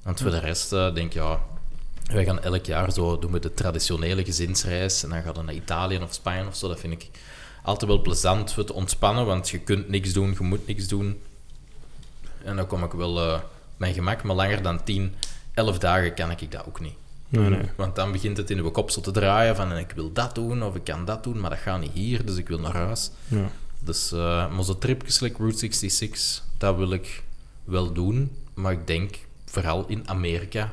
Want 0.02 0.20
voor 0.20 0.30
de 0.30 0.38
rest 0.38 0.72
eh, 0.72 0.94
denk 0.94 1.06
ik, 1.06 1.12
ja, 1.12 1.40
wij 2.12 2.24
gaan 2.24 2.42
elk 2.42 2.66
jaar 2.66 2.92
zo 2.92 3.18
doen 3.18 3.32
we 3.32 3.38
de 3.38 3.54
traditionele 3.54 4.24
gezinsreis. 4.24 5.02
En 5.02 5.10
dan 5.10 5.22
gaan 5.22 5.34
we 5.34 5.42
naar 5.42 5.54
Italië 5.54 5.98
of 5.98 6.14
Spanje 6.14 6.46
of 6.46 6.56
zo. 6.56 6.68
Dat 6.68 6.80
vind 6.80 6.92
ik 6.92 7.10
altijd 7.62 7.90
wel 7.90 8.00
plezant 8.00 8.52
voor 8.52 8.64
te 8.64 8.72
ontspannen, 8.72 9.26
want 9.26 9.48
je 9.48 9.58
kunt 9.58 9.88
niks 9.88 10.12
doen, 10.12 10.34
je 10.38 10.44
moet 10.44 10.66
niks 10.66 10.88
doen. 10.88 11.20
En 12.44 12.56
dan 12.56 12.66
kom 12.66 12.84
ik 12.84 12.92
wel 12.92 13.20
eh, 13.20 13.40
mijn 13.76 13.94
gemak, 13.94 14.22
maar 14.22 14.36
langer 14.36 14.62
dan 14.62 14.84
10, 14.84 15.14
11 15.54 15.78
dagen 15.78 16.14
kan 16.14 16.30
ik 16.30 16.50
dat 16.50 16.66
ook 16.66 16.80
niet. 16.80 16.94
Nee, 17.28 17.48
nee. 17.48 17.70
Want 17.76 17.96
dan 17.96 18.12
begint 18.12 18.36
het 18.36 18.50
in 18.50 18.62
de 18.62 18.70
kop 18.70 18.90
zo 18.90 19.00
te 19.00 19.10
draaien 19.10 19.56
van 19.56 19.76
ik 19.76 19.92
wil 19.94 20.12
dat 20.12 20.34
doen 20.34 20.62
of 20.62 20.74
ik 20.74 20.84
kan 20.84 21.04
dat 21.04 21.24
doen, 21.24 21.40
maar 21.40 21.50
dat 21.50 21.58
gaat 21.58 21.80
niet 21.80 21.92
hier, 21.92 22.26
dus 22.26 22.36
ik 22.36 22.48
wil 22.48 22.58
naar 22.58 22.74
huis. 22.74 23.10
Ja. 23.28 23.50
Dus 23.78 24.12
uh, 24.12 24.52
maar 24.54 24.64
zo'n 24.64 24.78
tripjes 24.78 25.20
like 25.20 25.36
Route 25.36 25.58
66, 25.58 26.42
dat 26.58 26.76
wil 26.76 26.92
ik 26.92 27.22
wel 27.64 27.92
doen. 27.92 28.30
Maar 28.54 28.72
ik 28.72 28.86
denk 28.86 29.18
vooral 29.44 29.84
in 29.86 30.08
Amerika. 30.08 30.72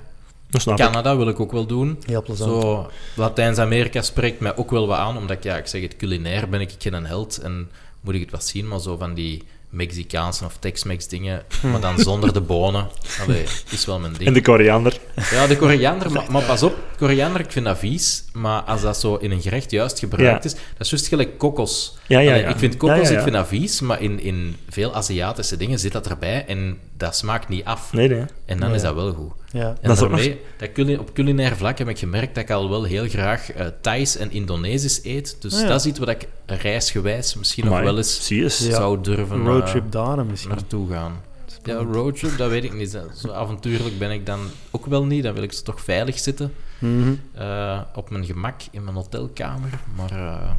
Ik. 0.51 0.75
Canada 0.75 1.17
wil 1.17 1.27
ik 1.27 1.39
ook 1.39 1.51
wel 1.51 1.65
doen. 1.65 1.99
Heel 2.05 2.23
plezant. 2.23 2.61
Zo, 2.61 2.89
Latijns-Amerika 3.15 4.01
spreekt 4.01 4.39
mij 4.39 4.57
ook 4.57 4.71
wel 4.71 4.87
wat 4.87 4.97
aan, 4.97 5.17
omdat 5.17 5.43
ja, 5.43 5.57
ik 5.57 5.67
zeg 5.67 5.81
het, 5.81 5.95
culinair 5.95 6.49
ben 6.49 6.61
ik 6.61 6.75
geen 6.77 7.05
held 7.05 7.37
en 7.37 7.69
moet 8.01 8.13
ik 8.13 8.21
het 8.21 8.31
wat 8.31 8.45
zien, 8.45 8.67
maar 8.67 8.79
zo 8.79 8.97
van 8.97 9.13
die 9.13 9.43
Mexicaanse 9.69 10.45
of 10.45 10.57
Tex-Mex 10.59 11.07
dingen, 11.07 11.43
maar 11.71 11.81
dan 11.81 11.99
zonder 11.99 12.33
de 12.33 12.41
bonen, 12.41 12.87
allee, 13.21 13.45
is 13.69 13.85
wel 13.85 13.99
mijn 13.99 14.13
ding. 14.17 14.25
En 14.25 14.33
de 14.33 14.41
koriander. 14.41 14.99
Ja, 15.31 15.47
de 15.47 15.57
koriander, 15.57 16.11
maar, 16.11 16.31
maar 16.31 16.43
pas 16.43 16.63
op, 16.63 16.75
koriander, 16.97 17.41
ik 17.41 17.51
vind 17.51 17.65
dat 17.65 17.77
vies, 17.77 18.23
maar 18.33 18.61
als 18.61 18.81
dat 18.81 18.97
zo 18.99 19.15
in 19.15 19.31
een 19.31 19.41
gerecht 19.41 19.71
juist 19.71 19.99
gebruikt 19.99 20.43
Ja. 20.43 20.49
is, 20.49 20.55
dat 20.55 20.61
is 20.85 20.89
juist 20.89 21.07
gelijk 21.07 21.37
kokos. 21.37 21.97
Ja, 22.07 22.19
ja, 22.19 22.29
Allee, 22.31 22.41
ja. 22.43 22.49
Ik 22.49 22.57
vind 22.57 22.77
kokos, 22.77 22.95
Ja, 22.97 23.03
ja, 23.03 23.09
ja. 23.11 23.15
ik 23.17 23.21
vind 23.23 23.35
dat 23.35 23.47
vies, 23.47 23.81
maar 23.81 24.01
in, 24.01 24.19
in 24.19 24.55
veel 24.69 24.95
Aziatische 24.95 25.57
dingen 25.57 25.79
zit 25.79 25.91
dat 25.91 26.07
erbij 26.07 26.45
en 26.47 26.77
dat 26.97 27.15
smaakt 27.15 27.47
niet 27.49 27.65
af. 27.65 27.93
Nee, 27.93 28.07
nee. 28.07 28.23
En 28.45 28.59
dan 28.59 28.69
Ja. 28.69 28.75
is 28.75 28.81
dat 28.81 28.93
wel 28.95 29.13
goed. 29.13 29.31
Ja. 29.51 29.75
En 29.81 29.87
Dat 29.89 29.97
daarmee, 29.97 30.39
dat 30.57 30.71
culi- 30.71 30.97
op 30.97 31.13
culinair 31.13 31.55
vlak 31.55 31.77
heb 31.77 31.89
ik 31.89 31.99
gemerkt 31.99 32.35
dat 32.35 32.43
ik 32.43 32.51
al 32.51 32.69
wel 32.69 32.83
heel 32.83 33.07
graag 33.09 33.51
eh 33.51 33.65
Thais 33.81 34.17
en 34.17 34.31
Indonesisch 34.31 34.99
eet. 35.03 35.35
Dus 35.39 35.53
Ah, 35.53 35.61
ja. 35.61 35.67
dat 35.67 35.79
is 35.79 35.85
iets 35.85 35.99
wat 35.99 36.09
ik 36.09 36.27
reisgewijs 36.45 37.35
misschien 37.35 37.63
nog 37.65 37.73
Amai, 37.73 37.85
wel 37.87 37.97
eens 37.97 38.27
zou 38.57 39.01
durven 39.01 39.39
Een 39.39 39.45
roadtrip 39.45 39.91
daar 39.91 40.25
misschien. 40.25 40.51
naartoe 40.51 40.89
gaan. 40.91 41.21
Ja, 41.63 41.73
roadtrip, 41.75 42.37
dat 42.37 42.49
weet 42.49 42.63
ik 42.63 42.73
niet. 42.73 42.99
Zo 43.21 43.31
avontuurlijk 43.31 43.97
ben 43.99 44.11
ik 44.11 44.25
dan 44.25 44.39
ook 44.71 44.85
wel 44.85 45.05
niet. 45.05 45.23
Dan 45.23 45.33
wil 45.33 45.43
ik 45.43 45.53
ze 45.53 45.61
toch 45.61 45.81
veilig 45.81 46.19
zitten. 46.19 46.53
Mhm. 46.79 47.13
eh, 47.33 47.81
op 47.95 48.09
mijn 48.09 48.25
gemak, 48.25 48.61
in 48.71 48.83
mijn 48.83 48.95
hotelkamer. 48.95 49.69
Maar 49.95 50.11
eh, 50.11 50.49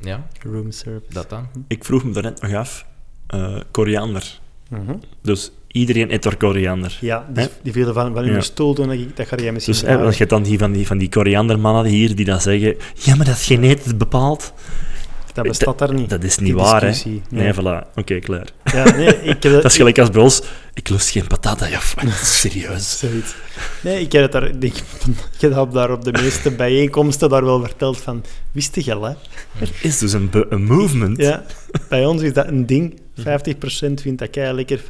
ja, 0.00 0.26
Room 0.42 0.70
service. 0.70 1.12
dat 1.12 1.30
dan. 1.30 1.46
Ik 1.68 1.84
vroeg 1.84 2.04
me 2.04 2.12
daarnet 2.12 2.42
nog 2.42 2.54
af, 2.54 2.86
eh, 3.26 3.60
koriander. 3.70 4.40
Mhm. 4.68 4.94
Dus 5.22 5.50
iedereen 5.66 6.12
eet 6.12 6.22
door 6.22 6.36
koriander. 6.36 6.98
Ja, 7.00 7.26
die, 7.32 7.42
Hè? 7.44 7.50
die 7.62 7.72
vielen 7.72 7.94
van, 7.94 8.14
van 8.14 8.24
Ja. 8.24 8.32
de 8.32 8.40
stoel 8.40 8.74
toen, 8.74 9.10
dat, 9.14 9.26
ga 9.28 9.36
jij 9.36 9.52
misschien 9.52 9.74
Dus 9.74 9.82
hè, 9.82 9.98
want 9.98 10.16
je 10.16 10.26
dan 10.26 10.42
die 10.42 10.58
van 10.58 10.72
die, 10.72 10.86
van 10.86 10.98
die 10.98 11.08
koriandermannen 11.08 11.84
hier 11.84 12.16
die 12.16 12.24
dan 12.24 12.40
zeggen, 12.40 12.76
ja, 12.94 13.14
maar 13.16 13.26
dat 13.26 13.34
is 13.34 13.46
genetisch 13.46 13.96
bepaald. 13.96 14.52
Dat 15.34 15.46
bestaat 15.46 15.78
daar 15.78 15.94
niet. 15.94 16.10
Dat 16.10 16.22
is 16.22 16.38
niet 16.38 16.52
waar, 16.52 16.82
hè? 16.82 16.92
Nee, 17.04 17.22
Nee. 17.28 17.52
voilà. 17.52 17.86
Oké, 17.94 18.18
klaar. 18.18 18.46
Ja, 18.64 18.96
nee, 18.96 19.22
ik 19.22 19.42
heb 19.42 19.52
Dat 19.62 19.64
is 19.64 19.76
gelijk 19.76 19.98
als 19.98 20.10
bij 20.10 20.22
ons, 20.22 20.42
ik 20.74 20.88
lust 20.88 21.08
geen 21.10 21.26
patata. 21.26 21.66
Ja, 21.66 21.80
serieus. 22.22 22.98
Zoiets. 22.98 23.34
Nee, 23.80 24.00
ik 24.00 24.12
heb 24.12 24.22
het 24.22 24.32
daar, 24.32 24.48
ik, 24.48 24.60
denk, 24.60 24.76
ik 25.34 25.40
heb 25.40 25.52
dat 25.52 25.72
daar 25.72 25.90
op 25.90 26.04
de 26.04 26.12
meeste 26.12 26.50
bijeenkomsten 26.50 27.28
daar 27.28 27.44
wel 27.44 27.60
verteld 27.60 28.00
van, 28.00 28.24
wist 28.52 28.74
je 28.74 28.98
hè? 28.98 29.08
Er 29.60 29.70
is 29.80 29.98
dus 29.98 30.12
een, 30.12 30.30
een 30.48 30.64
movement. 30.64 31.16
Ja, 31.16 31.44
bij 31.88 32.06
ons 32.06 32.22
is 32.22 32.32
dat 32.32 32.46
een 32.46 32.66
ding. 32.66 33.00
50% 33.20 33.22
vindt 33.94 34.18
dat 34.18 34.30
kei 34.30 34.52
lekker, 34.52 34.80
50% 34.80 34.82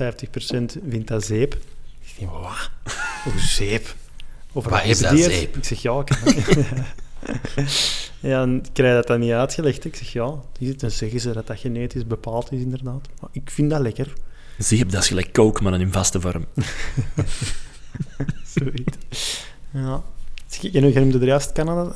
vindt 0.88 1.08
dat 1.08 1.24
zeep. 1.24 1.54
Ik 2.00 2.14
denk, 2.18 2.30
wat? 2.30 2.70
Hoe 3.24 3.40
zeep? 3.40 3.94
Over 4.52 4.70
Wat 4.70 4.84
is 4.84 4.98
dat 4.98 5.18
zeep? 5.18 5.56
Ik 5.56 5.64
zeg, 5.64 5.82
ja. 5.82 6.04
Ik, 6.24 8.12
ja, 8.28 8.42
en 8.42 8.56
ik 8.64 8.70
krijg 8.72 8.94
dat 8.94 9.06
dan 9.06 9.20
niet 9.20 9.32
uitgelegd. 9.32 9.84
Ik 9.84 9.96
zeg, 9.96 10.12
ja, 10.12 10.34
die- 10.58 10.74
dan 10.76 10.90
zeggen 10.90 11.20
ze 11.20 11.32
dat 11.32 11.46
dat 11.46 11.58
genetisch 11.58 12.06
bepaald 12.06 12.52
is, 12.52 12.60
inderdaad. 12.60 13.08
Maar 13.20 13.30
ik 13.32 13.50
vind 13.50 13.70
dat 13.70 13.80
lekker. 13.80 14.12
Zeep, 14.58 14.90
dat 14.90 15.02
is 15.02 15.08
gelijk 15.08 15.32
coke, 15.32 15.62
maar 15.62 15.72
dan 15.72 15.80
in 15.80 15.92
vaste 15.92 16.20
vorm. 16.20 16.44
Zoiets. 18.54 19.46
Ja. 19.72 20.02
Je, 20.60 20.72
je 20.72 20.80
noemde 21.00 21.18
er 21.18 21.24
juist 21.26 21.52
Canada. 21.52 21.92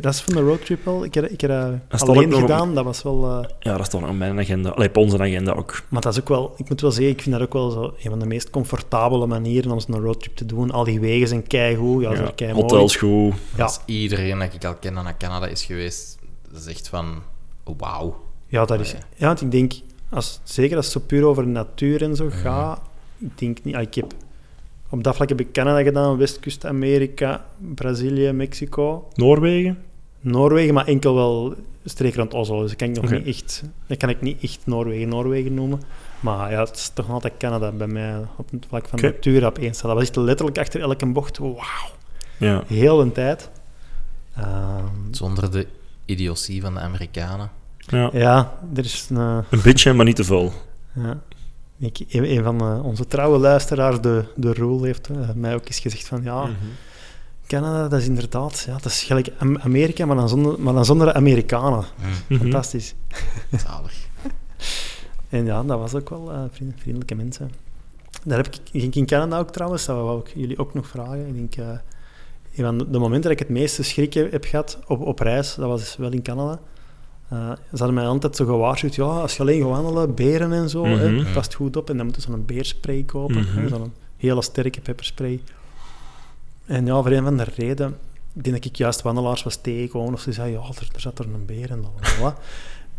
Dat 0.00 0.12
is 0.14 0.20
van 0.20 0.34
de 0.34 0.40
roadtrip 0.40 0.86
al. 0.86 1.04
Ik 1.04 1.14
heb, 1.14 1.24
ik 1.24 1.40
heb 1.40 1.50
dat 1.88 2.08
alleen 2.08 2.34
op- 2.34 2.40
gedaan. 2.40 2.74
Dat 2.74 2.84
was 2.84 3.02
wel... 3.02 3.24
eh, 3.42 3.48
Ja, 3.60 3.76
dat 3.76 3.86
staat 3.86 4.02
op 4.02 4.12
mijn 4.16 4.38
agenda. 4.38 4.70
Allee, 4.70 4.88
op 4.88 4.96
onze 4.96 5.18
agenda 5.18 5.52
ook. 5.52 5.82
Maar 5.88 6.00
dat 6.00 6.12
is 6.12 6.20
ook 6.20 6.28
wel, 6.28 6.54
ik 6.56 6.68
moet 6.68 6.80
wel 6.80 6.90
zeggen, 6.90 7.12
ik 7.12 7.22
vind 7.22 7.34
dat 7.34 7.44
ook 7.44 7.52
wel 7.52 7.70
zo 7.70 7.82
een 8.02 8.10
van 8.10 8.18
de 8.18 8.26
meest 8.26 8.50
comfortabele 8.50 9.26
manieren 9.26 9.70
om 9.70 9.80
zo'n 9.80 10.00
roadtrip 10.00 10.36
te 10.36 10.46
doen. 10.46 10.70
Al 10.70 10.84
die 10.84 11.00
wegen 11.00 11.28
zijn 11.28 11.46
keigoed, 11.46 12.02
ja, 12.02 12.12
Ja, 12.12 12.32
kei 12.34 12.52
hotels 12.52 12.96
goed. 12.96 13.34
Ja. 13.56 13.62
Als 13.62 13.80
iedereen 13.84 14.38
dat 14.38 14.54
ik 14.54 14.64
al 14.64 14.74
ken 14.74 14.94
dat 14.94 15.04
naar 15.04 15.16
Canada 15.16 15.46
is 15.46 15.64
geweest, 15.64 16.18
zegt 16.52 16.88
van 16.88 17.22
wauw. 17.78 18.24
Ja, 18.48 18.64
dat 18.64 18.80
is, 18.80 18.90
Ja. 18.90 18.98
ja, 19.16 19.26
want 19.26 19.40
ik 19.40 19.50
denk, 19.50 19.72
als, 20.10 20.40
zeker 20.44 20.76
als 20.76 20.84
het 20.84 20.94
zo 20.94 21.00
puur 21.06 21.24
over 21.24 21.46
natuur 21.46 22.02
en 22.02 22.16
zo 22.16 22.26
gaat, 22.30 22.80
ik 23.18 23.38
denk 23.38 23.58
niet, 23.64 23.74
ah, 23.74 23.82
ik 23.82 23.94
heb, 23.94 24.12
op 24.90 25.02
dat 25.04 25.16
vlak 25.16 25.28
heb 25.28 25.40
ik 25.40 25.52
Canada 25.52 25.82
gedaan, 25.82 26.16
Westkust 26.16 26.64
Amerika, 26.66 27.44
Brazilië, 27.74 28.32
Mexico, 28.32 29.08
Noorwegen? 29.14 29.78
Noorwegen, 30.20 30.74
maar 30.74 30.86
enkel 30.86 31.14
wel 31.14 31.54
streek 31.84 32.14
rond 32.14 32.34
Oslo. 32.34 32.60
Dus 32.60 32.68
dat 32.70 32.78
kan 32.78 32.88
ik 32.88 33.00
nog 33.02 33.10
niet 33.10 33.26
echt, 33.26 33.62
dat 33.86 33.96
kan 33.96 34.08
ik 34.08 34.20
niet 34.20 34.42
echt 34.42 34.58
Noorwegen, 34.64 35.08
Noorwegen 35.08 35.54
noemen. 35.54 35.80
Maar 36.20 36.50
ja, 36.50 36.60
het 36.64 36.76
is 36.76 36.88
toch 36.94 37.10
altijd 37.10 37.32
Canada 37.38 37.72
bij 37.72 37.86
mij 37.86 38.14
op 38.36 38.50
het 38.50 38.66
vlak 38.68 38.88
van 38.88 38.98
natuur 39.02 39.46
op 39.46 39.58
één 39.58 39.74
staat. 39.74 39.82
Dat 39.86 39.94
was 39.94 40.02
echt 40.02 40.16
letterlijk 40.16 40.58
achter 40.58 40.80
elke 40.80 41.06
bocht. 41.06 41.38
Wauw. 41.38 41.60
Ja. 42.38 42.62
Heel 42.66 43.00
een 43.00 43.12
tijd. 43.12 43.50
Ehm, 44.36 44.84
Zonder 45.10 45.50
de 45.50 45.66
idiotie 46.04 46.60
van 46.60 46.74
de 46.74 46.80
Amerikanen. 46.80 47.50
ja. 47.78 48.10
ja, 48.12 48.58
er 48.74 48.84
is 48.84 49.06
een... 49.10 49.16
eh, 49.16 49.38
Een 49.50 49.60
beetje, 49.62 49.92
maar 49.92 50.04
niet 50.04 50.16
te 50.16 50.24
veel. 50.24 50.52
ja. 50.94 51.20
Ik, 51.78 51.98
een 52.08 52.30
een 52.36 52.42
van 52.42 52.60
eh, 52.60 52.84
onze 52.84 53.06
trouwe 53.06 53.38
luisteraars, 53.38 54.00
de, 54.00 54.24
de 54.36 54.54
Roel, 54.54 54.82
heeft 54.82 55.08
eh, 55.08 55.16
mij 55.34 55.54
ook 55.54 55.66
eens 55.66 55.78
gezegd 55.78 56.06
van 56.08 56.22
ja, 56.22 56.48
Canada, 57.46 57.88
dat 57.88 58.00
is 58.00 58.06
inderdaad, 58.06 58.64
ja, 58.66 58.72
dat 58.72 58.84
is 58.84 59.02
gelijk 59.02 59.28
Am- 59.38 59.58
Amerika, 59.58 60.06
maar 60.06 60.16
dan 60.16 60.28
zonder, 60.28 60.60
maar 60.60 60.74
dan 60.74 60.84
zonder 60.84 61.12
Amerikanen. 61.12 61.84
Hm, 61.96 62.34
Mhm. 62.34 62.40
Fantastisch. 62.42 62.94
zalig. 63.66 63.92
En 65.28 65.44
ja, 65.44 65.62
dat 65.62 65.78
was 65.78 65.94
ook 65.94 66.08
wel 66.10 66.32
eh, 66.32 66.40
vriend- 66.50 66.74
vriendelijke 66.80 67.14
mensen. 67.14 67.50
Daar 68.24 68.36
heb 68.36 68.46
ik, 68.46 68.58
ging 68.70 68.82
ik 68.84 68.94
in 68.94 69.06
Canada 69.06 69.38
ook 69.38 69.50
trouwens, 69.50 69.86
dat 69.86 69.96
wou 69.96 70.20
ik 70.20 70.32
jullie 70.34 70.58
ook 70.58 70.74
nog 70.74 70.86
vragen. 70.86 71.26
Ik 71.26 71.34
denk, 71.34 71.56
eh, 71.56 71.78
een 72.56 72.64
van 72.64 72.78
de, 72.78 72.90
de 72.90 72.98
momenten 72.98 73.22
dat 73.30 73.32
ik 73.32 73.38
het 73.38 73.48
meeste 73.56 73.82
schrik 73.82 74.14
heb, 74.14 74.32
heb 74.32 74.44
gehad 74.44 74.78
op, 74.86 75.00
op 75.00 75.18
reis, 75.18 75.54
dat 75.54 75.68
was 75.68 75.96
wel 75.96 76.10
in 76.12 76.22
Canada. 76.22 76.60
Eh, 77.28 77.50
ze 77.50 77.76
hadden 77.76 77.94
mij 77.94 78.06
altijd 78.06 78.36
zo 78.36 78.44
gewaarschuwd, 78.44 78.94
ja, 78.94 79.04
als 79.04 79.36
je 79.36 79.40
alleen 79.42 79.60
gaat 79.62 79.70
wandelen, 79.70 80.14
beren 80.14 80.52
en 80.52 80.68
zo, 80.68 80.84
hè, 80.84 81.10
Mhm. 81.10 81.32
past 81.32 81.54
goed 81.54 81.76
op. 81.76 81.90
En 81.90 81.96
dan 81.96 82.04
moeten 82.04 82.22
ze 82.22 82.30
zo'n 82.30 82.44
beerspray 82.44 83.02
kopen, 83.02 83.46
hè, 83.46 83.68
zo'n 83.68 83.92
hele 84.16 84.42
sterke 84.42 84.80
pepperspray. 84.80 85.40
En 86.66 86.86
ja, 86.86 87.02
voor 87.02 87.10
een 87.10 87.22
van 87.24 87.36
de 87.36 87.46
reden, 87.56 87.88
ik 88.34 88.44
denk 88.44 88.56
dat 88.56 88.64
ik 88.64 88.76
juist 88.76 89.02
wandelaars 89.02 89.42
was 89.42 89.56
tegengekomen, 89.56 90.12
of 90.12 90.20
ze 90.20 90.32
zeiden, 90.32 90.60
ja, 90.60 90.66
er, 90.68 90.88
er 90.94 91.00
zat 91.00 91.18
er 91.18 91.24
een 91.24 91.46
beer 91.46 91.70
en 91.70 91.80
bla. 91.80 92.34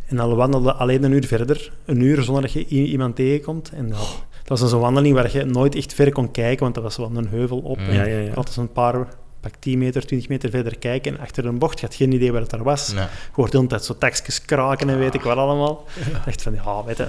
En 0.08 0.16
dan 0.16 0.36
wandelde 0.36 0.74
alleen 0.74 1.04
een 1.04 1.12
uur 1.12 1.26
verder, 1.26 1.72
een 1.86 2.02
uur 2.02 2.24
zonder 2.24 2.42
dat 2.44 2.52
je 2.52 2.60
i- 2.70 2.86
iemand 2.92 3.16
tegenkomt. 3.16 3.70
En 3.70 3.90
dat, 3.90 3.98
dat 4.38 4.48
was 4.48 4.60
dan 4.60 4.70
zo'n 4.70 4.80
wandeling 4.80 5.16
waar 5.16 5.38
je 5.38 5.44
nooit 5.46 5.76
echt 5.76 5.94
ver 5.94 6.12
kon 6.12 6.32
kijken, 6.32 6.64
want 6.64 6.76
dat 6.76 6.84
was 6.84 6.98
wel 6.98 7.12
een 7.16 7.28
heuvel 7.28 7.58
op. 7.60 7.78
Mm. 7.78 7.86
En 7.86 7.94
Ja, 7.94 8.06
ja, 8.06 8.18
ja. 8.20 8.34
Altijd 8.34 8.56
zo'n 8.56 8.72
paar, 8.72 9.08
pak 9.52 9.56
10 9.60 9.78
meter, 9.78 10.06
20 10.06 10.30
meter 10.30 10.50
verder 10.50 10.78
kijken. 10.78 11.16
En 11.16 11.20
achter 11.20 11.46
een 11.46 11.58
bocht, 11.58 11.80
je 11.80 11.86
had 11.86 11.96
geen 11.96 12.12
idee 12.12 12.32
waar 12.32 12.42
het 12.42 12.50
daar 12.50 12.64
was. 12.64 12.92
Ja. 12.92 13.02
Je 13.02 13.08
hoort 13.32 13.52
de 13.52 13.58
hele 13.58 13.70
tijd 13.70 13.84
zo 13.86 13.98
takjes 13.98 14.46
kraken 14.46 14.90
en 14.90 14.98
weet 15.00 15.14
ik 15.14 15.22
wat 15.22 15.38
allemaal. 15.38 15.86
Ik 15.96 16.26
dacht 16.26 16.42
van, 16.42 16.54
ja, 16.54 16.84
weet 16.84 16.98
je, 16.98 17.04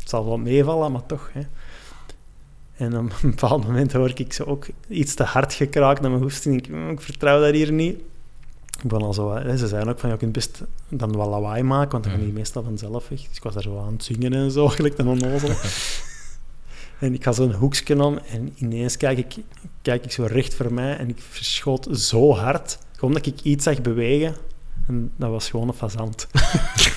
het 0.00 0.08
zal 0.08 0.24
wel 0.26 0.38
meevallen, 0.38 0.92
maar 0.92 1.06
toch. 1.06 1.30
Hè. 1.32 1.40
En 2.76 2.98
op 2.98 3.12
een 3.22 3.30
bepaald 3.30 3.66
moment 3.66 3.92
hoor 3.92 4.12
ik 4.14 4.32
zo 4.32 4.44
ook 4.44 4.66
iets 4.88 5.14
te 5.14 5.22
hard 5.22 5.54
gekraakt 5.54 6.00
naar 6.00 6.10
mijn 6.10 6.22
hoesting. 6.22 6.56
Ik, 6.58 6.68
"Mm, 6.68 6.90
ik 6.90 7.00
vertrouw 7.00 7.40
dat 7.40 7.54
hier 7.54 7.72
niet. 7.72 7.98
Ik 8.82 8.88
ben 8.88 9.02
al 9.02 9.12
zo, 9.14 9.34
hè, 9.34 9.56
ze 9.56 9.68
zeiden 9.68 9.92
ook 9.92 9.98
van, 9.98 10.10
je 10.10 10.16
kunt 10.16 10.32
best 10.32 10.62
dan 10.88 11.16
wel 11.16 11.28
lawaai 11.28 11.62
maken, 11.62 11.90
want 11.90 12.04
dan 12.04 12.12
gaan 12.12 12.22
die 12.22 12.32
meestal 12.32 12.62
vanzelf 12.62 13.08
weg. 13.08 13.18
Dus 13.28 13.36
ik 13.36 13.42
was 13.42 13.54
daar 13.54 13.62
zo 13.62 13.78
aan 13.78 13.92
het 13.92 14.04
zingen 14.04 14.32
en 14.32 14.50
zo, 14.50 14.68
gelijk 14.76 14.98
een 14.98 15.08
onnozel. 15.08 15.48
En 16.98 17.14
ik 17.14 17.24
ga 17.24 17.32
zo'n 17.32 17.52
hoekje 17.52 18.02
om 18.04 18.18
en 18.32 18.52
ineens 18.56 18.96
kijk 18.96 19.18
ik, 19.18 19.34
kijk 19.82 20.04
ik 20.04 20.12
zo 20.12 20.24
recht 20.24 20.54
voor 20.54 20.72
mij 20.72 20.96
en 20.96 21.08
ik 21.08 21.16
verschoot 21.30 21.88
zo 21.92 22.34
hard, 22.34 22.78
gewoon 22.96 23.14
dat 23.14 23.26
ik 23.26 23.40
iets 23.42 23.64
zag 23.64 23.80
bewegen. 23.82 24.34
En 24.88 25.12
dat 25.16 25.30
was 25.30 25.50
gewoon 25.50 25.68
een 25.68 25.74
fazant. 25.74 26.26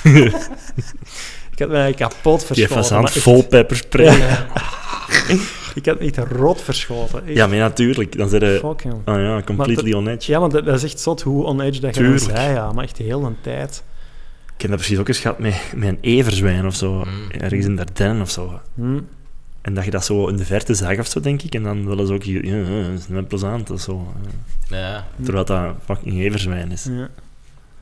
ik 1.52 1.60
had 1.60 1.70
mij 1.70 1.94
kapot 1.94 2.38
Die 2.40 2.46
verschoten. 2.48 2.76
fazant 2.76 3.02
maar 3.02 3.12
echt- 3.12 3.22
vol 3.24 3.44
pepperspray. 3.48 4.06
Ja, 4.06 4.18
Ja. 4.18 4.48
ik 5.76 5.86
had 5.86 5.98
echt 5.98 6.18
rot 6.18 6.62
verschoten. 6.62 7.26
Echt. 7.26 7.38
maar 7.38 7.50
natuurlijk. 7.58 8.18
Dan 8.18 8.30
zijn. 8.30 8.60
Fuck, 8.60 8.82
joh. 8.82 8.94
Ah 9.06 9.20
ja, 9.22 9.42
completely 9.46 9.90
Maar 9.92 10.00
on 10.00 10.08
edge. 10.08 10.32
Ja, 10.32 10.40
want 10.40 10.52
dat, 10.52 10.66
dat 10.66 10.76
is 10.76 10.84
echt 10.84 11.00
zot 11.00 11.22
hoe 11.22 11.44
on 11.44 11.62
edge 11.62 11.80
dat 11.80 11.96
je 11.96 12.04
dan 12.04 12.16
Tuurlijk. 12.18 12.38
zei, 12.40 12.54
ja. 12.54 12.72
Maar 12.72 12.84
echt 12.84 12.98
de 12.98 13.04
hele 13.04 13.32
tijd. 13.42 13.84
Ik 14.56 14.62
heb 14.62 14.70
dat 14.72 14.80
precies 14.80 14.98
ook 15.00 15.08
eens 15.08 15.20
gehad 15.20 15.40
met, 15.40 15.56
met 15.76 15.90
een 15.90 15.98
everzwijn 16.02 16.66
of 16.66 16.76
zo. 16.76 16.94
Mm. 16.94 17.32
Ergens 17.32 17.66
in 17.66 17.76
Dardenne 17.76 18.22
of 18.22 18.30
zo. 18.30 18.60
Hm. 18.76 19.00
En 19.62 19.74
dat 19.74 19.86
je 19.86 19.92
dat 19.92 20.06
zo 20.06 20.28
in 20.28 20.36
de 20.36 20.46
verte 20.46 20.74
zag 20.74 21.00
of 21.00 21.08
zo, 21.08 21.20
denk 21.20 21.42
ik. 21.42 21.56
En 21.56 21.64
dan 21.64 21.88
willen 21.88 22.08
ze 22.08 22.14
ook... 22.14 22.24
Ja, 22.24 22.56
ja, 22.56 22.88
dat 22.90 23.00
is 23.00 23.08
net 23.08 23.28
plezant 23.28 23.70
of 23.70 23.80
zo. 23.82 24.08
Ja. 24.70 25.06
Terwijl 25.24 25.46
dat 25.46 25.74
fucking 25.86 26.20
everzwijn 26.20 26.72
is. 26.72 26.84
Ja. 26.84 26.92
Maar 26.94 27.10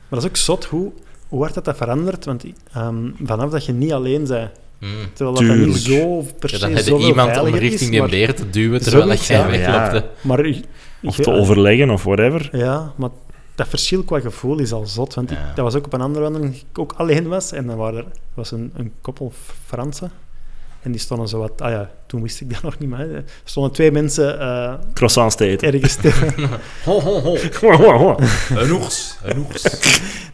dat 0.08 0.22
is 0.22 0.28
ook 0.28 0.36
zot 0.36 0.64
hoe, 0.64 0.92
hoe 1.28 1.40
hard 1.42 1.54
dat, 1.54 1.64
dat 1.64 1.76
verandert. 1.76 2.24
Want 2.24 2.44
ehm, 2.72 3.10
vanaf 3.24 3.50
dat 3.50 3.64
je 3.66 3.72
niet 3.72 3.92
alleen 3.92 4.26
bent, 4.26 4.50
Hm. 4.78 4.86
terwijl 5.14 5.36
dat, 5.36 5.46
dan 5.46 5.60
niet 5.66 5.84
Tuurlijk. 5.84 6.02
zo 6.02 6.34
per 6.38 6.50
Ja, 6.50 6.54
se 6.56 6.60
dan 6.60 6.68
heb 6.74 6.78
je 6.84 6.90
zoveel 6.90 7.06
iemand 7.08 7.40
om 7.40 7.54
richting 7.54 7.90
die 7.90 8.08
beer 8.08 8.34
te 8.34 8.50
duwen 8.50 8.82
terwijl 8.82 9.04
Zoiets, 9.04 9.26
jij 9.26 9.38
ja. 9.38 9.46
wegloopt. 9.90 10.06
maar 10.20 10.46
je- 10.46 10.62
Of 11.02 11.16
je- 11.16 11.22
te 11.22 11.30
overleggen 11.30 11.90
of 11.90 12.02
whatever. 12.04 12.48
Ja, 12.56 12.92
maar 12.96 13.10
dat 13.54 13.68
verschil 13.68 14.02
qua 14.02 14.20
gevoel 14.20 14.58
is 14.58 14.72
al 14.72 14.86
zot. 14.86 15.14
Want 15.14 15.30
ik- 15.30 15.36
Ja. 15.38 15.52
dat 15.54 15.64
was 15.64 15.74
ook 15.74 15.84
op 15.84 15.92
een 15.92 16.00
andere 16.00 16.24
wandeling 16.24 16.52
dat 16.52 16.60
ik 16.70 16.78
ook 16.78 16.92
alleen 16.96 17.28
was. 17.28 17.52
En 17.52 17.66
dan 17.66 17.76
waren 17.76 17.98
er, 17.98 18.04
was 18.34 18.50
een, 18.50 18.72
een 18.76 18.92
koppel 19.00 19.32
Fransen. 19.66 20.10
En 20.88 20.94
die 20.94 21.02
stonden 21.02 21.28
zo 21.28 21.38
wat... 21.38 21.60
Ah 21.60 21.70
ja, 21.70 21.90
toen 22.06 22.22
wist 22.22 22.40
ik 22.40 22.52
dat 22.52 22.62
nog 22.68 22.78
niet, 22.78 22.88
maar 22.88 23.10
er 23.10 23.24
stonden 23.44 23.72
twee 23.72 23.92
mensen 23.92 24.40
eh, 24.40 24.74
Croissants 24.92 25.34
te 25.36 25.44
eten. 25.46 25.72
ergens 25.72 25.92
stil. 25.92 26.10
Ho, 26.84 27.00
ho, 27.00 27.20
ho. 27.98 28.16
Een 28.54 28.70
oeks. 28.70 29.16
Een 29.22 29.38
oeks. 29.38 29.62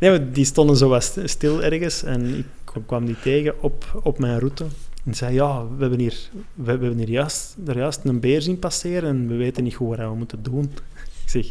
nee, 0.01 0.11
maar 0.11 0.33
die 0.33 0.45
stonden 0.45 0.77
zo 0.77 0.89
wat 0.89 1.03
st- 1.05 1.19
stil 1.25 1.63
ergens. 1.63 2.03
En 2.03 2.35
ik 2.39 2.45
kwam- 2.65 2.87
kwam 2.87 3.05
die 3.05 3.17
tegen 3.23 3.63
op, 3.63 4.01
op 4.03 4.19
mijn 4.19 4.39
route. 4.39 4.65
En 5.05 5.15
zei, 5.15 5.35
ja, 5.35 5.63
we 5.77 5.81
hebben 5.81 5.99
hier, 5.99 6.19
we, 6.55 6.65
we 6.65 6.71
hebben 6.71 6.99
hier 6.99 7.11
juist, 7.11 7.57
er 7.67 7.77
juist 7.79 8.01
een 8.05 8.21
beer 8.21 8.43
zien 8.43 8.59
passeren 8.59 9.09
en 9.09 9.29
we 9.29 9.35
weten 9.35 9.65
niet 9.65 9.75
goed 9.75 9.89
wat 9.89 9.99
we 9.99 10.15
moeten 10.15 10.43
doen. 10.43 10.71
Zeg, 11.35 11.47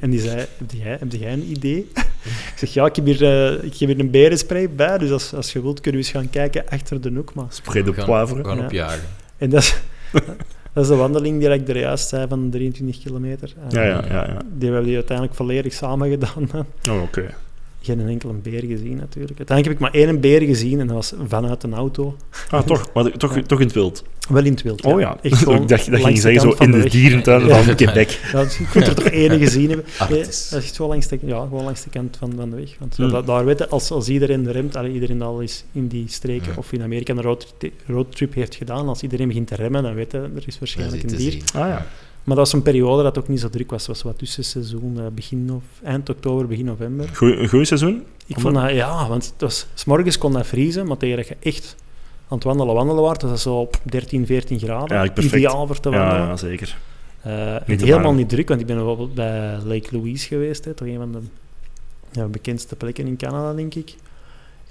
en 0.00 0.10
die 0.10 0.20
zei, 0.20 0.36
heb 0.38 0.70
jij, 0.72 0.96
heb 0.98 1.12
jij 1.12 1.32
een 1.32 1.50
idee? 1.50 1.90
Ik 2.24 2.52
zeg, 2.56 2.72
ja, 2.74 2.86
ik 2.86 2.96
heb 2.96 3.04
hier, 3.04 3.22
eh, 3.24 3.52
ik 3.64 3.76
heb 3.76 3.88
hier 3.88 4.00
een 4.00 4.10
berenspray 4.10 4.70
bij, 4.70 4.98
dus 4.98 5.10
als, 5.10 5.34
als 5.34 5.52
je 5.52 5.62
wilt 5.62 5.80
kunnen 5.80 6.00
we 6.00 6.06
eens 6.06 6.16
gaan 6.16 6.30
kijken 6.30 6.68
achter 6.68 7.00
de 7.00 7.10
hoek. 7.14 7.34
Maar. 7.34 7.46
Spray 7.48 7.82
de 7.82 7.90
We 7.90 7.96
gaan- 7.96 8.06
poivre. 8.06 8.36
We 8.42 8.44
gaan 8.48 8.64
opjagen. 8.64 9.08
En 9.38 9.50
dat 9.50 9.62
is, 9.62 9.76
dat 10.72 10.82
is 10.84 10.88
de 10.88 10.94
wandeling 10.94 11.40
die 11.40 11.48
ik 11.48 11.68
er 11.68 11.78
juist 11.78 12.08
zei 12.08 12.28
van 12.28 12.50
23 12.50 12.98
kilometer. 13.02 13.52
Ja, 13.68 13.82
ja, 13.84 14.04
ja. 14.08 14.26
ja. 14.26 14.36
Die 14.54 14.68
hebben 14.68 14.84
die 14.86 14.94
uiteindelijk 14.94 15.36
volledig 15.36 15.72
samen 15.72 16.10
gedaan. 16.10 16.48
Oh, 16.90 17.02
oké. 17.02 17.34
Geen 17.82 18.08
enkele 18.08 18.32
beer 18.32 18.60
gezien 18.64 18.96
natuurlijk. 18.96 19.38
Uiteindelijk 19.38 19.66
heb 19.66 19.72
ik 19.72 19.78
maar 19.78 19.92
één 20.08 20.20
beer 20.20 20.42
gezien 20.42 20.80
en 20.80 20.86
dat 20.86 20.96
was 20.96 21.12
vanuit 21.28 21.62
een 21.62 21.74
auto. 21.74 22.16
Ah, 22.50 22.62
toch? 22.62 22.88
Maar 22.94 23.10
toch, 23.10 23.34
Ja. 23.34 23.42
toch 23.42 23.60
in 23.60 23.66
het 23.66 23.74
wild? 23.74 24.04
Wel 24.28 24.44
in 24.44 24.52
het 24.52 24.62
wild. 24.62 24.82
Oh 24.84 25.00
ja. 25.00 25.16
Echt 25.22 25.40
ik 25.48 25.68
dacht 25.68 25.90
dat 25.90 26.00
ging 26.00 26.14
de 26.14 26.20
zeggen 26.20 26.40
zo 26.40 26.64
in 26.64 26.70
de, 26.70 26.76
weg. 26.82 26.90
dierentuin 26.92 27.46
Ja. 27.46 27.62
van 27.62 27.74
Quebec. 27.74 28.20
Ja, 28.32 28.42
dus 28.42 28.58
je 28.58 28.68
kunt 28.68 28.86
er 28.86 28.94
toch 28.94 29.04
één 29.06 29.38
gezien 29.38 29.68
hebben. 29.68 29.86
Nee, 30.08 30.18
dat 30.18 30.28
is 30.28 30.52
echt 30.54 30.78
langs 30.78 31.08
de, 31.08 31.18
ja, 31.22 31.40
gewoon 31.40 31.64
langs 31.64 31.82
de 31.84 31.90
kant 31.90 32.16
van, 32.16 32.32
van 32.36 32.50
de 32.50 32.56
weg. 32.56 32.76
Want 32.78 32.96
ja, 32.96 33.04
Hmm. 33.04 33.12
da- 33.12 33.22
daar 33.22 33.44
weten, 33.44 33.70
als, 33.70 33.90
als 33.90 34.08
iedereen 34.08 34.52
remt, 34.52 34.76
allee, 34.76 34.92
iedereen 34.92 35.22
al 35.22 35.40
is 35.40 35.64
in 35.72 35.86
die 35.88 36.04
streken 36.08 36.46
Ja. 36.50 36.54
of 36.56 36.72
in 36.72 36.82
Amerika 36.82 37.12
een 37.12 37.22
roadtrip, 37.22 37.72
roadtrip 37.86 38.34
heeft 38.34 38.54
gedaan, 38.54 38.88
als 38.88 39.02
iedereen 39.02 39.28
begint 39.28 39.46
te 39.46 39.54
remmen, 39.54 39.82
dan 39.82 39.94
weten 39.94 40.20
er 40.36 40.42
is 40.46 40.58
waarschijnlijk 40.58 41.02
een 41.02 41.08
dier. 41.16 41.30
zien. 41.30 41.42
Ah 41.54 41.68
ja. 41.68 41.86
Maar 42.24 42.36
dat 42.36 42.44
was 42.44 42.52
een 42.52 42.62
periode 42.62 43.02
dat 43.02 43.18
ook 43.18 43.28
niet 43.28 43.40
zo 43.40 43.48
druk 43.48 43.70
was. 43.70 43.86
Het 43.86 43.88
was 43.88 44.02
wat 44.02 44.18
tussenseizoen, 44.18 45.00
eh, 45.00 45.06
begin 45.12 45.50
of, 45.52 45.62
eind 45.82 46.08
oktober, 46.08 46.46
begin 46.46 46.64
november. 46.64 47.08
Goed 47.48 47.66
seizoen? 47.66 48.04
Ik 48.26 48.40
vond 48.40 48.54
dat, 48.54 48.70
ja, 48.70 49.08
want 49.08 49.24
het 49.24 49.40
was, 49.40 49.66
s 49.74 49.84
morgens 49.84 50.18
kon 50.18 50.32
dat 50.32 50.46
vriezen, 50.46 50.86
maar 50.86 50.96
tegen 50.96 51.16
dat 51.16 51.28
je 51.28 51.36
echt 51.40 51.76
aan 52.28 52.36
het 52.36 52.44
wandelen 52.44 52.74
wandelen 52.74 53.02
was, 53.02 53.16
was 53.20 53.30
dat 53.30 53.40
zo 53.40 53.54
op 53.60 53.80
13, 53.82 54.26
14 54.26 54.58
graden. 54.58 54.96
Ja. 54.96 55.14
Ideaal 55.16 55.66
voor 55.66 55.80
te 55.80 55.90
wandelen. 55.90 56.26
ja, 56.26 56.36
zeker. 56.36 56.76
Eh, 57.20 57.56
Niet 57.66 57.80
helemaal 57.80 58.12
niet 58.12 58.28
druk, 58.28 58.48
want 58.48 58.60
ik 58.60 58.66
ben 58.66 58.76
bijvoorbeeld 58.76 59.14
bij 59.14 59.58
Lake 59.64 59.88
Louise 59.90 60.26
geweest, 60.26 60.64
hè, 60.64 60.74
toch 60.74 60.88
een 60.88 60.96
van 60.96 61.12
de 61.12 61.18
ja, 62.12 62.26
bekendste 62.26 62.76
plekken 62.76 63.06
in 63.06 63.16
Canada, 63.16 63.54
denk 63.54 63.74
ik. 63.74 63.94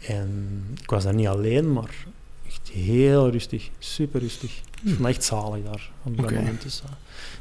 En 0.08 0.64
ik 0.82 0.90
was 0.90 1.04
daar 1.04 1.14
niet 1.14 1.28
alleen, 1.28 1.74
maar 1.74 2.06
echt 2.48 2.70
heel 2.74 3.30
rustig, 3.30 3.70
super 3.80 4.20
rustig. 4.22 4.58
Ik 4.58 4.80
vond 4.84 4.98
het 4.98 5.08
echt 5.08 5.24
zalig 5.24 5.64
daar 5.64 5.90
op 6.04 6.18
dat 6.18 6.32
moment. 6.32 6.62
Dus, 6.62 6.82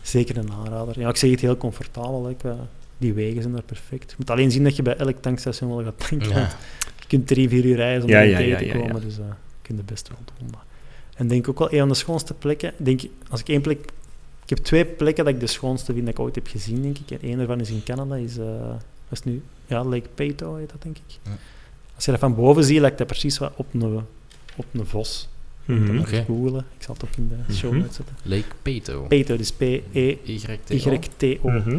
zeker 0.09 0.37
een 0.37 0.53
aanrader. 0.53 1.01
Ja, 1.01 1.09
ik 1.09 1.17
zeg 1.17 1.31
het 1.31 1.41
heel 1.41 1.57
comfortabel. 1.57 2.35
Qua- 2.39 2.69
die 2.99 3.13
wegen 3.15 3.43
zijn 3.43 3.55
daar 3.55 3.63
perfect. 3.63 4.11
Je 4.11 4.17
moet 4.19 4.31
alleen 4.31 4.51
zien 4.51 4.65
dat 4.65 4.77
je 4.77 4.83
bij 4.83 4.97
elk 4.97 5.17
tankstation 5.21 5.75
wel 5.77 5.85
gaat 5.85 6.09
tanken. 6.09 6.29
Ja. 6.29 6.49
Je 7.01 7.07
kunt 7.17 7.27
drie, 7.27 7.49
vier 7.49 7.65
uur 7.65 7.77
rijden 7.77 8.01
zonder 8.01 8.19
Ja, 8.21 8.25
ja, 8.25 8.37
tegen 8.37 8.71
te 8.71 8.79
komen. 8.79 9.01
Dus 9.01 9.19
eh 9.19 9.25
je 9.27 9.75
kunt 9.75 9.79
het 9.79 9.87
best 9.87 10.09
wel 10.09 10.19
doen. 10.39 10.49
Maar. 10.51 10.65
En 11.17 11.29
denk 11.29 11.49
ook 11.49 11.59
wel, 11.59 11.73
een 11.73 11.79
van 11.79 11.89
de 11.89 11.95
schoonste 11.95 12.35
plekken... 12.35 12.73
Denk, 12.77 13.03
ik- 13.03 13.11
als 13.31 13.41
ik 13.41 13.49
één 13.49 13.61
plek... 13.61 13.79
Ik 14.43 14.49
heb 14.57 14.59
twee 14.59 14.85
plekken 14.85 15.25
dat 15.25 15.35
ik 15.35 15.41
de 15.41 15.47
schoonste 15.47 15.93
vind 15.93 16.05
dat 16.05 16.15
ik 16.15 16.21
ooit 16.21 16.35
heb 16.35 16.47
gezien, 16.47 16.83
denk 16.83 16.99
ik. 16.99 17.11
En 17.11 17.29
één 17.29 17.39
daarvan 17.39 17.61
is 17.61 17.71
in 17.71 17.83
Canada. 17.85 18.15
Is, 18.17 18.39
eh 18.39 18.47
wat 19.09 19.19
is 19.19 19.23
nu? 19.23 19.43
Ja, 19.67 19.85
Lake 19.85 20.09
Peyto 20.15 20.55
heet 20.57 20.71
dat, 20.71 20.83
denk 20.83 20.97
ik. 20.97 21.19
Ja. 21.23 21.31
Als 21.95 22.05
je 22.05 22.11
dat 22.11 22.21
van 22.21 22.35
boven 22.35 22.65
ziet, 22.65 22.81
lijkt 22.81 22.99
dat 22.99 23.07
precies 23.07 23.39
wat 23.39 23.53
op 23.57 23.67
een, 23.75 24.05
op 24.57 24.65
een 24.73 24.87
vos. 24.87 25.29
Mhm. 25.77 25.87
Dan 25.87 25.99
Oké. 26.01 26.17
eens 26.17 26.27
googlen. 26.27 26.65
Ik 26.79 26.83
zal 26.85 26.95
het 26.95 27.05
ook 27.05 27.17
in 27.17 27.29
de 27.47 27.55
show 27.55 27.71
Mhm. 27.71 27.81
notes 27.81 27.97
zetten. 27.97 28.17
Lake 28.23 28.45
Peto. 28.63 29.03
Peyto, 29.09 29.37
dus 29.37 29.53
P-E-Y-T-O. 29.53 30.75
YTO. 30.75 31.49
Mhm. 31.51 31.79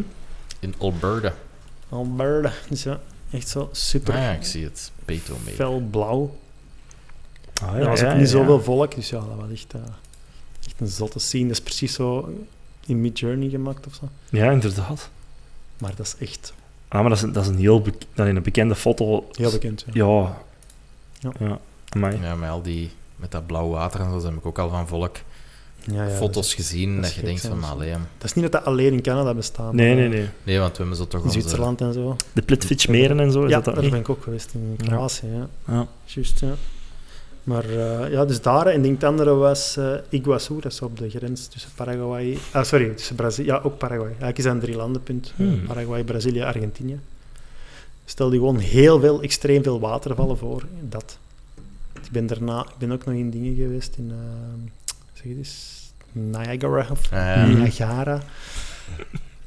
In 0.59 0.73
Alberta. 0.77 1.33
Alberta. 1.89 2.51
Dus 2.69 2.83
ja, 2.83 2.99
echt 3.31 3.47
zo 3.47 3.69
super 3.71 4.13
Ah 4.13 4.19
ja, 4.21 4.31
ik 4.31 4.43
zie 4.43 4.63
het. 4.63 4.91
Peto 5.05 5.37
mee. 5.45 5.53
felblauw. 5.53 6.35
Ah, 7.61 7.75
er 7.75 7.85
was 7.87 8.03
ook 8.03 8.15
niet 8.15 8.29
zoveel 8.29 8.61
volk, 8.61 8.95
dus 8.95 9.09
ja, 9.09 9.19
dat 9.19 9.35
was 9.39 9.51
echt, 9.51 9.73
eh, 9.73 9.81
echt 10.65 10.79
een 10.79 10.87
zotte 10.87 11.19
scene. 11.19 11.43
Dat 11.47 11.51
is 11.57 11.61
precies 11.61 11.93
zo 11.93 12.33
in 12.85 13.01
Mid-Journey 13.01 13.49
gemaakt 13.49 13.87
of 13.87 13.93
zo. 13.93 14.09
Ja, 14.29 14.51
inderdaad. 14.51 15.09
Maar 15.77 15.95
dat 15.95 16.05
is 16.05 16.27
echt 16.27 16.53
Ah, 16.87 16.99
maar 17.01 17.09
dat 17.09 17.17
is, 17.17 17.23
een- 17.23 17.31
dat 17.31 17.43
is 17.43 17.49
een 17.49 17.57
heel 17.57 17.81
bek- 17.81 18.03
dat 18.13 18.27
is 18.27 18.35
een 18.35 18.43
bekende 18.43 18.75
foto. 18.75 19.27
heel 19.31 19.51
bekend. 19.51 19.85
Ja. 19.93 20.05
Ja. 20.05 20.37
Ja. 21.19 21.31
Ja. 21.39 21.59
Amai. 21.89 22.19
Ja, 22.21 22.35
met 22.35 22.49
al 22.49 22.61
die... 22.61 22.89
Met 23.19 23.31
dat 23.31 23.45
blauw 23.47 23.69
water 23.69 23.99
en 23.99 24.21
zo 24.21 24.27
heb 24.27 24.37
ik 24.37 24.45
ook 24.45 24.59
al 24.59 24.69
van 24.69 24.87
volk 24.87 25.15
Ja, 25.83 26.03
ja, 26.03 26.09
foto's 26.15 26.47
dat 26.47 26.55
gezien 26.55 27.01
dat 27.01 27.13
je 27.13 27.21
denkt 27.21 27.41
van, 27.41 27.49
dat 27.49 27.59
is- 27.59 27.69
allee, 27.69 27.91
Dat 27.91 28.23
is 28.23 28.33
niet 28.33 28.43
dat 28.43 28.51
dat 28.51 28.65
alleen 28.65 28.93
in 28.93 29.01
Canada 29.01 29.33
bestaat. 29.33 29.73
Nee, 29.73 29.95
nee, 29.95 30.03
eh, 30.05 30.09
nee. 30.11 30.27
Nee, 30.43 30.59
want 30.59 30.71
we 30.71 30.77
hebben 30.77 30.95
zo 30.97 31.07
toch 31.07 31.19
In 31.19 31.25
onze... 31.25 31.39
Zwitserland 31.39 31.81
en 31.81 31.93
zo. 31.93 32.15
De 32.33 32.41
Plitvichmeren 32.41 33.19
en 33.19 33.31
zo, 33.31 33.43
is 33.43 33.49
ja, 33.49 33.55
dat 33.59 33.73
daar 33.73 33.83
niet? 33.83 33.91
ben 33.91 33.99
ik 33.99 34.09
ook 34.09 34.23
geweest 34.23 34.53
in. 34.53 34.77
Kroatië. 34.87 35.27
Ja. 35.27 35.47
Ja. 35.73 35.87
Juist, 36.05 36.39
ja. 36.39 36.53
Maar 37.43 37.65
eh, 37.69 38.11
ja, 38.11 38.25
dus 38.25 38.41
daar. 38.41 38.65
En 38.67 38.75
ik 38.75 38.83
denk 38.83 38.95
het 38.95 39.03
andere 39.09 39.33
was 39.33 39.77
eh 39.77 39.93
Iguazu, 40.09 40.53
dat 40.59 40.71
is 40.71 40.81
op 40.81 40.97
de 40.97 41.09
grens 41.09 41.47
tussen 41.47 41.71
Paraguay... 41.75 42.37
Ah, 42.51 42.63
sorry, 42.63 42.89
tussen 42.89 43.15
Brazilië... 43.15 43.47
Ja, 43.47 43.59
ook 43.63 43.77
Paraguay. 43.77 44.07
Eigenlijk 44.09 44.37
is 44.37 44.43
dat 44.43 44.53
een 44.53 44.59
drie 44.59 44.75
landenpunt. 44.75 45.33
eh, 45.37 45.45
Hmm. 45.45 45.63
Paraguay, 45.67 46.03
Brazilië, 46.03 46.41
Argentinië. 46.41 46.99
Stel 48.05 48.31
je 48.31 48.37
gewoon 48.37 48.57
heel 48.57 48.99
veel, 48.99 49.21
extreem 49.21 49.63
veel 49.63 49.79
watervallen 49.79 50.37
voor. 50.37 50.63
Dat. 50.81 51.17
Ik 52.09 52.15
ben 52.15 52.27
daarna... 52.27 52.59
Ik 52.61 52.77
ben 52.77 52.91
ook 52.91 53.05
nog 53.05 53.15
in 53.15 53.29
dingen 53.29 53.55
geweest 53.55 53.95
in... 53.97 54.11
eh, 54.11 54.71
zeg 55.13 55.23
het 55.23 55.37
eens... 55.37 55.77
Niagara 56.11 56.87
of 56.91 57.09
Ja. 57.11 57.45
Niagara. 57.45 58.21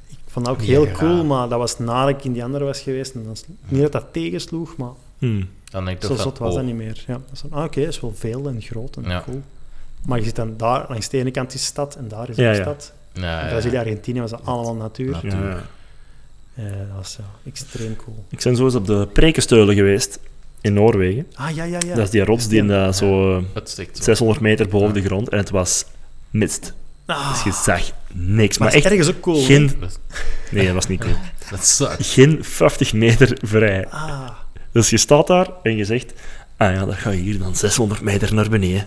Ik 0.08 0.28
vond 0.38 0.46
dat 0.46 0.54
ook 0.54 0.62
heel 0.62 0.90
cool, 0.90 1.24
maar 1.24 1.48
dat 1.48 1.58
was 1.58 1.78
nadat 1.78 2.08
ik 2.18 2.24
in 2.24 2.32
die 2.32 2.44
andere 2.44 2.64
was 2.64 2.80
geweest. 2.80 3.14
En 3.14 3.22
dan, 3.22 3.32
is- 3.32 3.44
niet 3.68 3.82
dat 3.82 3.92
dat 3.92 4.06
tegensloeg, 4.12 4.76
maar 4.76 4.90
Hmm. 5.18 5.48
Dan 5.70 5.84
denk 5.84 5.96
ik 6.02 6.08
zo 6.08 6.14
zot 6.16 6.38
was 6.38 6.50
dat 6.54 6.62
oh, 6.62 6.66
niet 6.68 6.76
meer. 6.76 7.04
Ja, 7.06 7.20
dat 7.30 7.44
ah, 7.50 7.64
oké, 7.64 7.80
dat 7.80 7.88
is 7.88 8.00
wel 8.00 8.14
veel 8.14 8.48
en 8.48 8.60
groot 8.62 8.96
en 8.96 9.02
Ja. 9.02 9.22
cool. 9.26 9.42
Maar 10.06 10.18
je 10.18 10.24
zit 10.24 10.36
dan 10.36 10.54
daar, 10.56 10.84
langs 10.88 11.08
de 11.08 11.18
ene 11.18 11.30
kant 11.30 11.54
is 11.54 11.64
stad 11.64 11.94
en 11.96 12.08
daar 12.08 12.28
is 12.30 12.36
ja. 12.36 12.54
stad. 12.54 12.92
Ja. 13.12 13.46
Brazilië, 13.48 13.76
Argentinië 13.76 14.20
was 14.20 14.30
dat 14.30 14.40
allemaal 14.44 14.74
natuur. 14.74 15.10
Natuur. 15.10 15.30
Ja, 15.30 15.48
ja. 15.48 15.62
Eh, 16.54 16.78
dat 16.78 16.96
was 16.96 17.16
ja, 17.18 17.24
extreem 17.50 17.96
cool. 17.96 18.24
Ik 18.28 18.42
ben 18.42 18.56
zo 18.56 18.64
eens 18.64 18.74
op 18.74 18.86
de 18.86 19.08
Prekesteulen 19.12 19.74
geweest 19.74 20.18
in 20.62 20.72
Noorwegen. 20.72 21.26
Ah, 21.34 21.54
ja, 21.54 21.64
ja, 21.64 21.78
ja. 21.86 21.94
Dat 21.94 22.04
is 22.04 22.10
die 22.10 22.24
rots 22.24 22.48
die 22.48 22.58
in 22.58 22.66
de, 22.66 22.90
zo 22.94 23.36
eh, 23.36 23.42
Het 23.54 23.68
stikt 23.70 23.96
zo. 23.96 24.02
600 24.02 24.40
meter 24.40 24.68
boven 24.68 24.86
Ja. 24.88 24.92
de 24.94 25.02
grond 25.02 25.28
en 25.28 25.38
het 25.38 25.50
was 25.50 25.84
mist. 26.30 26.74
Ah, 27.06 27.32
Dus 27.32 27.42
je 27.42 27.52
zag 27.64 27.90
niks. 28.12 28.58
maar 28.58 28.68
Maar 28.68 28.76
het 28.76 28.76
is 28.86 28.90
echt 28.90 28.98
ergens 28.98 29.16
ook 29.16 29.20
cool. 29.22 29.44
geen... 29.44 29.70
Nee, 30.50 30.64
dat 30.64 30.74
was 30.74 30.86
niet 30.86 31.00
cool. 31.00 31.14
dat 31.50 31.66
sucks. 31.66 32.12
Geen 32.12 32.44
50 32.44 32.92
meter 32.92 33.38
vrij. 33.42 33.86
Ah, 33.88 34.28
Dus 34.72 34.90
je 34.90 34.96
staat 34.96 35.26
daar 35.26 35.48
en 35.62 35.76
je 35.76 35.84
zegt... 35.84 36.12
Ah 36.56 36.74
ja, 36.74 36.84
dan 36.84 36.94
ga 36.96 37.10
je 37.10 37.20
hier 37.22 37.38
dan 37.38 37.56
600 37.56 38.00
meter 38.00 38.34
naar 38.34 38.48
beneden. 38.48 38.86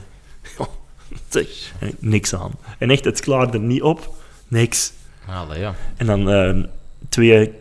Ja, 0.58 0.68
zeg, 1.30 1.48
niks 2.00 2.34
aan. 2.36 2.52
En 2.78 2.90
echt, 2.90 3.06
het 3.06 3.20
klaarde 3.20 3.60
niet 3.60 3.82
op. 3.82 4.16
Niks. 4.48 4.92
Allee, 5.28 5.60
ja. 5.60 5.76
En 5.98 6.06
dan 6.06 6.30
ehm, 6.30 6.64
twee, 7.10 7.52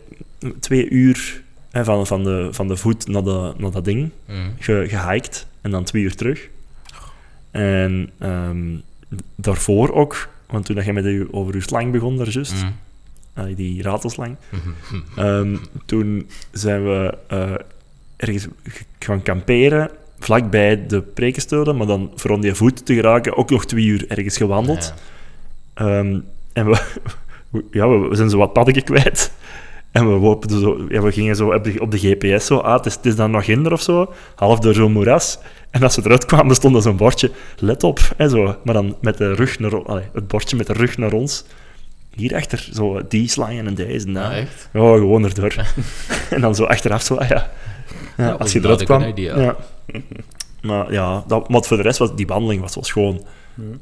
twee 0.59 0.89
uur 0.89 1.43
van, 1.83 2.07
van, 2.07 2.23
de, 2.23 2.47
van 2.51 2.67
de 2.67 2.77
voet 2.77 3.07
naar, 3.07 3.23
de, 3.23 3.53
naar 3.57 3.71
dat 3.71 3.85
ding 3.85 4.09
Mm. 4.27 4.53
ge, 4.59 4.85
gehiked. 4.87 5.47
En 5.61 5.71
dan 5.71 5.83
twee 5.83 6.03
uur 6.03 6.15
terug. 6.15 6.49
En 7.51 8.09
ehm, 8.19 8.75
daarvoor 9.35 9.93
ook... 9.93 10.29
Want 10.49 10.65
toen 10.65 10.75
dat 10.75 10.85
je 10.85 10.93
met 10.93 11.03
je, 11.03 11.27
over 11.31 11.55
je 11.55 11.61
slang 11.61 11.91
begon, 11.91 12.17
daar 12.17 12.29
juist, 12.29 12.63
Mm. 12.63 12.75
ah, 13.33 13.55
die 13.55 13.81
ratelslang, 13.81 14.35
Mhm. 14.49 15.19
Ehm, 15.19 15.57
toen 15.85 16.29
zijn 16.51 16.83
we 16.83 17.17
eh, 17.27 17.53
ergens 18.15 18.47
gaan 18.99 19.21
kamperen, 19.23 19.89
vlakbij 20.19 20.85
de 20.87 21.01
Prekesteulen, 21.01 21.77
maar 21.77 21.87
dan 21.87 22.11
voor 22.15 22.31
om 22.31 22.41
die 22.41 22.53
voet 22.53 22.85
te 22.85 22.93
geraken 22.93 23.37
ook 23.37 23.49
nog 23.49 23.65
twee 23.65 23.85
uur 23.85 24.05
ergens 24.07 24.37
gewandeld. 24.37 24.93
Ja. 25.75 25.85
Ehm, 25.99 26.19
en 26.53 26.65
we, 26.65 26.81
ja, 27.71 27.89
we, 27.89 28.07
we 28.09 28.15
zijn 28.15 28.29
zo 28.29 28.37
wat 28.37 28.53
padden 28.53 28.83
kwijt. 28.83 29.31
En 29.95 30.13
we, 30.13 30.19
lopen 30.19 30.49
zo, 30.49 30.85
ja, 30.89 31.01
we 31.01 31.11
gingen 31.11 31.35
zo 31.35 31.51
op 31.53 31.63
de, 31.63 31.79
op 31.79 31.91
de 31.91 31.97
GPS 31.97 32.45
zo, 32.45 32.57
ah, 32.57 32.73
het 32.75 32.85
is, 32.85 32.95
het 32.95 33.05
is 33.05 33.15
dan 33.15 33.31
nog 33.31 33.45
hinder 33.45 33.71
of 33.71 33.81
zo, 33.81 34.13
half 34.35 34.59
door 34.59 34.73
zo'n 34.73 34.91
moeras. 34.91 35.37
En 35.69 35.83
als 35.83 35.95
we 35.95 36.01
eruit 36.05 36.25
kwamen, 36.25 36.55
stond 36.55 36.75
er 36.75 36.81
zo'n 36.81 36.97
bordje, 36.97 37.31
let 37.57 37.83
op, 37.83 37.99
hè, 38.17 38.29
zo. 38.29 38.55
maar 38.63 38.73
dan 38.73 38.95
met 39.01 39.17
de 39.17 39.33
rug 39.33 39.59
naar, 39.59 39.85
allee, 39.85 40.03
het 40.13 40.27
bordje 40.27 40.55
met 40.55 40.67
de 40.67 40.73
rug 40.73 40.97
naar 40.97 41.13
ons. 41.13 41.43
Hierachter, 42.15 42.69
zo 42.73 43.01
die 43.07 43.29
slangen 43.29 43.67
en 43.67 43.75
deze 43.75 44.07
en 44.07 44.13
dat. 44.13 44.23
Ah, 44.23 44.37
echt? 44.37 44.69
Ja, 44.73 44.79
gewoon 44.79 45.23
erdoor. 45.23 45.55
en 46.29 46.41
dan 46.41 46.55
zo 46.55 46.63
achteraf 46.63 47.01
zo, 47.01 47.15
ah 47.15 47.29
ja. 47.29 47.51
ja 48.17 48.31
als 48.31 48.51
je 48.51 48.59
eruit 48.59 48.83
kwam. 48.83 49.03
idea. 49.03 49.39
Ja. 49.39 49.55
Maar 50.61 50.91
ja, 50.91 51.23
dat, 51.27 51.49
maar 51.49 51.63
voor 51.63 51.77
de 51.77 51.83
rest 51.83 51.99
was 51.99 52.15
die 52.15 52.27
wandeling 52.27 52.61
was 52.61 52.75
wel 52.75 52.83
schoon. 52.83 53.21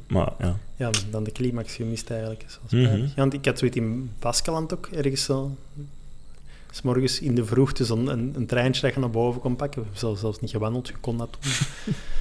Maar 0.07 0.29
ja. 0.39 0.57
ja, 0.75 0.89
dan 1.11 1.23
de 1.23 1.31
climax 1.31 1.75
gemist 1.75 2.09
eigenlijk. 2.09 2.43
Is 2.47 2.59
Mhm. 2.69 3.01
ja, 3.01 3.07
want 3.15 3.33
ik 3.33 3.45
had 3.45 3.59
zoiets 3.59 3.77
in 3.77 4.11
Baskeland 4.19 4.73
ook, 4.73 4.89
ergens 4.91 5.23
zo... 5.23 5.55
S 6.73 6.81
morgens 6.81 7.19
in 7.19 7.35
de 7.35 7.45
vroegte 7.45 7.85
zo'n 7.85 8.07
een, 8.07 8.33
een 8.35 8.45
treintje 8.45 8.81
dat 8.81 8.93
je 8.93 8.99
naar 8.99 9.09
boven 9.09 9.41
kon 9.41 9.55
pakken. 9.55 9.81
We 9.81 9.87
hebben 9.99 10.17
zelfs, 10.17 10.39
niet 10.39 10.51
gewandeld, 10.51 10.87
je 10.87 10.93
kon 11.01 11.17
dat 11.17 11.37
doen. 11.39 11.51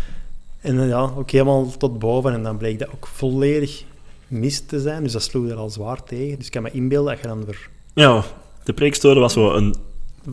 en 0.73 0.81
eh, 0.81 0.89
ja, 0.89 1.01
ook 1.01 1.31
helemaal 1.31 1.77
tot 1.79 1.99
boven. 1.99 2.33
En 2.33 2.43
dan 2.43 2.57
bleek 2.57 2.79
dat 2.79 2.89
ook 2.95 3.07
volledig 3.07 3.85
mist 4.29 4.69
te 4.69 4.81
zijn. 4.81 5.03
Dus 5.03 5.13
dat 5.13 5.23
sloeg 5.23 5.49
er 5.49 5.57
al 5.57 5.71
zwaar 5.71 6.05
tegen. 6.05 6.37
Dus 6.37 6.47
ik 6.47 6.53
kan 6.53 6.63
me 6.63 6.71
inbeelden 6.71 7.13
dat 7.13 7.23
je 7.23 7.29
dan 7.29 7.45
weer 7.45 7.69
ja, 7.95 8.25
de 8.65 8.73
preekstolen 8.73 9.21
was 9.21 9.33
zo 9.33 9.53
een, 9.55 9.75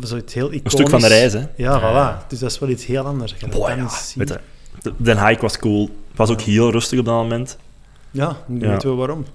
zoiets 0.01 0.33
heel 0.33 0.45
iconisch... 0.45 0.63
een 0.63 0.71
stuk 0.71 0.89
van 0.89 1.01
de 1.01 1.07
reis. 1.07 1.33
Hè. 1.33 1.45
Ja, 1.55 1.79
voilà. 1.79 2.27
Dus 2.27 2.39
dat 2.39 2.51
is 2.51 2.59
wel 2.59 2.69
iets 2.69 2.85
heel 2.85 3.05
anders. 3.05 3.35
Ja. 3.39 3.89
ziet. 3.89 4.15
Weet 4.15 4.29
je, 4.29 4.39
de, 4.81 4.93
de 4.97 5.25
hike 5.25 5.41
was 5.41 5.57
cool. 5.57 5.81
Het 6.07 6.17
was 6.17 6.29
ook 6.29 6.41
heel 6.41 6.71
rustig 6.71 6.99
op 6.99 7.05
dat 7.05 7.15
moment. 7.15 7.57
Ja, 8.11 8.37
nu 8.47 8.59
Ja. 8.61 8.69
weten 8.71 8.89
we 8.89 8.95
waarom. 8.95 9.25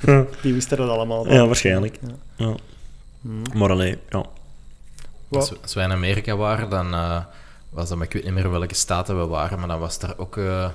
Die 0.42 0.52
wisten 0.52 0.76
dat 0.76 0.88
allemaal. 0.88 1.32
Ja, 1.32 1.46
waarschijnlijk. 1.46 1.98
Ja. 2.36 2.54
Ja. 3.24 3.30
Hm. 3.52 3.58
Maar 3.58 3.70
alleen, 3.70 3.98
ja. 4.10 4.24
Als, 5.30 5.50
we- 5.50 5.56
als 5.62 5.74
wij 5.74 5.84
in 5.84 5.92
Amerika 5.92 6.36
waren, 6.36 6.70
dan 6.70 6.94
eh, 6.94 7.24
was 7.70 7.88
dat, 7.88 7.98
maar 7.98 8.06
ik 8.06 8.12
weet 8.12 8.24
niet 8.24 8.32
meer 8.34 8.50
welke 8.50 8.74
staten 8.74 9.20
we 9.20 9.26
waren, 9.26 9.58
maar 9.58 9.68
dan 9.68 9.78
was 9.78 9.98
er 9.98 10.18
ook 10.18 10.36
eh, 10.36 10.68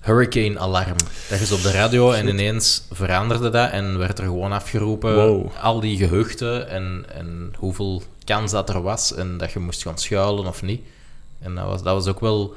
hurricane 0.00 0.58
alarm. 0.58 0.96
Dat 1.28 1.40
is 1.40 1.52
op 1.52 1.62
de 1.62 1.70
radio 1.70 2.12
en 2.12 2.28
ineens 2.28 2.82
veranderde 2.90 3.50
dat 3.50 3.70
en 3.70 3.98
werd 3.98 4.18
er 4.18 4.24
gewoon 4.24 4.52
afgeroepen 4.52 5.14
Wow. 5.14 5.50
al 5.60 5.80
die 5.80 5.96
gehuchten 5.96 6.68
en, 6.68 7.04
en 7.14 7.52
hoeveel 7.58 8.02
kans 8.24 8.50
dat 8.50 8.68
er 8.68 8.82
was 8.82 9.14
en 9.14 9.38
dat 9.38 9.52
je 9.52 9.58
moest 9.58 9.82
gaan 9.82 9.98
schuilen 9.98 10.46
of 10.46 10.62
niet. 10.62 10.80
En 11.40 11.54
dat 11.54 11.64
was, 11.66 11.82
dat 11.82 11.94
was 11.94 12.06
ook 12.06 12.20
wel 12.20 12.54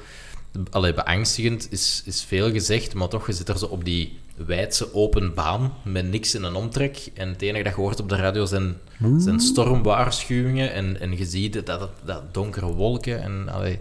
allee, 0.71 0.93
beangstigend, 0.93 1.71
is, 1.71 2.01
is 2.05 2.23
veel 2.23 2.51
gezegd, 2.51 2.93
maar 2.93 3.07
toch, 3.07 3.27
je 3.27 3.33
zit 3.33 3.49
er 3.49 3.57
zo 3.57 3.65
op 3.65 3.85
die 3.85 4.19
wijdse 4.35 4.93
open 4.93 5.33
baan 5.33 5.73
met 5.83 6.09
niks 6.09 6.35
in 6.35 6.43
een 6.43 6.55
omtrek. 6.55 7.11
En 7.13 7.29
het 7.29 7.41
enige 7.41 7.63
dat 7.63 7.75
je 7.75 7.81
hoort 7.81 7.99
op 7.99 8.09
de 8.09 8.15
radio 8.15 8.45
zijn, 8.45 8.77
zijn 9.17 9.39
stormwaarschuwingen 9.39 10.73
en, 10.73 10.99
en 10.99 11.17
je 11.17 11.25
ziet 11.25 11.53
dat, 11.53 11.65
dat, 11.65 11.89
dat 12.05 12.33
donkere 12.33 12.65
wolken. 12.65 13.21
En 13.21 13.49
allee, 13.49 13.79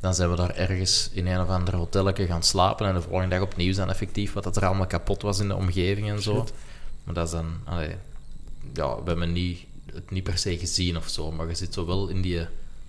dan 0.00 0.14
zijn 0.14 0.30
we 0.30 0.36
daar 0.36 0.54
ergens 0.54 1.10
in 1.12 1.26
een 1.26 1.40
of 1.40 1.48
ander 1.48 1.76
hotelletje 1.76 2.26
gaan 2.26 2.42
slapen 2.42 2.86
en 2.86 2.94
de 2.94 3.02
volgende 3.02 3.28
dag 3.28 3.44
opnieuw 3.44 3.72
zijn 3.72 3.88
effectief 3.88 4.32
wat 4.32 4.44
dat 4.44 4.56
er 4.56 4.66
allemaal 4.66 4.86
kapot 4.86 5.22
was 5.22 5.40
in 5.40 5.48
de 5.48 5.56
omgeving 5.56 6.08
en 6.10 6.22
zo. 6.22 6.34
Shit. 6.34 6.52
Maar 7.04 7.14
dat 7.14 7.26
is 7.26 7.32
dan... 7.32 7.46
Allee, 7.64 7.94
ja, 8.74 8.94
we 8.94 9.02
hebben 9.04 9.32
niet, 9.32 9.64
het 9.92 10.10
niet 10.10 10.22
per 10.22 10.38
se 10.38 10.58
gezien 10.58 10.96
of 10.96 11.08
zo, 11.08 11.32
maar 11.32 11.48
je 11.48 11.54
zit 11.54 11.74
zo 11.74 11.86
wel 11.86 12.08
in 12.08 12.22
die 12.22 12.46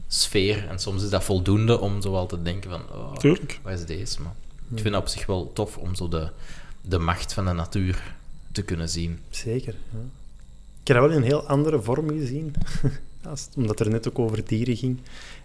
sfeer 0.07 0.67
en 0.67 0.79
soms 0.79 1.03
is 1.03 1.09
dat 1.09 1.23
voldoende 1.23 1.79
om 1.79 2.01
zo 2.01 2.11
wel 2.11 2.25
te 2.25 2.41
denken 2.41 2.69
van... 2.69 2.81
Oh, 2.91 3.15
Tuurlijk. 3.15 3.59
wat 3.63 3.73
is 3.73 3.85
deze? 3.85 4.21
Maar 4.21 4.33
ik 4.69 4.79
vind 4.79 4.93
dat 4.93 5.01
op 5.01 5.07
zich 5.07 5.25
wel 5.25 5.51
tof 5.53 5.77
om 5.77 5.95
zo 5.95 6.07
de, 6.07 6.29
de 6.81 6.99
macht 6.99 7.33
van 7.33 7.45
de 7.45 7.51
natuur 7.51 8.15
te 8.51 8.61
kunnen 8.61 8.89
zien. 8.89 9.19
Zeker. 9.29 9.75
Ja. 9.91 9.99
Ik 10.81 10.87
heb 10.87 10.97
dat 10.97 11.05
wel 11.05 11.15
in 11.15 11.17
een 11.17 11.29
heel 11.29 11.47
andere 11.47 11.81
vorm 11.81 12.09
gezien. 12.09 12.53
Omdat 13.55 13.79
er 13.79 13.89
net 13.89 14.07
ook 14.07 14.19
over 14.19 14.45
dieren 14.45 14.75
ging. 14.75 14.99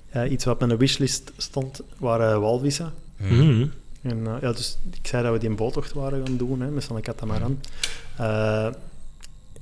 Eh, 0.08 0.30
iets 0.30 0.44
wat 0.44 0.54
op 0.54 0.66
mijn 0.66 0.78
wishlist 0.78 1.32
stond, 1.36 1.80
waren 1.98 2.40
walvissen. 2.40 2.92
Mhm. 3.16 3.66
En, 4.02 4.26
eh, 4.26 4.40
ja, 4.40 4.52
dus 4.52 4.78
ik 4.92 5.06
zei 5.06 5.22
dat 5.22 5.32
we 5.32 5.38
die 5.38 5.48
een 5.48 5.56
boottocht 5.56 5.92
waren 5.92 6.26
gaan 6.26 6.36
doen, 6.36 6.60
hè, 6.60 6.70
met 6.70 6.84
zo'n 6.84 7.00
katamaran. 7.00 7.60
Eh, 8.16 8.66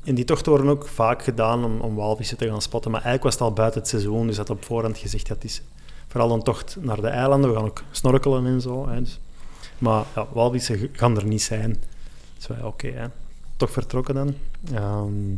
en 0.04 0.14
die 0.14 0.24
tochten 0.24 0.52
worden 0.52 0.70
ook 0.70 0.86
vaak 0.86 1.22
gedaan 1.22 1.64
om, 1.64 1.80
om 1.80 1.94
walvissen 1.94 2.36
te 2.36 2.48
gaan 2.48 2.62
spotten. 2.62 2.90
Maar 2.90 3.02
eigenlijk 3.02 3.30
was 3.30 3.40
het 3.40 3.50
al 3.50 3.62
buiten 3.62 3.80
het 3.80 3.88
seizoen, 3.88 4.26
dus 4.26 4.36
dat 4.36 4.50
op 4.50 4.64
voorhand 4.64 4.98
gezegd 4.98 5.28
dat 5.28 5.44
is 5.44 5.62
vooral 6.08 6.32
een 6.32 6.42
tocht 6.42 6.76
naar 6.80 7.00
de 7.00 7.08
eilanden. 7.08 7.50
We 7.50 7.56
gaan 7.56 7.64
ook 7.64 7.82
snorkelen 7.90 8.46
en 8.46 8.60
zo. 8.60 8.88
Hè, 8.88 9.00
dus. 9.00 9.18
Maar 9.78 10.04
ja, 10.14 10.26
walvissen 10.32 10.88
gaan 10.92 11.16
er 11.16 11.24
niet 11.24 11.42
zijn. 11.42 11.82
Dus 12.36 12.46
wij, 12.46 12.62
oké, 12.62 12.88
hè. 12.88 13.06
toch 13.56 13.70
vertrokken 13.70 14.14
dan. 14.14 14.34
Ehm, 14.74 15.34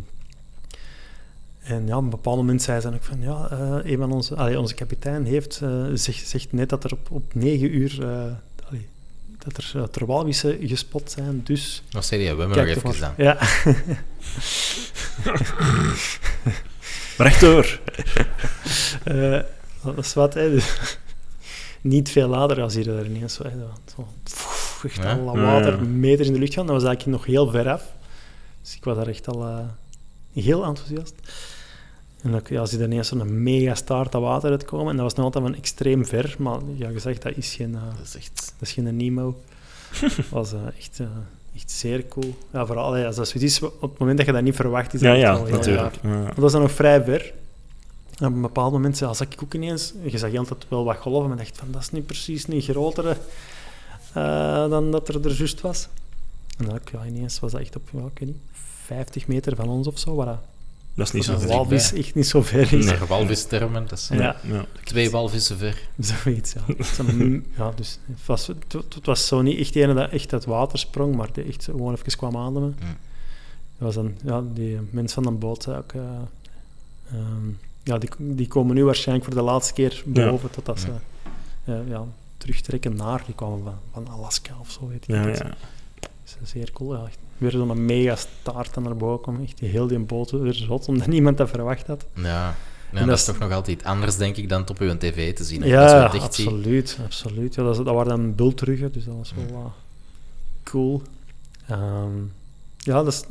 en 1.62 1.86
ja, 1.86 1.96
op 1.96 2.02
een 2.02 2.10
bepaald 2.10 2.36
moment 2.36 2.62
zei 2.62 2.80
ze 2.80 2.86
dan 2.86 2.96
ook 2.96 3.04
van, 3.04 3.20
ja, 3.20 3.48
eh, 3.50 3.90
een 3.92 3.98
van 3.98 4.12
onze, 4.12 4.36
allee, 4.36 4.60
onze 4.60 4.74
kapitein 4.74 5.24
heeft, 5.24 5.60
eh, 5.62 5.84
zegt, 5.94 6.28
zegt 6.28 6.52
net 6.52 6.68
dat 6.68 6.84
er 6.84 6.92
op, 6.92 7.10
op 7.10 7.34
negen 7.34 7.74
uur, 7.74 8.02
eh, 8.02 8.08
allee, 8.68 8.86
dat 9.38 9.56
er, 9.56 9.70
dat 9.72 9.96
er 9.96 10.06
walvissen 10.06 10.58
gespot 10.68 11.10
zijn, 11.10 11.40
dus... 11.44 11.82
Wat 11.90 12.06
zei 12.06 12.22
je? 12.22 12.34
We 12.34 12.40
hebben 12.40 12.58
nog 12.58 12.66
even 12.66 12.82
maar. 12.84 12.94
gedaan. 12.94 13.14
Ja. 13.16 13.38
Rechtdoor. 17.16 17.80
Eh, 19.04 19.40
dat 19.82 19.98
is 19.98 20.14
wat, 20.14 20.34
hè. 20.34 20.50
Dus, 20.50 20.98
niet 21.88 22.10
veel 22.10 22.28
later 22.28 22.62
als 22.62 22.74
je 22.74 22.92
er 22.92 23.06
ineens 23.06 23.34
zo, 23.34 23.42
hè, 23.42 23.50
zo 23.96 24.06
pff, 24.22 24.84
echt 24.84 24.96
Ja. 24.96 25.12
al 25.16 25.36
water 25.36 25.82
meters 25.82 26.26
in 26.28 26.32
de 26.34 26.38
lucht 26.38 26.54
gaan. 26.54 26.66
Dat 26.66 26.74
was 26.74 26.84
eigenlijk 26.84 27.16
nog 27.18 27.26
heel 27.26 27.50
ver 27.50 27.70
af. 27.70 27.92
Dus 28.62 28.76
ik 28.76 28.84
was 28.84 28.96
daar 28.96 29.06
echt 29.06 29.28
al 29.28 29.44
eh, 29.44 29.58
heel 30.32 30.64
enthousiast. 30.64 31.14
En 32.22 32.30
dan 32.30 32.40
ja, 32.48 32.64
zie 32.64 32.78
je 32.78 32.84
ineens 32.84 33.08
zo'n 33.08 33.42
mega 33.42 33.74
staart 33.74 34.14
aan 34.14 34.20
water 34.20 34.50
uitkomen. 34.50 34.88
En 34.90 34.92
dat 34.96 35.04
was 35.04 35.14
nog 35.14 35.24
altijd 35.24 35.44
van 35.44 35.54
extreem 35.54 36.06
ver. 36.06 36.34
Maar 36.38 36.58
ja, 36.76 36.90
gezegd, 36.90 37.22
dat 37.22 37.36
is 37.36 37.54
geen, 37.54 37.74
eh, 37.74 37.80
Dat 37.96 38.06
is 38.06 38.16
echt... 38.16 38.52
dat 38.58 38.68
is 38.68 38.72
geen 38.74 38.96
Nemo. 38.96 39.40
Dat 40.00 40.28
was 40.30 40.52
eh, 40.52 40.58
echt, 40.78 41.00
echt 41.54 41.70
zeer 41.70 42.08
cool. 42.08 42.34
Ja, 42.52 42.66
vooral 42.66 42.96
ja, 42.96 43.06
als 43.06 43.16
dat 43.16 43.28
zoiets 43.28 43.52
is, 43.54 43.62
op 43.68 43.80
het 43.90 43.98
moment 43.98 44.16
dat 44.18 44.26
je 44.26 44.32
dat 44.32 44.42
niet 44.42 44.54
verwacht, 44.56 44.94
is 44.94 45.00
dat 45.00 45.14
Ja, 45.16 45.18
ja, 45.18 45.42
wel 45.42 45.50
natuurlijk. 45.50 45.94
Ja. 46.02 46.24
Dat 46.24 46.36
was 46.36 46.52
dan 46.52 46.60
nog 46.60 46.72
vrij 46.72 47.04
ver. 47.04 47.32
En 48.18 48.26
op 48.26 48.34
een 48.34 48.40
bepaald 48.40 48.72
moment 48.72 48.96
zag 48.96 49.20
ik 49.20 49.42
ook 49.42 49.54
ineens, 49.54 49.92
je 50.04 50.18
zag 50.18 50.34
altijd 50.34 50.66
wel 50.68 50.84
wat 50.84 50.96
golven, 50.96 51.28
maar 51.28 51.36
dacht 51.36 51.58
van, 51.58 51.70
dat 51.70 51.80
is 51.82 51.90
niet 51.90 52.06
precies 52.06 52.46
niet 52.46 52.64
groter 52.64 53.16
eh, 54.12 54.68
dan 54.70 54.90
dat 54.90 55.08
er 55.08 55.24
er 55.26 55.32
juist 55.32 55.60
was. 55.60 55.88
En 56.58 56.64
dan 56.64 56.80
ja, 56.92 57.04
ineens 57.06 57.40
was 57.40 57.52
dat 57.52 57.60
echt 57.60 57.76
op, 57.76 57.88
ja, 57.92 57.98
ik 57.98 58.18
weet 58.18 58.28
niet, 58.28 58.36
50 58.84 59.26
meter 59.26 59.56
van 59.56 59.68
ons 59.68 59.86
of 59.86 59.98
zo, 59.98 60.14
waar 60.14 60.26
dat 60.26 60.38
Dat 60.94 61.06
is 61.06 61.12
niet 61.12 61.24
zo 61.24 61.38
wel 61.38 61.48
walvis 61.48 61.92
echt 61.92 62.14
niet 62.14 62.26
zo 62.26 62.42
ver 62.42 62.72
is. 62.72 62.84
Naar 62.84 63.06
walvistermen, 63.06 63.88
dat 63.88 63.98
is 63.98 64.08
Ja. 64.08 64.36
Ja. 64.42 64.64
twee 64.84 65.10
walvissen 65.10 65.58
ver. 65.58 65.88
Zoiets, 65.98 66.52
ja. 66.52 66.74
Ja 67.56 67.72
dus 67.76 67.98
het, 68.06 68.26
was, 68.26 68.46
het, 68.46 68.72
het 68.72 69.06
was 69.06 69.26
zo 69.26 69.42
niet 69.42 69.58
echt 69.58 69.72
de 69.72 69.80
ene 69.82 69.94
dat 69.94 70.10
echt 70.10 70.32
uit 70.32 70.44
water 70.44 70.78
sprong, 70.78 71.16
maar 71.16 71.32
die 71.32 71.44
echt 71.44 71.64
gewoon 71.64 71.94
even 71.94 72.16
kwam 72.16 72.36
ademen. 72.36 72.76
Mm. 72.80 72.96
Dat 73.78 73.94
was 73.94 73.94
dan, 73.94 74.14
ja, 74.24 74.42
die 74.54 74.78
mens 74.90 75.12
van 75.12 75.22
de 75.22 75.30
boot 75.30 75.62
zei 75.62 75.76
ook... 75.76 75.92
eh, 75.92 76.00
ehm, 77.12 77.48
ja, 77.86 77.98
die, 77.98 78.10
die 78.18 78.48
komen 78.48 78.74
nu 78.74 78.84
waarschijnlijk 78.84 79.26
voor 79.26 79.36
de 79.38 79.42
laatste 79.42 79.72
keer 79.72 80.02
boven, 80.06 80.50
totdat 80.50 80.80
ze 80.80 80.86
Ja. 80.86 81.74
eh, 81.74 81.88
ja, 81.88 82.04
terugtrekken 82.36 82.96
naar... 82.96 83.22
Die 83.26 83.34
kwamen 83.34 83.62
van, 83.64 83.74
van 83.92 84.08
Alaska 84.08 84.54
of 84.60 84.70
zo, 84.70 84.88
weet 84.88 85.02
ik 85.02 85.14
Ja, 85.14 85.24
niet. 85.24 85.38
ja. 85.38 85.54
Dat 86.00 86.10
is 86.42 86.50
zeer 86.50 86.72
cool. 86.72 86.94
Ja, 86.94 87.08
weer 87.38 87.50
zo'n 87.50 87.84
mega 87.84 88.16
staart 88.16 88.74
dan 88.74 88.82
naar 88.82 88.96
boven 88.96 89.22
kwam. 89.22 89.42
Echt 89.42 89.58
heel 89.60 89.86
die 89.86 89.98
boot 89.98 90.30
weer 90.30 90.54
zot, 90.54 90.88
omdat 90.88 91.06
niemand 91.16 91.36
dat 91.36 91.48
verwacht 91.50 91.86
had. 91.86 92.04
Ja. 92.14 92.22
Ja, 92.22 92.92
En 92.92 92.98
dat, 92.98 93.06
dat 93.06 93.18
is 93.18 93.24
toch 93.24 93.38
nog 93.38 93.52
altijd 93.52 93.84
anders, 93.84 94.16
denk 94.16 94.36
ik, 94.36 94.48
dan 94.48 94.60
het 94.60 94.70
op 94.70 94.78
uw 94.78 94.96
tv 94.96 95.34
te 95.34 95.44
zien. 95.44 95.62
Ja, 95.66 96.04
absoluut, 96.06 96.98
absoluut. 97.04 97.54
Ja, 97.54 97.62
dat, 97.62 97.78
is- 97.78 97.84
dat 97.84 97.94
waren 97.94 98.08
dan 98.08 98.34
bultruggen, 98.34 98.92
dus 98.92 99.04
dat 99.04 99.14
was 99.16 99.32
wel 99.36 99.44
Mm. 99.44 99.64
eh, 99.64 99.70
cool. 100.64 101.02
Ehm, 101.68 102.16
ja, 102.78 103.02
dat 103.02 103.06
is, 103.06 103.22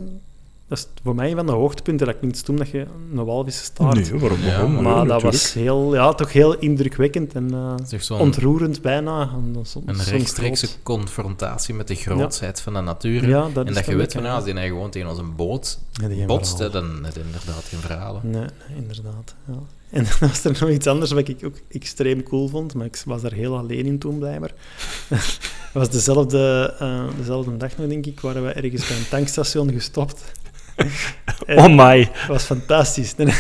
dat 0.68 0.78
is 0.78 0.88
voor 1.04 1.16
mij 1.16 1.30
een 1.30 1.36
van 1.36 1.46
de 1.46 1.52
hoogtepunten. 1.52 2.08
Dat 2.08 2.18
klinkt 2.20 2.38
stom 2.38 2.58
dat 2.58 2.70
je 2.70 2.86
een 3.14 3.26
walvis 3.26 3.64
staart. 3.64 4.12
Nee, 4.12 4.20
waarom? 4.20 4.40
Ja, 4.40 4.46
waarom? 4.52 4.74
maar 4.74 4.84
maar 4.84 5.06
dat 5.08 5.22
was 5.22 5.54
heel, 5.54 5.94
ja, 5.96 6.14
toch 6.14 6.34
heel 6.34 6.58
indrukwekkend 6.60 7.34
en 7.34 7.54
eh, 7.54 8.20
ontroerend 8.20 8.82
bijna. 8.82 9.22
En 9.22 9.66
zo- 9.66 9.82
een 9.86 9.96
zo'n 9.96 10.14
rechtstreekse 10.14 10.66
groot- 10.68 10.80
confrontatie 10.84 11.74
met 11.74 11.88
de 11.88 11.96
grootheid 11.96 12.62
van 12.62 12.74
de 12.74 12.80
natuur. 12.82 13.28
Ja, 13.28 13.50
dat 13.54 13.66
en 13.68 13.74
dat 13.74 13.86
je 13.86 13.96
weet 13.96 14.14
van, 14.14 14.26
als 14.26 14.44
die 14.44 14.54
nou 14.54 14.68
gewoon 14.68 14.90
tegen 14.90 15.10
ons 15.10 15.20
een 15.20 15.36
boot 15.36 15.80
botst, 16.26 16.58
dan 16.58 17.00
heb 17.04 17.14
je 17.16 17.22
inderdaad 17.26 17.64
geen 17.64 17.80
verhalen. 17.80 18.22
Nee, 18.24 18.42
nee, 18.42 18.78
inderdaad. 18.78 19.36
Ja. 19.48 19.54
En 19.90 20.04
dan 20.20 20.30
was 20.30 20.44
er 20.44 20.58
nog 20.60 20.70
iets 20.70 20.88
anders 20.88 21.12
wat 21.12 21.28
ik 21.28 21.40
ook 21.46 21.56
extreem 21.70 22.24
cool 22.24 22.48
vond, 22.48 22.74
maar 22.74 22.86
ik 22.86 23.02
was 23.06 23.22
daar 23.22 23.34
heel 23.34 23.58
alleen 23.58 23.86
in 23.86 24.00
toen 24.00 24.18
blijkbaar. 24.20 24.52
Het 25.76 25.84
was 25.84 25.90
dezelfde, 25.90 26.74
eh, 26.80 27.04
dezelfde 27.18 27.58
dag 27.58 27.78
nog, 27.78 27.88
denk 27.88 28.06
ik, 28.06 28.20
waren 28.20 28.44
we 28.46 28.52
ergens 28.52 28.88
bij 28.88 28.98
een 28.98 29.08
tankstation 29.10 29.72
gestopt. 29.72 30.24
Oh 31.48 31.68
my. 31.76 32.10
Het 32.12 32.28
was 32.28 32.44
fantastisch. 32.44 33.16
Nee, 33.16 33.28
nee. 33.28 33.36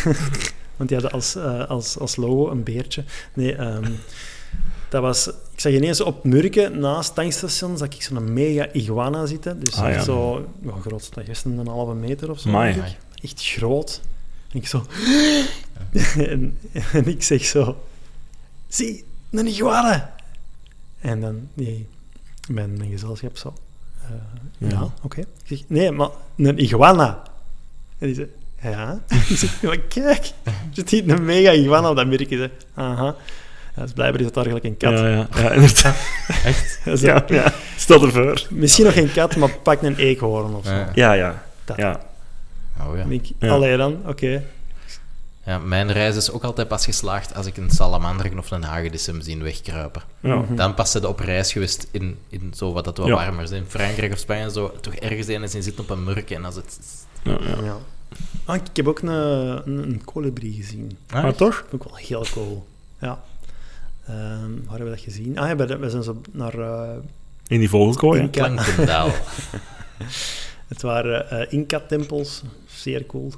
Want 0.76 0.90
die 0.90 0.98
hadden 0.98 1.12
als, 1.12 1.36
eh, 1.36 1.70
als, 1.70 2.00
als 2.00 2.16
logo 2.16 2.52
een 2.52 2.64
beertje. 2.64 3.04
Nee, 3.34 3.56
ehm, 3.56 3.92
dat 4.90 5.02
was... 5.02 5.28
Ik 5.28 5.62
zag 5.62 5.72
ineens 5.72 6.02
op 6.02 6.24
Murken, 6.24 6.80
naast 6.80 7.08
het 7.08 7.16
tankstation, 7.16 7.78
zag 7.78 7.88
ik 7.88 8.02
zo'n 8.02 8.34
mega 8.34 8.68
iguana 8.72 9.26
zitten. 9.26 9.60
Dus 9.60 9.76
Ah, 9.76 9.92
ja. 9.94 10.04
zo... 10.04 10.48
Ja, 10.62 10.72
groot 10.82 11.02
is 11.02 11.10
dat 11.10 11.26
gisteren 11.26 11.58
een 11.58 11.68
halve 11.68 11.94
meter 11.94 12.30
of 12.30 12.40
zo. 12.40 12.50
Amai. 12.50 12.74
ik. 12.74 12.98
Echt 13.22 13.44
groot. 13.44 14.02
En 14.52 14.58
ik 14.60 14.68
zo... 14.68 14.86
en, 16.18 16.58
en 16.92 17.08
ik 17.08 17.24
zeg 17.24 17.46
zo... 17.46 17.78
Zie, 18.68 19.04
een 19.32 19.48
iguana! 19.48 20.16
En 21.00 21.22
dan 21.22 21.50
die, 21.54 21.88
mijn, 22.48 22.78
mijn 22.78 22.90
gezelschap 22.90 23.38
zo... 23.38 23.54
eh, 24.10 24.69
ja, 24.69 24.76
Ja. 24.80 24.88
oké. 25.02 25.19
Ik 25.19 25.27
zeg, 25.45 25.60
nee, 25.68 25.91
maar 25.91 26.10
een 26.38 26.57
iguana. 26.60 27.22
En 27.98 28.07
die 28.07 28.15
zei, 28.15 28.27
ja. 28.61 28.99
ik 29.30 29.38
zeg, 29.38 29.61
maar 29.61 29.77
kijk, 29.80 30.32
er 30.44 30.53
zit 30.72 30.90
hier 30.90 31.10
een 31.10 31.26
mega 31.26 31.52
iguana 31.52 31.90
op 31.90 31.95
dat 31.95 32.07
merkje. 32.07 32.38
Zei, 32.38 32.49
aha. 32.73 33.15
Ja, 33.76 33.82
dus 33.82 33.91
blijkbaar 33.94 34.19
is 34.19 34.26
het 34.26 34.36
daar 34.36 34.45
eigenlijk 34.45 34.82
een 34.82 34.90
kat. 34.90 34.99
Ja, 34.99 35.07
ja, 35.07 35.27
ja, 35.36 35.52
inderdaad. 35.52 35.95
Echt? 36.45 36.80
Ja, 37.02 37.23
ja. 37.27 37.53
Stel 37.77 38.03
ervoor. 38.06 38.41
Misschien 38.49 38.86
nog 38.86 38.94
geen 38.94 39.11
kat, 39.11 39.36
maar 39.36 39.49
pak 39.64 39.82
een 39.82 39.95
eekhoorn 39.95 40.53
of 40.56 40.65
zo. 40.65 40.72
Ja. 40.72 40.90
Ja, 40.94 41.14
ja. 41.14 41.44
Dat. 41.65 41.77
ja. 41.77 41.99
Oh, 42.80 42.91
ja. 42.94 42.99
Dan 42.99 43.10
denk 43.10 43.27
ik, 43.27 43.36
Ja. 43.40 43.49
allee 43.49 43.77
dan, 43.77 43.98
oké. 44.06 44.44
Ja. 45.45 45.57
Mijn 45.59 45.91
reis 45.91 46.15
is 46.15 46.31
ook 46.31 46.43
altijd 46.43 46.67
pas 46.67 46.85
geslaagd 46.85 47.35
als 47.35 47.45
ik 47.45 47.57
een 47.57 47.69
salamander 47.69 48.38
of 48.38 48.51
een 48.51 48.63
hagedis 48.63 49.05
heb 49.05 49.15
zien 49.19 49.43
wegkruipen. 49.43 50.01
Ja. 50.19 50.35
Mhm. 50.35 50.55
Dan 50.55 50.73
pas 50.73 50.91
ze 50.91 51.07
op 51.07 51.19
reis 51.19 51.51
geweest 51.51 51.88
in, 51.91 52.17
in 52.30 52.53
zo 52.55 52.73
wat 52.73 52.84
dat 52.84 52.97
wat 52.97 53.07
Ja. 53.07 53.13
warmer 53.13 53.43
is. 53.43 53.51
In 53.51 53.65
Frankrijk 53.67 54.11
of 54.13 54.17
Spanje 54.19 54.51
zo, 54.51 54.73
toch 54.81 54.93
ergens 54.95 55.27
een 55.27 55.49
zien 55.49 55.63
zitten 55.63 55.84
op 55.84 55.89
een 55.89 56.03
murk 56.03 56.30
en 56.31 56.45
als 56.45 56.55
het... 56.55 56.80
Ja, 57.23 57.38
ja. 57.41 57.63
Ja. 57.63 57.77
Ah, 58.45 58.55
ik 58.55 58.61
heb 58.73 58.88
ook 58.88 58.99
een, 58.99 59.07
een, 59.07 59.77
een 59.77 60.01
kolibrie 60.05 60.53
gezien. 60.53 60.97
Ah, 61.09 61.23
Maar 61.23 61.35
toch? 61.35 61.65
Vond 61.69 61.84
ik 61.84 61.89
wel 61.89 61.97
heel 61.97 62.26
cool. 62.34 62.65
Ja. 62.99 63.19
Ehm, 64.07 64.15
waar 64.65 64.77
hebben 64.77 64.84
we 64.85 64.89
dat 64.95 64.99
gezien? 64.99 65.38
Ah 65.39 65.47
ja, 65.47 65.55
we 65.80 65.89
zijn 65.89 66.03
zo 66.03 66.22
naar... 66.31 66.59
eh, 66.59 66.89
In 67.47 67.59
die 67.59 67.69
vogelkooi. 67.69 68.19
hè? 68.19 68.26
Inca. 68.26 68.43
Klankendaal. 68.47 69.09
het 70.67 70.81
waren 70.81 71.30
eh, 71.30 71.53
Inca-tempels. 71.53 72.41
Zeer 72.67 73.05
cool. 73.05 73.31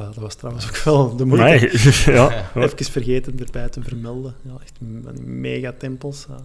Ja, 0.00 0.06
dat 0.06 0.14
was 0.14 0.34
trouwens 0.34 0.68
ook 0.68 0.76
wel 0.76 1.16
de 1.16 1.24
moeite. 1.24 1.44
Nee, 1.46 1.92
ja. 2.16 2.50
Even 2.54 2.84
vergeten 2.84 3.38
erbij 3.38 3.68
te 3.68 3.82
vermelden. 3.82 4.34
Ja, 4.42 4.52
echt 4.62 4.72
van 4.78 5.14
die 5.14 5.22
megatempels. 5.22 6.26
Uh, 6.30 6.36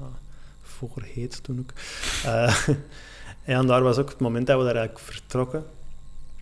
voor 0.62 1.04
heet 1.14 1.44
toen 1.44 1.60
ook. 1.60 1.74
Eh, 2.26 2.58
en 3.58 3.68
daar 3.68 3.84
was 3.84 3.98
ook 3.98 4.10
het 4.10 4.20
moment 4.20 4.48
dat 4.48 4.58
we 4.58 4.64
daar 4.64 4.76
eigenlijk 4.76 5.06
vertrokken. 5.06 5.64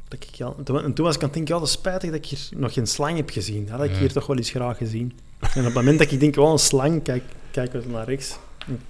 Dat 0.07 0.23
ik, 0.23 0.35
ja, 0.35 0.53
toen, 0.63 0.83
en 0.83 0.93
toen 0.93 1.05
was 1.05 1.15
ik 1.15 1.21
aan 1.21 1.27
het 1.27 1.37
denken, 1.37 1.53
ja, 1.53 1.59
dat 1.59 1.69
is 1.69 1.73
spijtig 1.73 2.09
dat 2.09 2.19
ik 2.19 2.25
hier 2.25 2.49
nog 2.59 2.73
geen 2.73 2.87
slang 2.87 3.17
heb 3.17 3.29
gezien. 3.29 3.65
Dat 3.65 3.75
had 3.77 3.85
ik 3.85 3.91
Ja. 3.91 3.97
hier 3.99 4.11
toch 4.11 4.27
wel 4.27 4.37
eens 4.37 4.49
graag 4.49 4.77
gezien. 4.77 5.19
En 5.39 5.59
op 5.59 5.65
het 5.65 5.73
moment 5.73 5.99
dat 5.99 6.11
ik 6.11 6.19
denk, 6.19 6.37
oh, 6.37 6.51
een 6.51 6.59
slang, 6.59 7.03
kijk, 7.03 7.23
kijken 7.51 7.81
we 7.81 7.87
naar 7.87 8.05
rechts. 8.05 8.37
En 8.67 8.81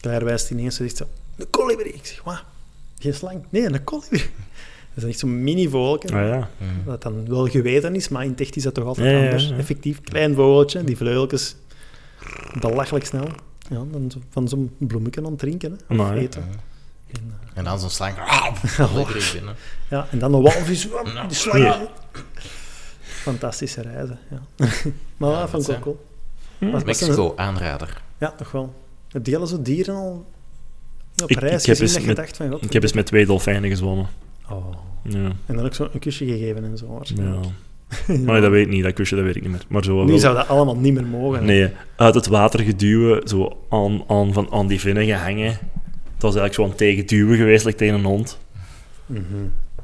Claire 0.00 0.24
wijst 0.24 0.50
ineens, 0.50 0.76
zegt 0.76 0.96
zo, 0.96 1.06
een 1.36 1.50
kolibrie. 1.50 1.92
Ik 1.92 2.06
zeg, 2.06 2.22
wat? 2.22 2.42
Geen 2.98 3.14
slang? 3.14 3.44
Nee, 3.50 3.64
een 3.64 3.84
kolibrie. 3.84 4.30
Dat 4.94 5.04
is 5.04 5.10
echt 5.10 5.18
zo'n 5.18 5.42
mini-vogeltje. 5.42 6.08
Ah, 6.16 6.28
ja. 6.28 6.48
Mm. 6.58 6.68
Dat 6.84 7.02
dan 7.02 7.28
wel 7.28 7.46
geweten 7.46 7.94
is, 7.94 8.08
maar 8.08 8.24
in 8.24 8.36
echt 8.36 8.56
is 8.56 8.62
dat 8.62 8.74
toch 8.74 8.84
altijd 8.84 9.10
Ja, 9.10 9.24
anders. 9.24 9.48
ja. 9.48 9.56
Effectief, 9.56 10.00
klein 10.00 10.34
vogeltje, 10.34 10.84
die 10.84 10.96
vleugeltjes 10.96 11.56
belachelijk 12.60 13.04
snel. 13.06 13.26
Ja, 13.70 13.82
dan 13.90 14.10
zo, 14.10 14.18
van 14.30 14.48
zo'n 14.48 14.70
bloemetje 14.78 15.20
aan 15.20 15.30
het 15.30 15.38
drinken. 15.38 15.78
Hè, 15.88 15.96
of 16.02 16.10
eten. 16.10 16.42
En, 16.42 16.50
eh, 17.12 17.58
En 17.58 17.64
dan 17.64 17.78
zo'n 17.80 17.90
slang. 17.90 18.14
Ja, 19.90 20.06
en 20.10 20.18
dan 20.18 20.34
een 20.34 20.42
walvis, 20.42 20.88
die 21.28 21.36
slang. 21.36 21.64
ja. 21.64 21.88
Fantastische 23.02 23.80
reizen, 23.82 24.18
ja. 24.30 24.40
maar 25.16 25.30
Ja, 25.30 25.42
ik 25.44 25.50
cool. 25.80 26.04
Wat- 26.58 26.70
wat 26.70 26.70
zijn- 26.70 26.84
Mexico, 26.86 27.32
aanrader. 27.36 28.02
Ja, 28.18 28.30
toch 28.30 28.50
wel. 28.50 28.74
Heb 29.08 29.26
je 29.26 29.38
al 29.38 29.46
zo 29.46 29.62
dieren 29.62 29.94
al 29.94 30.26
op 31.22 31.30
Ik- 31.30 31.38
reis 31.38 31.60
ik 31.62 31.66
heb 31.66 31.76
gezien 31.76 32.00
je 32.00 32.06
met- 32.06 32.16
dacht 32.16 32.36
van... 32.36 32.50
God, 32.50 32.64
Ik 32.64 32.72
heb 32.72 32.82
eens 32.82 32.92
met 32.92 33.06
twee 33.06 33.26
dolfijnen 33.26 33.70
gezwommen. 33.70 34.08
Oh. 34.50 34.74
Ja. 35.02 35.32
En 35.46 35.56
dan 35.56 35.64
ook 35.64 35.74
zo 35.74 35.88
een 35.92 35.98
kusje 36.00 36.24
gegeven 36.26 36.64
en 36.64 36.78
zo. 36.78 37.00
ja. 37.16 37.22
Maar 38.08 38.16
nee, 38.18 38.40
dat 38.40 38.50
weet 38.50 38.66
ik 38.66 38.72
niet. 38.72 38.82
Dat 38.82 38.92
kusje, 38.92 39.14
dat 39.14 39.24
weet 39.24 39.36
ik 39.36 39.42
niet 39.42 39.50
meer. 39.50 39.64
Maar 39.68 39.84
zo 39.84 40.02
Nu 40.02 40.08
wel- 40.10 40.18
zou 40.18 40.34
dat 40.36 40.48
allemaal 40.48 40.76
niet 40.76 40.94
meer 40.94 41.06
mogen. 41.06 41.38
hè. 41.40 41.44
Nee, 41.44 41.68
uit 41.96 42.14
het 42.14 42.26
water 42.26 42.60
geduwen, 42.60 43.28
zo 43.28 43.58
aan, 43.68 44.02
aan, 44.08 44.32
van, 44.32 44.50
aan 44.52 44.66
die 44.66 44.80
vinnen 44.80 45.04
gehangen. 45.06 45.46
Het 46.14 46.22
was 46.22 46.34
eigenlijk 46.36 46.54
zo 46.54 46.64
aan 46.64 46.74
tegenduwen 46.74 47.36
geweest, 47.36 47.64
like 47.64 47.78
tegen 47.78 47.94
een 47.94 48.04
hond. 48.04 48.38
Mhm. 49.06 49.22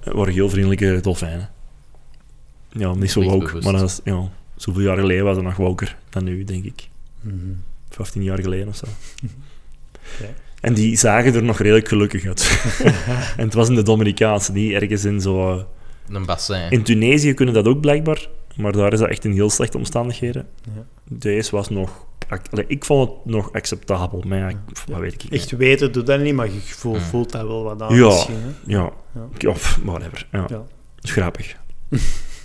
Het 0.00 0.14
waren 0.14 0.32
heel 0.32 0.48
vriendelijke 0.50 0.98
dolfijnen. 1.02 1.48
Ja, 2.68 2.94
niet 2.94 3.10
zo 3.10 3.22
woke, 3.22 3.60
maar 3.60 3.72
dat 3.72 3.82
is, 3.88 4.00
ja, 4.04 4.28
zoveel 4.56 4.82
jaar 4.82 4.98
geleden 4.98 5.24
was 5.24 5.36
het 5.36 5.44
nog 5.44 5.56
woker 5.56 5.96
dan 6.08 6.24
nu, 6.24 6.44
denk 6.44 6.64
ik. 6.64 6.88
Mhm. 7.20 7.36
15 7.88 8.22
jaar 8.22 8.38
geleden 8.40 8.68
of 8.68 8.76
zo. 8.76 8.86
Ja. 10.20 10.26
En 10.60 10.74
die 10.74 10.96
zagen 10.96 11.34
er 11.34 11.42
nog 11.42 11.58
redelijk 11.58 11.88
gelukkig 11.88 12.26
uit. 12.26 12.60
en 13.36 13.44
het 13.44 13.54
was 13.54 13.68
in 13.68 13.74
de 13.74 13.82
Dominicaanse, 13.82 14.52
niet 14.52 14.72
ergens 14.72 15.04
in 15.04 15.20
zo... 15.20 15.52
eh, 15.56 15.62
Een 16.08 16.26
bassin. 16.26 16.70
In 16.70 16.82
Tunesië 16.82 17.34
kunnen 17.34 17.54
dat 17.54 17.66
ook 17.66 17.80
blijkbaar, 17.80 18.28
maar 18.56 18.72
daar 18.72 18.92
is 18.92 18.98
dat 18.98 19.08
echt 19.08 19.24
in 19.24 19.32
heel 19.32 19.50
slechte 19.50 19.76
omstandigheden. 19.78 20.46
Ja. 20.74 20.84
Deze 21.04 21.50
was 21.50 21.68
nog... 21.68 22.06
allee, 22.50 22.64
Ik 22.68 22.84
vond 22.84 23.08
het 23.08 23.24
nog 23.24 23.52
acceptabel, 23.52 24.24
maar 24.26 24.38
ja, 24.38 24.48
ik- 24.48 24.56
wat 24.86 24.98
weet 24.98 25.12
ik 25.14 25.22
niet. 25.22 25.32
Echt 25.32 25.50
weten 25.50 25.92
doet 25.92 26.06
dat 26.06 26.20
niet, 26.20 26.34
maar 26.34 26.46
je 26.46 26.60
voelt, 26.60 26.96
Mm. 26.98 27.02
voelt 27.02 27.32
dat 27.32 27.46
wel 27.46 27.62
wat 27.62 27.82
aan 27.82 27.94
Ja. 27.96 28.06
misschien. 28.06 28.34
Hè? 28.34 28.72
Ja, 28.76 28.90
Ja. 29.38 29.54
whatever. 29.84 30.26
Ja. 30.32 30.46
Grappig. 30.96 31.56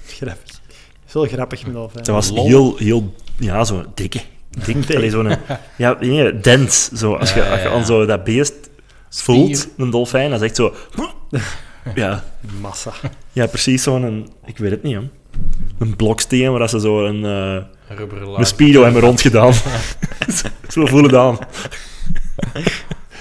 Grappig. 0.08 0.62
Is 1.08 1.14
wel 1.14 1.26
grappig 1.26 1.66
met 1.66 1.74
dolfijnen. 1.74 2.04
Dat 2.14 2.16
was 2.30 2.46
heel, 2.46 2.78
heel... 2.78 3.14
Ja, 3.38 3.64
zo 3.64 3.84
dikke. 3.94 4.20
Dik. 4.66 4.96
Allee, 4.96 5.10
zo'n... 5.10 5.36
Ja, 5.76 5.98
nee, 6.00 6.40
dens. 6.40 6.90
Zo, 6.94 7.14
als, 7.16 7.34
je, 7.34 7.40
Ja, 7.40 7.46
ja, 7.46 7.52
als 7.52 7.62
je 7.62 7.68
ja. 7.68 7.74
aan 7.76 7.86
zo 7.86 8.06
dat 8.06 8.24
beest 8.24 8.54
voelt, 9.10 9.58
Spier. 9.58 9.72
een 9.78 9.90
dolfijn, 9.90 10.30
dat 10.30 10.42
is 10.42 10.48
echt 10.48 10.56
zo... 10.56 10.74
Ja, 11.96 12.24
Massa. 12.62 12.92
ja 13.32 13.46
precies 13.48 13.84
zo'n... 13.84 14.04
een- 14.04 14.30
Ik 14.46 14.58
weet 14.58 14.72
het 14.72 14.84
niet, 14.84 14.96
hè. 14.96 15.02
Een 15.80 15.96
bloksteen 15.96 16.52
waar 16.52 16.70
ze 16.70 16.80
zo 16.80 17.06
een... 17.06 17.22
Rubberlaag. 17.88 18.38
een 18.40 18.46
speedo 18.46 18.84
hebben 18.84 19.02
rondgedaan. 19.02 19.54
zo 20.70 20.86
voelen 20.86 21.20
aan. 21.20 21.38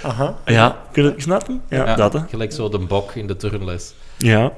Aha. 0.02 0.36
Ja, 0.44 0.76
kun 0.92 1.02
je 1.04 1.10
het 1.10 1.22
snappen? 1.22 1.62
Ja, 1.68 1.84
Ja, 1.86 1.94
dat, 1.94 2.12
hè. 2.12 2.18
Gelijk 2.30 2.52
zo 2.52 2.68
de 2.68 2.78
bok 2.78 3.14
in 3.14 3.26
de 3.26 3.36
turnles. 3.36 3.94
Ja. 4.16 4.52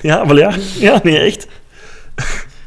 ja, 0.00 0.26
wel 0.26 0.36
ja. 0.38 0.52
Ja, 0.78 1.00
nee, 1.02 1.18
echt. 1.18 1.46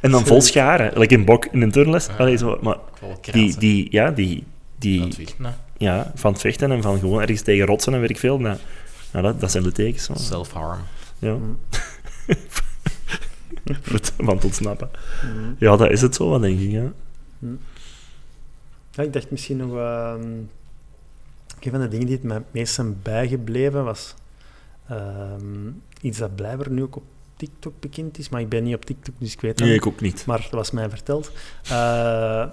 En 0.01 0.11
dan 0.11 0.25
vol 0.31 0.41
scharen. 0.41 0.99
Like 0.99 1.15
een 1.15 1.25
bok 1.25 1.45
in 1.45 1.61
een 1.61 1.71
turnles. 1.71 2.07
Allee, 2.17 2.37
zo, 2.37 2.59
maar 2.61 2.77
die, 3.21 3.57
die, 3.57 3.87
ja, 3.91 4.11
die, 4.11 4.43
die, 4.77 4.99
Dat 4.99 5.15
wicht, 5.15 5.39
nou. 5.39 5.53
ja, 5.77 6.11
van 6.15 6.31
het 6.31 6.41
vechten 6.41 6.71
en 6.71 6.81
van 6.81 6.99
gewoon 6.99 7.21
ergens 7.21 7.41
tegen 7.41 7.65
rotsen 7.65 7.93
en 7.93 7.99
weet 7.99 8.09
ik 8.09 8.19
veel. 8.19 8.39
Nou, 8.39 8.57
nou, 9.11 9.23
dat, 9.25 9.39
dat 9.39 9.51
zijn 9.51 9.63
de 9.63 9.71
tekens. 9.71 10.05
Van, 10.05 10.17
Self-harm. 10.17 10.79
ja. 11.19 11.33
Mm. 11.33 11.57
Van 14.17 14.35
het 14.35 14.43
ontsnappen. 14.43 14.89
Mhm. 15.23 15.53
Ja, 15.57 15.75
dat 15.75 15.91
is 15.91 16.01
het 16.01 16.15
zo, 16.15 16.29
wat 16.29 16.41
denk 16.41 16.59
ik. 16.59 16.71
Ja. 16.71 16.91
Ja, 18.91 19.03
ik 19.03 19.13
dacht 19.13 19.31
misschien 19.31 19.57
nog... 19.57 19.75
ehm, 19.75 20.21
een 21.59 21.71
van 21.71 21.79
de 21.79 21.87
dingen 21.87 22.05
die 22.05 22.15
het 22.15 22.23
mij 22.23 22.35
het 22.35 22.45
meest 22.51 22.73
zijn 22.73 23.01
bijgebleven 23.01 23.83
was... 23.83 24.13
ehm, 24.89 25.69
iets 26.01 26.17
dat 26.17 26.35
blijkbaar 26.35 26.71
nu 26.71 26.83
ook 26.83 26.95
op 26.95 27.03
TikTok 27.37 27.73
bekend 27.79 28.17
is, 28.17 28.29
maar 28.29 28.41
ik 28.41 28.49
ben 28.49 28.63
niet 28.63 28.75
op 28.75 28.85
TikTok, 28.85 29.15
dus 29.17 29.33
ik 29.33 29.41
weet 29.41 29.51
het 29.51 29.59
Nee, 29.59 29.69
niet. 29.69 29.77
ik 29.77 29.87
ook 29.87 30.01
niet. 30.01 30.25
Maar 30.25 30.37
dat 30.41 30.51
was 30.51 30.71
mij 30.71 30.89
verteld. 30.89 31.31
Eh, 31.69 32.45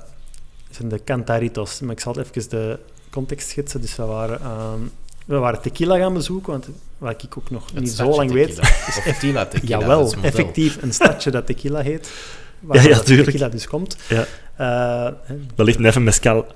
Het 0.66 0.76
zijn 0.76 0.88
de 0.88 1.04
Cantaritos. 1.04 1.80
Maar 1.80 1.92
ik 1.92 2.00
zal 2.00 2.18
even 2.18 2.48
de 2.50 2.78
context 3.10 3.48
schetsen. 3.48 3.80
Dus 3.80 3.96
we 3.96 4.02
waren, 4.04 4.40
ehm, 4.40 4.78
we 5.26 5.36
waren 5.36 5.60
tequila 5.60 5.96
gaan 5.98 6.12
bezoeken, 6.14 6.52
want 6.52 6.68
wat 6.98 7.22
ik 7.22 7.36
ook 7.38 7.50
nog 7.50 7.66
Het 7.72 7.80
niet 7.80 7.90
zo 7.90 8.08
lang 8.16 8.32
weet... 8.32 8.54
tequila. 8.54 8.68
Of 9.10 9.18
tila 9.18 9.46
tequila, 9.46 9.78
dat 9.78 9.80
Jawel, 9.88 10.06
is 10.06 10.12
effectief 10.22 10.82
een 10.82 10.92
stadje 10.94 11.30
dat 11.30 11.46
tequila 11.46 11.80
heet. 11.80 12.10
Waar 12.60 12.76
Ja, 12.76 12.82
ja, 12.88 12.94
dat 12.94 13.06
tuurlijk. 13.06 13.26
tequila 13.30 13.48
dus 13.48 13.66
komt. 13.66 13.96
Ja. 14.08 14.26
Eh, 14.56 15.12
hè, 15.22 15.34
Dat 15.54 15.66
ligt 15.66 15.78
even 15.80 16.02
mescal. 16.04 16.46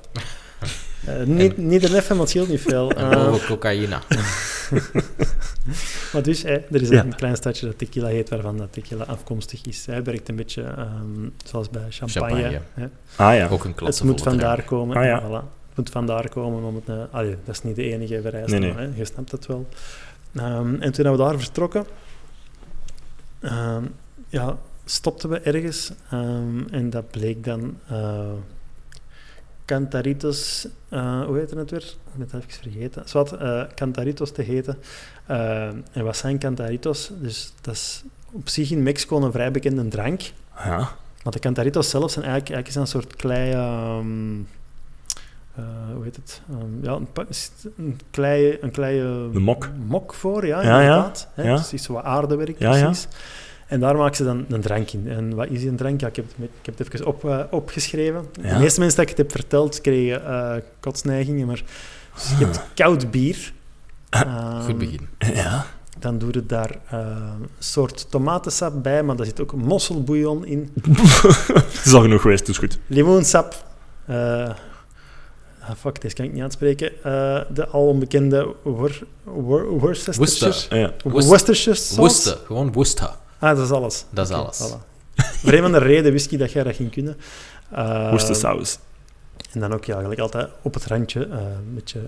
eh, 1.07 1.23
niet, 1.25 1.57
niet 1.57 1.83
een 1.85 1.95
even, 1.95 2.09
maar 2.17 2.19
het 2.19 2.29
scheelt 2.29 2.49
niet 2.49 2.61
veel. 2.61 2.91
En 2.91 3.11
Eh, 3.11 3.25
boven 3.31 3.47
cocaïne. 3.47 3.99
maar 6.13 6.23
dus, 6.23 6.43
hè, 6.43 6.55
er 6.57 6.83
is 6.83 6.89
Ja. 6.89 7.05
een 7.05 7.15
klein 7.15 7.37
stadje 7.37 7.67
dat 7.67 7.79
tequila 7.79 8.07
heet, 8.07 8.29
waarvan 8.29 8.57
dat 8.57 8.73
tequila 8.73 9.05
afkomstig 9.05 9.65
is. 9.67 9.87
Hij 9.87 10.03
werkt 10.03 10.29
een 10.29 10.37
beetje 10.37 10.63
ehm, 10.63 11.29
zoals 11.45 11.71
bij 11.71 11.83
champagne. 11.89 12.29
Champagne. 12.35 12.61
hè. 12.75 12.87
Ah 13.17 13.37
ja. 13.37 13.49
Ook 13.49 13.65
een 13.65 13.75
Het 13.85 14.03
moet 14.05 14.23
vandaar 14.23 14.63
komen. 14.63 14.97
Ah, 14.97 15.05
ja. 15.05 15.23
voilà. 15.23 15.57
Het 15.69 15.77
moet 15.77 15.91
vandaar 15.91 16.29
komen 16.29 16.63
om 16.63 16.75
het... 16.75 16.89
eh, 16.89 17.03
allee, 17.11 17.37
dat 17.45 17.55
is 17.55 17.63
niet 17.63 17.77
de 17.77 17.83
enige 17.93 18.21
vereiste, 18.21 18.51
Nee, 18.51 18.61
nee. 18.61 18.73
maar, 18.73 18.83
hè, 18.83 18.91
je 18.97 19.05
snapt 19.05 19.31
het 19.33 19.47
wel. 19.47 19.69
Ehm, 20.35 20.75
en 20.75 20.93
toen 20.93 21.11
we 21.11 21.17
daar 21.17 21.39
vertrokken, 21.39 21.87
ehm, 23.41 23.85
ja, 24.29 24.57
stopten 24.85 25.29
we 25.29 25.39
ergens 25.41 25.93
ehm, 26.11 26.67
en 26.71 26.91
dat 26.91 27.11
bleek 27.11 27.45
dan 27.45 27.79
eh 27.89 28.21
Cantaritos, 29.69 30.69
eh, 30.89 31.25
hoe 31.25 31.39
heet 31.39 31.51
het 31.51 31.71
weer? 31.71 31.83
Ik 31.83 32.13
ben 32.17 32.21
het 32.31 32.35
even 32.35 32.63
vergeten. 32.63 33.03
Zwat, 33.09 33.33
eh 33.33 33.63
Cantaritos 33.75 34.31
te 34.33 34.43
heten. 34.43 34.79
En 35.93 36.05
wat 36.05 36.17
zijn 36.17 36.39
Cantaritos? 36.39 37.11
Dus 37.21 37.53
dat 37.61 37.75
is 37.75 38.03
op 38.33 38.49
zich 38.49 38.71
in 38.71 38.83
Mexico 38.83 39.23
een 39.23 39.33
vrij 39.33 39.51
bekende 39.51 39.89
drank. 39.89 40.21
Ja. 40.57 40.89
Want 41.23 41.35
de 41.35 41.41
Cantaritos 41.41 41.91
zelf 41.91 42.11
zijn 42.11 42.25
eigenlijk, 42.25 42.55
eigenlijk 42.55 42.93
een 42.95 43.01
soort 43.01 43.17
klei... 43.17 43.53
ehm, 43.53 44.39
eh, 45.55 45.65
hoe 45.95 46.05
heet 46.05 46.17
het? 46.17 46.41
Ehm, 46.51 46.85
ja, 46.85 46.93
een, 46.93 47.09
een 47.77 48.01
klei... 48.11 48.59
Een 48.61 48.71
klei 48.71 49.01
Een 49.01 49.43
mok. 49.43 49.69
mok 49.87 50.15
voor, 50.15 50.47
ja, 50.47 50.63
Ja, 50.63 50.69
ja. 50.69 50.81
inderdaad. 50.81 51.29
Hè? 51.35 51.43
Ja. 51.43 51.57
Dus 51.57 51.73
is 51.73 51.83
zo 51.83 51.93
wat 51.93 52.05
aardewerk, 52.05 52.59
Ja, 52.59 52.75
ja. 52.77 52.93
En 53.69 53.81
daar 53.81 53.97
maken 53.97 54.17
ze 54.17 54.25
dan 54.25 54.45
een 54.49 54.61
drank 54.61 54.91
in. 54.91 55.09
En 55.09 55.35
wat 55.35 55.47
is 55.51 55.59
die 55.61 55.69
een 55.69 55.77
drank? 55.77 56.01
Ja, 56.01 56.07
ik 56.07 56.17
heb 56.17 56.25
het, 56.37 56.49
ik 56.61 56.67
heb 56.67 56.79
het 56.79 56.93
even 56.95 57.07
op, 57.07 57.25
eh, 57.25 57.41
opgeschreven. 57.51 58.25
Ja. 58.43 58.53
De 58.55 58.59
meeste 58.59 58.81
mensen 58.81 58.99
dat 59.01 59.11
ik 59.11 59.17
het 59.17 59.27
heb 59.27 59.31
verteld, 59.41 59.81
kregen 59.81 60.27
eh 60.27 60.55
kotsneigingen, 60.81 61.47
maar 61.47 61.63
dus 62.15 62.29
je 62.39 62.45
hebt 62.45 62.61
koud 62.75 63.11
bier. 63.11 63.53
Ehm, 64.11 64.61
Goed 64.61 64.79
begin. 64.79 65.09
Ja. 65.35 65.67
Dan 65.99 66.19
doe 66.19 66.29
je 66.33 66.47
daar 66.47 66.71
eh, 66.91 66.99
een 67.41 67.49
soort 67.59 68.11
tomatensap 68.11 68.83
bij, 68.83 69.03
maar 69.03 69.17
daar 69.17 69.27
zit 69.27 69.41
ook 69.41 69.53
mosselbouillon 69.53 70.47
in. 70.47 70.71
Het 70.83 71.85
is 71.85 71.93
al 71.95 72.01
genoeg 72.01 72.21
geweest, 72.21 72.47
dus 72.47 72.59
goed. 72.59 72.79
Limoensap. 72.87 73.65
ah, 74.07 74.51
fuck, 75.79 76.01
deze 76.01 76.15
kan 76.15 76.25
ik 76.25 76.33
niet 76.33 76.43
uitspreken. 76.43 76.93
Eh, 77.05 77.41
de 77.55 77.67
al 77.67 77.87
onbekende 77.87 78.55
Wor- 78.63 79.03
Wor- 79.25 79.69
Worcestershire. 79.79 80.95
Worcestershire 81.05 81.75
sauce. 81.79 82.01
Worcester. 82.01 82.39
Gewoon 82.47 82.73
Worcester. 82.73 83.11
Ah, 83.39 83.57
dat 83.57 83.65
is 83.65 83.71
alles. 83.71 84.05
Dat 84.11 84.29
is 84.29 84.35
alles. 84.35 84.59
voilà. 84.63 84.87
Voor 85.17 85.53
een 85.53 85.61
van 85.63 85.73
de 85.73 85.79
reden 85.79 86.15
ik 86.15 86.39
dat 86.39 86.53
jij 86.53 86.63
dat 86.63 86.75
ging 86.77 86.91
kunnen. 86.91 87.17
Uh, 87.73 88.09
Worcestersaus. 88.09 88.79
En 89.53 89.61
dan 89.61 89.73
ook 89.73 89.85
ja, 89.85 89.91
eigenlijk 89.93 90.21
altijd 90.21 90.49
op 90.63 90.75
het 90.75 90.87
randje 90.87 91.25
eh, 91.27 91.39
een 91.39 91.75
beetje 91.75 92.01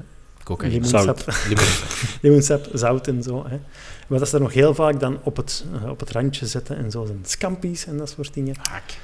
Cocaïne. 0.45 0.75
limoensap, 0.75 1.25
Limoen. 1.49 1.65
limoensap, 2.21 2.69
zout 2.73 3.07
en 3.09 3.23
zo. 3.23 3.45
Hè. 3.49 3.59
Maar 4.07 4.19
dat 4.19 4.29
ze 4.29 4.35
er 4.37 4.43
nog 4.43 4.53
heel 4.53 4.75
vaak 4.75 5.01
dan 5.01 5.19
op 5.23 5.37
het, 5.37 5.65
eh, 5.83 5.91
op 5.91 6.01
het 6.01 6.11
randje 6.11 6.47
zetten 6.47 6.77
en 6.77 6.91
zo 6.91 7.05
zijn 7.07 7.19
scampi's 7.23 7.87
en 7.87 7.97
dat 7.97 8.09
soort 8.17 8.35
dingen. 8.35 8.55
Haak. 8.61 8.99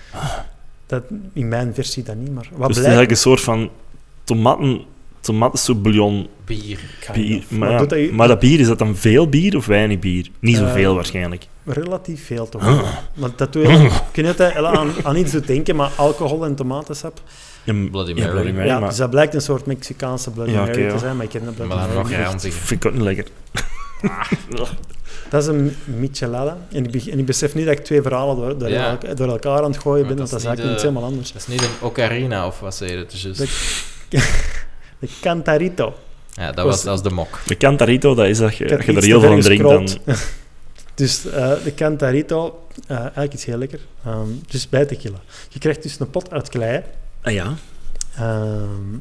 Dat, 0.87 1.03
in 1.33 1.49
mijn 1.49 1.75
versie 1.75 2.03
dan 2.03 2.19
niet, 2.19 2.33
maar 2.35 2.49
wat 2.51 2.59
Dus 2.59 2.67
het 2.67 2.77
is 2.77 2.83
eigenlijk 2.83 3.11
een 3.11 3.17
soort 3.17 3.41
van 3.41 3.71
tomaten, 4.25 4.85
tomatensoep 5.21 5.83
bouillon 5.83 6.29
Bier. 6.45 6.81
Maar, 7.49 7.79
dat 7.79 7.91
je- 7.91 8.13
maar 8.13 8.29
dat 8.29 8.39
bier, 8.39 8.61
is 8.61 8.67
dat 8.67 8.79
dan 8.79 8.97
veel 8.97 9.29
bier 9.29 9.57
of 9.57 9.67
weinig 9.67 9.99
bier? 9.99 10.29
Niet 10.41 10.57
zoveel 10.57 10.89
Eh, 10.91 10.95
waarschijnlijk. 10.95 11.47
Relatief 11.67 12.27
veel 12.27 12.49
toch? 12.49 12.63
Ah. 12.67 12.89
Want 13.15 13.39
dat 13.39 13.53
doe 13.53 13.63
je, 13.69 13.91
kun 14.13 14.23
je 14.25 14.29
het 14.29 14.55
aan, 14.55 14.91
aan 15.03 15.17
iets 15.17 15.33
doet 15.33 15.47
denken, 15.47 15.77
maar 15.77 15.91
alcohol 15.97 16.45
en 16.45 16.55
tomatensap. 16.55 17.21
Ja, 17.65 17.73
Bloody 17.91 18.11
ja, 18.11 18.17
Mary. 18.17 18.31
Bloody 18.31 18.51
Mary, 18.53 18.67
ja, 18.67 18.79
maar 18.79 18.89
dus 18.89 18.99
dat 18.99 19.11
blijkt 19.11 19.35
een 19.35 19.41
soort 19.41 19.67
Mexicaanse 19.67 20.31
Bloody 20.31 20.51
Ja, 20.51 20.61
Mary 20.61 20.91
te 20.91 20.99
zijn, 20.99 21.17
maar 21.17 21.25
ik 21.25 21.31
ken 21.31 21.45
de 21.45 21.51
Bloody 21.51 21.75
Maar 21.75 21.89
Mary 21.89 22.07
niet 22.09 22.27
ranzig. 22.27 22.55
vind 22.55 22.85
ik 22.85 22.91
ook 22.91 22.95
niet 22.97 23.03
lekker. 23.03 23.25
Dat 25.31 25.43
is 25.43 25.49
een 25.49 25.77
michelada. 25.85 26.59
En 26.73 26.85
ik, 26.85 26.91
be- 26.91 27.11
en 27.11 27.19
ik 27.19 27.27
besef 27.27 27.55
nu 27.55 27.65
dat 27.65 27.73
ik 27.79 27.85
twee 27.85 28.03
verhalen 28.03 28.37
door, 28.37 28.59
door, 28.59 28.69
Ja. 28.69 28.91
elkaar, 28.91 29.15
door 29.15 29.29
elkaar 29.29 29.63
aan 29.63 29.71
het 29.71 29.81
gooien 29.81 30.07
Maar 30.07 30.15
ben, 30.15 30.17
want 30.17 30.31
dat 30.31 30.43
dat 30.43 30.53
is 30.53 30.59
niet 30.59 30.67
eigenlijk 30.67 30.73
iets 30.73 30.83
de- 30.83 30.89
helemaal 30.89 31.09
anders. 31.11 31.33
Dat 31.33 31.41
is 31.43 31.47
niet 31.49 31.63
een 31.63 31.87
ocarina 31.89 32.47
of 32.47 32.61
wat 32.61 32.75
zei 32.75 32.91
je? 32.91 32.97
Het 32.97 33.11
De- 34.09 34.19
De 34.99 35.09
Cantarito. 35.21 35.95
Ja, 36.33 36.47
dat 36.53 36.55
was- 36.57 36.65
was, 36.65 36.83
dat 36.83 36.93
was 36.93 37.03
de 37.03 37.11
mok. 37.11 37.39
De 37.47 37.57
Cantarito, 37.57 38.15
dat 38.15 38.27
is 38.27 38.39
dat 38.39 38.57
je, 38.57 38.65
er 38.65 39.03
heel 39.05 39.21
veel 39.21 39.33
aan 39.33 39.41
drinkt, 39.41 39.63
dan... 39.65 39.89
Dus 40.97 41.27
eh, 41.27 41.53
de 41.65 41.75
Cantarito, 41.75 42.67
eh, 42.87 42.97
eigenlijk 42.99 43.33
iets 43.33 43.45
heel 43.45 43.59
lekker. 43.59 43.81
Ehm, 44.05 44.29
dus 44.47 44.69
bij 44.69 44.85
tequila. 44.87 45.19
Je 45.49 45.59
krijgt 45.59 45.83
dus 45.83 46.01
een 46.01 46.11
pot 46.11 46.31
uit 46.33 46.49
klei. 46.49 46.83
Ah 47.23 47.33
ja? 47.33 47.55
Ehm, 48.17 48.97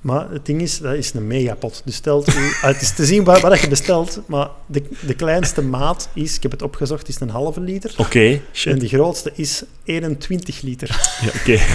maar 0.00 0.30
het 0.30 0.46
ding 0.46 0.60
is, 0.62 0.78
dat 0.78 0.94
is 0.94 1.12
een 1.14 1.26
megapot. 1.26 1.82
Dus 1.84 1.94
stelt 1.94 2.34
u, 2.34 2.38
ah, 2.62 2.62
het 2.62 2.82
is 2.82 2.94
te 2.94 3.04
zien 3.04 3.24
wat, 3.24 3.40
wat 3.40 3.60
je 3.60 3.68
bestelt, 3.68 4.20
maar 4.26 4.48
de, 4.66 4.82
de 5.06 5.14
kleinste 5.14 5.62
maat 5.62 6.08
is, 6.14 6.36
ik 6.36 6.42
heb 6.42 6.50
het 6.52 6.62
opgezocht, 6.62 7.08
is 7.08 7.20
een 7.20 7.30
halve 7.30 7.60
liter. 7.60 7.94
Oké, 7.96 8.40
En 8.64 8.78
de 8.78 8.88
grootste 8.88 9.32
is 9.34 9.62
21 9.84 10.60
liter. 10.60 10.88
Ja, 11.20 11.28
oké. 11.40 11.58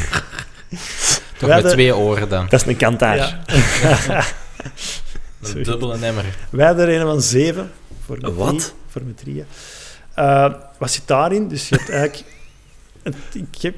Toch 1.38 1.50
Ja, 1.50 1.56
met 1.56 1.64
de- 1.64 1.72
twee 1.72 1.96
oren 1.96 2.30
dan. 2.30 2.48
Dat 2.50 2.62
is 2.62 2.68
een 2.68 2.78
kantaar. 2.78 3.16
Ja. 3.18 3.44
Een 5.42 5.64
dubbele 5.64 5.98
nemmer. 5.98 6.26
Wij 6.50 6.66
hadden 6.68 6.88
er 6.88 7.00
een 7.02 7.08
van 7.08 7.22
7. 7.22 7.72
Voor 8.08 8.34
Wat? 8.36 8.50
drie- 8.60 8.72
voor 8.88 9.02
met 9.04 9.18
drieën. 9.18 9.46
Eh, 10.14 10.54
wat 10.78 10.92
zit 10.92 11.08
daarin? 11.08 11.48
Dus 11.48 11.70
je 11.70 11.76
hebt 11.76 11.90
eigenlijk... 11.90 12.24
ik, 13.34 13.62
heb, 13.62 13.76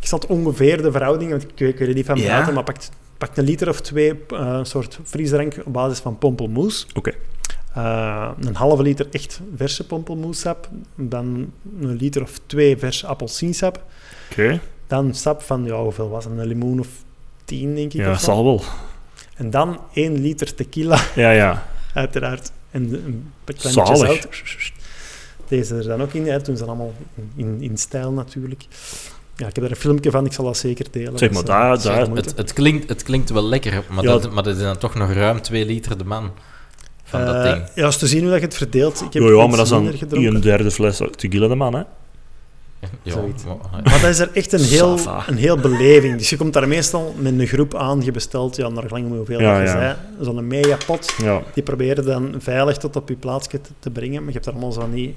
ik 0.00 0.06
zat 0.06 0.26
ongeveer 0.26 0.82
de 0.82 0.92
verhouding, 0.92 1.30
want 1.30 1.42
ik, 1.42 1.48
weet- 1.56 1.72
ik 1.72 1.78
weet 1.78 1.86
het 1.88 1.96
niet 1.96 2.06
van 2.06 2.18
Ja. 2.18 2.26
buiten, 2.28 2.54
maar 2.54 2.64
pakt, 2.64 2.90
pakt 3.18 3.38
een 3.38 3.44
liter 3.44 3.68
of 3.68 3.80
twee 3.80 4.10
eh, 4.28 4.38
een 4.38 4.66
soort 4.66 4.98
frisdrank 5.04 5.56
op 5.64 5.72
basis 5.72 5.98
van 5.98 6.18
pompelmoes. 6.18 6.86
Oké. 6.94 7.12
Eh, 7.74 8.30
een 8.40 8.54
halve 8.54 8.82
liter 8.82 9.06
echt 9.10 9.40
verse 9.56 9.86
pompelmoessap. 9.86 10.68
Dan 10.96 11.52
een 11.80 11.96
liter 11.96 12.22
of 12.22 12.40
twee 12.46 12.76
verse 12.76 13.06
appelsiensap. 13.06 13.82
Oké. 14.30 14.60
Dan 14.86 15.14
sap 15.14 15.42
van, 15.42 15.64
ja, 15.64 15.82
hoeveel 15.82 16.08
was 16.08 16.24
het? 16.24 16.38
Een 16.38 16.46
limoen 16.46 16.80
of 16.80 16.88
tien, 17.44 17.74
denk 17.74 17.92
ik. 17.92 18.00
Ja, 18.00 18.14
zal 18.18 18.44
wel. 18.44 18.62
En 19.36 19.50
dan 19.50 19.80
één 19.92 20.20
liter 20.20 20.54
tequila, 20.54 20.98
Ja, 21.14 21.30
ja. 21.30 21.66
uiteraard. 21.94 22.52
En 22.74 22.92
een 23.06 23.32
klein 23.44 23.74
zout. 23.74 24.28
Deze 25.48 25.74
er 25.74 25.84
dan 25.84 26.02
ook 26.02 26.12
in. 26.12 26.26
Hè. 26.26 26.40
Toen 26.42 26.56
zijn 26.56 26.68
allemaal 26.68 26.94
in, 27.36 27.56
in 27.62 27.76
stijl 27.76 28.12
natuurlijk. 28.12 28.66
Ja, 29.36 29.46
ik 29.46 29.54
heb 29.54 29.64
er 29.64 29.70
een 29.70 29.76
filmpje 29.76 30.10
van, 30.10 30.26
ik 30.26 30.32
zal 30.32 30.44
dat 30.44 30.56
zeker 30.56 30.86
delen. 30.90 31.18
Zeg 31.18 31.30
maar, 31.30 31.44
daar- 31.44 31.82
daar-. 31.82 32.08
Het, 32.10 32.36
het, 32.36 32.52
klinkt, 32.52 32.88
het 32.88 33.02
klinkt 33.02 33.30
wel 33.30 33.42
lekker, 33.44 33.84
maar, 33.90 34.04
Ja. 34.04 34.10
dat, 34.10 34.32
maar 34.32 34.42
dat 34.42 34.56
is 34.56 34.62
dan 34.62 34.78
toch 34.78 34.94
nog 34.94 35.12
ruim 35.12 35.40
twee 35.42 35.66
liter 35.66 35.98
de 35.98 36.04
man 36.04 36.30
van 37.04 37.24
dat 37.24 37.34
Eh, 37.34 37.52
ding. 37.52 37.64
Ja, 37.74 37.86
is 37.86 37.96
te 37.96 38.06
zien 38.06 38.20
hoe 38.20 38.30
dat 38.30 38.38
je 38.38 38.44
het 38.44 38.56
verdeelt. 38.56 39.00
Ik 39.02 39.12
heb 39.12 39.22
Jo, 39.22 39.28
ja, 39.28 39.34
iets 39.34 39.46
maar 39.48 39.56
dat 39.56 39.66
is 39.66 39.72
dan 40.12 40.24
een 40.34 40.40
derde 40.40 40.70
fles 40.70 41.00
tequila 41.16 41.48
de 41.48 41.54
man, 41.54 41.74
hè? 41.74 41.82
Ja, 43.02 43.14
maar- 43.16 43.82
Maar 43.82 44.00
dat 44.00 44.10
is 44.10 44.18
er 44.18 44.30
echt 44.32 44.52
een 44.52 44.60
heel, 44.64 44.98
een 45.26 45.36
heel 45.36 45.56
beleving. 45.56 46.18
Dus 46.18 46.30
je 46.30 46.36
komt 46.36 46.52
daar 46.52 46.68
meestal 46.68 47.14
met 47.18 47.38
een 47.38 47.46
groep 47.46 47.74
aan, 47.74 48.00
je 48.04 48.10
bestelt, 48.10 48.56
ja, 48.56 48.68
naar 48.68 48.82
gelang 48.82 49.08
hoeveel 49.08 49.40
Ja, 49.40 49.58
dat 49.58 49.68
je 49.70 49.74
ja. 49.76 49.80
zei, 49.80 49.96
zo'n 50.20 50.46
mega 50.46 50.76
pot. 50.86 51.14
Ja. 51.22 51.42
Die 51.54 51.62
proberen 51.62 52.04
dan 52.04 52.34
veilig 52.38 52.76
tot 52.76 52.96
op 52.96 53.08
je 53.08 53.14
plaatsje 53.16 53.60
te, 53.60 53.70
te 53.78 53.90
brengen. 53.90 54.16
Maar 54.18 54.26
je 54.26 54.32
hebt 54.32 54.44
daar 54.44 54.54
allemaal 54.54 54.72
zo 54.72 54.86
niet... 54.86 55.14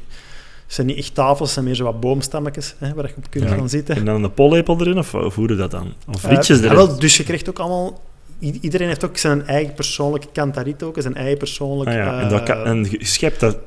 Het 0.65 0.75
zijn 0.75 0.87
niet 0.87 0.97
echt 0.97 1.13
tafels, 1.15 1.39
het 1.39 1.49
zijn 1.49 1.65
meer 1.65 1.75
zo 1.75 1.83
wat 1.83 1.99
boomstammetjes 1.99 2.75
hè, 2.77 2.93
waar 2.93 3.07
je 3.07 3.13
op 3.17 3.29
kunt 3.29 3.49
Ja. 3.49 3.55
gaan 3.55 3.69
zitten. 3.69 3.95
En 3.95 4.05
dan 4.05 4.23
een 4.23 4.33
pollepel 4.33 4.79
erin, 4.79 4.97
of, 4.97 5.13
of 5.13 5.35
hoe 5.35 5.47
doe 5.47 5.57
dat 5.57 5.71
dan? 5.71 5.93
Of 6.07 6.23
Eh, 6.23 6.29
frietjes 6.29 6.57
ah, 6.57 6.63
erin? 6.63 6.75
wel, 6.75 6.99
dus 6.99 7.17
je 7.17 7.23
krijgt 7.23 7.49
ook 7.49 7.59
allemaal... 7.59 8.01
Iedereen 8.39 8.87
heeft 8.87 9.05
ook 9.05 9.17
zijn 9.17 9.45
eigen 9.45 9.73
persoonlijke 9.73 10.27
cantarito, 10.33 10.87
ook 10.87 10.95
zijn 11.01 11.15
eigen 11.15 11.37
persoonlijk 11.37 11.89
Ah, 11.89 11.95
ja. 11.95 12.21
en, 12.21 12.29
dat 12.29 12.43
kan, 12.43 12.57
eh, 12.57 12.69
en 12.69 12.87
je 12.89 13.05
schept 13.05 13.39
dat... 13.39 13.57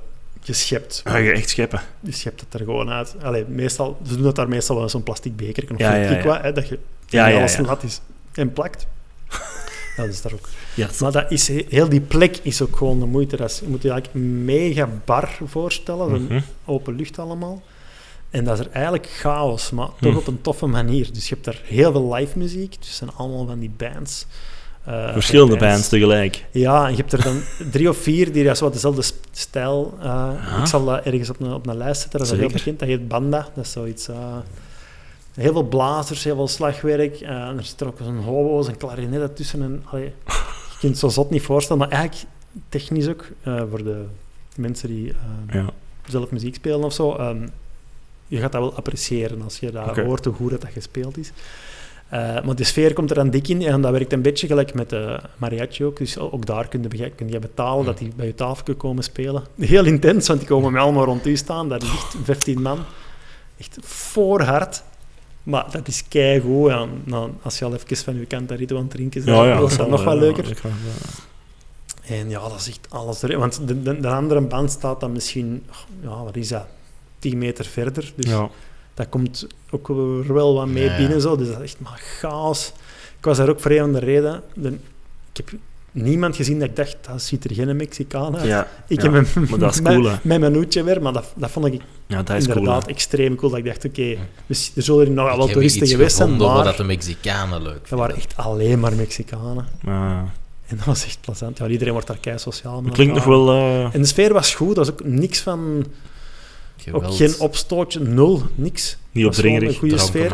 geschept. 0.40 1.00
Ah, 1.04 1.24
je 1.24 1.32
echt 1.32 1.48
scheppen. 1.48 1.80
Je 2.00 2.12
schept 2.12 2.40
het 2.40 2.54
er 2.54 2.60
gewoon 2.60 2.90
uit. 2.90 3.14
Allee, 3.22 3.44
meestal, 3.48 3.98
ze 4.06 4.14
doen 4.14 4.22
dat 4.22 4.36
daar 4.36 4.48
meestal 4.48 4.74
wel 4.74 4.84
in 4.84 4.90
zo'n 4.90 5.02
plastic 5.02 5.36
beker 5.36 5.72
of 5.72 5.78
Ja, 5.78 5.94
ja, 5.94 6.10
ja. 6.22 6.40
hè, 6.42 6.52
dat 6.52 6.68
je 6.68 6.78
Ja, 7.06 7.32
alles 7.38 7.56
nat 7.56 7.82
is 7.82 8.00
en 8.32 8.52
plakt. 8.52 8.86
Dat 9.96 10.08
is 10.08 10.22
daar 10.22 10.32
ook. 10.32 10.48
Ja, 10.74 10.88
Maar 11.00 11.12
dat 11.12 11.30
is, 11.30 11.48
he- 11.48 11.64
heel 11.68 11.88
die 11.88 12.00
plek 12.00 12.36
is 12.42 12.62
ook 12.62 12.76
gewoon 12.76 12.98
de 13.00 13.06
moeite. 13.06 13.36
Dat 13.36 13.50
is, 13.50 13.58
je 13.58 13.66
moet 13.68 13.82
je 13.82 13.90
eigenlijk 13.90 14.24
mega 14.26 14.88
bar 15.04 15.38
voorstellen, 15.44 16.22
Mhm. 16.24 16.40
open 16.64 16.94
lucht 16.96 17.18
allemaal. 17.18 17.62
En 18.30 18.44
dat 18.44 18.58
is 18.58 18.66
er 18.66 18.72
eigenlijk 18.72 19.06
chaos, 19.06 19.70
maar 19.70 19.88
toch 20.00 20.12
Hm. 20.12 20.18
op 20.18 20.26
een 20.26 20.40
toffe 20.40 20.66
manier. 20.66 21.12
Dus 21.12 21.28
je 21.28 21.34
hebt 21.34 21.46
daar 21.46 21.60
heel 21.64 21.92
veel 21.92 22.14
live 22.14 22.38
muziek, 22.38 22.70
dus 22.78 22.86
het 22.88 22.96
zijn 22.96 23.10
allemaal 23.16 23.46
van 23.46 23.58
die 23.58 23.72
bands. 23.76 24.26
Eh, 24.90 25.12
Verschillende 25.12 25.56
bands 25.56 25.88
tegelijk. 25.88 26.44
Ja, 26.50 26.84
en 26.84 26.90
je 26.90 26.96
hebt 26.96 27.12
er 27.12 27.22
dan 27.22 27.40
drie 27.72 27.88
of 27.88 27.96
vier 27.96 28.32
die 28.32 28.42
ja, 28.44 28.54
zo 28.54 28.70
dezelfde 28.70 29.02
stijl. 29.30 29.94
eh, 29.98 30.04
Ja. 30.04 30.58
Ik 30.60 30.66
zal 30.66 30.84
dat 30.84 31.04
ergens 31.04 31.30
op 31.30 31.40
een, 31.40 31.52
op 31.52 31.66
een 31.66 31.76
lijst 31.76 32.00
zetten, 32.00 32.18
dat 32.18 32.30
is 32.32 32.38
heel 32.38 32.48
bekend. 32.48 32.78
Dat 32.78 32.88
heet 32.88 33.08
Banda, 33.08 33.48
dat 33.54 33.64
is 33.64 33.72
zoiets... 33.72 34.08
eh, 34.08 34.36
heel 35.34 35.52
veel 35.52 35.62
blazers, 35.62 36.24
heel 36.24 36.34
veel 36.34 36.48
slagwerk. 36.48 37.20
en 37.20 37.56
er 37.56 37.64
zit 37.64 37.80
er 37.80 37.86
ook 37.86 37.98
zo'n 38.02 38.18
hobo's 38.18 38.68
en 38.68 38.76
klarinet 38.76 39.20
ertussen. 39.20 39.62
En, 39.62 39.82
allee, 39.90 40.04
je 40.26 40.76
kunt 40.80 40.92
het 40.92 40.98
zo 40.98 41.08
zot 41.08 41.30
niet 41.30 41.42
voorstellen, 41.42 41.82
maar 41.88 41.90
eigenlijk 41.98 42.24
technisch 42.68 43.08
ook, 43.08 43.28
voor 43.44 43.84
de 43.84 44.04
mensen 44.56 44.88
die 44.88 45.12
Ja. 45.52 45.64
zelf 46.08 46.30
muziek 46.30 46.54
spelen 46.54 46.84
of 46.84 46.92
zo, 46.92 47.14
ehm, 47.14 47.46
je 48.26 48.38
gaat 48.38 48.52
dat 48.52 48.60
wel 48.60 48.74
appreciëren 48.74 49.42
als 49.42 49.58
je 49.58 49.70
dat 49.70 49.96
hoort 49.98 50.24
hoe 50.24 50.34
goed 50.34 50.50
dat, 50.50 50.60
dat 50.60 50.70
gespeeld 50.72 51.18
is. 51.18 51.32
Eh, 52.10 52.42
maar 52.44 52.54
de 52.54 52.64
sfeer 52.64 52.92
komt 52.92 53.10
er 53.10 53.16
dan 53.16 53.30
dik 53.30 53.48
in 53.48 53.62
en 53.62 53.80
dat 53.80 53.92
werkt 53.92 54.12
een 54.12 54.22
beetje 54.22 54.46
gelijk 54.46 54.74
met 54.74 54.90
de 54.90 55.20
mariachi 55.36 55.84
ook. 55.84 55.96
Dus 55.96 56.18
ook 56.18 56.46
daar 56.46 56.68
kun 56.68 56.84
je, 56.90 57.10
kun 57.10 57.28
je 57.28 57.38
betalen 57.38 57.84
dat 57.84 57.98
die 57.98 58.12
bij 58.16 58.26
je 58.26 58.34
tafel 58.34 58.74
komen 58.74 59.02
spelen. 59.04 59.42
Heel 59.58 59.84
intens, 59.84 60.26
want 60.28 60.38
die 60.40 60.48
komen 60.48 60.72
met 60.72 60.82
allemaal 60.82 61.04
rond 61.04 61.26
u 61.26 61.36
staan. 61.36 61.68
Daar 61.68 61.78
ligt 61.78 62.16
15 62.24 62.62
man. 62.62 62.78
Echt 63.58 63.78
voor 63.82 64.42
hard. 64.42 64.82
Maar 65.42 65.66
dat 65.70 65.88
is 65.88 66.08
keigoed. 66.08 66.70
Ja, 66.70 66.86
nou, 67.04 67.30
als 67.42 67.58
je 67.58 67.64
al 67.64 67.74
even 67.74 67.96
van 67.96 68.18
je 68.18 68.26
cantarito 68.26 68.76
aan 68.76 68.82
het 68.82 68.90
drinken 68.90 69.24
bent, 69.24 69.36
Ja, 69.36 69.44
ja. 69.46 69.58
dat 69.60 69.70
is 69.70 69.76
dat 69.76 69.88
nog 69.88 70.04
wel 70.04 70.14
Ja, 70.14 70.20
leuker. 70.20 70.60
kan. 70.62 70.70
En 72.06 72.28
ja, 72.30 72.40
dat 72.40 72.60
is 72.60 72.68
echt 72.68 72.86
alles 72.88 73.22
erin. 73.22 73.38
Want 73.38 73.68
de, 73.68 73.82
de, 73.82 74.00
de 74.00 74.08
andere 74.08 74.40
band 74.40 74.70
staat 74.70 75.00
dan 75.00 75.12
misschien, 75.12 75.64
ja, 76.02 76.22
wat 76.24 76.36
is 76.36 76.48
dat, 76.48 76.66
10 77.18 77.38
meter 77.38 77.64
verder. 77.64 78.12
Dus 78.16 78.30
Ja. 78.30 78.48
Dat 79.00 79.08
komt 79.08 79.46
ook 79.70 79.88
er 79.88 80.32
wel 80.34 80.54
wat 80.54 80.66
mee 80.66 80.84
Ja, 80.84 80.96
binnen. 80.96 81.20
Zo. 81.20 81.36
Dus 81.36 81.46
dat 81.48 81.56
is 81.56 81.62
echt 81.64 81.80
maar 81.80 82.00
chaos. 82.18 82.72
Ik 83.18 83.24
was 83.24 83.36
daar 83.36 83.48
ook 83.48 83.60
voor 83.60 83.70
een 83.70 83.78
van 83.78 83.92
de 83.92 83.98
reden. 83.98 84.42
De, 84.54 84.68
ik 85.32 85.36
heb 85.36 85.52
niemand 85.92 86.36
gezien 86.36 86.58
dat 86.58 86.68
ik 86.68 86.76
dacht, 86.76 86.96
dat 87.06 87.22
ziet 87.22 87.44
er 87.44 87.54
geen 87.54 87.76
Mexicaan 87.76 88.36
uit. 88.36 88.46
Ja, 88.46 88.68
ik 88.86 89.00
heb 89.02 89.12
mijn, 89.12 89.26
maar 89.48 89.58
dat 89.58 89.74
is 89.74 89.80
mijn- 89.82 90.00
cool, 90.00 90.10
hè. 90.10 90.16
mijn 90.22 90.40
menuutje 90.40 90.82
weer, 90.82 91.02
maar 91.02 91.12
dat, 91.12 91.32
dat 91.36 91.50
vond 91.50 91.66
ik 91.66 91.80
Ja, 92.06 92.22
dat 92.22 92.36
is 92.36 92.46
inderdaad 92.46 92.86
extreem 92.86 93.34
cool. 93.36 93.50
Dat 93.50 93.58
ik 93.60 93.64
dacht, 93.66 93.84
oké, 93.84 94.16
dus 94.46 94.72
er 94.76 94.82
zullen 94.82 95.06
er 95.06 95.12
nog 95.12 95.36
wel 95.36 95.46
toeristen 95.48 95.86
geweest 95.86 96.16
zijn, 96.16 96.36
maar 96.36 96.64
dat 96.64 96.76
de 96.76 96.84
Mexicanen 96.84 97.62
leuk 97.62 97.88
dat 97.88 97.98
waren 97.98 98.16
echt 98.16 98.36
alleen 98.36 98.80
maar 98.80 98.94
Mexicanen. 98.94 99.66
En 100.66 100.76
dat 100.76 100.84
was 100.86 101.04
echt 101.04 101.18
plezant. 101.20 101.58
Ja, 101.58 101.66
iedereen 101.66 101.92
wordt 101.92 102.08
daar 102.08 102.18
kei 102.18 102.38
sociaal 102.38 102.80
met 102.82 102.92
klinkt 102.92 103.14
nog 103.14 103.24
wel... 103.24 103.50
eh, 103.50 103.94
En 103.94 104.00
de 104.00 104.06
sfeer 104.06 104.32
was 104.32 104.54
goed, 104.54 104.74
dat 104.74 104.86
was 104.86 104.90
ook 104.90 105.04
niks 105.04 105.40
van... 105.40 105.84
Geweld, 106.80 107.04
Ook 107.04 107.14
geen 107.14 107.34
opstootje, 107.38 108.00
nul, 108.00 108.42
niks. 108.54 108.96
Niet 109.12 109.26
opdringerig. 109.26 109.68
Een 109.68 109.78
goede 109.78 109.98
sfeer. 109.98 110.32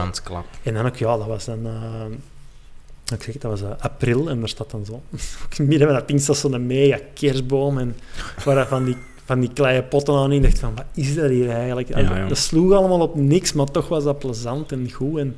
En 0.62 0.74
dan 0.74 0.86
ook, 0.86 0.97
ja, 0.97 1.16
dat 1.16 1.27
was 1.27 1.44
dan... 1.44 1.66
eh, 1.66 3.14
ik 3.16 3.23
zeg 3.23 3.32
het, 3.32 3.43
dat 3.43 3.51
was 3.51 3.62
eh, 3.62 3.70
april 3.78 4.31
en 4.31 4.39
daar 4.39 4.48
staat 4.48 4.70
dan 4.70 4.85
zo... 4.85 4.93
ook 5.44 5.59
midden 5.59 5.89
van 5.89 5.97
dat 5.97 6.09
ding 6.09 6.20
staat 6.20 6.36
zo'n 6.36 6.66
mega 6.66 6.98
kerstboom 7.14 7.78
en 7.78 7.97
waar 8.44 8.66
van 8.66 8.85
die, 8.85 8.97
van 9.24 9.40
die 9.40 9.52
kleine 9.52 9.82
potten 9.82 10.14
aan 10.14 10.32
in. 10.32 10.36
Ik 10.36 10.43
dacht 10.43 10.59
van, 10.59 10.74
wat 10.74 10.85
is 10.94 11.14
dat 11.14 11.31
hier 11.31 11.51
eigenlijk? 11.51 11.89
Ja. 11.89 12.28
Dat 12.28 12.39
sloeg 12.39 12.73
allemaal 12.73 13.01
op 13.01 13.14
niks, 13.14 13.52
maar 13.52 13.70
toch 13.70 13.89
was 13.89 14.05
dat 14.05 14.18
plezant 14.18 14.73
en 14.73 14.93
goed. 14.93 15.18
En, 15.18 15.36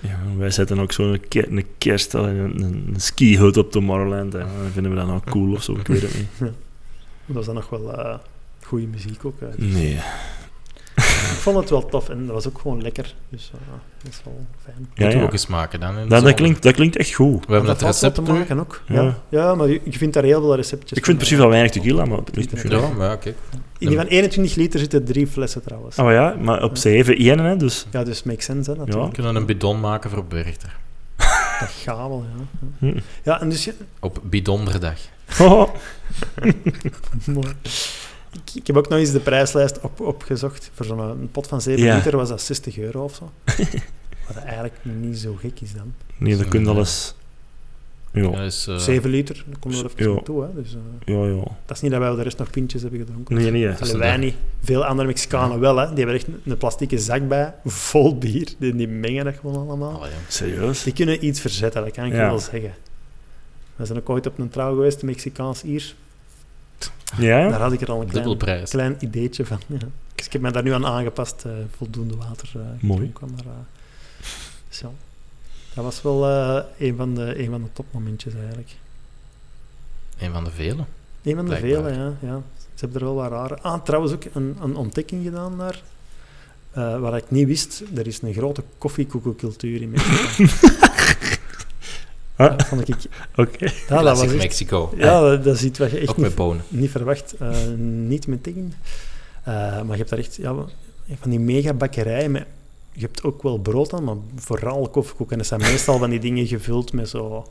Ja, 0.00 0.18
wij 0.36 0.50
zetten 0.50 0.78
ook 0.78 0.92
zo'n 0.92 1.20
ke 1.28 1.48
een 1.50 1.66
kerst, 1.78 2.12
een, 2.14 2.22
een, 2.24 2.62
een 2.62 2.94
ski-hut 3.00 3.56
op 3.56 3.70
Tomorrowland. 3.70 4.34
En 4.34 4.40
dan 4.40 4.70
vinden 4.72 4.92
we 4.92 4.98
dat 4.98 5.06
nou 5.06 5.20
cool 5.30 5.52
of 5.54 5.62
zo, 5.62 5.72
ik 5.72 5.86
weet 5.86 6.02
het 6.02 6.14
niet. 6.16 6.28
dat 7.26 7.36
was 7.36 7.46
dan 7.46 7.54
nog 7.54 7.68
wel 7.68 7.94
eh 7.94 8.14
goede 8.68 8.86
muziek 8.86 9.24
ook. 9.24 9.40
eh. 9.40 9.48
Nee. 9.56 9.98
Ik 10.98 11.44
vond 11.44 11.56
het 11.56 11.70
wel 11.70 11.86
tof 11.86 12.08
en 12.08 12.24
dat 12.26 12.34
was 12.34 12.48
ook 12.48 12.58
gewoon 12.58 12.82
lekker. 12.82 13.14
Dus 13.28 13.50
eh, 13.54 13.60
dat 14.02 14.12
is 14.12 14.20
wel 14.24 14.46
fijn. 14.64 14.76
Ja, 14.78 14.84
Moeten 14.88 15.08
we 15.08 15.14
ja. 15.14 15.22
ook 15.22 15.32
eens 15.32 15.46
maken 15.46 15.80
dan. 15.80 15.98
in 15.98 16.08
de 16.08 16.20
Dat, 16.20 16.34
klinkt, 16.34 16.62
dat 16.62 16.74
klinkt 16.74 16.96
echt 16.96 17.14
goed. 17.14 17.46
We 17.46 17.52
hebben 17.52 17.70
het 17.70 17.78
dat 17.80 17.88
recept 17.88 18.14
te 18.14 18.22
maken 18.22 18.58
ook. 18.58 18.82
Ja. 18.86 19.02
Ja. 19.02 19.16
Ja. 19.28 19.54
maar 19.54 19.68
je, 19.68 19.80
je 19.84 19.98
vindt 19.98 20.14
daar 20.14 20.22
heel 20.24 20.40
veel 20.40 20.56
receptjes 20.56 20.98
Ik 20.98 21.04
vind 21.04 21.16
precies 21.16 21.34
eh. 21.36 21.40
wel 21.42 21.50
weinig 21.50 21.72
tequila, 21.72 22.04
maar 22.04 22.18
het 22.18 22.36
ligt 22.36 22.50
misschien. 22.52 22.72
Ja, 22.80 22.88
maar 22.88 23.08
ja, 23.08 23.16
kijk. 23.16 23.36
In 23.78 23.88
die 23.88 23.96
van 23.96 24.06
21 24.06 24.54
liter 24.54 24.78
zitten 24.80 25.04
drie 25.04 25.26
flessen 25.26 25.62
trouwens. 25.62 25.98
Oh 25.98 26.10
ja, 26.12 26.36
maar 26.40 26.62
op 26.62 26.76
7 26.76 27.16
één, 27.16 27.38
hè, 27.38 27.56
dus... 27.56 27.86
Ja, 27.90 28.04
dus 28.04 28.22
makes 28.22 28.44
sense, 28.44 28.70
hè, 28.70 28.76
We 28.76 28.84
natuurlijk. 28.84 29.12
kunnen 29.14 29.36
een 29.36 29.46
bidon 29.46 29.80
maken 29.80 30.10
voor 30.10 30.24
Berchter. 30.24 30.76
Dat 31.60 31.68
gaat 31.82 31.96
wel, 31.96 32.24
ja. 32.80 32.92
Ja, 33.22 33.40
en 33.40 33.48
dus... 33.48 33.64
je- 33.64 33.74
Op 34.00 34.20
bidonderdag. 34.22 34.98
Oh, 35.40 35.68
Mooi. 37.26 37.52
Ik, 38.46 38.54
ik 38.54 38.66
heb 38.66 38.76
ook 38.76 38.88
nog 38.88 38.98
eens 38.98 39.12
de 39.12 39.20
prijslijst 39.20 39.80
op, 39.80 40.00
opgezocht. 40.00 40.70
Voor 40.74 40.86
zo'n 40.86 40.98
een 40.98 41.30
pot 41.30 41.46
van 41.46 41.60
7 41.60 41.84
Ja. 41.84 41.96
liter 41.96 42.16
was 42.16 42.28
dat 42.28 42.42
60 42.42 42.78
euro 42.78 43.04
of 43.04 43.14
zo. 43.14 43.30
Wat 44.26 44.36
eigenlijk 44.36 44.74
niet 44.82 45.18
zo 45.18 45.34
gek 45.34 45.60
is 45.60 45.72
dan. 45.72 45.94
nee, 46.16 46.36
dat 46.36 46.48
kun 46.48 46.62
je 46.62 46.68
alles... 46.68 47.14
Ja, 48.12 48.22
Ja, 48.22 48.30
dus, 48.30 48.66
eh, 48.66 48.76
7 48.76 49.10
liter, 49.10 49.44
daar 49.48 49.58
komen 49.58 49.78
we 49.78 49.84
er 49.84 49.90
even 49.90 50.06
Ja. 50.08 50.12
naartoe. 50.14 50.42
Hè. 50.42 50.48
Dus, 50.62 50.74
eh, 51.04 51.14
ja, 51.14 51.24
ja. 51.24 51.42
dat 51.66 51.76
is 51.76 51.82
niet 51.82 51.90
dat 51.90 52.00
wij 52.00 52.14
de 52.14 52.22
rest 52.22 52.38
nog 52.38 52.50
pintjes 52.50 52.82
hebben 52.82 53.00
gedronken. 53.00 53.34
Nee, 53.34 53.50
nee. 53.50 53.70
Allee, 53.70 53.96
wij 53.96 54.16
niet. 54.16 54.34
Veel 54.62 54.84
andere 54.84 55.08
Mexicanen 55.08 55.60
wel. 55.60 55.76
Hè. 55.76 55.86
Die 55.88 55.96
hebben 55.96 56.14
echt 56.14 56.26
een, 56.44 56.56
plastieke 56.58 56.98
zak 56.98 57.28
bij, 57.28 57.54
vol 57.64 58.18
bier. 58.18 58.48
Die, 58.58 58.76
die 58.76 58.88
mengen 58.88 59.24
dat 59.24 59.34
gewoon 59.40 59.68
allemaal. 59.68 59.96
allee. 60.02 60.10
Serieus? 60.28 60.82
Die 60.82 60.92
kunnen 60.92 61.26
iets 61.26 61.40
verzetten, 61.40 61.82
dat 61.84 61.92
kan 61.92 62.04
ik 62.04 62.12
wel 62.12 62.38
zeggen. 62.38 62.72
We 63.76 63.84
zijn 63.84 63.98
ook 63.98 64.10
ooit 64.10 64.26
op 64.26 64.38
een 64.38 64.48
trouw 64.48 64.74
geweest, 64.74 65.02
Mexicaans-Iers. 65.02 65.94
Ja? 67.16 67.48
Daar 67.50 67.60
had 67.60 67.72
ik 67.72 67.80
er 67.80 67.90
al 67.90 68.00
een 68.02 68.64
klein, 68.64 68.96
ideetje 69.00 69.44
van. 69.46 69.60
Ja. 69.66 69.78
Dus 70.14 70.26
ik 70.26 70.32
heb 70.32 70.42
me 70.42 70.50
daar 70.50 70.62
nu 70.62 70.72
aan 70.72 70.86
aangepast, 70.86 71.42
eh, 71.46 71.52
voldoende 71.76 72.16
water. 72.16 72.48
eh, 72.54 72.60
Mooi. 72.82 73.12
eh, 73.22 73.28
dus 74.68 74.78
ja. 74.78 74.90
Dat 75.74 75.84
was 75.84 76.02
wel 76.02 76.26
eh, 76.28 76.62
een, 76.88 76.96
van 76.96 77.14
de, 77.14 77.38
een 77.42 77.50
van 77.50 77.62
de 77.62 77.68
topmomentjes 77.72 78.34
eigenlijk. 78.34 78.70
Een 80.18 80.32
van 80.32 80.44
de 80.44 80.50
vele. 80.50 80.84
Een 81.22 81.34
van 81.34 81.44
de 81.46 81.56
Blijkbaar. 81.56 81.82
vele, 81.92 81.96
ja, 81.98 82.12
ja. 82.20 82.42
Ze 82.74 82.84
hebben 82.84 83.00
er 83.00 83.06
wel 83.06 83.14
wat 83.14 83.30
rare... 83.30 83.58
Ah, 83.60 83.82
trouwens 83.84 84.12
ook 84.12 84.24
een, 84.32 84.56
een 84.62 84.76
ontdekking 84.76 85.24
gedaan 85.24 85.58
daar. 85.58 85.82
eh 86.72 87.00
wat 87.00 87.14
ik 87.16 87.30
niet 87.30 87.46
wist, 87.46 87.82
er 87.96 88.06
is 88.06 88.22
een 88.22 88.32
grote 88.32 88.62
koffiekoekencultuur 88.78 89.82
in 89.82 89.90
Mexico. 89.90 90.44
Ah, 92.38 92.58
Dat 92.58 92.66
vond 92.66 92.88
ik... 92.88 92.96
Oké. 93.36 93.70
Ja, 93.88 94.02
dat 94.02 94.18
was 94.18 94.34
Mexico. 94.34 94.92
ja, 94.96 95.20
dat, 95.20 95.44
dat 95.44 95.54
is 95.54 95.64
iets 95.64 95.78
wat 95.78 95.90
je 95.90 95.98
echt 95.98 96.08
Ook 96.10 96.16
niet, 96.16 96.60
niet 96.68 96.90
verwacht. 96.90 97.34
Eh, 97.38 97.48
niet 98.06 98.26
met 98.26 98.44
dingen. 98.44 98.72
Eh, 99.42 99.54
maar 99.54 99.90
je 99.90 99.96
hebt 99.96 100.10
daar 100.10 100.18
echt 100.18 100.36
ja, 100.36 100.54
van 101.20 101.30
die 101.30 101.40
mega 101.40 101.72
bakkerijen. 101.72 102.30
Met, 102.30 102.44
je 102.92 103.00
hebt 103.00 103.22
ook 103.22 103.42
wel 103.42 103.58
brood 103.58 103.92
aan, 103.92 104.04
maar 104.04 104.14
vooral 104.36 104.88
koffiekoeken. 104.88 105.32
En 105.32 105.38
dat 105.38 105.46
zijn 105.46 105.60
meestal 105.60 105.98
van 105.98 106.10
die 106.10 106.20
dingen 106.20 106.46
gevuld 106.46 106.92
met 106.92 107.08
zo... 107.08 107.46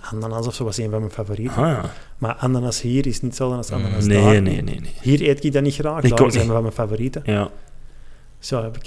Ananas 0.00 0.46
of 0.46 0.54
zo 0.54 0.64
was 0.64 0.78
een 0.78 0.90
van 0.90 0.98
mijn 1.00 1.12
favorieten. 1.12 1.56
Ah, 1.56 1.68
ja. 1.68 1.90
Maar 2.18 2.34
ananas 2.34 2.80
hier 2.80 3.06
is 3.06 3.12
niet 3.12 3.22
hetzelfde 3.22 3.56
als 3.56 3.70
ananas 3.70 4.04
Mm, 4.04 4.08
daar. 4.08 4.22
Nee, 4.22 4.40
nee, 4.40 4.62
nee, 4.62 4.80
nee. 4.80 4.92
Hier 5.00 5.28
eet 5.28 5.44
ik 5.44 5.52
dat 5.52 5.62
niet 5.62 5.74
graag. 5.74 6.02
Ik 6.02 6.10
dat 6.10 6.20
ook 6.20 6.30
zijn 6.30 6.42
niet. 6.44 6.52
van 6.52 6.62
mijn 6.62 6.74
favorieten. 6.74 7.22
Ja. 7.24 7.50
Zo 8.38 8.62
heb 8.62 8.76
ik, 8.76 8.86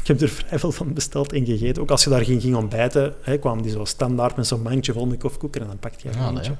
ik 0.00 0.06
heb 0.06 0.20
er 0.20 0.28
vrij 0.28 0.58
veel 0.58 0.72
van 0.72 0.92
besteld 0.92 1.32
en 1.32 1.46
gegeten. 1.46 1.82
Ook 1.82 1.90
als 1.90 2.04
je 2.04 2.10
daar 2.10 2.24
ging, 2.24 2.42
ging 2.42 2.54
ontbijten, 2.56 3.14
hè, 3.20 3.38
kwamen 3.38 3.62
die 3.62 3.72
zo 3.72 3.84
standaard 3.84 4.36
met 4.36 4.46
zo'n 4.46 4.62
mandje 4.62 4.92
vol 4.92 5.06
met 5.06 5.18
koffiekoeken 5.18 5.60
en 5.60 5.66
dan 5.66 5.78
pakte 5.78 6.08
je 6.08 6.14
een 6.14 6.20
Ja, 6.20 6.30
mandje. 6.30 6.50
ja. 6.50 6.58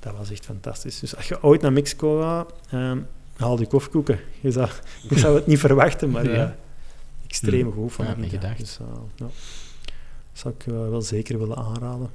Dat 0.00 0.16
was 0.16 0.30
echt 0.30 0.44
fantastisch. 0.44 0.98
Dus 1.00 1.16
als 1.16 1.28
je 1.28 1.42
ooit 1.42 1.60
naar 1.60 1.72
Mexico 1.72 2.20
gaat, 2.20 2.52
ehm, 2.70 2.98
haal 3.36 3.56
die 3.56 3.66
koffiekoeken. 3.66 4.18
Je 4.40 4.50
zou, 4.50 4.68
je 5.08 5.18
zou 5.18 5.34
het 5.34 5.46
niet 5.46 5.58
verwachten, 5.58 6.10
maar 6.10 6.24
Ja. 6.30 6.44
eh, 6.44 6.50
extreem 7.26 7.72
goed 7.72 7.92
van 7.92 8.04
Ja, 8.04 8.10
ik. 8.10 8.16
niet 8.16 8.30
ja. 8.30 8.38
gedacht. 8.40 8.58
Dus, 8.58 8.78
eh, 8.80 8.86
ja. 9.14 9.24
Dat 9.24 9.32
zou 10.32 10.54
ik 10.58 10.66
eh, 10.66 10.72
wel 10.90 11.02
zeker 11.02 11.38
willen 11.38 11.56
aanraden. 11.56 12.10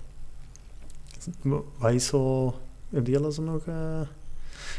Wat 1.77 1.91
is 1.91 2.05
zo... 2.05 2.53
Heb 2.89 3.07
je 3.07 3.31
zo 3.33 3.41
nog... 3.41 3.65
eh, 3.67 4.01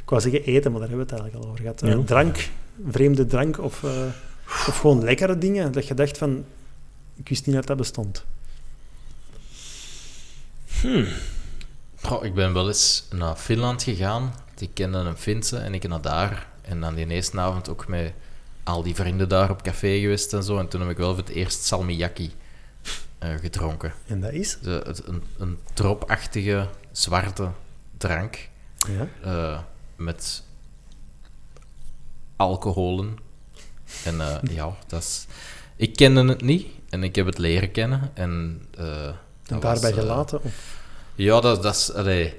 ik 0.03 0.11
wou 0.11 0.21
zeggen 0.23 0.45
eten, 0.45 0.71
maar 0.71 0.81
daar 0.81 0.89
hebben 0.89 1.07
we 1.07 1.13
het 1.15 1.21
eigenlijk 1.23 1.35
al 1.45 1.51
over 1.51 1.61
gehad. 1.63 1.83
Eh, 1.83 1.91
Ja. 1.91 2.03
Drank, 2.05 2.49
vreemde 2.91 3.27
drank 3.27 3.59
of, 3.61 3.85
eh, 3.85 3.91
of 4.47 4.79
gewoon 4.81 5.05
lekkere 5.05 5.39
dingen. 5.39 5.73
Dat 5.73 5.87
je 5.89 5.95
dacht 5.95 6.19
van... 6.19 6.45
Ik 7.17 7.29
wist 7.29 7.47
niet 7.47 7.55
dat 7.55 7.67
dat 7.67 7.77
bestond. 7.77 8.25
Hmm. 10.81 11.07
Goh, 12.03 12.25
ik 12.25 12.35
ben 12.35 12.53
wel 12.53 12.67
eens 12.69 13.05
naar 13.11 13.37
Finland 13.37 13.83
gegaan. 13.83 14.35
Die 14.55 14.71
kende 14.73 14.99
een 14.99 15.17
Finse 15.17 15.57
en 15.57 15.75
ik 15.75 15.89
naar 15.89 16.01
daar. 16.01 16.49
En 16.63 16.81
dan 16.81 16.95
die 16.95 17.07
eerste 17.07 17.41
avond 17.41 17.69
ook 17.69 17.89
met 17.89 18.13
al 18.63 18.83
die 18.83 18.95
vrienden 18.95 19.29
daar 19.29 19.51
op 19.51 19.63
café 19.63 19.99
geweest 20.01 20.33
en 20.33 20.43
zo. 20.43 20.59
En 20.59 20.69
toen 20.69 20.81
heb 20.81 20.91
ik 20.91 20.97
wel 20.97 21.15
voor 21.15 21.25
het 21.25 21.29
eerst 21.35 21.65
salmiakki 21.65 22.33
eh, 23.19 23.31
gedronken. 23.41 23.93
En 24.07 24.21
dat 24.21 24.33
is... 24.33 24.59
De, 24.63 24.83
het, 24.87 25.07
een, 25.07 25.23
een 25.39 25.59
dropachtige 25.75 26.69
zwarte 26.93 27.51
drank 27.97 28.49
Ja. 28.89 29.09
eh, 29.23 29.59
met 29.97 30.43
alcoholen. 32.37 33.19
En 34.05 34.21
eh, 34.21 34.37
ja, 34.55 34.77
dat 34.87 35.03
is... 35.03 35.27
Ik 35.77 35.97
kende 35.97 36.25
het 36.25 36.43
niet 36.43 36.67
en 36.89 37.03
ik 37.03 37.17
heb 37.17 37.27
het 37.27 37.39
leren 37.39 37.71
kennen. 37.71 38.11
En, 38.15 38.63
eh, 38.79 39.07
En 39.07 39.15
dat 39.43 39.63
was, 39.63 39.81
daarbij 39.81 39.91
eh, 39.91 39.97
gelaten? 40.09 40.43
Of, 40.45 40.77
ja, 41.15 41.41
dat, 41.41 41.63
dat 41.63 41.75
is... 41.75 41.93
Allee, 41.93 42.35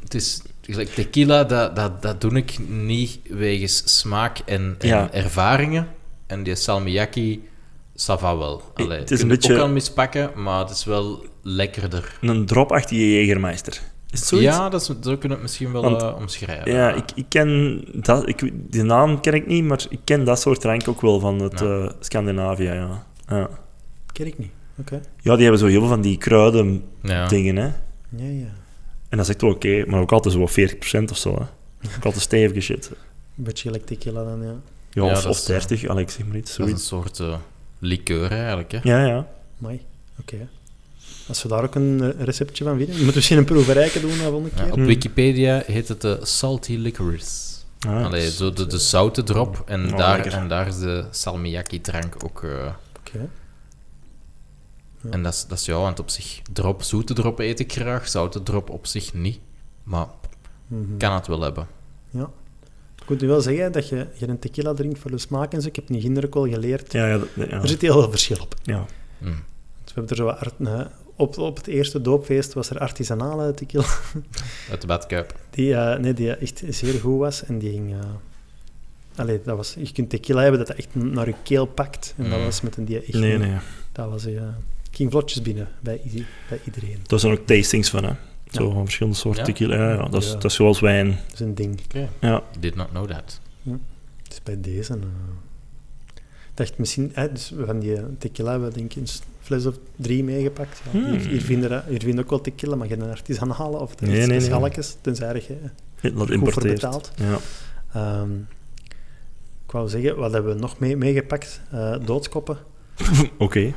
het 0.00 0.14
is... 0.14 0.42
gelijk 0.62 0.88
Tequila, 0.94 1.44
dat, 1.44 1.76
dat, 1.76 2.02
dat 2.02 2.20
doe 2.20 2.32
ik 2.36 2.58
niet 2.68 3.18
wegens 3.28 3.98
smaak 3.98 4.38
en, 4.38 4.74
en 4.78 4.88
Ja. 4.88 5.12
ervaringen. 5.12 5.88
En 6.26 6.42
die 6.42 6.54
salmiakki, 6.54 7.48
ça 7.92 8.14
va 8.18 8.36
wel. 8.36 8.62
Allee, 8.74 8.98
Het 8.98 9.10
is 9.10 9.18
kun 9.20 9.26
een 9.30 9.34
je 9.34 9.40
beetje- 9.40 9.54
ook 9.54 9.60
al 9.60 9.68
mispakken, 9.68 10.30
maar 10.42 10.58
het 10.60 10.70
is 10.70 10.84
wel 10.84 11.26
lekkerder. 11.42 12.18
Een 12.20 12.46
dropachtige 12.46 13.02
Jägermeister. 13.04 13.80
Is 14.14 14.20
het 14.20 14.28
zoiets? 14.28 14.56
Ja, 14.56 14.68
dat 14.68 14.80
is, 14.80 14.86
zo 14.86 14.94
kunnen 15.00 15.20
we 15.22 15.28
het 15.28 15.42
misschien 15.42 15.72
wel 15.72 15.82
Want- 15.82 16.02
eh, 16.02 16.16
omschrijven. 16.20 16.72
Ja, 16.72 16.92
ik, 16.92 17.04
ik 17.14 17.24
ken 17.28 17.80
dat... 17.94 18.28
Ik, 18.28 18.52
die 18.70 18.82
naam 18.82 19.20
ken 19.20 19.32
ik 19.34 19.46
niet, 19.46 19.64
maar 19.64 19.86
ik 19.88 20.00
ken 20.04 20.24
dat 20.24 20.40
soort 20.40 20.60
drank 20.60 20.88
ook 20.88 21.00
wel 21.00 21.20
van 21.20 21.38
het 21.40 21.60
Ja. 21.60 21.66
eh, 21.84 21.90
Scandinavië, 22.00 22.64
ja. 22.64 23.06
ja. 23.28 23.48
ken 24.12 24.26
ik 24.26 24.38
niet. 24.38 24.50
Oké. 24.78 25.00
Ja, 25.20 25.32
die 25.34 25.42
hebben 25.42 25.60
zo 25.60 25.66
heel 25.66 25.78
veel 25.80 25.88
van 25.88 26.00
die 26.00 26.18
kruiden 26.18 26.82
Ja. 27.02 27.26
dingen, 27.26 27.56
hè. 27.56 27.64
Ja, 28.16 28.30
ja. 28.40 28.52
En 29.08 29.16
dat 29.16 29.20
is 29.20 29.28
echt 29.28 29.40
wel 29.40 29.50
oké, 29.50 29.84
maar 29.86 30.00
ook 30.00 30.12
altijd 30.12 30.34
zo 30.34 30.46
40% 30.46 31.10
of 31.10 31.16
zo, 31.16 31.30
hè. 31.34 31.44
Ook 31.96 32.04
altijd 32.04 32.22
stevige 32.30 32.60
shit. 32.60 32.90
Een 33.36 33.44
beetje 33.44 33.62
gelijk 33.68 33.86
tequila 33.86 34.24
dan, 34.24 34.42
ja. 34.42 34.54
Ja, 34.90 35.02
of, 35.04 35.12
dat 35.22 35.26
of 35.26 35.36
is, 35.36 35.44
30, 35.44 35.86
Alex, 35.86 36.14
zeg 36.14 36.26
maar 36.26 36.36
iets, 36.36 36.56
Dat 36.56 36.66
is 36.66 36.72
een 36.72 36.78
soort 36.78 37.20
eh 37.20 37.36
liqueur 37.78 38.30
eigenlijk. 38.30 38.72
Hè? 38.72 38.78
Ja, 38.82 39.06
ja. 39.06 39.26
Mooi. 39.58 39.80
Oké. 40.20 40.48
Als 41.28 41.42
we 41.42 41.48
daar 41.48 41.62
ook 41.64 41.74
een 41.74 42.00
eh, 42.18 42.24
receptje 42.24 42.64
van 42.64 42.76
vinden. 42.76 42.96
Je 42.98 43.04
moet 43.04 43.14
misschien 43.14 43.38
een 43.38 43.44
proeverijke 43.44 44.00
doen 44.00 44.10
de 44.10 44.16
volgende 44.16 44.48
Ja, 44.54 44.62
keer. 44.62 44.70
op 44.72 44.76
Hmm. 44.78 44.86
Wikipedia 44.86 45.62
heet 45.66 45.88
het 45.88 46.00
de 46.00 46.18
salty 46.22 46.76
licorice. 46.76 47.52
Ah, 47.86 48.04
Allee, 48.04 48.30
zo 48.30 48.52
de, 48.52 48.66
de 48.66 48.78
zoute 48.78 49.22
drop. 49.22 49.62
En, 49.66 49.92
Oh, 49.92 49.96
daar, 49.98 50.14
lekker. 50.14 50.32
en 50.32 50.48
daar 50.48 50.66
is 50.66 50.78
de 50.78 51.04
salmiakki-drank 51.10 52.24
ook... 52.24 52.42
eh, 52.42 52.50
Oké. 52.98 53.28
Ja. 55.00 55.10
En 55.10 55.22
dat 55.22 55.32
is, 55.32 55.46
dat 55.46 55.58
is 55.58 55.64
ja, 55.64 55.74
want 55.74 56.00
op 56.00 56.10
zich... 56.10 56.40
Drop, 56.52 56.82
zoete 56.82 57.14
drop 57.14 57.38
eet 57.38 57.60
ik 57.60 57.72
graag, 57.72 58.08
zoute 58.08 58.42
drop 58.42 58.70
op 58.70 58.86
zich 58.86 59.14
niet. 59.14 59.38
Maar 59.82 60.06
Mhm. 60.66 60.96
kan 60.98 61.14
het 61.14 61.26
wel 61.26 61.40
hebben. 61.40 61.66
Ja. 62.10 62.30
Ik 63.02 63.08
moet 63.10 63.20
nu 63.20 63.28
wel 63.28 63.40
zeggen 63.40 63.72
dat 63.72 63.88
je, 63.88 64.06
je 64.14 64.28
een 64.28 64.38
tequila 64.38 64.74
drinkt 64.74 64.98
voor 64.98 65.10
de 65.10 65.18
smaak 65.18 65.52
en 65.52 65.62
zo. 65.62 65.68
Ik 65.68 65.76
heb 65.76 65.88
niet 65.88 66.02
ginder 66.02 66.24
ook 66.24 66.34
wel 66.34 66.48
geleerd. 66.48 66.92
Ja, 66.92 67.06
ja, 67.06 67.18
dat- 67.18 67.28
ja. 67.34 67.46
Er 67.46 67.68
zit 67.68 67.80
heel 67.80 68.00
veel 68.00 68.10
verschil 68.10 68.36
op. 68.40 68.54
ja. 68.62 68.84
Hm. 69.18 69.24
Dus 69.84 69.94
we 69.94 70.00
hebben 70.00 70.08
er 70.10 70.16
zo 70.16 70.24
wat 70.24 70.38
art- 70.38 70.54
eh, 70.58 70.80
op, 71.16 71.38
op 71.38 71.56
het 71.56 71.66
eerste 71.66 72.00
doopfeest 72.00 72.52
was 72.52 72.70
er 72.70 72.78
artisanale 72.78 73.54
tequila. 73.54 73.84
Uit 74.70 74.80
de 74.80 74.86
badkuip. 74.86 75.38
Die, 75.50 75.74
eh, 75.74 75.98
nee, 75.98 76.14
die 76.14 76.36
echt 76.36 76.62
zeer 76.68 77.00
goed 77.00 77.18
was. 77.18 77.44
En 77.44 77.58
die 77.58 77.70
ging... 77.70 77.92
eh, 77.92 77.98
allee, 79.16 79.40
dat 79.44 79.56
was, 79.56 79.74
je 79.78 79.92
kunt 79.92 80.10
tequila 80.10 80.40
hebben 80.42 80.58
dat 80.58 80.68
dat 80.68 80.76
echt 80.76 80.94
naar 80.94 81.26
je 81.28 81.34
keel 81.42 81.66
pakt. 81.66 82.14
En 82.16 82.30
dat 82.30 82.38
Mm. 82.38 82.44
was 82.44 82.60
met 82.60 82.76
een 82.76 82.84
die 82.84 82.98
echt... 82.98 83.12
Nee, 83.12 83.38
nee. 83.38 83.56
Dat 83.92 84.10
was... 84.10 84.26
eh 84.26 84.42
ging 84.90 85.10
vlotjes 85.10 85.42
binnen 85.42 85.68
bij, 85.80 86.00
bij 86.48 86.60
iedereen. 86.64 86.98
Er 87.06 87.18
zijn 87.20 87.32
ook 87.32 87.46
tastings 87.46 87.90
van, 87.90 88.04
hè. 88.04 88.12
Zo 88.50 88.66
Ja. 88.68 88.72
van 88.72 88.84
verschillende 88.84 89.18
soorten 89.18 89.40
Ja? 89.40 89.52
tequila. 89.52 89.74
Ja, 89.76 89.90
ja. 89.92 90.08
Dat, 90.08 90.22
is, 90.22 90.28
Ja. 90.28 90.34
dat 90.34 90.44
is 90.44 90.54
zoals 90.54 90.80
wijn. 90.80 91.06
Dat 91.06 91.32
is 91.34 91.40
een 91.40 91.54
ding. 91.54 91.80
Oké. 91.84 92.08
Ja. 92.20 92.42
Did 92.58 92.74
not 92.74 92.88
know 92.88 93.06
that. 93.10 93.40
Dus 94.28 94.42
bij 94.42 94.60
deze... 94.60 94.94
ik 94.94 95.00
dacht 96.54 96.78
misschien... 96.78 97.10
hè, 97.14 97.32
dus 97.32 97.52
van 97.64 97.78
die 97.78 97.96
tequila 98.18 98.50
hebben 98.50 98.68
we 98.68 98.74
denk 98.74 98.94
ik 98.94 99.02
fles 99.44 99.66
of 99.66 99.74
drie 99.96 100.24
meegepakt. 100.24 100.80
Ja, 100.84 100.90
Hmm. 101.00 101.10
hier, 101.10 101.20
hier, 101.28 101.40
vinden, 101.40 101.70
dat- 101.70 101.84
hier 101.88 102.00
vinden 102.02 102.24
ook 102.24 102.30
wel 102.30 102.40
tequila, 102.40 102.76
maar 102.76 102.88
geen 102.88 103.02
artisanale 103.02 103.78
of 103.78 104.00
Nee, 104.00 104.10
nee, 104.10 104.18
nee, 104.18 104.26
nee. 104.28 104.40
specialekes, 104.40 104.96
tenzij 105.00 105.34
je 105.48 106.10
Dat 106.14 106.30
goed 106.34 106.52
voor 106.52 106.62
betaalt. 106.62 107.10
Ja. 107.16 107.38
Ehm, 107.92 108.30
ik 109.66 109.70
wou 109.70 109.88
zeggen, 109.88 110.16
wat 110.16 110.32
hebben 110.32 110.54
we 110.54 110.60
nog 110.60 110.78
mee, 110.78 110.96
meegepakt? 110.96 111.60
Eh, 111.70 111.96
doodskoppen. 112.04 112.56
Oké. 113.38 113.72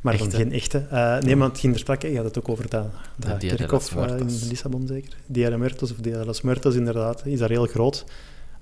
Maar 0.00 0.16
dan 0.16 0.26
Echte? 0.26 0.36
geen 0.38 0.52
echte. 0.52 0.78
Eh 0.90 1.18
nee, 1.18 1.36
maar 1.36 1.48
het 1.48 1.58
ging 1.58 1.72
er 1.72 1.78
straks, 1.78 2.02
je 2.02 2.16
had 2.16 2.24
het 2.24 2.38
ook 2.38 2.48
over 2.48 2.68
dat, 2.68 2.86
de 3.16 3.36
kerkhof 3.46 3.96
eh, 3.96 4.18
in. 4.18 4.26
Lissabon 4.48 4.86
zeker. 4.86 5.16
Dia 5.26 5.50
de 5.50 5.56
Muertos 5.56 5.90
of 5.92 5.96
Dia 5.96 6.18
de 6.18 6.24
los 6.24 6.40
Muertos 6.40 6.74
inderdaad, 6.74 7.26
is 7.26 7.38
daar 7.38 7.48
heel 7.48 7.66
groot. 7.66 8.04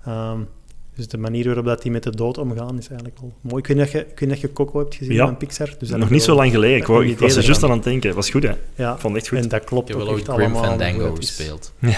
Ehm, 0.05 0.41
dus 0.95 1.09
de 1.09 1.19
manier 1.19 1.45
waarop 1.45 1.65
dat 1.65 1.83
die 1.83 1.91
met 1.91 2.03
de 2.03 2.11
dood 2.17 2.39
omgaan 2.39 2.79
is 2.79 2.89
eigenlijk 2.89 3.21
wel 3.21 3.33
mooi. 3.41 3.57
Ik 3.63 3.67
weet 3.67 3.77
niet 3.77 3.87
of 3.87 3.93
je, 3.93 3.99
ik 3.99 4.19
weet 4.19 4.31
of 4.31 4.39
je 4.41 4.53
Coco 4.53 4.79
hebt 4.79 4.95
gezien 4.95 5.13
Ja. 5.15 5.25
van 5.27 5.37
Pixar. 5.37 5.75
Dus 5.79 5.89
dat 5.89 5.99
Nog 5.99 6.11
niet 6.11 6.23
zo 6.23 6.35
lang 6.35 6.51
geleden. 6.51 6.77
Ik, 6.77 6.87
wou, 6.87 7.07
ik 7.07 7.19
was 7.19 7.37
er 7.37 7.45
juist 7.45 7.63
aan 7.63 7.71
het 7.71 7.83
denken. 7.85 8.15
was 8.15 8.31
goed, 8.31 8.43
hè. 8.43 8.53
Ja, 8.75 8.95
Ik 8.95 9.01
vond 9.01 9.15
het 9.15 9.23
echt 9.25 9.33
en 9.35 9.41
goed. 9.41 9.51
dat 9.51 9.65
klopt 9.65 9.89
Ik 9.89 9.95
heb 9.97 10.05
ook 10.05 10.17
echt 10.19 10.29
ooit 10.29 10.37
Grim 10.39 10.55
allemaal. 10.55 10.65
Fandango 10.79 11.15
gespeeld. 11.15 11.73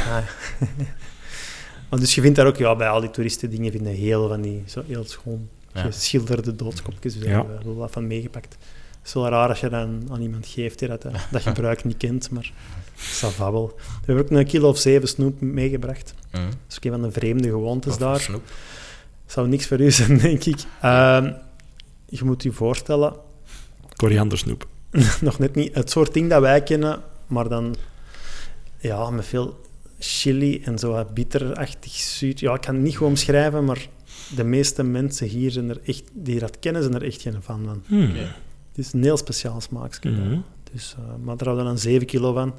Maar 1.91 1.99
dus 2.03 2.15
je 2.15 2.21
vindt 2.21 2.37
daar 2.37 2.47
ook, 2.47 2.57
ja, 2.57 2.77
bij 2.77 2.89
al 2.89 3.01
die 3.01 3.11
toeristen 3.11 3.51
dingen 3.51 3.73
vind 3.73 3.85
je 3.85 3.91
heel 3.91 4.29
van 4.29 4.41
die, 4.41 4.62
zo 4.66 4.83
heel 4.87 5.05
schoon 5.07 5.49
Ja. 5.75 5.83
geschilderde 5.83 6.57
doodskopjes. 6.57 7.12
Dus 7.15 7.23
daar 7.23 7.31
Ja. 7.33 7.37
hebben 7.39 7.59
we 7.59 7.65
wel 7.65 7.75
wat 7.75 7.91
van 7.91 8.07
meegepakt. 8.07 8.53
Het 8.99 9.07
is 9.07 9.12
wel 9.15 9.29
raar 9.29 9.49
als 9.49 9.61
je 9.61 9.69
dan 9.69 10.03
aan 10.11 10.21
iemand 10.21 10.47
geeft 10.47 10.79
die 10.79 10.89
dat, 10.89 11.05
eh, 11.05 11.12
dat 11.33 11.43
gebruik 11.43 11.85
niet 11.85 11.97
kent, 11.97 12.31
maar 12.31 12.53
ça 12.97 13.29
va 13.35 13.53
wel. 13.53 13.75
We 13.77 13.83
hebben 14.12 14.25
ook 14.25 14.31
een 14.31 14.47
kilo 14.47 14.69
of 14.69 14.79
zeven 14.79 15.09
snoep 15.09 15.41
meegebracht. 15.41 16.15
Hm. 16.31 16.37
Dat 16.37 16.47
is 16.69 16.77
ook 16.77 16.85
een 16.85 16.91
van 16.91 17.03
de 17.03 17.11
vreemde 17.11 17.49
gewoontes 17.49 17.99
daar. 17.99 18.21
snoep. 18.21 18.43
Zou 19.27 19.49
niks 19.49 19.67
voor 19.67 19.81
u 19.81 19.91
zijn, 19.91 20.19
denk 20.19 20.45
ik. 20.45 20.59
Ehm, 20.81 21.33
je 22.07 22.25
moet 22.25 22.43
je 22.43 22.53
voorstellen, 22.53 23.15
Koriandersnoep. 23.97 24.69
nog 25.21 25.39
net 25.39 25.55
niet, 25.55 25.75
het 25.75 25.91
soort 25.91 26.15
ding 26.15 26.31
dat 26.31 26.41
wij 26.41 26.63
kennen 26.63 27.03
maar 27.27 27.49
dan 27.49 27.75
ja, 28.79 29.11
met 29.11 29.27
veel 29.27 29.61
chili 29.99 30.63
en 30.63 30.79
zo 30.79 30.91
wat 30.91 31.15
bitterachtig 31.15 31.93
zuur. 31.93 32.35
Ja, 32.37 32.55
ik 32.55 32.61
kan 32.61 32.75
het 32.75 32.85
niet 32.85 32.97
gewoon 32.97 33.09
omschrijven, 33.09 33.65
maar 33.65 33.89
de 34.37 34.45
meeste 34.45 34.83
mensen 34.83 35.27
hier 35.27 35.51
zijn 35.51 35.69
er 35.69 35.81
echt, 35.85 36.03
die 36.13 36.39
dat 36.39 36.59
kennen, 36.59 36.83
zijn 36.83 36.95
er 36.95 37.03
echt 37.03 37.23
geen 37.23 37.43
fan 37.43 37.65
van. 37.65 37.83
Hmm. 37.87 38.13
Het 38.69 38.85
is 38.85 38.93
een 38.93 39.03
heel 39.03 39.17
speciaal 39.17 39.61
smaakje. 39.61 40.11
Mhm. 40.11 40.39
Dus, 40.73 40.95
eh, 40.99 41.05
maar 41.25 41.37
daar 41.37 41.47
hadden 41.47 41.65
we 41.65 41.71
dan 41.71 41.79
7 41.79 42.07
kilo 42.07 42.33
van. 42.33 42.55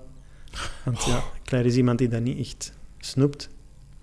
Want 0.84 1.04
ja, 1.04 1.24
Claire 1.44 1.70
is 1.70 1.76
iemand 1.76 1.98
die 1.98 2.08
dat 2.08 2.22
niet 2.22 2.40
echt 2.40 2.74
snoept. 3.00 3.50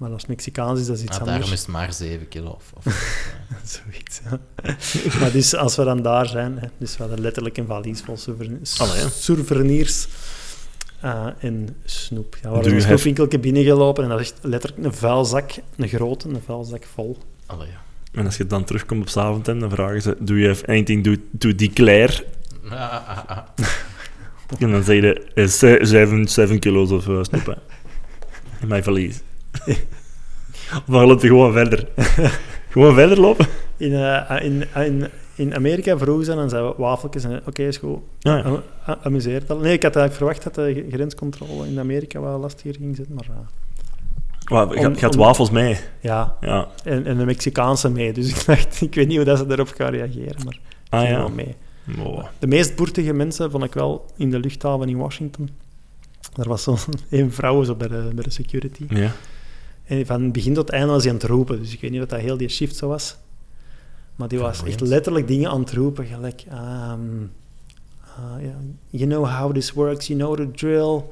Maar 0.03 0.11
als 0.11 0.27
Mexicaans 0.27 0.81
is 0.81 0.87
dat 0.87 1.01
iets 1.01 1.11
Ah, 1.11 1.19
anders. 1.19 1.37
daarom 1.37 1.53
is 1.53 1.59
het 1.61 1.69
maar 1.69 1.93
7 1.93 2.29
kilo. 2.29 2.49
Of, 2.51 2.73
of, 2.75 2.85
Zoiets, 3.75 4.21
ja. 4.25 4.39
maar 5.21 5.33
dus 5.33 5.55
als 5.55 5.77
we 5.77 5.85
dan 5.85 6.03
daar 6.03 6.27
zijn, 6.27 6.59
hè, 6.59 6.67
dus 6.79 6.97
we 6.97 7.03
hadden 7.03 7.21
letterlijk 7.21 7.57
een 7.57 7.67
valies 7.67 8.01
vol 8.01 8.17
souvenirs, 8.17 8.81
Allee, 8.81 9.01
ja. 9.01 9.09
souvenirs 9.09 10.07
eh, 11.01 11.27
en 11.39 11.69
snoep. 11.85 12.37
Ja, 12.43 12.51
we 12.51 12.55
you 12.57 12.67
een 12.67 12.73
have- 12.75 12.87
snoepwinkeltje 12.87 13.39
binnengelopen 13.39 14.03
en 14.05 14.11
dat 14.11 14.21
echt 14.21 14.35
letterlijk 14.41 14.85
een 14.85 14.95
vuilzak, 14.95 15.51
een 15.77 15.89
grote, 15.89 16.29
een 16.29 16.43
vuilzak 16.45 16.85
vol. 16.95 17.19
Allee, 17.47 17.69
ja. 17.69 17.81
En 18.13 18.25
als 18.25 18.37
je 18.37 18.47
dan 18.47 18.65
terugkomt 18.65 19.01
op 19.01 19.09
Zaventem, 19.09 19.61
dan 19.61 19.71
vragen 19.71 20.03
ze: 20.03 20.17
Do 20.21 20.35
you 20.35 20.49
have 20.49 20.67
anything 20.67 21.05
to, 21.05 21.15
to 21.39 21.55
declare? 21.55 22.25
Ah, 22.71 22.73
ah, 23.09 23.19
ah. 23.27 23.39
En 24.59 24.71
dan 24.71 24.83
zeg 24.85 25.01
je: 25.03 25.31
eh, 25.35 25.47
ze- 25.47 25.79
zeven, 25.83 26.29
zeven 26.29 26.59
kilo's 26.59 26.91
of 26.91 27.09
eh, 27.09 27.19
snoep 27.23 27.59
in 28.61 28.69
mijn 28.69 28.83
valies. 28.85 29.21
of 30.77 30.83
loopt 30.87 31.23
je 31.23 31.29
gewoon 31.29 31.53
verder. 31.53 31.89
gewoon 32.71 32.95
verder 32.95 33.21
lopen? 33.21 33.47
In, 33.77 33.95
eh, 33.95 34.45
in, 34.45 34.65
in, 34.75 35.09
in 35.35 35.55
Amerika 35.55 35.99
vroegen 35.99 36.25
ze 36.25 36.35
dan 36.35 36.49
zeiden 36.51 36.71
we 36.71 36.77
wafeltjes 36.83 37.25
en 37.25 37.43
oké, 37.47 37.63
is 37.63 37.77
goed. 37.77 37.99
Ja, 38.19 38.37
ja. 38.37 38.63
A- 38.89 38.99
Amuseert 39.03 39.51
al. 39.51 39.59
Nee, 39.59 39.73
ik 39.73 39.83
had 39.83 39.97
eigenlijk 39.97 40.15
verwacht 40.15 40.43
dat 40.43 40.55
de 40.55 40.87
grenscontrole 40.91 41.67
in 41.69 41.79
Amerika 41.79 42.21
wel 42.21 42.39
lastiger 42.39 42.75
ging 42.75 42.97
zijn, 42.97 43.09
maar 43.11 43.25
eh, 43.31 43.37
Maar 44.51 44.79
je 44.81 44.87
Om- 44.87 44.97
gaat 44.97 45.15
wafels 45.15 45.51
mee. 45.51 45.77
ja, 46.01 46.37
Ja. 46.41 46.69
en, 46.85 47.07
en 47.07 47.17
de 47.19 47.25
Mexicaanse 47.25 47.91
mee. 47.91 48.13
Dus 48.13 48.29
ik 48.29 48.45
dacht, 48.47 48.81
ik 48.81 48.95
weet 48.95 49.07
niet 49.07 49.17
hoe 49.17 49.25
dat 49.25 49.39
ze 49.39 49.47
daarop 49.47 49.69
gaan 49.77 49.91
reageren, 49.91 50.45
maar 50.45 50.59
Ah 50.89 51.09
ja. 51.09 51.17
wel 51.17 51.29
mee. 51.31 51.55
De 52.39 52.47
meest 52.47 52.77
boertige 52.77 53.13
mensen 53.13 53.51
vond 53.51 53.65
ik 53.65 53.75
wel 53.75 54.07
in 54.17 54.31
de 54.31 54.39
luchthaven 54.39 54.89
in 54.89 54.97
Washington. 54.97 55.49
Daar 56.35 56.49
was 56.49 56.63
zo'n 56.63 56.77
een 57.11 57.33
vrouw 57.33 57.63
zo 57.63 57.75
bij 57.75 57.89
de, 57.89 58.11
bij 58.15 58.25
de 58.25 58.31
security. 58.31 58.85
Ja. 58.89 59.11
En 59.93 60.07
van 60.07 60.33
begin 60.33 60.55
tot 60.55 60.71
einde 60.71 60.93
was 60.93 61.03
hij 61.03 61.13
aan 61.13 61.19
het 61.19 61.27
roepen. 61.27 61.59
Dus 61.61 61.73
ik 61.73 61.81
weet 61.81 61.91
niet 61.91 62.01
wat 62.01 62.11
dat 62.11 62.21
heel 62.21 62.37
die 62.37 62.49
shift 62.49 62.77
zo 62.77 62.89
was. 62.89 63.17
Maar 64.17 64.29
die 64.29 64.39
was 64.39 64.65
echt 64.65 64.81
letterlijk 64.81 65.27
dingen 65.29 65.51
aan 65.51 65.61
het 65.61 65.73
roepen. 65.73 66.07
Gelijk, 66.07 66.45
ehm, 66.49 67.23
uh, 68.19 68.43
yeah, 68.43 68.55
you 68.91 69.11
know 69.11 69.27
how 69.27 69.55
this 69.55 69.73
works, 69.73 70.07
you 70.07 70.19
know 70.19 70.37
the 70.37 70.51
drill. 70.51 71.03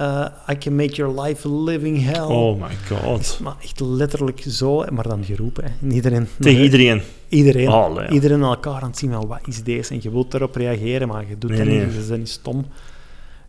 Uh, 0.00 0.26
I 0.50 0.58
can 0.58 0.74
make 0.74 0.94
your 0.94 1.20
life 1.20 1.48
a 1.48 1.50
living 1.50 2.04
hell. 2.04 2.26
Oh 2.26 2.60
my 2.60 2.74
god. 2.88 3.38
Maar 3.42 3.56
echt 3.62 3.80
letterlijk 3.80 4.44
zo, 4.48 4.84
maar 4.92 5.08
dan 5.08 5.24
geroepen. 5.24 5.64
Hè. 5.64 5.70
En 5.82 5.92
iedereen, 5.92 6.28
Tegen 6.40 6.62
iedereen. 6.62 7.02
Iedereen, 7.28 7.68
Allee, 7.68 8.04
ja. 8.04 8.10
iedereen 8.10 8.42
aan 8.44 8.50
elkaar 8.50 8.82
aan 8.82 8.88
het 8.88 8.98
zien 8.98 9.12
van 9.12 9.26
wat 9.26 9.40
is 9.46 9.62
deze? 9.62 9.92
En 9.94 9.98
je 10.02 10.10
wilt 10.10 10.30
daarop 10.30 10.54
reageren, 10.54 11.08
maar 11.08 11.24
je 11.28 11.38
doet 11.38 11.50
Nee, 11.50 11.58
dat 11.58 11.68
nee. 11.68 11.84
niet. 11.84 11.94
Dus 11.94 12.08
dat 12.08 12.18
is 12.18 12.32
stom. 12.32 12.64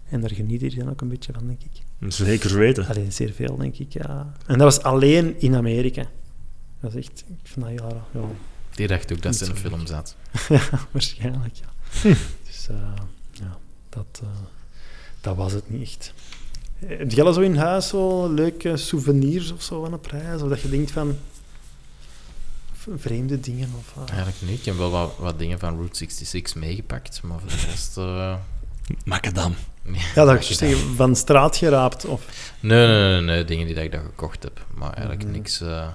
En 0.10 0.22
daar 0.22 0.32
geniet 0.34 0.62
iedereen 0.62 0.90
ook 0.90 1.02
een 1.02 1.08
beetje 1.08 1.34
van, 1.34 1.48
denk 1.48 1.62
ik. 1.64 2.12
Zeker 2.14 2.58
weten. 2.58 2.88
Alleen 2.88 3.12
zeer 3.14 3.34
veel, 3.34 3.56
denk 3.58 3.76
ik, 3.78 3.94
ja. 3.94 4.34
En 4.46 4.58
dat 4.58 4.76
was 4.76 4.82
alleen 4.84 5.42
in 5.42 5.56
Amerika. 5.56 6.06
Dat 6.80 6.94
is 6.96 7.06
echt... 7.08 7.24
Ik 7.28 7.48
vind 7.48 7.66
dat 7.66 7.70
heel 7.80 7.90
raar. 7.90 8.04
Ja, 8.24 8.30
Die 8.76 8.88
dacht 8.88 9.12
ook 9.14 9.22
dat 9.22 9.36
ze 9.36 9.46
in 9.46 9.52
een 9.52 9.58
film 9.58 9.86
zat. 9.86 10.16
ja 10.50 10.70
waarschijnlijk, 10.92 11.56
ja. 11.56 11.68
Dus 12.48 12.68
eh, 12.70 12.76
ja, 13.32 13.58
dat, 13.90 14.22
eh, 14.24 14.28
dat 15.22 15.36
was 15.36 15.52
het 15.54 15.70
niet 15.70 15.82
echt. 15.82 16.14
Eh, 16.80 16.98
Heb 16.98 17.12
jij 17.12 17.24
al 17.24 17.34
zo 17.34 17.42
in 17.42 17.56
huis 17.56 17.88
zo 17.88 18.28
leuke 18.34 18.78
souvenirs 18.78 19.52
of 19.52 19.62
zo 19.64 19.82
van 19.84 19.94
een 19.94 20.00
prijs? 20.00 20.42
Of 20.42 20.50
dat 20.50 20.62
je 20.62 20.70
denkt 20.70 20.92
van... 20.92 21.16
Vreemde 22.98 23.40
dingen 23.40 23.70
of... 23.78 23.94
eh, 23.96 24.14
Eigenlijk 24.14 24.42
niet. 24.42 24.60
Ik 24.60 24.66
heb 24.66 24.78
wel 24.78 24.90
wat, 24.90 25.14
wat 25.18 25.40
dingen 25.40 25.60
van 25.60 25.76
Route 25.76 25.96
66 25.98 26.56
meegepakt, 26.56 27.22
maar 27.24 27.40
voor 27.40 27.50
de 27.50 27.66
rest... 27.70 27.96
Macadam. 29.06 29.56
Ja, 30.16 30.26
dat 30.26 30.48
je 30.48 30.92
van 30.96 31.16
straat 31.16 31.58
geraapt. 31.58 32.06
Of, 32.06 32.26
Nee, 32.60 32.88
nee, 32.88 33.12
nee, 33.12 33.22
nee, 33.22 33.46
dingen 33.46 33.66
die 33.66 33.76
dat 33.76 33.84
ik 33.84 33.92
dat 33.92 34.02
gekocht 34.02 34.44
heb. 34.44 34.66
Maar 34.74 34.92
eigenlijk 34.94 35.24
Mhm. 35.24 35.32
niks... 35.32 35.62
eh, 35.62 35.88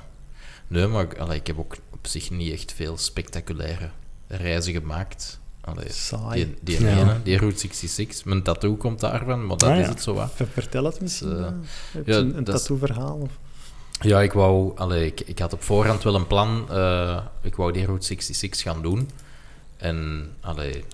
nee, 0.66 0.86
maar 0.86 1.02
ik- 1.04 1.18
allee, 1.18 1.38
ik 1.38 1.46
heb 1.46 1.58
ook 1.58 1.76
op 1.92 2.06
zich 2.06 2.30
niet 2.30 2.52
echt 2.52 2.72
veel 2.72 2.96
spectaculaire 2.98 3.90
reizen 4.28 4.72
gemaakt. 4.72 5.38
Allee, 5.60 5.92
saai. 5.92 6.44
die, 6.44 6.76
die 6.78 6.86
Ja. 6.86 6.96
ene, 7.00 7.16
die 7.22 7.36
Route 7.38 7.58
66. 7.58 8.24
Mijn 8.24 8.42
tattoo 8.42 8.76
komt 8.76 9.00
daarvan, 9.00 9.46
maar 9.46 9.56
dat 9.56 9.68
Ah, 9.68 9.76
is 9.78 9.84
ja. 9.84 9.88
het 9.90 10.02
zo 10.02 10.14
wat. 10.14 10.30
Ver- 10.34 10.46
Vertel 10.52 10.84
het 10.84 11.00
misschien. 11.00 11.36
eh, 11.36 11.46
eh. 11.46 11.52
Heb 11.92 12.06
je 12.06 12.12
ja, 12.12 12.18
een, 12.18 12.36
een 12.36 12.44
tattoo-verhaal? 12.44 13.16
Of? 13.16 13.30
Ja, 14.00 14.20
ik 14.22 14.32
wou... 14.32 14.72
Allee, 14.76 15.06
ik, 15.06 15.20
ik 15.20 15.38
had 15.38 15.52
op 15.52 15.62
voorhand 15.62 16.02
wel 16.02 16.14
een 16.14 16.26
plan. 16.26 16.66
eh, 16.70 17.18
ik 17.42 17.54
wou 17.54 17.72
die 17.72 17.84
Route 17.84 18.06
66 18.06 18.60
gaan 18.62 18.82
doen. 18.82 19.10
En 19.76 20.28
allee, 20.40 20.84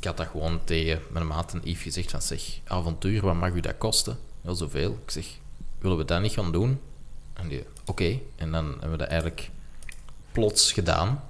ik 0.00 0.06
had 0.06 0.16
dat 0.16 0.26
gewoon 0.26 0.60
tegen 0.64 1.00
mijn 1.10 1.26
maat 1.26 1.52
en 1.52 1.60
Yves 1.64 1.82
gezegd 1.82 2.10
van... 2.10 2.22
Zeg, 2.22 2.60
avontuur, 2.66 3.22
wat 3.22 3.34
mag 3.34 3.50
u 3.50 3.60
dat 3.60 3.78
kosten? 3.78 4.18
Heel 4.42 4.54
zoveel. 4.54 4.98
Ik 5.04 5.10
zeg, 5.10 5.26
willen 5.78 5.96
we 5.96 6.04
dat 6.04 6.20
niet 6.20 6.32
gaan 6.32 6.52
doen? 6.52 6.80
En 7.32 7.48
die, 7.48 7.64
oké. 7.86 8.18
En 8.36 8.50
dan 8.50 8.66
hebben 8.70 8.90
we 8.90 8.96
dat 8.96 9.08
eigenlijk 9.08 9.50
plots 10.32 10.72
gedaan. 10.72 11.22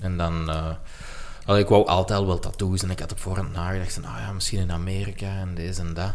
En 0.00 0.16
dan... 0.16 0.48
allee, 1.44 1.62
ik 1.62 1.68
wou 1.68 1.86
altijd 1.86 2.18
al 2.18 2.26
wel 2.26 2.38
tattoos 2.38 2.82
en 2.82 2.90
ik 2.90 2.98
had 2.98 3.12
op 3.12 3.18
voorhand 3.18 3.52
nagedacht. 3.52 4.04
Ah 4.04 4.18
ja, 4.18 4.32
misschien 4.32 4.60
in 4.60 4.72
Amerika 4.72 5.38
en 5.38 5.54
deze 5.54 5.80
en 5.80 5.94
dat. 5.94 6.14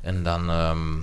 En 0.00 0.22
dan... 0.22 0.50
ehm, 0.50 0.98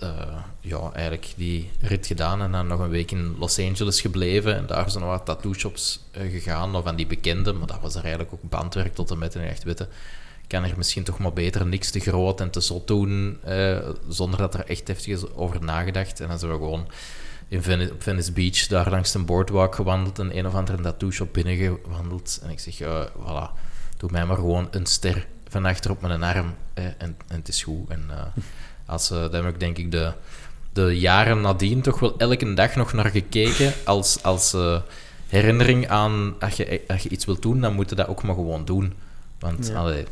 eh, 0.00 0.36
ja, 0.60 0.90
eigenlijk 0.92 1.32
die 1.36 1.70
rit 1.80 2.06
gedaan 2.06 2.42
en 2.42 2.52
dan 2.52 2.66
nog 2.66 2.80
een 2.80 2.88
week 2.88 3.10
in 3.10 3.36
Los 3.38 3.58
Angeles 3.58 4.00
gebleven. 4.00 4.56
En 4.56 4.66
daar 4.66 4.90
zijn 4.90 5.04
nog 5.04 5.12
wat 5.12 5.24
tattoo 5.24 5.54
shops 5.54 6.00
eh, 6.10 6.30
gegaan, 6.30 6.76
of 6.76 6.84
van 6.84 6.96
die 6.96 7.06
bekende, 7.06 7.52
maar 7.52 7.66
dat 7.66 7.80
was 7.80 7.94
er 7.94 8.00
eigenlijk 8.00 8.32
ook 8.32 8.50
bandwerk 8.50 8.94
tot 8.94 9.10
en 9.10 9.18
met. 9.18 9.34
En 9.34 9.48
echt 9.48 9.64
weten, 9.64 9.88
kan 10.46 10.64
er 10.64 10.74
misschien 10.76 11.04
toch 11.04 11.18
maar 11.18 11.32
beter 11.32 11.66
niks 11.66 11.90
te 11.90 12.00
groot 12.00 12.40
en 12.40 12.50
te 12.50 12.60
zot 12.60 12.86
doen, 12.86 13.38
eh, 13.44 13.88
zonder 14.08 14.38
dat 14.38 14.54
er 14.54 14.64
echt 14.64 14.88
heftig 14.88 15.14
is 15.14 15.32
over 15.34 15.64
nagedacht. 15.64 16.20
En 16.20 16.28
dan 16.28 16.38
zijn 16.38 16.50
we 16.50 16.56
gewoon 16.56 16.88
in 17.48 17.62
Venice, 17.62 17.92
op 17.92 18.02
Venice 18.02 18.32
Beach 18.32 18.66
daar 18.66 18.90
langs 18.90 19.14
een 19.14 19.24
boardwalk 19.24 19.74
gewandeld 19.74 20.18
en 20.18 20.38
een 20.38 20.46
of 20.46 20.54
andere 20.54 20.82
tattoo 20.82 21.10
shop 21.10 21.32
binnengewandeld. 21.32 22.40
En 22.42 22.50
ik 22.50 22.60
zeg, 22.60 22.76
voilà, 23.16 23.60
doe 23.96 24.10
mij 24.10 24.26
maar 24.26 24.36
gewoon 24.36 24.68
een 24.70 24.86
ster 24.86 25.26
van 25.48 25.64
achter 25.64 25.90
op 25.90 26.00
mijn 26.00 26.22
arm 26.22 26.54
en, 26.74 26.94
en 26.98 27.16
het 27.28 27.48
is 27.48 27.62
goed. 27.62 27.90
En 27.90 28.10
als, 28.86 29.10
eh, 29.10 29.16
daar 29.30 29.44
heb 29.44 29.54
ik 29.54 29.60
denk 29.60 29.78
ik 29.78 29.90
de, 29.90 30.12
de 30.72 30.98
jaren 30.98 31.40
nadien 31.40 31.80
toch 31.80 31.98
wel 32.00 32.18
elke 32.18 32.54
dag 32.54 32.74
nog 32.74 32.92
naar 32.92 33.10
gekeken 33.10 33.72
als, 33.84 34.22
als 34.22 34.52
eh, 34.54 34.76
herinnering 35.28 35.88
aan 35.88 36.34
als 36.40 36.56
je, 36.56 36.80
als 36.88 37.02
je 37.02 37.08
iets 37.08 37.24
wilt 37.24 37.42
doen, 37.42 37.60
dan 37.60 37.74
moet 37.74 37.90
je 37.90 37.96
dat 37.96 38.08
ook 38.08 38.22
maar 38.22 38.34
gewoon 38.34 38.64
doen. 38.64 38.92
Want 39.38 39.66
Ja. 39.66 39.74
allee, 39.78 40.04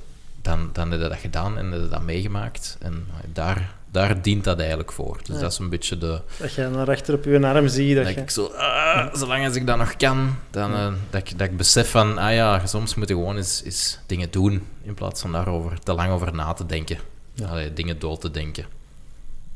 dan, 0.43 0.71
dan 0.73 0.91
heb 0.91 1.01
je 1.01 1.09
dat 1.09 1.19
gedaan 1.19 1.59
en 1.59 1.73
heb 1.73 1.83
je 1.83 1.89
dat 1.89 2.03
meegemaakt. 2.03 2.77
En 2.81 3.07
daar, 3.33 3.75
daar 3.91 4.23
dient 4.23 4.45
dat 4.45 4.59
eigenlijk 4.59 4.93
voor. 4.93 5.19
Dus 5.25 5.35
Ja. 5.37 5.41
dat 5.43 5.53
is 5.53 5.59
een 5.59 5.69
beetje 5.69 5.99
de... 5.99 6.21
Dat 6.39 6.53
je 6.55 6.69
naar 6.69 6.91
achter 6.91 7.15
op 7.15 7.25
je 7.25 7.47
arm 7.47 7.69
ziet. 7.69 7.95
Dat 7.97 8.05
Dat 8.05 8.15
je... 8.15 8.21
ik 8.21 8.31
zo, 8.31 8.45
ah, 8.47 9.15
zolang 9.15 9.47
als 9.47 9.57
ik 9.57 9.67
dat 9.67 9.79
nog 9.79 9.97
kan, 9.97 10.37
dan, 10.51 10.73
eh, 10.75 10.93
dat, 11.11 11.21
ik, 11.21 11.39
dat 11.39 11.49
ik 11.51 11.57
besef 11.57 11.91
van, 11.91 12.19
ah 12.19 12.33
ja, 12.35 12.67
soms 12.67 12.95
moet 12.95 13.09
je 13.09 13.15
gewoon 13.15 13.37
eens, 13.37 13.63
eens 13.65 13.99
dingen 14.07 14.31
doen, 14.31 14.63
in 14.83 14.95
plaats 14.95 15.21
van 15.21 15.33
daarover 15.33 15.79
te 15.81 15.93
lang 15.93 16.11
over 16.13 16.35
na 16.35 16.53
te 16.53 16.67
denken. 16.67 16.99
Ja. 17.35 17.47
Allee, 17.48 17.73
dingen 17.73 17.98
dood 17.98 18.20
te 18.20 18.31
denken. 18.31 18.65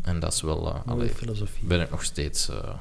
En 0.03 0.21
dat 0.21 0.33
is 0.33 0.41
wel, 0.43 0.67
eh, 0.75 0.81
allee, 0.87 1.09
filosofie. 1.09 1.65
ben 1.67 1.81
ik 1.81 1.91
nog 1.91 2.05
steeds, 2.05 2.49
eh, 2.49 2.75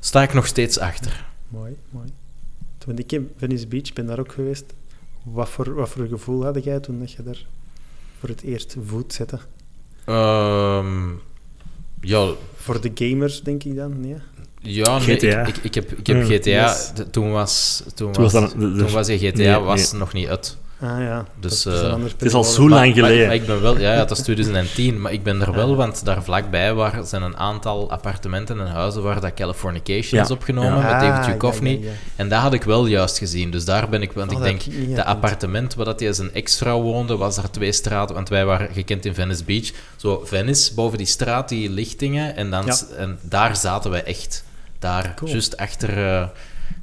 sta 0.00 0.22
ik 0.22 0.32
nog 0.34 0.46
steeds 0.46 0.78
achter. 0.78 1.26
Mooi, 1.48 1.76
mooi. 1.90 2.12
Toen 2.78 2.98
ik 2.98 3.12
in 3.12 3.30
Venice 3.36 3.66
Beach 3.66 3.92
ben 3.92 4.06
daar 4.06 4.18
ook 4.18 4.32
geweest. 4.32 4.64
Wat 5.22 5.48
voor, 5.48 5.74
wat 5.74 5.88
voor 5.88 6.06
gevoel 6.06 6.44
had 6.44 6.64
jij 6.64 6.80
toen 6.80 6.98
dat 6.98 7.12
je 7.12 7.22
daar 7.22 7.46
voor 8.20 8.28
het 8.28 8.42
eerst 8.42 8.76
voet 8.86 9.12
zette? 9.12 9.38
Ehm, 10.04 11.08
ja, 12.00 12.32
Voor 12.56 12.80
de 12.80 12.90
gamers, 12.94 13.42
denk 13.42 13.64
ik 13.64 13.76
dan? 13.76 14.00
Nee? 14.00 14.16
ja 14.60 14.98
nee, 14.98 15.16
GTA. 15.16 15.46
Ik, 15.46 15.56
ik, 15.56 15.64
ik 15.64 15.74
heb, 15.74 15.92
ik 15.92 16.06
heb 16.06 16.16
Ja, 16.16 16.24
GTA, 16.36 16.50
yes. 16.50 16.92
de- 16.94 17.10
toen 17.10 17.30
was, 17.30 17.82
toen 17.94 18.12
Toen 18.12 18.22
was, 18.22 18.32
was 18.32 18.50
dan 18.50 18.60
de- 18.60 18.72
de- 18.72 18.78
toen 18.84 18.92
was 18.92 19.06
je 19.06 19.18
GTA 19.18 19.36
nee, 19.38 19.58
was 19.58 19.90
nee. 19.90 20.00
nog 20.00 20.12
niet 20.12 20.28
uit. 20.28 20.56
Ah 20.82 21.00
ja. 21.00 21.24
Dus, 21.40 21.62
dat 21.62 21.72
is 21.74 21.80
een 21.80 21.90
eh, 22.00 22.02
Het 22.04 22.22
is 22.22 22.34
al 22.34 22.44
zo 22.44 22.68
lang 22.68 22.84
Maar- 22.86 22.94
geleden. 22.94 23.26
Maar, 23.26 23.34
ik 23.34 23.46
ben 23.46 23.62
wel, 23.62 23.78
ja, 23.78 23.92
ja, 23.92 24.04
dat 24.04 24.18
is 24.18 24.22
2010, 24.24 25.00
maar 25.00 25.12
ik 25.12 25.22
ben 25.22 25.40
er 25.40 25.52
wel, 25.52 25.68
Ja. 25.70 25.74
want 25.74 26.04
daar 26.04 26.22
vlakbij 26.22 26.74
waar, 26.74 27.00
zijn 27.06 27.22
een 27.22 27.36
aantal 27.36 27.90
appartementen 27.90 28.60
en 28.60 28.66
huizen 28.66 29.02
waar 29.02 29.20
dat 29.20 29.34
Californication 29.34 30.18
Ja. 30.18 30.24
is 30.24 30.30
opgenomen 30.30 30.78
Ja. 30.78 30.90
met 30.92 31.00
David 31.00 31.24
Ah, 31.26 31.40
Duchovny. 31.40 31.70
ja, 31.70 31.78
ja, 31.80 31.84
ja. 31.86 31.90
En 32.16 32.28
dat 32.28 32.40
had 32.40 32.52
ik 32.52 32.62
wel 32.62 32.86
juist 32.86 33.18
gezien, 33.18 33.50
dus 33.50 33.64
daar 33.64 33.88
ben 33.88 34.02
ik, 34.02 34.12
want 34.12 34.30
Oh, 34.32 34.36
ik 34.38 34.42
denk, 34.44 34.62
ik 34.62 34.96
dat 34.96 35.04
appartement 35.04 35.74
waar 35.74 35.84
dat 35.84 36.00
hij 36.00 36.12
zijn 36.12 36.34
ex-vrouw 36.34 36.80
woonde, 36.82 37.16
was 37.16 37.36
er 37.36 37.50
twee 37.50 37.72
straten, 37.72 38.14
want 38.14 38.28
wij 38.28 38.44
waren 38.44 38.68
gekend 38.72 39.04
in 39.04 39.14
Venice 39.14 39.44
Beach. 39.44 39.70
Zo, 39.96 40.22
Venice, 40.24 40.74
boven 40.74 40.98
die 40.98 41.06
straat, 41.06 41.48
die 41.48 41.70
lichtingen, 41.70 42.36
en, 42.36 42.50
dan, 42.50 42.66
Ja. 42.66 42.76
en 42.96 43.18
daar 43.22 43.56
zaten 43.56 43.90
wij 43.90 44.04
echt. 44.04 44.44
Daar, 44.78 45.12
Cool. 45.16 45.30
juist 45.30 45.56
achter, 45.56 46.06
eh, 46.06 46.26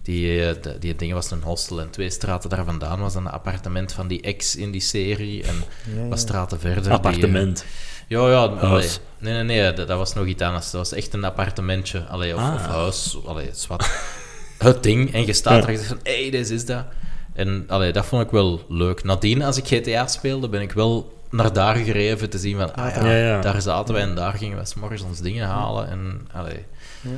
Die, 0.01 0.45
eh, 0.45 0.61
de- 0.61 0.77
die 0.79 0.95
dingen 0.95 1.15
was 1.15 1.31
een 1.31 1.41
hostel 1.43 1.81
en 1.81 1.89
twee 1.89 2.09
straten 2.09 2.49
daar 2.49 2.65
vandaan 2.65 2.99
was 2.99 3.13
dan 3.13 3.25
een 3.25 3.31
appartement 3.31 3.93
van 3.93 4.07
die 4.07 4.21
ex 4.21 4.55
in 4.55 4.71
die 4.71 4.81
serie. 4.81 5.43
En 5.43 5.55
Ja, 5.95 6.01
ja. 6.01 6.07
wat 6.07 6.19
straten 6.19 6.59
verder. 6.59 6.81
die, 6.81 6.89
eh, 6.91 6.95
Appartement. 6.97 7.65
ja, 8.07 8.29
ja. 8.29 8.43
allee. 8.45 8.89
Nee, 9.17 9.33
nee, 9.33 9.43
nee, 9.43 9.73
dat, 9.73 9.87
dat 9.87 9.97
was 9.97 10.13
nog 10.13 10.25
iets 10.25 10.41
anders. 10.41 10.71
Dat 10.71 10.89
was 10.89 10.93
echt 10.99 11.13
een 11.13 11.23
appartementje. 11.23 12.05
Allee, 12.05 12.35
of, 12.35 12.41
Ah. 12.41 12.53
of 12.53 12.65
huis. 12.65 13.17
Allee, 13.25 13.49
zwart. 13.51 13.89
Het 14.57 14.83
ding. 14.83 15.13
En 15.13 15.25
je 15.25 15.33
staat 15.33 15.53
Ja. 15.55 15.61
er 15.61 15.65
en 15.67 15.71
je 15.71 15.77
zegt 15.77 15.89
van, 15.89 15.99
hé, 16.03 16.21
hey, 16.21 16.29
deze 16.29 16.53
is 16.53 16.65
dat. 16.65 16.85
En 17.33 17.63
allee, 17.67 17.91
dat 17.91 18.05
vond 18.05 18.23
ik 18.23 18.29
wel 18.31 18.65
leuk. 18.69 19.03
Nadien, 19.03 19.41
als 19.43 19.57
ik 19.57 19.67
GTA 19.67 20.07
speelde, 20.07 20.49
ben 20.49 20.61
ik 20.61 20.71
wel 20.71 21.17
naar 21.31 21.53
daar 21.53 21.75
gereden 21.75 22.29
te 22.29 22.37
zien 22.37 22.57
van, 22.57 22.75
ah 22.75 22.95
ja, 22.95 23.05
Ja, 23.05 23.17
ja. 23.17 23.41
daar 23.41 23.61
zaten 23.61 23.93
wij 23.93 24.03
en 24.03 24.15
daar 24.15 24.33
gingen 24.33 24.55
wij 24.55 24.65
's 24.65 24.73
morgens 24.73 25.01
ons 25.01 25.19
dingen 25.19 25.47
halen. 25.47 25.89
En 25.89 26.27
allee, 26.33 26.65
Ja. 27.01 27.09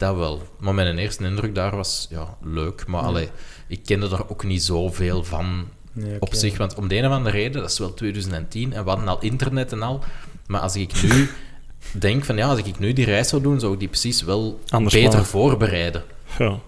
Dat 0.00 0.16
wel. 0.16 0.42
Maar 0.58 0.74
mijn 0.74 0.98
eerste 0.98 1.24
indruk 1.24 1.54
daar 1.54 1.76
was 1.76 2.06
ja, 2.10 2.36
leuk. 2.42 2.86
Maar 2.86 3.02
allee, 3.02 3.28
ik 3.66 3.80
kende 3.84 4.08
er 4.08 4.30
ook 4.30 4.44
niet 4.44 4.62
zoveel 4.62 5.24
van 5.24 5.68
Nee, 5.92 6.20
op 6.20 6.34
zich. 6.34 6.56
Want 6.56 6.74
om 6.74 6.88
de 6.88 6.96
een 6.96 7.06
of 7.06 7.12
andere 7.12 7.36
reden, 7.36 7.60
dat 7.60 7.70
is 7.70 7.78
wel 7.78 7.94
2010 7.94 8.72
en 8.72 8.84
we 8.84 8.88
hadden 8.90 9.08
al 9.08 9.20
internet 9.20 9.72
en 9.72 9.82
al. 9.82 10.04
Maar 10.46 10.60
als 10.60 10.76
ik 10.76 11.02
nu 11.02 11.28
denk 11.92 12.24
van 12.24 12.36
ja, 12.36 12.48
als 12.48 12.58
ik 12.58 12.78
nu 12.78 12.92
die 12.92 13.04
reis 13.04 13.28
zou 13.28 13.42
doen, 13.42 13.60
zou 13.60 13.72
ik 13.72 13.78
die 13.78 13.88
precies 13.88 14.22
wel 14.22 14.60
Anders 14.68 14.94
beter 14.94 15.24
voorbereiden. 15.24 16.02
Ja. 16.38 16.58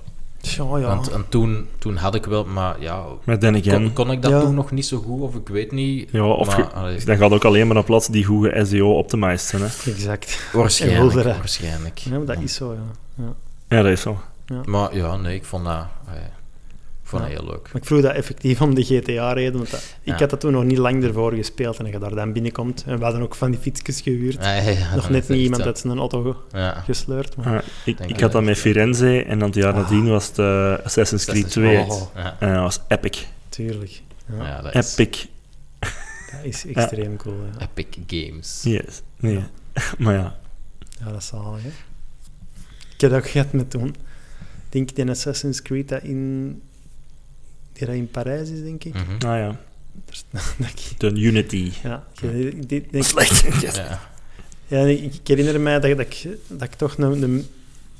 Tja, 0.42 0.64
ja. 0.64 0.86
Want 0.86 1.10
en 1.10 1.24
toen, 1.28 1.68
toen 1.78 1.96
had 1.96 2.14
ik 2.14 2.26
wel, 2.26 2.44
maar 2.44 2.80
ja, 2.80 3.04
Maar 3.24 3.38
kon, 3.38 3.92
kon 3.92 4.10
ik 4.10 4.22
dat 4.22 4.30
Ja. 4.30 4.40
toen 4.40 4.54
nog 4.54 4.70
niet 4.70 4.86
zo 4.86 4.98
goed 4.98 5.20
of 5.20 5.34
ik 5.34 5.48
weet 5.48 5.72
niet. 5.72 6.08
Ja, 6.12 6.24
of 6.24 6.56
maar, 6.56 6.94
dan 7.04 7.16
gaat 7.16 7.30
ook 7.32 7.44
alleen 7.44 7.66
maar 7.66 7.74
naar 7.74 7.84
plaatsen 7.84 8.12
die 8.12 8.24
goed 8.24 8.50
SEO-optimized 8.62 9.40
zijn. 9.48 9.62
Hè. 9.62 9.90
Exact. 9.90 10.48
waarschijnlijk, 10.52 11.12
waarschijnlijk. 11.26 11.98
Ja, 11.98 12.16
maar 12.16 12.26
dat 12.26 12.40
is 12.42 12.54
zo, 12.54 12.72
ja. 12.72 13.24
ja. 13.24 13.32
Ja, 13.76 13.82
dat 13.82 13.92
is 13.92 14.00
zo. 14.00 14.20
Maar 14.64 14.96
ja, 14.96 15.16
nee, 15.16 15.34
ik 15.34 15.44
vond 15.44 15.64
dat, 15.64 15.86
allee, 16.08 16.22
vond 17.18 17.22
Ja. 17.22 17.28
dat 17.30 17.38
heel 17.40 17.50
leuk. 17.50 17.62
Maar 17.62 17.82
ik 17.82 17.84
vroeg 17.84 18.00
dat 18.02 18.14
effectief 18.14 18.60
om 18.60 18.74
de 18.74 18.82
GTA-reden, 18.84 19.52
want 19.56 19.70
dat- 19.70 19.80
ik 20.02 20.12
Ja. 20.12 20.18
had 20.18 20.30
dat 20.30 20.40
toen 20.40 20.52
nog 20.52 20.64
niet 20.64 20.78
lang 20.78 21.04
ervoor 21.04 21.32
gespeeld 21.32 21.78
en 21.78 21.84
als 21.84 21.92
je 21.94 21.98
daar 22.00 22.14
dan 22.14 22.32
binnenkomt, 22.32 22.84
en 22.86 22.98
we 22.98 23.04
hadden 23.04 23.22
ook 23.22 23.34
van 23.34 23.50
die 23.50 23.60
fietsjes 23.60 24.00
gehuurd, 24.00 24.42
Ja, 24.42 24.52
ja, 24.54 24.70
ja, 24.70 24.94
nog 24.94 25.10
net 25.10 25.28
niet 25.28 25.38
iemand 25.40 25.62
uit 25.62 25.78
zijn 25.78 25.98
auto 25.98 26.36
Ja. 26.52 26.72
gesleurd, 26.80 27.36
maar... 27.36 27.46
Ah, 27.56 27.62
ik, 27.84 28.00
ik 28.00 28.20
had 28.20 28.32
dat 28.32 28.42
met 28.42 28.58
Firenze 28.58 29.24
en 29.24 29.38
dan 29.38 29.48
het 29.48 29.56
jaar 29.56 29.72
Ah. 29.72 29.76
nadien 29.78 30.08
was 30.08 30.26
het 30.26 30.38
eh, 30.38 30.72
Assassin's 30.84 31.24
Creed 31.24 31.44
Assassin's 31.44 31.52
2. 31.52 31.78
Oh, 31.78 32.14
Ja. 32.14 32.36
En 32.40 32.52
dat 32.54 32.62
was 32.62 32.80
epic. 32.88 33.18
tuurlijk. 33.48 34.02
Ja, 34.38 34.46
Ja, 34.46 34.62
dat 34.62 34.74
is 34.74 34.96
Epic. 34.98 35.26
Dat 35.80 36.40
is 36.42 36.66
extreem 36.74 37.16
cool, 37.16 37.36
ja. 37.58 37.66
Epic 37.76 37.86
Games. 38.06 38.60
Yes. 38.64 39.02
Nee. 39.20 39.44
maar 39.98 40.14
ja. 40.14 40.36
Ja, 41.04 41.10
dat 41.10 41.20
is 41.20 41.26
zalig, 41.26 41.62
hè. 41.62 41.68
Ik 42.94 43.00
heb 43.00 43.10
dat 43.10 43.18
ook 43.20 43.28
gehad 43.30 43.52
met 43.52 43.70
toen... 43.70 43.88
Ik 43.88 44.78
denk 44.86 44.94
die 44.96 45.10
Assassin's 45.10 45.62
Creed 45.62 45.88
dat 45.88 46.02
in... 46.02 46.62
Die 47.72 47.86
dat 47.86 47.94
in 47.96 48.10
Parijs 48.10 48.50
is, 48.50 48.62
denk 48.62 48.84
ik. 48.84 48.94
Mhm. 48.94 49.26
Ah 49.30 49.38
ja. 49.38 49.56
De 50.98 51.10
Unity. 51.12 51.72
Ja, 51.82 52.04
ik, 52.20 52.68
denk, 52.92 53.04
Slecht. 53.04 53.44
Ja. 53.74 54.00
ja, 54.66 54.78
ik, 54.78 55.14
ik 55.14 55.20
herinner 55.24 55.60
mij 55.60 55.80
dat, 55.80 55.96
dat, 55.96 56.00
ik, 56.06 56.28
dat 56.48 56.62
ik 56.62 56.72
toch 56.74 56.96
een, 56.98 57.22
een, 57.22 57.46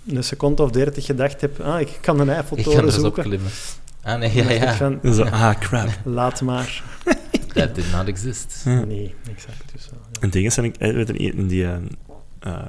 een 0.06 0.24
seconde 0.24 0.62
of 0.62 0.70
dertig 0.70 1.04
gedacht 1.04 1.40
heb, 1.40 1.60
ah, 1.60 1.80
ik 1.80 1.98
kan 2.00 2.20
een 2.20 2.28
Ik 2.28 2.34
ga 2.34 2.36
Eiffeltoren 2.36 2.78
er 2.78 2.84
op 2.84 2.90
zoeken. 3.00 3.22
klimmen. 3.22 3.50
Ah, 4.02 4.18
nee, 4.18 4.34
ja, 4.34 4.50
ja. 4.50 4.74
van, 4.74 5.00
Zo, 5.14 5.22
ah, 5.22 5.58
crap. 5.58 5.88
laat 6.04 6.40
maar. 6.40 6.82
That 7.54 7.74
did 7.74 7.90
not 7.92 8.06
exist. 8.06 8.62
Ja. 8.64 8.84
Nee, 8.84 9.14
exact. 9.30 9.72
Dus, 9.72 9.82
zo, 9.84 9.90
ja. 10.12 10.20
En 10.20 10.30
dingen 10.30 10.52
zijn, 10.52 10.66
ik 10.66 10.76
eh, 10.76 10.92
weet 10.92 11.08
je, 11.08 11.14
in 11.18 11.46
die, 11.46 11.64
eh, 11.64 11.76
eh, 12.40 12.68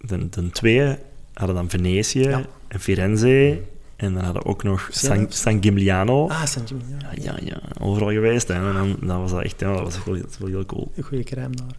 de, 0.00 0.28
de 0.28 0.50
twee 0.50 0.96
hadden 1.34 1.56
dan 1.56 1.70
Venetië 1.70 2.20
Ja. 2.22 2.44
en 2.68 2.80
Firenze. 2.80 3.60
En 3.98 4.14
dan 4.14 4.24
hadden 4.24 4.42
we 4.42 4.48
ook 4.48 4.62
nog 4.62 4.88
San. 4.92 5.26
San 5.32 5.62
Gimignano. 5.62 6.28
Ah, 6.28 6.44
San 6.46 6.66
Gimignano. 6.66 7.08
Ja, 7.14 7.22
ja, 7.22 7.38
ja, 7.44 7.60
overal 7.80 8.10
geweest. 8.10 8.48
Hè. 8.48 8.54
En 8.54 8.72
dan, 8.74 8.96
dan 9.08 9.20
was 9.20 9.30
dat 9.30 9.42
echt 9.42 9.60
ja, 9.60 9.72
dat 9.72 9.82
was 9.82 10.04
wel, 10.04 10.14
dat 10.14 10.24
was 10.24 10.38
wel 10.38 10.48
heel 10.48 10.66
cool. 10.66 10.92
Een 10.96 11.02
goede 11.02 11.24
crème 11.24 11.54
daar. 11.56 11.76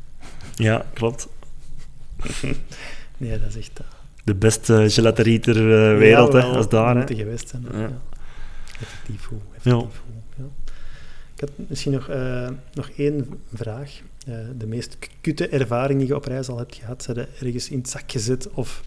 Ja, 0.56 0.86
klopt. 0.94 1.28
Nee, 3.18 3.40
dat 3.40 3.48
is 3.50 3.58
echt... 3.58 3.80
eh, 3.80 3.86
De 4.24 4.36
beste 4.36 4.86
gelaterie 4.90 5.40
ter 5.40 5.56
eh, 5.56 5.98
wereld, 5.98 6.34
ja, 6.34 6.40
hè, 6.40 6.46
als 6.46 6.70
daar. 6.70 6.96
Hè. 6.98 7.16
geweest 7.16 7.50
zijn. 7.50 7.66
Ja. 7.72 7.80
Ja. 7.80 7.92
Effectief 8.82 9.26
goed. 9.26 9.42
Effectief. 9.56 10.02
Ja. 10.38 10.44
Ik 11.36 11.40
had 11.40 11.50
misschien 11.56 11.92
nog, 11.92 12.10
eh, 12.10 12.50
nog 12.74 12.90
één 12.98 13.28
vraag. 13.54 13.92
De 14.58 14.68
meest 14.68 14.98
kutte 15.22 15.48
ervaring 15.48 16.00
die 16.00 16.08
je 16.08 16.16
op 16.16 16.26
reis 16.26 16.48
al 16.50 16.58
hebt 16.58 16.76
gehad, 16.76 17.04
zijn 17.04 17.18
ergens 17.18 17.70
in 17.70 17.78
het 17.78 17.90
zak 17.90 18.12
gezet 18.12 18.50
of 18.54 18.84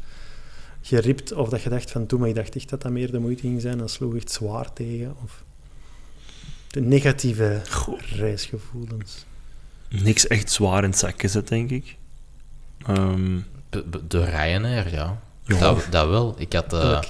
geript, 0.82 1.32
of 1.32 1.48
dat 1.48 1.62
je 1.62 1.68
dacht 1.68 1.90
van 1.90 2.06
toen, 2.06 2.18
maar 2.18 2.28
je 2.28 2.34
dacht 2.34 2.56
echt 2.56 2.68
dat 2.70 2.82
dat 2.82 2.92
meer 2.92 3.10
de 3.10 3.18
moeite 3.18 3.40
ging 3.42 3.60
zijn, 3.60 3.78
dan 3.78 3.88
sloeg 3.88 4.14
echt 4.16 4.30
zwaar 4.30 4.72
tegen, 4.72 5.14
of 5.24 5.42
de 6.70 6.80
negatieve 6.80 7.60
Goh. 7.70 8.00
reisgevoelens. 8.00 9.24
Niks 9.88 10.26
echt 10.26 10.50
zwaar 10.50 10.84
in 10.84 10.90
het 10.90 10.98
zak 10.98 11.20
gezet, 11.20 11.48
denk 11.48 11.70
ik. 11.70 11.96
Ehm, 12.86 13.38
b- 13.70 14.00
De 14.08 14.24
Ryanair, 14.24 14.92
ja. 14.92 15.20
Ja. 15.44 15.58
Dat, 15.58 15.86
dat 15.90 16.08
wel. 16.08 16.34
Ik 16.38 16.52
had... 16.52 16.72
eh, 16.72 17.00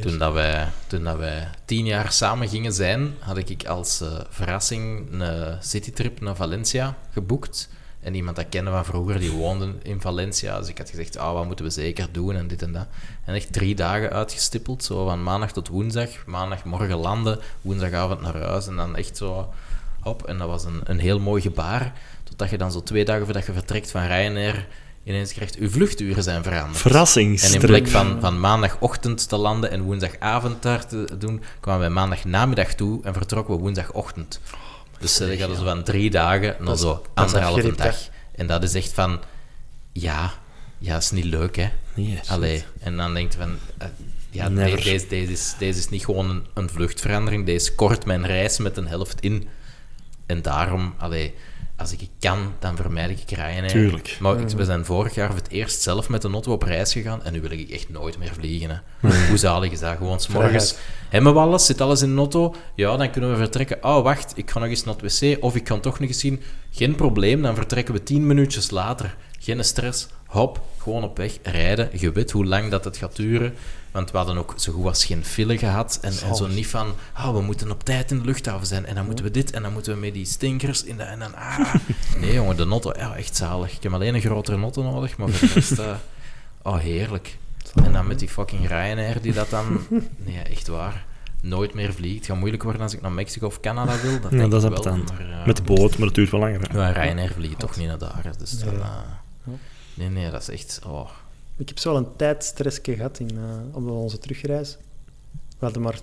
toen, 0.00 0.18
dat 0.18 0.32
wij, 0.32 0.68
toen 0.86 1.04
dat 1.04 1.16
wij 1.16 1.48
tien 1.64 1.84
jaar 1.86 2.12
samen 2.12 2.48
gingen 2.48 2.72
zijn, 2.72 3.14
had 3.18 3.36
ik 3.36 3.66
als 3.66 4.00
eh, 4.00 4.20
verrassing 4.28 5.12
een 5.20 5.56
citytrip 5.62 6.20
naar 6.20 6.36
Valencia 6.36 6.98
geboekt. 7.12 7.68
En 8.00 8.14
iemand 8.14 8.36
dat 8.36 8.48
kende 8.48 8.70
van 8.70 8.84
vroeger, 8.84 9.18
die 9.18 9.30
woonde 9.30 9.74
in 9.82 10.00
Valencia. 10.00 10.58
Dus 10.58 10.68
ik 10.68 10.78
had 10.78 10.90
gezegd, 10.90 11.18
ah, 11.18 11.32
wat 11.32 11.46
moeten 11.46 11.64
we 11.64 11.70
zeker 11.70 12.08
doen 12.12 12.34
en 12.34 12.48
dit 12.48 12.62
en 12.62 12.72
dat. 12.72 12.86
En 13.24 13.34
echt 13.34 13.52
drie 13.52 13.74
dagen 13.74 14.10
uitgestippeld, 14.10 14.84
zo 14.84 15.04
van 15.04 15.22
maandag 15.22 15.52
tot 15.52 15.68
woensdag. 15.68 16.08
Maandagmorgen 16.26 16.96
landen, 16.96 17.38
woensdagavond 17.60 18.20
naar 18.20 18.36
huis. 18.36 18.66
En 18.66 18.76
dan 18.76 18.96
echt 18.96 19.16
zo, 19.16 19.52
hop. 20.00 20.26
En 20.26 20.38
dat 20.38 20.48
was 20.48 20.64
een, 20.64 20.80
een 20.84 20.98
heel 20.98 21.20
mooi 21.20 21.42
gebaar. 21.42 21.92
Totdat 22.24 22.50
je 22.50 22.58
dan 22.58 22.72
zo 22.72 22.82
twee 22.82 23.04
dagen 23.04 23.24
voordat 23.24 23.46
je 23.46 23.52
vertrekt 23.52 23.90
van 23.90 24.06
Ryanair, 24.06 24.66
ineens 25.04 25.32
krijgt, 25.32 25.56
uw 25.56 25.70
vluchturen 25.70 26.22
zijn 26.22 26.42
veranderd. 26.42 26.74
En 26.74 26.80
verrassingstrip. 26.80 27.62
in 27.62 27.66
plek 27.66 27.88
van, 27.88 28.20
van 28.20 28.40
maandagochtend 28.40 29.28
te 29.28 29.36
landen 29.36 29.70
en 29.70 29.82
woensdagavond 29.82 30.62
daar 30.62 30.86
te 30.86 31.08
doen, 31.18 31.42
kwamen 31.60 31.80
wij 31.80 31.90
maandagnamiddag 31.90 32.74
toe 32.74 33.00
en 33.02 33.12
vertrokken 33.12 33.54
we 33.54 33.60
woensdagochtend. 33.60 34.40
Dus 34.98 35.20
uh, 35.20 35.38
hadden 35.38 35.56
ze 35.56 35.64
van 35.64 35.82
drie 35.82 36.10
dagen 36.10 36.56
naar 36.58 36.66
Dat 36.66 36.80
zo 36.80 37.02
anderhalve 37.14 37.74
dag. 37.74 37.96
En 38.34 38.46
dat 38.46 38.62
is 38.62 38.74
echt 38.74 38.92
van, 38.92 39.20
ja, 39.92 40.32
ja, 40.78 40.96
is 40.96 41.10
niet 41.10 41.24
leuk, 41.24 41.56
hè. 41.56 41.68
Nee, 41.94 42.20
Allee, 42.28 42.64
en 42.80 42.96
dan 42.96 43.14
denkt 43.14 43.32
je 43.32 43.38
van, 43.38 43.58
eh, 43.78 43.88
ja, 44.30 44.48
nee, 44.48 44.76
deze, 44.76 45.06
deze, 45.06 45.32
is, 45.32 45.54
deze 45.58 45.78
is 45.78 45.88
niet 45.88 46.04
gewoon 46.04 46.30
een, 46.30 46.46
een 46.54 46.70
vluchtverandering, 46.70 47.46
deze 47.46 47.74
kort 47.74 48.04
mijn 48.04 48.26
reis 48.26 48.58
met 48.58 48.76
een 48.76 48.86
helft 48.86 49.20
in. 49.20 49.48
En 50.26 50.42
daarom, 50.42 50.94
allee, 50.98 51.34
als 51.78 51.92
ik 51.92 52.08
kan, 52.18 52.52
dan 52.58 52.76
vermijd 52.76 53.10
ik 53.10 53.30
Ryanair. 53.30 53.68
Tuurlijk. 53.68 54.16
Maar 54.20 54.40
ik, 54.40 54.48
we 54.48 54.64
zijn 54.64 54.84
vorig 54.84 55.14
jaar 55.14 55.26
voor 55.28 55.36
het 55.36 55.50
eerst 55.50 55.82
zelf 55.82 56.08
met 56.08 56.22
de 56.22 56.28
auto 56.28 56.52
op 56.52 56.62
reis 56.62 56.92
gegaan 56.92 57.24
en 57.24 57.32
nu 57.32 57.40
wil 57.40 57.50
ik 57.50 57.70
echt 57.70 57.88
nooit 57.88 58.18
meer 58.18 58.32
vliegen. 58.32 58.70
Hè. 59.00 59.08
Hoe 59.28 59.36
zalig 59.36 59.72
is 59.72 59.80
dat? 59.80 59.96
Gewoon 59.96 60.20
s'morgens, 60.20 60.74
hebben 61.08 61.32
we 61.32 61.38
alles? 61.38 61.66
Zit 61.66 61.80
alles 61.80 62.02
in 62.02 62.10
de 62.10 62.16
auto? 62.16 62.54
Ja, 62.74 62.96
dan 62.96 63.10
kunnen 63.10 63.30
we 63.30 63.36
vertrekken. 63.36 63.84
Oh, 63.84 64.02
wacht, 64.02 64.32
ik 64.36 64.50
ga 64.50 64.58
nog 64.58 64.68
eens 64.68 64.84
naar 64.84 64.94
het 65.00 65.20
wc 65.20 65.44
of 65.44 65.56
ik 65.56 65.64
kan 65.64 65.80
toch 65.80 65.98
nog 65.98 66.08
eens 66.08 66.18
zien. 66.18 66.42
Geen 66.70 66.94
probleem, 66.94 67.42
dan 67.42 67.54
vertrekken 67.54 67.94
we 67.94 68.02
tien 68.02 68.26
minuutjes 68.26 68.70
later. 68.70 69.16
Geen 69.48 69.64
stress. 69.64 70.06
Hop, 70.26 70.60
gewoon 70.78 71.02
op 71.04 71.16
weg, 71.16 71.38
rijden. 71.42 71.88
Je 71.92 72.12
weet 72.12 72.30
hoe 72.30 72.44
lang 72.46 72.70
dat 72.70 72.84
het 72.84 72.96
gaat 72.96 73.16
duren. 73.16 73.54
Want 73.90 74.10
we 74.10 74.16
hadden 74.16 74.36
ook 74.36 74.54
zo 74.56 74.72
goed 74.72 74.84
als 74.84 75.04
geen 75.04 75.24
file 75.24 75.58
gehad. 75.58 75.98
En, 76.02 76.12
en 76.24 76.34
zo 76.36 76.46
niet 76.46 76.66
van, 76.66 76.94
ah, 77.12 77.32
we 77.34 77.40
moeten 77.40 77.70
op 77.70 77.84
tijd 77.84 78.10
in 78.10 78.18
de 78.18 78.24
luchthaven 78.24 78.66
zijn. 78.66 78.86
En 78.86 78.94
dan 78.94 79.04
moeten 79.06 79.24
we 79.24 79.30
dit, 79.30 79.50
en 79.50 79.62
dan 79.62 79.72
moeten 79.72 79.92
we 79.92 79.98
met 79.98 80.14
die 80.14 80.24
stinkers 80.24 80.84
in 80.84 80.96
de... 80.96 81.02
En 81.02 81.18
dan, 81.18 81.34
ah. 81.34 81.74
Nee, 82.20 82.32
jongen, 82.32 82.56
de 82.56 82.64
notto, 82.64 82.92
ja, 82.96 83.16
echt 83.16 83.36
zalig. 83.36 83.72
Ik 83.72 83.82
heb 83.82 83.92
alleen 83.92 84.14
een 84.14 84.20
grotere 84.20 84.56
notto 84.56 84.82
nodig, 84.82 85.16
maar 85.16 85.28
voor 85.28 85.48
de 85.48 85.54
rest... 85.54 85.78
eh, 85.78 85.94
oh, 86.62 86.78
heerlijk. 86.78 87.38
En 87.84 87.92
dan 87.92 88.06
met 88.06 88.18
die 88.18 88.28
fucking 88.28 88.66
Ryanair 88.66 89.22
die 89.22 89.32
dat 89.32 89.50
dan... 89.50 89.86
Nee, 90.26 90.42
echt 90.42 90.66
waar. 90.68 91.06
Nooit 91.42 91.74
meer 91.74 91.92
vliegt. 91.92 92.16
Het 92.16 92.26
gaat 92.26 92.36
moeilijk 92.38 92.62
worden 92.62 92.82
als 92.82 92.94
ik 92.94 93.00
naar 93.00 93.12
Mexico 93.12 93.46
of 93.46 93.60
Canada 93.60 94.00
wil. 94.00 94.20
Dat 94.20 94.32
Ja, 94.32 94.48
dat 94.48 94.62
is 94.62 94.68
wel, 94.68 94.96
maar, 94.96 95.30
eh, 95.40 95.46
Met 95.46 95.56
de 95.56 95.62
boot, 95.62 95.90
maar 95.98 96.06
dat 96.06 96.14
duurt 96.14 96.30
wel 96.30 96.40
langer. 96.40 96.60
hè. 96.60 96.78
Ja, 96.78 96.90
Ryanair 96.90 97.32
vliegt 97.32 97.58
toch 97.58 97.76
niet 97.76 97.88
naar 97.88 97.98
daar. 97.98 98.30
Dus 98.38 98.50
dan, 98.50 98.74
Nee. 98.74 98.82
Eh, 99.52 99.58
nee, 99.94 100.08
nee, 100.08 100.30
dat 100.30 100.40
is 100.40 100.48
echt... 100.48 100.80
Oh. 100.86 101.10
Ik 101.56 101.68
heb 101.68 101.78
zo 101.78 101.92
wel 101.92 102.00
een 102.00 102.16
tijdstressje 102.16 102.94
gehad 102.94 103.18
in, 103.18 103.30
eh, 103.36 103.76
op 103.76 103.88
onze 103.88 104.18
terugreis. 104.18 104.78
We 105.32 105.64
hadden 105.64 105.82
maar 105.82 106.00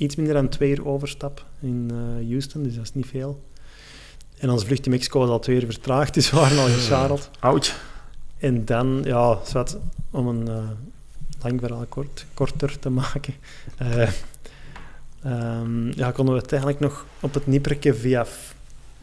iets 0.00 0.16
minder 0.16 0.34
dan 0.34 0.48
twee 0.48 0.70
uur 0.70 0.86
overstap 0.86 1.44
in 1.60 1.90
eh, 1.90 2.28
Houston, 2.28 2.62
dus 2.62 2.74
dat 2.74 2.84
is 2.84 2.94
niet 2.94 3.06
veel. 3.06 3.44
En 4.38 4.50
onze 4.50 4.66
vlucht 4.66 4.84
in 4.84 4.90
Mexico 4.90 5.18
was 5.18 5.28
al 5.28 5.38
twee 5.38 5.56
uur 5.56 5.64
vertraagd, 5.64 6.14
dus 6.14 6.30
we 6.30 6.36
waren 6.36 6.58
al 6.58 6.66
gescharreld. 6.66 7.30
Ouch. 7.40 7.88
En 8.38 8.64
dan, 8.64 9.00
ja, 9.04 9.38
zwart, 9.44 9.76
om 10.10 10.26
een 10.28 10.48
eh, 10.48 10.68
lang 11.42 11.60
verhaal 11.60 11.86
kort, 11.88 12.26
korter 12.34 12.78
te 12.78 12.90
maken, 12.90 13.34
eh, 13.76 14.10
ehm, 15.22 15.98
ja, 15.98 16.10
konden 16.10 16.34
we 16.34 16.40
uiteindelijk 16.40 16.80
nog 16.80 17.06
op 17.20 17.34
het 17.34 17.46
nippertje 17.46 17.94
via 17.94 18.26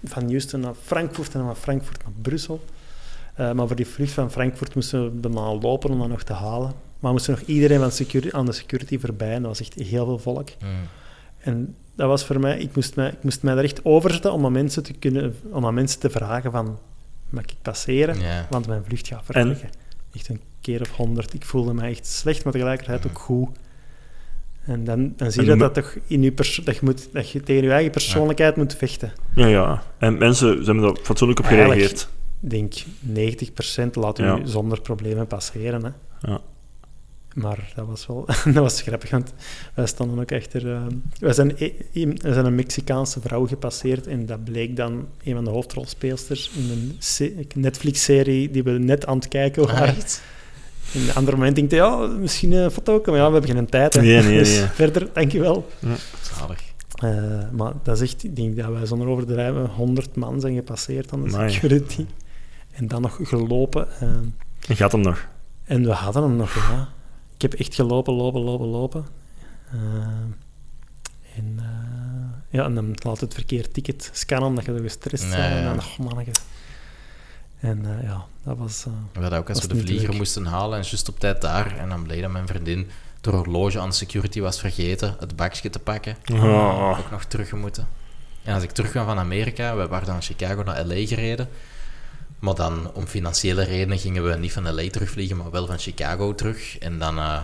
van 0.03 0.23
Houston 0.23 0.59
naar 0.59 0.73
Frankfurt 0.83 1.33
en 1.33 1.39
dan 1.39 1.47
van 1.47 1.57
Frankfurt 1.61 2.03
naar 2.03 2.13
Brussel. 2.21 2.63
Eh, 3.37 3.51
maar 3.51 3.67
voor 3.67 3.75
die 3.75 3.87
vlucht 3.87 4.11
van 4.11 4.31
Frankfurt 4.31 4.75
moesten 4.75 5.03
we 5.03 5.09
bijna 5.09 5.53
lopen 5.53 5.89
om 5.89 5.99
dat 5.99 6.07
nog 6.07 6.23
te 6.23 6.33
halen. 6.33 6.71
Maar 6.99 7.11
moesten 7.11 7.33
nog 7.33 7.41
iedereen 7.41 7.79
van 7.79 7.91
security, 7.91 8.35
aan 8.35 8.45
de 8.45 8.51
security 8.51 8.99
voorbij. 8.99 9.33
En 9.33 9.41
dat 9.41 9.57
was 9.57 9.59
echt 9.59 9.73
heel 9.73 10.05
veel 10.05 10.19
volk. 10.19 10.49
Mm. 10.59 10.67
En 11.39 11.75
dat 11.95 12.07
was 12.07 12.25
voor 12.25 12.39
mij... 12.39 12.59
Ik 12.59 12.75
moest 12.75 12.95
mij, 12.95 13.07
ik 13.09 13.23
moest 13.23 13.43
mij 13.43 13.55
daar 13.55 13.63
echt 13.63 13.85
over 13.85 14.11
zetten 14.11 14.31
om 14.31 14.45
aan 14.45 14.51
mensen 14.51 14.83
te, 14.83 14.93
kunnen, 14.93 15.35
om 15.51 15.65
aan 15.65 15.73
mensen 15.73 15.99
te 15.99 16.09
vragen 16.09 16.51
van... 16.51 16.79
Mag 17.29 17.43
ik 17.43 17.55
passeren? 17.61 18.17
Want 18.49 18.67
mijn 18.67 18.83
vlucht 18.83 19.07
gaat 19.07 19.21
verleggen. 19.25 19.69
Echt 20.13 20.29
een 20.29 20.41
keer 20.61 20.81
of 20.81 20.91
honderd. 20.91 21.33
Ik 21.33 21.45
voelde 21.45 21.73
me 21.73 21.81
echt 21.81 22.05
slecht, 22.05 22.43
maar 22.43 22.53
tegelijkertijd 22.53 23.07
ook 23.07 23.19
goed. 23.19 23.49
En 24.65 24.83
dan, 24.83 25.13
dan 25.15 25.31
zie 25.31 25.41
je 25.41 25.47
dat, 25.47 25.59
dat, 25.59 25.73
toch 25.73 25.95
in 26.07 26.21
je 26.21 26.33
dat, 26.33 26.75
je 26.75 26.79
moet, 26.81 27.09
dat 27.13 27.29
je 27.29 27.43
tegen 27.43 27.63
je 27.63 27.71
eigen 27.71 27.91
persoonlijkheid 27.91 28.55
moet 28.55 28.75
vechten. 28.75 29.11
Ja, 29.35 29.47
ja. 29.47 29.83
En 29.97 30.17
mensen 30.17 30.57
ze 30.57 30.71
hebben 30.71 30.83
daar 30.83 31.03
fatsoenlijk 31.03 31.39
op 31.39 31.45
Eigenlijk- 31.45 31.79
gereageerd. 31.79 32.09
Ik 32.41 32.49
denk 32.49 32.73
90% 33.03 33.91
laat 33.93 34.19
u 34.19 34.23
Ja. 34.23 34.39
zonder 34.45 34.81
problemen 34.81 35.27
passeren. 35.27 35.83
Hè. 35.83 35.89
Ja. 36.31 36.41
Maar 37.33 37.71
dat 37.75 37.85
was 37.87 38.07
wel 38.07 38.25
dat 38.45 38.53
was 38.53 38.81
grappig, 38.81 39.09
want 39.09 39.33
wij 39.73 39.87
stonden 39.87 40.19
ook 40.19 40.31
achter... 40.31 40.71
eh, 40.73 40.81
wij 41.19 41.33
zijn, 41.33 41.53
e- 41.57 41.71
i- 41.93 42.05
we 42.07 42.33
zijn 42.33 42.45
een 42.45 42.55
Mexicaanse 42.55 43.19
vrouw 43.21 43.47
gepasseerd 43.47 44.07
en 44.07 44.25
dat 44.25 44.43
bleek 44.43 44.75
dan 44.75 45.07
een 45.23 45.33
van 45.33 45.43
de 45.43 45.49
hoofdrolspeelsters 45.49 46.51
in 46.55 46.69
een 46.69 46.95
se- 46.99 47.45
Netflix-serie 47.55 48.51
die 48.51 48.63
we 48.63 48.71
net 48.71 49.05
aan 49.05 49.15
het 49.17 49.27
kijken 49.27 49.65
waren. 49.65 49.95
In 50.93 51.01
een 51.01 51.13
ander 51.13 51.33
moment 51.33 51.55
denk 51.55 51.71
ik, 51.71 51.77
ja, 51.77 51.95
misschien 51.97 52.51
een 52.51 52.71
foto, 52.71 53.01
maar 53.05 53.15
ja, 53.19 53.27
we 53.27 53.33
hebben 53.33 53.55
geen 53.55 53.65
tijd. 53.69 53.93
Hè. 53.93 54.01
Nee, 54.01 54.21
nee, 54.23 54.37
Dus 54.37 54.57
nee. 54.57 54.65
verder, 54.67 55.09
dankjewel. 55.13 55.67
Zalig. 56.21 56.61
Eh, 56.95 57.49
maar 57.51 57.73
dat 57.83 58.01
is 58.01 58.01
echt, 58.11 58.23
ik 58.23 58.35
denk 58.35 58.55
dat 58.57 58.69
wij 58.69 58.85
zonder 58.85 59.07
overdrijven 59.07 59.65
100 59.65 60.15
man 60.15 60.39
zijn 60.41 60.55
gepasseerd 60.55 61.11
aan 61.13 61.23
de 61.23 61.29
security. 61.49 62.05
En 62.77 62.87
dan 62.87 63.01
nog 63.01 63.19
gelopen. 63.21 63.87
eh, 63.99 64.07
En 64.69 64.75
gaat 64.75 64.91
hem 64.91 65.01
nog? 65.01 65.27
en 65.63 65.83
we 65.83 65.91
hadden 65.91 66.23
hem 66.23 66.35
nog, 66.35 66.53
ja. 66.55 66.87
Ik 67.35 67.41
heb 67.41 67.53
echt 67.53 67.75
gelopen, 67.75 68.13
lopen, 68.13 68.41
lopen, 68.41 68.67
lopen. 68.67 69.05
Eh, 69.71 69.77
en, 71.35 71.55
eh, 71.57 71.65
ja, 72.49 72.63
en 72.63 72.75
dan 72.75 72.93
laat 73.03 73.19
het 73.19 73.33
verkeerd 73.33 73.73
ticket 73.73 74.09
scannen, 74.13 74.49
omdat 74.49 74.65
je 74.65 74.75
zo 74.77 74.81
gestrest 74.83 75.23
Nee, 75.23 75.31
bent. 75.37 75.53
En 75.55 75.63
dan, 75.63 75.77
oh 75.79 75.97
manneke. 75.97 76.31
En 77.59 77.85
eh, 77.97 78.03
ja, 78.03 78.25
dat 78.43 78.57
was... 78.57 78.85
eh, 78.85 78.91
We 79.13 79.19
hadden 79.21 79.39
ook 79.39 79.49
als 79.49 79.61
we 79.61 79.67
de 79.67 79.77
vlieger 79.79 80.07
leuk. 80.09 80.17
moesten 80.17 80.45
halen 80.45 80.77
en 80.79 80.83
juist 80.83 81.09
op 81.09 81.19
tijd 81.19 81.41
daar. 81.41 81.77
En 81.77 81.89
dan 81.89 82.03
bleek 82.03 82.21
dat 82.21 82.31
mijn 82.31 82.47
vriendin 82.47 82.87
de 83.21 83.29
horloge 83.29 83.79
aan 83.79 83.89
de 83.89 83.95
security 83.95 84.39
was 84.41 84.59
vergeten 84.59 85.15
het 85.19 85.35
bakje 85.35 85.69
te 85.69 85.79
pakken. 85.79 86.17
Oh. 86.33 86.95
Ook 86.99 87.11
nog 87.11 87.23
terug 87.23 87.51
moeten. 87.51 87.87
En 88.43 88.53
als 88.53 88.63
ik 88.63 88.71
terugkwam 88.71 89.05
van 89.05 89.17
Amerika, 89.19 89.75
we 89.75 89.87
waren 89.87 90.05
dan 90.05 90.13
van 90.13 90.23
Chicago 90.23 90.63
naar 90.63 90.85
LA 90.85 91.05
gereden. 91.05 91.49
Maar 92.39 92.55
dan 92.55 92.91
om 92.93 93.07
financiële 93.07 93.63
redenen 93.63 93.99
gingen 93.99 94.23
we 94.23 94.35
niet 94.35 94.51
van 94.51 94.73
LA 94.73 94.89
terugvliegen, 94.89 95.37
maar 95.37 95.51
wel 95.51 95.65
van 95.65 95.79
Chicago 95.79 96.35
terug. 96.35 96.77
En 96.77 96.99
dan 96.99 97.17
eh, 97.17 97.39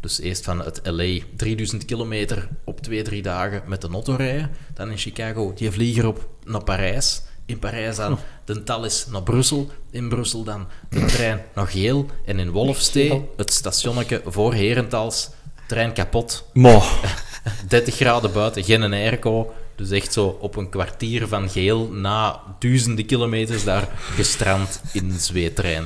dus 0.00 0.20
eerst 0.20 0.44
van 0.44 0.58
het 0.58 0.80
LA 0.84 1.18
3000 1.36 1.84
kilometer 1.84 2.48
op 2.64 2.80
twee, 2.80 3.02
drie 3.02 3.22
dagen 3.22 3.62
met 3.66 3.80
de 3.80 3.88
auto 3.88 4.14
rijden. 4.14 4.50
Dan 4.74 4.90
in 4.90 4.98
Chicago 4.98 5.52
die 5.54 5.70
vlieger 5.70 6.06
op 6.06 6.28
naar 6.44 6.64
Parijs. 6.64 7.22
In 7.46 7.58
Parijs 7.58 7.96
dan 7.96 8.18
de 8.44 8.62
Thalys 8.62 9.06
naar 9.06 9.22
Brussel. 9.22 9.70
In 9.90 10.08
Brussel 10.08 10.44
dan 10.44 10.66
de 10.88 11.04
trein 11.04 11.42
naar 11.54 11.66
Geel. 11.66 12.06
En 12.24 12.38
in 12.38 12.50
Wolfstee 12.50 13.28
het 13.36 13.52
stationnetje 13.52 14.22
voor 14.24 14.54
Herentals. 14.54 15.30
Trein 15.66 15.92
kapot. 15.92 16.44
Mo. 16.52 16.82
30 17.68 17.94
graden 17.94 18.32
buiten, 18.32 18.64
geen 18.64 18.92
airco. 18.92 19.54
Dus 19.78 19.90
echt 19.90 20.12
zo 20.12 20.26
op 20.40 20.56
een 20.56 20.68
kwartier 20.68 21.28
van 21.28 21.48
geel 21.48 21.88
na 21.92 22.40
duizenden 22.58 23.06
kilometers 23.06 23.64
daar 23.64 23.88
gestrand 23.98 24.80
in 24.92 25.04
een 25.10 25.18
zweettrein. 25.20 25.84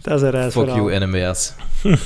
dat 0.00 0.16
is 0.16 0.22
een 0.22 0.30
reis 0.30 0.52
Fuck 0.52 0.66
you, 0.68 0.98
NMBS. 0.98 1.52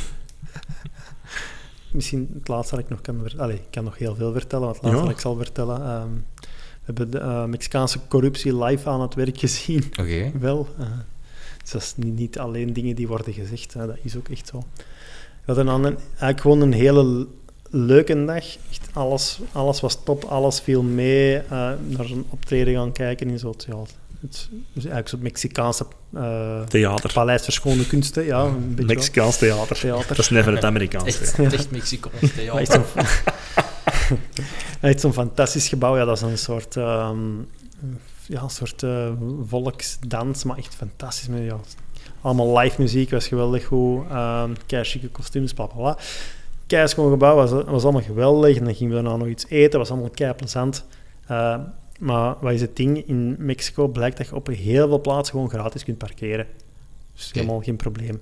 Misschien 1.92 2.30
het 2.38 2.48
laatste 2.48 2.74
dat 2.74 2.84
ik 2.84 2.90
nog 2.90 3.00
kan 3.00 3.18
vertellen. 3.20 3.44
Allee, 3.44 3.56
ik 3.56 3.70
kan 3.70 3.84
nog 3.84 3.98
heel 3.98 4.14
veel 4.14 4.32
vertellen, 4.32 4.64
maar 4.64 4.74
het 4.74 4.82
laatste 4.82 5.00
Ja. 5.00 5.06
dat 5.06 5.14
ik 5.16 5.20
zal 5.22 5.36
vertellen. 5.36 5.82
ehm, 5.82 6.08
we 6.52 6.82
hebben 6.84 7.10
de 7.10 7.18
eh, 7.18 7.44
Mexicaanse 7.44 7.98
corruptie 8.08 8.56
live 8.64 8.88
aan 8.88 9.00
het 9.00 9.14
werk 9.14 9.38
gezien. 9.38 9.84
Oké. 10.00 10.30
Wel. 10.38 10.68
eh, 10.78 10.86
dus 11.62 11.70
dat 11.70 11.82
is 11.82 11.92
niet, 11.96 12.14
niet 12.18 12.38
alleen 12.38 12.72
dingen 12.72 12.96
die 12.96 13.08
worden 13.08 13.32
gezegd, 13.32 13.74
hè, 13.74 13.86
dat 13.86 13.96
is 14.02 14.16
ook 14.16 14.28
echt 14.28 14.48
zo. 14.48 14.58
We 15.44 15.52
hadden 15.54 15.66
dan 15.66 15.84
een, 15.84 15.96
eigenlijk 16.08 16.40
gewoon 16.40 16.60
een 16.60 16.72
hele 16.72 17.26
leuke 17.72 18.24
dag. 18.24 18.44
Echt 18.70 18.88
alles, 18.92 19.40
alles 19.52 19.80
was 19.80 19.98
top, 20.04 20.24
alles 20.24 20.60
viel 20.60 20.82
mee. 20.82 21.36
eh, 21.36 21.50
naar 21.78 22.10
een 22.10 22.26
optreden 22.28 22.74
gaan 22.74 22.92
kijken 22.92 23.30
in 23.30 23.38
zo'n 23.38 23.54
ja, 23.66 23.76
het, 24.20 24.48
dus 24.50 24.84
eigenlijk 24.84 25.08
zo'n 25.08 25.22
Mexicaanse 25.22 25.86
eh 26.14 26.62
Theater. 26.62 27.12
paleis 27.12 27.42
verschone 27.42 27.86
kunsten. 27.86 28.24
Ja, 28.24 28.42
een 28.44 28.74
beetje. 28.74 28.94
Mexicaans 28.94 29.38
theater. 29.38 29.76
Theater. 29.78 30.08
Dat 30.08 30.18
is 30.18 30.30
never 30.30 30.54
het 30.54 30.64
Amerikaans. 30.64 31.06
Echt, 31.06 31.34
theater. 31.34 31.58
echt 31.58 31.70
Mexicaans 31.70 32.32
theater. 32.34 32.60
echt 32.60 32.72
zo'n 34.80 35.00
zo'n 35.00 35.12
fantastisch 35.12 35.68
gebouw. 35.68 35.96
Ja, 35.96 36.04
dat 36.04 36.16
is 36.16 36.22
een 36.22 36.38
soort, 36.38 36.76
ehm, 36.76 37.38
ja, 38.26 38.42
een 38.42 38.50
soort 38.50 38.82
eh, 38.82 39.12
volksdans, 39.46 40.44
maar 40.44 40.56
echt 40.56 40.74
fantastisch. 40.74 41.28
Met, 41.28 41.44
ja, 41.44 41.60
allemaal 42.20 42.58
live 42.58 42.80
muziek, 42.80 43.10
was 43.10 43.28
geweldig 43.28 43.64
goed. 43.64 44.04
Um, 44.12 44.54
chique 44.66 45.08
kostuums, 45.08 45.52
bla 45.52 45.66
bla 45.66 45.76
bla. 45.76 45.98
Kei 46.72 46.88
schoon 46.88 47.10
gebouw, 47.10 47.34
was, 47.34 47.50
was 47.50 47.82
allemaal 47.82 48.02
geweldig. 48.02 48.56
En 48.56 48.64
dan 48.64 48.74
gingen 48.74 48.96
we 48.96 49.02
daarna 49.02 49.18
nog 49.18 49.28
iets 49.28 49.46
eten, 49.48 49.78
was 49.78 49.90
allemaal 49.90 50.10
kei 50.10 50.32
plezant. 50.32 50.84
Eh, 51.26 51.58
maar 51.98 52.36
wat 52.40 52.52
is 52.52 52.60
het 52.60 52.76
ding? 52.76 53.06
In 53.06 53.36
Mexico 53.38 53.88
blijkt 53.88 54.16
dat 54.16 54.26
je 54.26 54.34
op 54.34 54.46
heel 54.46 54.88
veel 54.88 55.00
plaatsen 55.00 55.34
gewoon 55.34 55.50
gratis 55.50 55.84
kunt 55.84 55.98
parkeren. 55.98 56.46
Dus 57.14 57.30
helemaal 57.32 57.60
geen 57.60 57.76
probleem. 57.76 58.20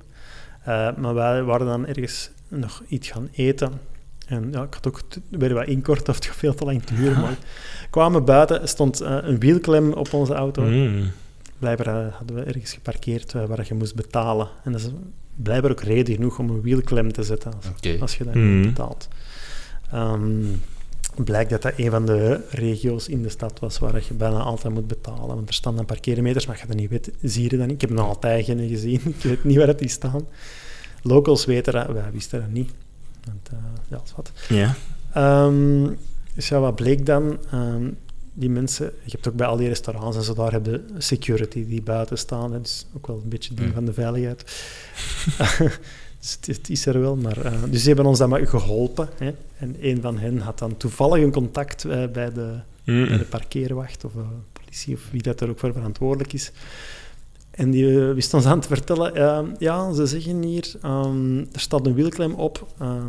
Eh, 0.65 0.97
maar 0.97 1.15
wij 1.15 1.43
waren 1.43 1.67
dan 1.67 1.87
ergens 1.87 2.31
nog 2.49 2.83
iets 2.89 3.11
gaan 3.11 3.29
eten. 3.33 3.73
En 4.27 4.49
ja, 4.53 4.63
ik 4.63 4.75
had 4.75 4.87
ook 4.87 5.03
weer 5.31 5.55
wat 5.55 5.67
inkorten 5.67 6.09
of 6.09 6.15
het 6.15 6.27
veel 6.27 6.55
te 6.55 6.65
lang 6.65 6.83
te 6.83 6.95
duren. 6.95 7.21
Maar 7.23 7.31
we 7.81 7.91
kwamen 7.91 8.25
buiten, 8.25 8.69
stond 8.69 9.01
eh, 9.01 9.19
een 9.21 9.39
wielklem 9.39 9.93
op 9.93 10.13
onze 10.13 10.35
auto. 10.35 10.63
Mm. 10.63 11.11
Blijkbaar 11.61 12.07
eh, 12.07 12.15
hadden 12.15 12.37
we 12.37 12.43
ergens 12.43 12.73
geparkeerd 12.73 13.35
eh, 13.35 13.45
waar 13.45 13.65
je 13.69 13.75
moest 13.75 13.95
betalen. 13.95 14.49
En 14.65 14.73
dat 14.73 14.81
is 14.81 14.89
blijkbaar 15.35 15.71
ook 15.71 15.81
reden 15.83 16.15
genoeg 16.15 16.39
om 16.39 16.51
een 16.51 16.61
wielklem 16.61 17.13
te 17.13 17.23
zetten 17.23 17.53
als, 18.01 18.17
je 18.17 18.25
dat 18.25 18.35
Mhm. 18.35 18.61
niet 18.61 18.67
betaalt. 18.67 19.09
Ehm, 19.93 20.43
blijkt 21.25 21.51
dat 21.51 21.63
dat 21.63 21.73
een 21.77 21.91
van 21.91 22.07
de 22.07 22.41
regio's 22.51 23.09
in 23.09 23.23
de 23.23 23.29
stad 23.29 23.59
was 23.59 23.79
waar 23.79 24.03
je 24.09 24.15
bijna 24.15 24.39
altijd 24.39 24.75
moet 24.75 24.87
betalen. 24.87 25.27
Want 25.35 25.49
er 25.49 25.55
staan 25.55 25.77
dan 25.77 25.85
parkeermeters, 25.85 26.47
maar 26.47 26.59
je 26.61 26.67
dat 26.67 26.77
niet 26.77 26.91
weet, 26.91 27.11
zie 27.23 27.43
je 27.43 27.49
dat 27.57 27.67
niet. 27.67 27.71
Ik 27.71 27.81
heb 27.81 27.91
nog 27.91 28.07
altijd 28.09 28.45
geen 28.45 28.69
gezien. 28.69 29.01
Ik 29.19 29.23
weet 29.23 29.45
niet 29.45 29.57
waar 29.57 29.67
dat 29.67 29.79
die 29.79 29.89
staan. 29.89 30.27
Locals 31.03 31.45
weten 31.45 31.73
dat, 31.73 31.87
wij 31.87 32.11
wisten 32.13 32.41
dat 32.41 32.51
niet. 32.51 32.71
Want, 33.25 33.49
eh, 33.53 33.57
ja, 33.89 33.97
dat 33.97 34.03
is 34.07 34.13
wat. 34.17 34.33
Ja. 34.49 34.75
Ehm, 35.13 35.89
dus 36.35 36.49
ja, 36.49 36.61
wat 36.61 36.75
bleek 36.75 37.07
dan? 37.07 37.39
Ehm, 37.51 37.91
die 38.33 38.51
mensen, 38.51 38.85
je 39.05 39.11
hebt 39.11 39.29
ook 39.29 39.35
bij 39.35 39.47
al 39.47 39.57
die 39.57 39.69
restaurants 39.69 40.17
en 40.17 40.23
zo, 40.23 40.35
daar 40.35 40.53
heb 40.53 40.67
je 40.67 40.85
security 40.99 41.67
die 41.67 41.83
buiten 41.83 42.19
staan. 42.19 42.53
Dat 42.53 42.67
is 42.67 42.87
ook 42.97 43.07
wel 43.07 43.21
een 43.23 43.29
beetje 43.29 43.55
ding 43.55 43.69
Mm. 43.69 43.75
van 43.75 43.85
de 43.85 43.93
veiligheid. 43.93 44.43
dus 46.21 46.33
het, 46.41 46.47
het 46.47 46.71
is 46.71 46.87
er 46.87 47.01
wel, 47.01 47.17
maar... 47.17 47.39
eh, 47.41 47.53
dus 47.71 47.79
die 47.79 47.87
hebben 47.87 48.07
ons 48.07 48.19
dan 48.19 48.29
maar 48.29 48.47
geholpen. 48.47 49.09
Hè? 49.19 49.33
En 49.59 49.77
een 49.81 50.01
van 50.01 50.19
hen 50.19 50.39
had 50.39 50.59
dan 50.59 50.77
toevallig 50.77 51.23
een 51.23 51.33
contact 51.33 51.85
eh, 51.85 52.07
bij, 52.07 52.33
de, 52.33 52.59
Mm. 52.85 53.09
bij 53.09 53.19
de 53.19 53.25
parkeerwacht 53.25 54.05
of 54.05 54.15
eh, 54.17 54.21
politie 54.53 54.95
of 54.95 55.01
wie 55.11 55.23
dat 55.23 55.41
er 55.41 55.49
ook 55.49 55.59
voor 55.59 55.73
verantwoordelijk 55.73 56.33
is. 56.33 56.53
En 57.51 57.71
die 57.71 57.87
wist 57.99 58.35
ons 58.35 58.45
aan 58.47 58.61
te 58.61 58.69
vertellen, 58.69 59.55
ja, 59.59 59.93
ze 59.93 60.07
zeggen 60.07 60.43
hier, 60.43 60.75
ehm, 60.83 61.39
er 61.39 61.61
staat 61.61 61.87
een 61.87 61.95
wielklem 61.95 62.35
op 62.35 62.67
ehm, 62.79 63.07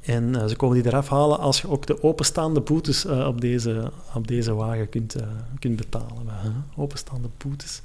en 0.00 0.34
eh, 0.34 0.46
ze 0.46 0.56
komen 0.56 0.82
die 0.82 0.86
eraf 0.86 1.08
halen 1.08 1.38
als 1.38 1.60
je 1.60 1.68
ook 1.68 1.86
de 1.86 2.02
openstaande 2.02 2.60
boetes 2.60 3.04
eh, 3.04 3.26
op, 3.26 3.40
deze, 3.40 3.90
op 4.14 4.28
deze 4.28 4.54
wagen 4.54 4.88
kunt, 4.88 5.14
eh, 5.14 5.26
kunt 5.58 5.76
betalen. 5.76 6.26
Huh? 6.42 6.50
Openstaande 6.76 7.28
boetes. 7.36 7.82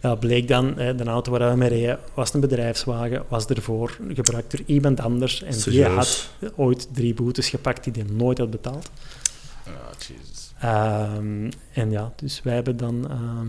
Ja, 0.00 0.14
bleek 0.14 0.48
dan, 0.48 0.78
eh, 0.78 0.96
de 0.96 1.04
auto 1.04 1.30
waar 1.30 1.50
we 1.50 1.56
mee 1.56 1.68
reden, 1.68 1.98
was 2.14 2.34
een 2.34 2.40
bedrijfswagen, 2.40 3.24
was 3.28 3.46
ervoor 3.46 3.98
gebruikt 4.08 4.50
door 4.50 4.66
iemand 4.66 5.00
anders 5.00 5.42
en 5.42 5.54
die 5.64 5.84
had 5.84 6.30
ooit 6.56 6.88
drie 6.92 7.14
boetes 7.14 7.48
gepakt 7.48 7.84
die 7.84 7.92
hij 7.92 8.14
nooit 8.14 8.38
had 8.38 8.50
betaald. 8.50 8.90
Oh, 9.66 9.72
Jesus. 9.98 10.52
Ehm, 10.60 11.50
en 11.72 11.90
ja, 11.90 12.12
dus 12.16 12.42
wij 12.42 12.54
hebben 12.54 12.76
dan... 12.76 13.10
ehm, 13.10 13.46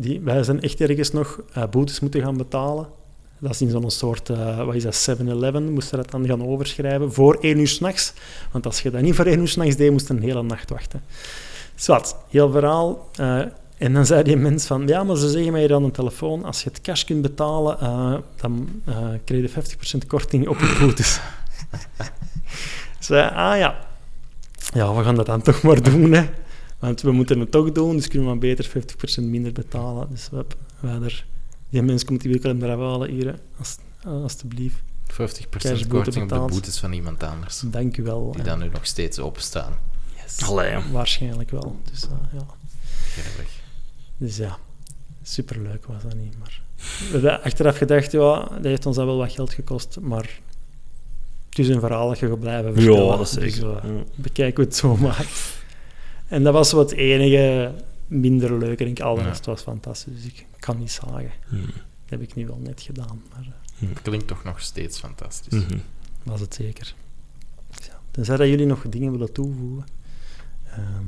die, 0.00 0.20
wij 0.20 0.42
zijn 0.42 0.60
echt 0.60 0.80
ergens 0.80 1.12
nog 1.12 1.40
boetes 1.70 2.00
moeten 2.00 2.20
gaan 2.20 2.36
betalen. 2.36 2.86
Dat 3.42 3.50
is 3.50 3.60
in 3.60 3.70
zo'n 3.70 3.90
soort, 3.90 4.30
eh, 4.30 4.64
wat 4.64 4.74
is 4.74 4.82
dat, 4.82 4.94
7-Eleven, 4.94 5.72
moesten 5.72 5.96
dat 5.96 6.10
dan 6.10 6.26
gaan 6.26 6.46
overschrijven 6.46 7.12
voor 7.12 7.38
één 7.40 7.58
uur 7.58 7.68
s'nachts. 7.68 8.12
Want 8.50 8.66
als 8.66 8.80
je 8.80 8.90
dat 8.90 9.02
niet 9.02 9.14
voor 9.14 9.24
één 9.24 9.40
uur 9.40 9.48
s'nachts 9.48 9.76
deed, 9.76 9.90
moest 9.90 10.08
je 10.08 10.14
een 10.14 10.22
hele 10.22 10.42
nacht 10.42 10.70
wachten. 10.70 11.02
Zwat, 11.74 12.16
heel 12.28 12.50
verhaal. 12.50 13.08
eh, 13.14 13.40
en 13.78 13.92
dan 13.92 14.06
zei 14.06 14.22
die 14.22 14.36
mens 14.36 14.66
van, 14.66 14.86
ja, 14.86 15.04
maar 15.04 15.16
ze 15.16 15.28
zeggen 15.28 15.52
mij 15.52 15.60
hier 15.60 15.74
aan 15.74 15.82
de 15.82 15.90
telefoon, 15.90 16.44
als 16.44 16.62
je 16.62 16.68
het 16.68 16.80
cash 16.80 17.04
kunt 17.04 17.22
betalen, 17.22 17.80
eh, 17.80 18.14
dan 18.36 18.82
krijg 19.24 19.42
je 19.42 19.48
50% 19.48 20.06
korting 20.06 20.48
op 20.48 20.58
je 20.58 20.76
boetes. 20.80 21.20
zei, 23.00 23.28
ah 23.34 23.58
ja, 23.58 23.76
ja, 24.74 24.94
we 24.94 25.02
gaan 25.02 25.14
dat 25.14 25.26
dan 25.26 25.42
toch 25.42 25.62
maar 25.62 25.82
doen, 25.82 26.12
hè. 26.12 26.24
Want 26.78 27.00
we 27.00 27.12
moeten 27.12 27.40
het 27.40 27.50
toch 27.50 27.72
doen, 27.72 27.96
dus 27.96 28.08
kunnen 28.08 28.30
we 28.30 28.38
beter 28.38 28.68
50% 28.68 29.24
minder 29.24 29.52
betalen. 29.52 30.06
Dus 30.10 30.28
we, 30.30 30.44
hadden 30.80 31.04
er, 31.04 31.24
die 31.72 31.82
mens 31.82 32.04
komt 32.04 32.20
die 32.20 32.30
winkel 32.30 32.54
eraf 32.68 32.78
halen 32.78 33.10
hier. 33.10 33.26
hè. 33.26 33.32
Als, 33.58 33.76
alstublieft. 34.04 34.76
50% 35.12 35.14
Cashboete 35.14 35.88
korting 35.88 36.22
op 36.22 36.28
de 36.48 36.52
boetes 36.54 36.78
van 36.78 36.92
iemand 36.92 37.22
anders. 37.22 37.62
Dank 37.64 37.96
u 37.96 38.02
wel. 38.02 38.30
Die 38.30 38.40
En 38.40 38.46
dan 38.46 38.58
nu 38.58 38.68
nog 38.72 38.86
steeds 38.86 39.18
openstaan. 39.18 39.72
yes. 40.22 40.42
Allee. 40.48 40.76
Waarschijnlijk 40.92 41.50
wel. 41.50 41.76
Dus, 41.90 42.02
eh, 42.04 42.10
ja. 42.32 42.46
Grappig. 43.22 43.52
dus 44.16 44.36
ja, 44.36 44.58
superleuk 45.22 45.86
was 45.86 46.02
dat 46.02 46.14
niet. 46.14 46.38
Maar 46.38 46.60
we 46.76 47.08
hebben 47.12 47.42
achteraf 47.42 47.76
gedacht, 47.76 48.12
ja, 48.12 48.48
dat 48.54 48.64
heeft 48.64 48.86
ons 48.86 48.96
al 48.98 49.06
wel 49.06 49.16
wat 49.16 49.32
geld 49.32 49.52
gekost, 49.52 49.98
maar 50.00 50.40
het 51.48 51.58
is 51.58 51.68
een 51.68 51.80
verhaal 51.80 52.08
dat 52.08 52.18
je 52.18 52.28
gaat 52.28 52.40
blijven 52.40 52.74
vertellen. 52.74 53.04
Ja, 53.04 53.16
dat 53.16 53.26
is 53.26 53.30
Dus, 53.32 53.54
zeker. 53.54 53.70
Ja. 53.70 54.02
bekijk 54.14 54.56
hoe 54.56 54.64
het 54.64 54.76
zo 54.76 54.96
maakt. 55.06 55.60
En 56.28 56.42
dat 56.42 56.52
was 56.52 56.72
wat 56.72 56.90
het 56.90 56.98
enige 56.98 57.72
minder 58.20 58.58
leuk. 58.58 58.80
En 58.80 58.86
ik, 58.86 59.00
al 59.00 59.14
de 59.14 59.20
Ja. 59.20 59.26
rest 59.26 59.46
was 59.46 59.62
fantastisch. 59.62 60.14
Dus 60.14 60.24
ik 60.24 60.46
kan 60.58 60.78
niet 60.78 60.90
zagen. 60.92 61.30
Hm. 61.48 61.56
Dat 61.60 62.20
heb 62.20 62.22
ik 62.22 62.34
nu 62.34 62.46
wel 62.46 62.58
net 62.58 62.80
gedaan, 62.80 63.22
maar 63.30 63.46
eh, 63.80 63.88
Klinkt 64.02 64.26
toch 64.26 64.44
nog 64.44 64.60
steeds 64.60 64.98
fantastisch. 64.98 65.64
Mhm. 65.64 65.78
was 66.22 66.40
het 66.40 66.54
zeker. 66.54 66.94
Ja. 67.70 68.00
Tenzij 68.10 68.36
dat 68.36 68.48
jullie 68.48 68.66
nog 68.66 68.82
dingen 68.88 69.12
willen 69.12 69.32
toevoegen, 69.32 69.86
ehm, 70.70 71.04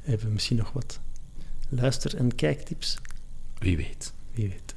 hebben 0.00 0.26
we 0.26 0.32
misschien 0.32 0.56
nog 0.56 0.72
wat 0.72 1.00
luister- 1.68 2.16
en 2.16 2.34
kijktips. 2.34 2.98
Wie 3.58 3.76
weet. 3.76 4.12
Wie 4.34 4.48
weet. 4.48 4.74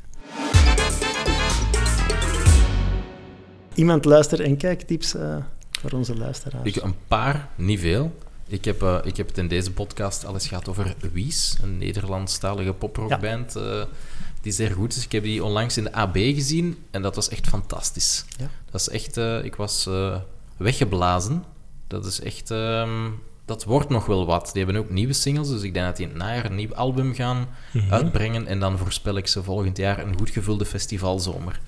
Iemand 3.74 4.06
luister- 4.06 4.42
en 4.42 4.58
kijktips 4.58 5.16
eh, 5.16 5.38
voor 5.72 5.92
onze 5.92 6.16
luisteraars. 6.18 6.64
Ik, 6.68 6.76
een 6.76 6.96
paar, 7.08 7.50
niet 7.56 7.80
veel. 7.80 8.16
Ik 8.48 8.66
heb, 8.66 8.82
eh, 8.84 8.98
ik 9.04 9.18
heb 9.18 9.28
het 9.28 9.38
in 9.38 9.48
deze 9.48 9.72
podcast 9.72 10.26
alles 10.26 10.48
gehad 10.48 10.68
over 10.68 10.96
Wies, 11.14 11.56
een 11.62 11.78
Nederlandstalige 11.78 12.74
poprockband 12.74 13.56
eh, 13.56 13.84
die 14.42 14.52
zeer 14.52 14.72
goed 14.72 14.96
is. 14.96 15.04
Ik 15.04 15.12
heb 15.12 15.24
die 15.24 15.44
onlangs 15.44 15.78
in 15.78 15.84
de 15.84 15.94
AB 15.94 16.16
gezien 16.16 16.78
en 16.92 17.02
dat 17.02 17.16
was 17.16 17.30
echt 17.30 17.48
fantastisch. 17.48 18.26
Ja. 18.38 18.50
Dat 18.72 18.82
is 18.82 18.90
echt, 18.90 19.18
eh, 19.18 19.44
ik 19.44 19.56
was 19.56 19.90
weggeblazen. 20.58 21.44
Dat 21.88 22.06
is 22.06 22.20
echt, 22.22 22.52
ehm, 22.52 23.10
dat 23.46 23.64
wordt 23.64 23.90
nog 23.90 24.06
wel 24.06 24.26
wat. 24.26 24.50
Die 24.54 24.64
hebben 24.64 24.82
ook 24.82 24.90
nieuwe 24.90 25.14
singles, 25.14 25.48
dus 25.50 25.62
ik 25.62 25.74
denk 25.74 25.86
dat 25.86 25.96
die 25.98 26.06
in 26.06 26.12
het 26.12 26.22
najaar 26.22 26.46
een 26.46 26.56
nieuw 26.56 26.76
album 26.76 27.14
gaan 27.14 27.48
Mhm. 27.74 27.94
uitbrengen 27.94 28.48
en 28.48 28.60
dan 28.60 28.78
voorspel 28.78 29.18
ik 29.18 29.28
ze 29.28 29.44
volgend 29.44 29.78
jaar 29.78 30.00
een 30.00 30.18
goed 30.18 30.30
gevulde 30.30 30.66
festivalzomer. 30.66 31.60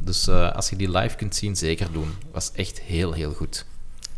Dus 0.00 0.28
als 0.28 0.70
je 0.70 0.76
die 0.76 0.90
live 0.90 1.16
kunt 1.16 1.34
zien, 1.36 1.56
zeker 1.56 1.92
doen. 1.92 2.08
Was 2.32 2.52
echt 2.52 2.80
heel, 2.80 3.12
heel 3.12 3.32
goed. 3.32 3.64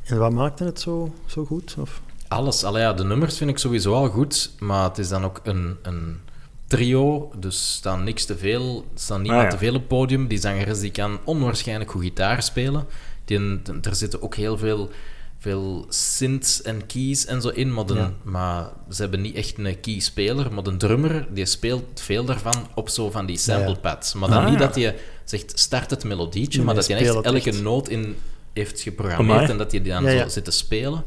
En 0.07 0.19
wat 0.19 0.33
maakte 0.33 0.65
het 0.65 0.81
zo, 0.81 1.15
zo 1.27 1.45
goed? 1.45 1.75
Of? 1.79 2.01
Alles. 2.29 2.65
Allee, 2.65 2.83
ja, 2.83 2.93
de 2.93 3.05
nummers 3.05 3.37
vind 3.37 3.51
ik 3.51 3.59
sowieso 3.59 3.95
al 3.95 4.09
goed, 4.09 4.51
maar 4.59 4.85
het 4.89 4.99
is 4.99 5.09
dan 5.09 5.25
ook 5.25 5.41
een, 5.43 5.77
een 5.83 6.21
trio, 6.67 7.31
dus 7.39 7.73
staan 7.75 8.05
niks 8.05 8.25
te 8.25 8.37
veel, 8.37 8.85
er 8.95 9.01
staan 9.01 9.23
niemand 9.23 9.43
Ah, 9.45 9.51
ja. 9.51 9.57
te 9.57 9.65
veel 9.65 9.75
op 9.75 9.79
het 9.81 9.89
podium. 9.89 10.27
Die 10.27 10.39
zangeres 10.39 10.81
die 10.81 10.91
kan 10.91 11.19
onwaarschijnlijk 11.25 11.91
goed 11.91 12.03
gitaar 12.03 12.43
spelen. 12.43 12.87
Die, 13.25 13.61
er 13.83 13.95
zitten 13.95 14.23
ook 14.23 14.35
heel 14.35 14.59
veel, 14.59 14.91
veel 15.39 15.87
synths 15.89 16.63
en 16.63 16.87
keys 16.87 17.27
en 17.27 17.43
zo 17.43 17.49
in, 17.49 17.75
maar, 17.75 17.87
de- 17.87 17.95
Ja. 17.95 18.13
maar 18.23 18.69
ze 18.91 19.01
hebben 19.03 19.21
niet 19.21 19.35
echt 19.35 19.59
een 19.59 19.81
keyspeler, 19.81 20.53
maar 20.53 20.63
de 20.63 20.77
drummer 20.77 21.27
die 21.31 21.47
speelt 21.47 22.01
veel 22.01 22.25
daarvan 22.25 22.67
op 22.75 22.89
zo 22.89 23.11
van 23.11 23.27
die 23.27 23.39
Ja, 23.45 23.53
ja. 23.53 23.59
sample 23.65 23.81
pads. 23.81 24.15
Maar 24.15 24.29
dan 24.29 24.39
Ah, 24.45 24.51
niet 24.51 24.59
ja. 24.61 24.67
dat 24.67 24.75
je 24.75 24.95
zegt 25.25 25.59
start 25.59 25.91
het 25.91 26.05
melodietje, 26.05 26.57
Nee, 26.57 26.67
maar 26.67 26.75
dat 26.75 26.87
je 26.87 26.95
echt 26.95 27.15
elke 27.25 27.51
echt. 27.51 27.63
noot 27.63 27.89
in 27.89 28.17
heeft 28.57 28.81
geprogrammeerd 28.81 29.39
Amai. 29.39 29.51
en 29.51 29.59
dat 29.59 29.73
je 29.73 29.81
die 29.83 29.93
dan 29.93 30.03
Ja, 30.05 30.11
ja. 30.11 30.23
zo 30.23 30.29
zit 30.29 30.45
te 30.45 30.51
spelen. 30.51 31.05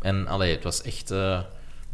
En 0.00 0.26
allee, 0.26 0.54
het 0.54 0.62
was 0.64 0.82
echt... 0.82 1.10
eh, 1.10 1.40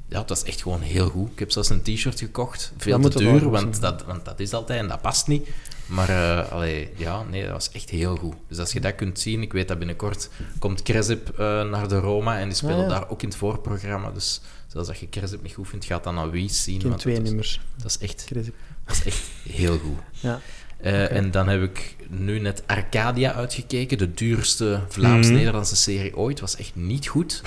ja, 0.08 0.18
het 0.20 0.28
was 0.28 0.42
echt 0.44 0.62
gewoon 0.62 0.80
heel 0.80 1.08
goed. 1.08 1.30
Ik 1.32 1.38
heb 1.38 1.50
zelfs 1.50 1.68
een 1.68 1.82
t-shirt 1.82 2.18
gekocht. 2.18 2.72
Veel 2.76 3.00
Dat 3.00 3.12
te 3.12 3.18
duur, 3.18 3.50
want 3.50 3.80
dat, 3.80 4.04
want 4.04 4.24
dat 4.24 4.40
is 4.40 4.52
altijd 4.52 4.80
en 4.80 4.88
dat 4.88 5.00
past 5.00 5.26
niet. 5.26 5.48
Maar 5.86 6.08
eh, 6.08 6.52
allee, 6.52 6.92
ja, 6.96 7.22
nee, 7.22 7.42
dat 7.42 7.50
was 7.52 7.70
echt 7.70 7.90
heel 7.90 8.16
goed. 8.16 8.34
Dus 8.48 8.58
als 8.58 8.72
je 8.72 8.80
dat 8.80 8.94
kunt 8.94 9.20
zien, 9.20 9.42
ik 9.42 9.52
weet 9.52 9.68
dat 9.68 9.78
binnenkort 9.78 10.28
komt 10.58 10.82
Cresip 10.82 11.28
eh, 11.38 11.62
naar 11.62 11.88
de 11.88 11.98
Roma 11.98 12.38
en 12.38 12.48
die 12.48 12.56
spelen 12.56 12.76
Ah, 12.76 12.82
ja. 12.82 12.88
daar 12.88 13.08
ook 13.08 13.22
in 13.22 13.28
het 13.28 13.36
voorprogramma. 13.36 14.10
Dus 14.10 14.40
zelfs 14.66 14.88
als 14.88 14.98
je 14.98 15.08
Cresip 15.08 15.42
niet 15.42 15.54
goed 15.54 15.68
vindt, 15.68 15.84
gaat 15.84 16.04
dan 16.04 16.14
naar 16.14 16.30
Wies 16.30 16.62
zien. 16.62 16.80
Ik 16.90 16.96
twee 16.96 17.20
nummers. 17.20 17.60
dat, 17.76 17.86
is 17.90 17.98
echt, 17.98 18.28
dat 18.34 18.96
is 18.96 19.02
echt 19.04 19.22
heel 19.48 19.78
goed. 19.78 19.98
Ja. 20.10 20.40
Eh, 20.76 21.10
En 21.16 21.30
dan 21.30 21.48
heb 21.48 21.62
ik 21.62 21.96
nu 22.08 22.38
net 22.38 22.62
Arcadia 22.66 23.32
uitgekeken, 23.32 23.98
de 23.98 24.14
duurste 24.14 24.80
Vlaams-Nederlandse 24.88 25.76
serie 25.76 26.16
ooit. 26.16 26.40
Was 26.40 26.56
echt 26.56 26.74
niet 26.74 27.06
goed. 27.06 27.42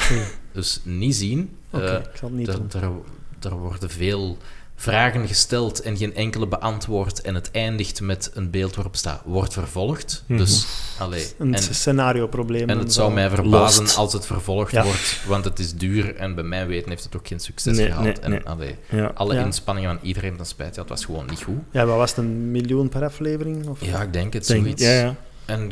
Dus 0.52 0.80
niet 0.84 1.16
zien. 1.16 1.56
Oké, 1.72 1.86
Eh, 1.86 1.94
ik 1.98 2.10
zal 2.18 2.30
het 2.30 2.38
niet 2.38 2.46
doen. 2.72 3.02
er 3.42 3.52
worden 3.58 3.90
veel 3.90 4.38
vragen 4.82 5.28
gesteld 5.28 5.82
en 5.82 5.98
geen 5.98 6.16
enkele 6.16 6.48
beantwoord. 6.48 7.22
En 7.22 7.36
het 7.36 7.52
eindigt 7.52 8.02
met 8.02 8.32
een 8.34 8.50
beeld 8.50 8.76
waarop 8.76 8.96
staat, 8.96 9.22
wordt 9.26 9.54
vervolgd. 9.54 10.24
Mhm. 10.26 10.38
Dus, 10.40 10.66
allee. 11.00 11.28
Een 11.38 11.54
En, 11.54 11.64
scenario-probleem. 11.74 12.62
en 12.62 12.68
dan 12.68 12.78
het 12.78 12.94
zou 12.94 13.14
mij 13.14 13.30
verbazen 13.30 13.84
Lost. 13.84 13.98
als 13.98 14.14
het 14.14 14.26
vervolgd 14.26 14.72
Ja. 14.72 14.84
wordt, 14.84 15.22
want 15.28 15.46
het 15.46 15.60
is 15.60 15.74
duur. 15.74 16.16
En 16.16 16.36
bij 16.36 16.44
mijn 16.44 16.68
weten 16.68 16.90
heeft 16.90 17.04
het 17.04 17.16
ook 17.16 17.28
geen 17.28 17.40
succes 17.40 17.78
Nee, 17.78 17.86
gehad. 17.88 18.04
nee, 18.04 18.14
en 18.20 18.30
nee. 18.30 18.42
allee, 18.44 18.76
Ja. 18.90 19.12
alle 19.14 19.34
Ja. 19.34 19.46
inspanningen 19.46 19.90
van 19.90 20.08
iedereen 20.08 20.36
ten 20.36 20.46
spijt, 20.46 20.76
ja, 20.76 20.82
het 20.82 20.90
was 20.90 21.06
gewoon 21.06 21.26
niet 21.30 21.42
goed. 21.42 21.58
Ja, 21.72 21.86
wat 21.86 21.98
was 21.98 22.10
het, 22.10 22.20
een 22.20 22.52
miljoen 22.52 22.90
per 22.90 23.04
aflevering? 23.04 23.68
Of? 23.68 23.86
Ja, 23.86 24.02
ik 24.02 24.14
denk 24.14 24.34
het, 24.34 24.48
Denk- 24.48 24.62
zoiets. 24.64 24.84
ja, 24.84 24.92
ja. 24.92 25.16
En 25.46 25.70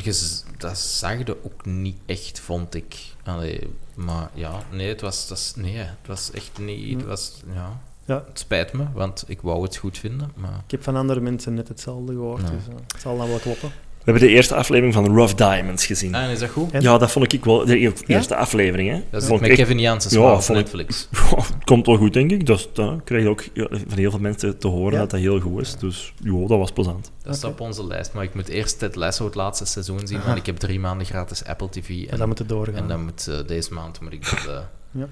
dat 0.58 0.78
zag 0.78 1.18
je 1.18 1.36
ook 1.44 1.64
niet 1.64 1.96
echt, 2.06 2.40
vond 2.40 2.74
ik. 2.74 2.96
Allee, 3.24 3.68
maar 3.94 4.30
ja, 4.34 4.62
nee, 4.72 4.88
het 4.88 5.00
was, 5.00 5.28
dat 5.28 5.52
nee, 5.56 5.76
het 5.76 5.88
was 6.06 6.30
echt 6.30 6.50
niet... 6.58 6.96
Het, 6.98 7.06
was, 7.06 7.32
ja, 7.54 7.80
Ja. 8.08 8.24
het 8.28 8.38
spijt 8.38 8.72
me, 8.72 8.84
want 8.94 9.24
ik 9.26 9.40
wou 9.40 9.62
het 9.62 9.76
goed 9.76 9.98
vinden, 9.98 10.32
maar... 10.36 10.60
Ik 10.64 10.70
heb 10.70 10.82
van 10.82 10.96
andere 10.96 11.20
mensen 11.20 11.54
net 11.54 11.68
hetzelfde 11.68 12.12
gehoord, 12.12 12.40
Ja. 12.42 12.50
dus 12.50 12.66
eh, 12.68 12.74
het 12.92 13.00
zal 13.00 13.16
dan 13.18 13.28
wel 13.28 13.38
kloppen. 13.38 13.68
We 13.98 14.14
hebben 14.14 14.22
de 14.32 14.34
eerste 14.34 14.54
aflevering 14.54 14.94
van 14.94 15.06
Rough 15.14 15.34
Diamonds 15.36 15.86
gezien. 15.86 16.14
Ah, 16.14 16.30
is 16.30 16.38
dat 16.38 16.48
goed? 16.50 16.82
Ja, 16.82 16.98
dat 16.98 17.10
vond 17.12 17.32
ik 17.32 17.44
wel... 17.44 17.64
De 17.66 17.76
e- 17.84 17.92
eerste 18.06 18.36
aflevering, 18.36 18.90
hè. 18.90 19.02
Dat 19.10 19.22
is 19.22 19.28
Vond 19.28 19.40
met 19.40 19.50
ik 19.50 19.56
Kevin 19.56 19.78
Janssens 19.78 20.14
Ja, 20.14 20.32
op 20.34 20.40
ik- 20.40 20.48
Netflix. 20.48 21.08
Het 21.36 21.64
komt 21.64 21.86
wel 21.86 21.96
goed, 21.96 22.12
denk 22.12 22.30
ik. 22.30 22.46
Dus, 22.46 22.68
dat 22.72 23.00
krijg 23.04 23.22
je 23.22 23.28
ook 23.28 23.44
van 23.88 23.98
heel 23.98 24.10
veel 24.10 24.20
mensen 24.20 24.58
te 24.58 24.68
horen 24.68 24.92
Ja. 24.92 24.98
dat 24.98 25.10
dat 25.10 25.20
heel 25.20 25.40
goed 25.40 25.60
is. 25.60 25.76
Dus 25.76 26.12
joh, 26.22 26.48
dat 26.48 26.58
was 26.58 26.72
plezant. 26.72 27.10
Dat 27.22 27.36
staat 27.36 27.50
op 27.50 27.60
onze 27.60 27.86
lijst, 27.86 28.12
maar 28.12 28.24
ik 28.24 28.34
moet 28.34 28.48
eerst 28.48 28.78
Ted 28.78 28.94
Lasso 28.96 29.24
het 29.24 29.34
laatste 29.34 29.64
seizoen 29.64 30.06
zien, 30.06 30.18
Aha. 30.18 30.26
want 30.26 30.38
ik 30.38 30.46
heb 30.46 30.56
drie 30.56 30.80
maanden 30.80 31.06
gratis 31.06 31.44
Apple 31.44 31.68
TV. 31.68 31.88
En 31.88 32.08
En, 32.10 32.18
dan 32.18 32.28
moet 32.28 32.38
het 32.38 32.48
doorgaan. 32.48 32.74
en 32.74 32.88
dan 32.88 33.04
moet, 33.04 33.28
eh, 33.28 33.36
deze 33.46 33.72
maand 33.74 34.00
moet 34.00 34.12
ik 34.12 34.30
dat... 34.30 34.46
eh, 34.46 34.58
Ja. 34.90 35.06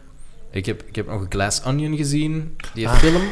Ik, 0.57 0.66
heb, 0.66 0.83
ik 0.87 0.97
heb 0.97 1.07
nog 1.07 1.27
Glass 1.28 1.62
Onion 1.66 1.97
gezien, 1.97 2.57
die 2.74 2.89
Ah. 2.89 2.95
film. 2.99 3.23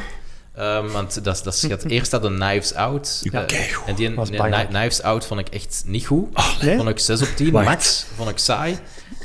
Ehm, 0.55 0.86
want 0.88 1.24
dat, 1.24 1.40
dat 1.44 1.64
gaat 1.68 1.84
eerst 1.96 2.10
dat 2.10 2.22
de 2.22 2.34
Knives 2.34 2.74
Out. 2.74 3.20
Ja, 3.22 3.46
Eh, 3.46 3.56
en 3.86 3.94
die 3.94 4.09
nee. 4.09 4.66
Knives 4.66 5.02
Out 5.02 5.26
vond 5.26 5.40
ik 5.40 5.48
echt 5.48 5.82
niet 5.86 6.06
goed. 6.06 6.28
Nee? 6.62 6.76
Vond 6.76 6.88
ik 6.88 6.98
6 6.98 7.22
op 7.22 7.28
10, 7.36 7.51
Wacht. 7.51 7.66
max. 7.66 8.06
Vond 8.16 8.28
ik 8.30 8.38
saai. 8.38 8.78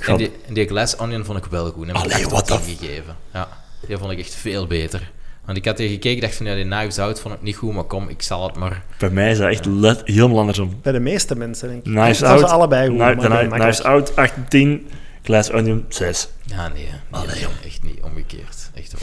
En 0.06 0.18
die, 0.18 0.32
en 0.48 0.54
die 0.54 0.68
Glass 0.68 0.96
Onion 0.98 1.26
vond 1.26 1.38
ik 1.38 1.46
wel 1.46 1.72
goed. 1.72 1.88
En 1.88 1.96
heb 1.96 2.06
ik 2.06 2.12
Allee, 2.12 2.24
8 2.26 2.32
what 2.32 2.52
op 2.52 2.58
the 2.60 2.66
10 2.66 2.78
gegeven. 2.78 3.16
Ja, 3.34 3.48
die 3.88 3.98
vond 3.98 4.12
ik 4.12 4.20
echt 4.20 4.36
veel 4.36 4.68
beter. 4.68 5.12
Want 5.46 5.58
ik 5.58 5.66
had 5.66 5.76
tegen 5.76 5.92
gekeken 5.94 6.22
dacht 6.22 6.36
van 6.36 6.46
ja, 6.46 6.56
die 6.56 6.68
Knives 6.68 7.00
Out 7.00 7.20
vond 7.20 7.34
ik 7.34 7.42
niet 7.42 7.56
goed, 7.56 7.74
maar 7.74 7.84
kom, 7.84 8.10
ik 8.10 8.22
zal 8.22 8.44
het 8.48 8.56
maar. 8.56 8.84
Bij 8.98 9.10
mij 9.10 9.32
is 9.32 9.38
dat 9.38 9.50
echt 9.50 9.66
let- 9.66 10.02
helemaal 10.06 10.40
andersom. 10.40 10.80
Bij 10.82 10.92
de 10.92 11.00
meeste 11.00 11.36
mensen, 11.36 11.68
denk 11.70 11.86
ik. 11.86 11.92
Knives 11.94 12.18
ze 12.18 12.26
Out. 12.28 12.44
allebei 12.44 12.90
goed. 12.90 13.26
Knives 13.50 13.84
Out, 13.84 14.16
8 14.16 14.38
op 14.38 14.50
10. 14.50 14.88
Glass 15.24 15.52
Onion, 15.52 15.86
6. 15.90 16.30
Ja, 16.46 16.68
nee, 16.68 16.88
nee, 17.12 17.26
nee, 17.26 17.46
echt 17.66 17.84
niet 17.84 18.00
omgekeerd. 18.02 18.70
Echt. 18.74 18.94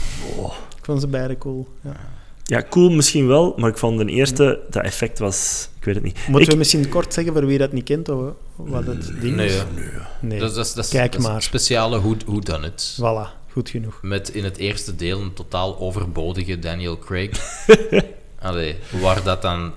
Ik 0.77 0.85
vond 0.85 1.01
ze 1.01 1.07
beide 1.07 1.37
cool. 1.37 1.67
Ja. 1.81 1.95
Ja, 2.43 2.63
cool 2.69 2.89
misschien 2.89 3.27
wel, 3.27 3.53
maar 3.57 3.69
ik 3.69 3.77
vond 3.77 3.97
de 3.99 4.05
eerste, 4.05 4.59
dat 4.69 4.83
effect 4.83 5.19
was... 5.19 5.69
Ik 5.79 5.85
weet 5.85 5.95
het 5.95 6.03
niet. 6.03 6.17
Moeten 6.27 6.41
Ik- 6.45 6.51
we 6.51 6.57
misschien 6.57 6.89
kort 6.89 7.13
zeggen 7.13 7.33
voor 7.33 7.45
wie 7.45 7.57
dat 7.57 7.71
niet 7.71 7.83
kent, 7.83 8.09
of, 8.09 8.31
wat 8.55 8.85
het 8.85 9.21
ding 9.21 9.35
Nee, 9.35 9.47
is? 9.47 9.55
ja. 9.55 9.65
Nee. 10.19 10.39
Dat, 10.39 10.57
is- 10.57 10.73
dat, 10.73 10.87
Kijk 10.87 11.11
dat 11.11 11.21
is 11.21 11.27
maar. 11.27 11.35
een 11.35 11.41
speciale 11.41 11.99
Who, 11.99 12.15
who 12.25 12.39
Done 12.39 12.67
It. 12.67 12.97
Voilà, 13.01 13.51
goed 13.51 13.69
genoeg. 13.69 13.99
Met 14.01 14.29
in 14.29 14.43
het 14.43 14.57
eerste 14.57 14.95
deel 14.95 15.21
een 15.21 15.33
totaal 15.33 15.79
overbodige 15.79 16.59
Daniel 16.59 16.97
Craig. 16.99 17.29
Allee, 18.39 18.75
waar 19.01 19.23
dat 19.23 19.41
dan... 19.41 19.73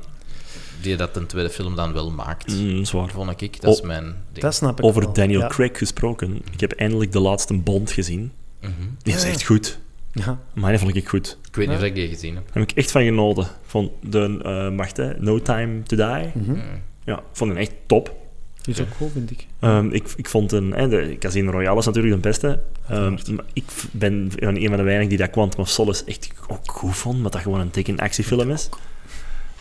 Die 0.82 0.96
dat 0.96 1.16
een 1.16 1.26
tweede 1.26 1.50
film 1.50 1.76
dan 1.76 1.92
wel 1.92 2.10
maakt, 2.10 2.48
Mm, 2.60 2.84
zwaar. 2.84 3.08
vond 3.08 3.40
ik. 3.42 3.60
Dat 3.60 3.72
is 3.74 3.80
Oh. 3.80 3.86
mijn 3.86 4.04
ding. 4.04 4.44
Dat 4.44 4.54
snap 4.54 4.78
ik 4.78 4.84
Over 4.84 5.02
wel. 5.02 5.12
Daniel 5.12 5.40
ja. 5.40 5.46
Craig 5.46 5.78
gesproken. 5.78 6.42
Ik 6.52 6.60
heb 6.60 6.72
eindelijk 6.72 7.12
de 7.12 7.20
laatste 7.20 7.54
Bond 7.54 7.90
gezien. 7.90 8.32
Mhm. 8.60 8.72
Die 9.02 9.14
is 9.14 9.22
Ja. 9.22 9.28
echt 9.28 9.42
goed. 9.44 9.78
Ja. 10.12 10.38
Maar 10.52 10.70
die 10.70 10.78
vond 10.80 10.96
ik 10.96 11.08
goed. 11.08 11.38
Ik 11.48 11.54
weet 11.56 11.68
niet 11.68 11.76
of 11.76 11.82
ik 11.82 11.94
die 11.94 12.08
gezien 12.08 12.34
heb. 12.34 12.44
Daar 12.46 12.62
heb 12.62 12.70
ik 12.70 12.76
echt 12.76 12.90
van 12.90 13.02
genoten. 13.04 13.42
Ik 13.42 13.48
vond 13.66 13.90
de, 14.02 14.40
eh 14.42 14.76
wacht, 14.76 14.96
hè, 14.96 15.12
No 15.18 15.42
Time 15.42 15.82
to 15.82 15.96
Die. 15.96 16.30
Mhm. 16.34 16.50
Mm. 16.50 16.60
Ja, 17.04 17.16
ik 17.18 17.22
vond 17.32 17.50
die 17.50 17.60
echt 17.60 17.72
top. 17.86 18.18
Die 18.62 18.74
is 18.74 18.80
ook 18.80 18.96
cool, 18.98 19.10
vind 19.10 19.30
ik. 19.30 19.46
Ehm, 19.60 19.88
ik, 19.90 20.08
ik 20.16 20.28
vond 20.28 20.52
een, 20.52 20.72
hè, 20.72 20.88
de 20.88 21.16
Casino 21.18 21.50
Royale 21.50 21.78
is 21.78 21.86
natuurlijk 21.86 22.14
de 22.14 22.20
beste. 22.20 22.60
Ehm, 22.88 23.10
maar 23.34 23.44
ik 23.52 23.64
ben 23.90 24.32
van 24.38 24.56
een 24.56 24.68
van 24.68 24.76
de 24.76 24.82
weinigen 24.82 25.08
die 25.08 25.18
dat 25.18 25.30
Quantum 25.30 25.60
of 25.60 25.68
Solace 25.68 26.04
echt 26.04 26.30
ook 26.48 26.70
goed 26.70 26.96
vond, 26.96 27.16
omdat 27.16 27.32
dat 27.32 27.40
gewoon 27.42 27.60
een 27.60 27.68
dikke 27.72 27.96
actiefilm 27.96 28.50
is. 28.50 28.68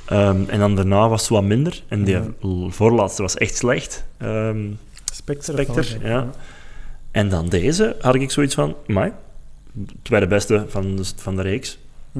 Ehm, 0.09 0.43
en 0.47 0.59
dan 0.59 0.75
daarna 0.75 1.09
was 1.09 1.21
het 1.21 1.29
wat 1.29 1.43
minder. 1.43 1.83
En 1.87 2.03
die 2.03 2.17
voorlaatste 2.69 3.21
was 3.21 3.35
echt 3.35 3.55
slecht. 3.55 4.05
Ehm, 4.17 4.71
Spectre. 5.13 5.65
Ja. 6.01 6.29
en 7.11 7.29
dan 7.29 7.49
deze 7.49 7.95
had 8.01 8.15
ik 8.15 8.31
zoiets 8.31 8.55
van, 8.55 8.75
maar 8.87 9.13
tweede 10.01 10.27
beste 10.27 10.65
van 10.67 10.95
de, 10.95 11.03
van 11.15 11.35
de 11.35 11.41
reeks. 11.41 11.77
Hm. 12.11 12.19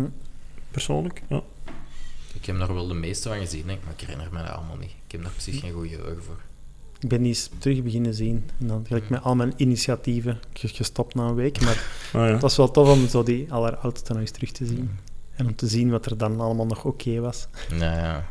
Persoonlijk, 0.72 1.22
ja. 1.30 1.42
Ik 2.34 2.46
heb 2.46 2.58
daar 2.60 2.74
wel 2.74 2.88
de 2.88 2.94
meeste 2.94 3.30
van 3.30 3.38
gezien, 3.38 3.64
denk 3.66 3.78
ik, 3.80 3.84
maar 3.86 3.94
ik 3.94 4.02
herinner 4.02 4.28
me 4.32 4.38
dat 4.44 4.52
allemaal 4.52 4.78
niet. 4.78 4.90
Ik 5.06 5.12
heb 5.12 5.22
daar 5.22 5.32
precies 5.32 5.60
geen 5.60 5.72
goed 5.72 5.88
geheugen 5.88 6.24
voor. 6.24 6.38
Ik 7.00 7.10
ben 7.10 7.20
die 7.20 7.28
eens 7.28 7.50
terug 7.58 7.84
beginnen 7.84 8.14
zien. 8.14 8.44
En 8.60 8.68
dan 8.68 8.86
heb 8.90 8.98
ik 9.04 9.10
met 9.10 9.24
al 9.24 9.36
mijn 9.36 9.54
initiatieven 9.58 10.40
ge- 10.54 10.68
gestopt 10.68 11.16
na 11.16 11.28
een 11.28 11.36
week. 11.36 11.62
Maar 11.62 11.84
Ah, 12.14 12.28
ja. 12.28 12.32
het 12.34 12.42
was 12.42 12.58
wel 12.58 12.72
tof 12.72 12.90
om 12.90 13.08
zo 13.08 13.24
die 13.24 13.54
alleroudste 13.54 14.12
nog 14.12 14.22
eens 14.22 14.32
terug 14.32 14.52
te 14.52 14.66
zien. 14.66 14.90
En 15.40 15.48
om 15.48 15.56
te 15.56 15.68
zien 15.68 15.90
wat 15.90 16.06
er 16.06 16.18
dan 16.18 16.40
allemaal 16.40 16.66
nog 16.66 16.86
oké 16.86 17.20
was. 17.20 17.48
Nou 17.70 17.82
ja, 17.96 18.26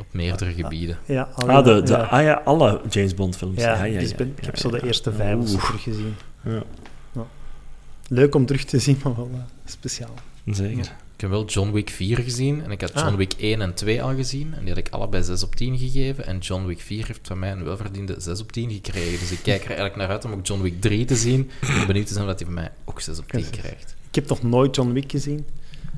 op 0.00 0.06
meerdere 0.10 0.52
gebieden. 0.52 0.98
Ja, 1.06 1.22
Ah, 1.34 1.64
de, 1.64 1.82
de, 1.82 1.92
ja. 1.92 1.98
ah 2.02 2.22
ja, 2.22 2.40
alle 2.44 2.80
James 2.88 3.14
Bond 3.14 3.36
films. 3.36 3.60
Ja, 3.60 3.74
Ja, 3.74 3.84
ja, 3.84 3.92
ja, 3.92 3.98
dus 4.00 4.14
ben- 4.14 4.28
ik 4.36 4.40
ja, 4.40 4.46
heb 4.46 4.56
zo 4.56 4.68
ja. 4.74 4.78
de 4.80 4.86
eerste 4.86 5.12
vijf 5.12 5.36
of 5.38 5.48
zo 5.48 5.56
teruggezien. 5.58 6.14
Ja, 6.44 6.62
Leuk 8.08 8.34
om 8.34 8.46
terug 8.46 8.64
te 8.64 8.78
zien, 8.78 9.00
maar 9.04 9.16
wel 9.16 9.30
eh, 9.34 9.40
speciaal. 9.64 10.14
zeker. 10.44 10.92
Ik 11.14 11.20
heb 11.24 11.30
wel 11.30 11.44
John 11.46 11.70
Wick 11.72 11.90
4 11.90 12.18
gezien 12.18 12.62
en 12.64 12.70
ik 12.70 12.80
had 12.80 12.94
Ah. 12.94 13.02
John 13.04 13.16
Wick 13.16 13.32
1 13.38 13.60
en 13.60 13.74
2 13.74 14.02
al 14.02 14.14
gezien. 14.14 14.54
En 14.54 14.58
die 14.60 14.68
had 14.68 14.78
ik 14.78 14.88
allebei 14.88 15.22
6 15.22 15.42
op 15.42 15.54
10 15.54 15.78
gegeven. 15.78 16.26
En 16.26 16.38
John 16.38 16.64
Wick 16.66 16.80
4 16.80 17.06
heeft 17.06 17.20
van 17.26 17.38
mij 17.38 17.52
een 17.52 17.64
welverdiende 17.64 18.14
6 18.18 18.40
op 18.40 18.52
10 18.52 18.70
gekregen. 18.70 19.18
Dus 19.18 19.30
ik 19.32 19.38
kijk 19.42 19.60
er 19.60 19.66
eigenlijk 19.66 19.96
naar 19.96 20.08
uit 20.08 20.24
om 20.24 20.32
ook 20.32 20.46
John 20.46 20.62
Wick 20.62 20.80
3 20.80 21.04
te 21.04 21.16
zien. 21.16 21.50
Ik 21.60 21.68
ben 21.76 21.86
benieuwd 21.86 22.06
te 22.06 22.12
zijn 22.12 22.26
wat 22.26 22.36
hij 22.38 22.44
van 22.46 22.54
mij 22.54 22.70
ook 22.84 23.00
6 23.00 23.18
op 23.18 23.28
10 23.30 23.40
Yes. 23.40 23.50
krijgt. 23.50 23.96
Ik 24.08 24.14
heb 24.14 24.28
nog 24.28 24.42
nooit 24.42 24.76
John 24.76 24.92
Wick 24.92 25.10
gezien. 25.10 25.46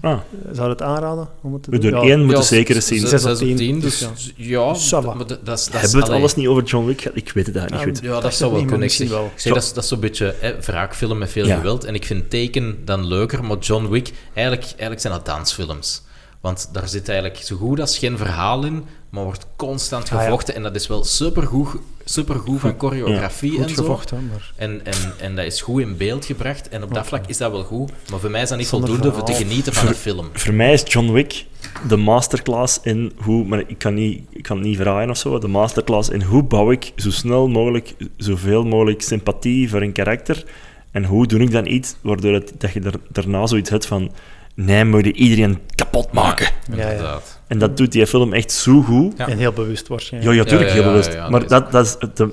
Ah, 0.03 0.19
Zou 0.53 0.65
je 0.67 0.73
het 0.73 0.83
aanraden 0.83 1.29
om 1.43 1.53
het 1.53 1.63
te 1.63 1.71
we 1.71 1.79
doen? 1.79 1.91
doen 1.91 2.01
Ja, 2.01 2.09
één, 2.09 2.19
moeten 2.21 2.39
Ja, 2.39 2.45
zeker 2.45 2.75
eens 2.75 2.87
zien. 2.87 2.99
z- 2.99 3.09
Zes 3.09 3.11
zes 3.11 3.25
op 3.25 3.31
op 3.41 3.47
10, 3.47 3.57
10, 3.57 3.81
dus 3.81 3.99
dus 3.99 4.33
ja, 4.37 5.01
maar 5.01 5.17
dat, 5.27 5.29
dat, 5.29 5.39
is- 5.39 5.45
dat 5.45 5.59
is- 5.59 5.69
Hebben 5.73 5.91
we 5.91 5.99
het 5.99 6.09
alles 6.11 6.35
niet 6.35 6.47
over 6.47 6.63
John 6.63 6.87
Wick? 6.87 7.05
Ik 7.15 7.33
weet 7.33 7.47
het 7.47 7.57
eigenlijk 7.57 7.87
niet 7.91 7.99
goed. 7.99 8.09
Ja, 8.09 8.21
dat 8.21 8.35
zou 8.35 8.53
wel 8.53 8.65
kunnen. 8.65 8.83
Ik 8.83 8.91
zeg, 8.95 9.09
wel. 9.09 9.31
zeg, 9.37 9.53
dat, 9.55 9.63
is, 9.63 9.73
dat 9.73 9.83
is 9.83 9.89
zo'n 9.89 10.01
beetje 10.01 10.35
hè, 10.39 10.55
wraakfilm 10.61 11.19
met 11.19 11.31
veel 11.31 11.47
Ja. 11.47 11.57
geweld. 11.57 11.85
En 11.85 11.95
ik 11.95 12.05
vind 12.07 12.31
Taken 12.31 12.79
dan 12.85 13.07
leuker, 13.07 13.45
maar 13.45 13.59
John 13.59 13.89
Wick, 13.89 14.13
eigenlijk, 14.35 14.67
eigenlijk 14.67 15.01
zijn 15.01 15.13
dat 15.13 15.27
dansfilms. 15.27 16.03
Want 16.41 16.69
daar 16.73 16.89
zit 16.89 17.09
eigenlijk 17.09 17.41
zo 17.41 17.57
goed 17.57 17.81
als 17.81 17.99
geen 17.99 18.17
verhaal 18.19 18.65
in, 18.65 18.85
maar 19.11 19.25
wordt 19.25 19.47
constant 19.57 20.05
Ah, 20.05 20.11
ja. 20.11 20.25
gevochten. 20.25 20.55
En 20.55 20.63
dat 20.63 20.75
is 20.75 20.87
wel 20.87 21.05
supergoed, 21.05 21.69
supergoed 22.05 22.61
van 22.61 22.75
choreografie 22.79 23.51
Goed 23.51 23.63
en 23.63 23.69
zo. 23.69 23.75
gevochten, 23.75 24.29
maar... 24.31 24.53
En, 24.57 24.81
en, 24.85 24.95
en 25.21 25.37
dat 25.37 25.45
is 25.45 25.61
goed 25.61 25.81
in 25.81 25.97
beeld 25.97 26.25
gebracht. 26.25 26.69
En 26.69 26.83
op 26.83 26.95
dat 26.95 27.07
vlak 27.07 27.27
is 27.27 27.37
dat 27.37 27.51
wel 27.51 27.63
goed. 27.63 27.93
Maar 28.11 28.21
voor 28.21 28.31
mij 28.31 28.43
is 28.43 28.49
dat 28.49 28.59
niet 28.59 28.67
Zonder 28.67 28.89
voldoende 28.89 29.17
voor 29.17 29.27
te 29.27 29.33
genieten 29.35 29.73
van 29.73 29.89
een 29.89 29.95
film. 29.95 30.29
Voor 30.33 30.55
mij 30.55 30.73
is 30.73 30.83
John 30.87 31.13
Wick 31.13 31.45
de 31.89 31.97
masterclass 31.97 32.79
in 32.83 33.13
hoe... 33.17 33.45
Maar 33.45 33.63
ik 33.67 33.79
kan, 33.79 33.95
niet, 33.95 34.23
ik 34.31 34.43
kan 34.43 34.61
niet 34.61 34.77
verraaien 34.77 35.11
of 35.11 35.17
zo. 35.17 35.39
De 35.39 35.49
masterclass 35.49 36.09
in 36.09 36.23
hoe 36.23 36.43
bouw 36.43 36.71
ik 36.71 36.93
zo 36.97 37.11
snel 37.11 37.49
mogelijk, 37.49 37.95
zoveel 38.17 38.65
mogelijk 38.65 39.03
sympathie 39.03 39.71
voor 39.71 39.83
een 39.83 39.93
karakter. 39.93 40.45
En 40.91 41.05
hoe 41.05 41.27
doe 41.27 41.41
ik 41.41 41.51
dan 41.51 41.67
iets 41.67 41.95
waardoor 42.01 42.33
het, 42.33 42.53
dat 42.59 42.73
je 42.73 42.81
er, 42.81 42.95
daarna 43.09 43.47
zoiets 43.47 43.71
hebt 43.71 43.87
van... 43.87 44.13
Nee, 44.55 44.85
moet 44.85 45.05
je 45.05 45.13
iedereen 45.13 45.59
kapot 45.75 46.13
maken. 46.13 46.47
Ja, 46.69 46.77
ja. 46.77 46.91
Inderdaad. 46.91 47.40
En 47.51 47.59
dat 47.59 47.77
doet 47.77 47.93
die 47.93 48.07
film 48.07 48.33
echt 48.33 48.53
zo 48.53 48.83
goed. 48.83 49.15
Ja. 49.17 49.29
En 49.29 49.39
heel 49.39 49.53
bewust 49.53 49.83
Ja, 49.87 49.89
waarschijnlijk. 49.95 50.35
ja, 50.37 50.45
tuurlijk, 50.45 50.71
Ja, 50.71 50.77
ja, 50.77 50.83
heel 50.83 50.91
ja, 50.93 50.97
bewust. 50.99 51.13
ja, 51.13 51.29
maar 51.29 51.47
dat 51.49 51.73
dat, 51.73 51.87
is... 51.87 51.97
het- 51.99 52.17
De, 52.17 52.29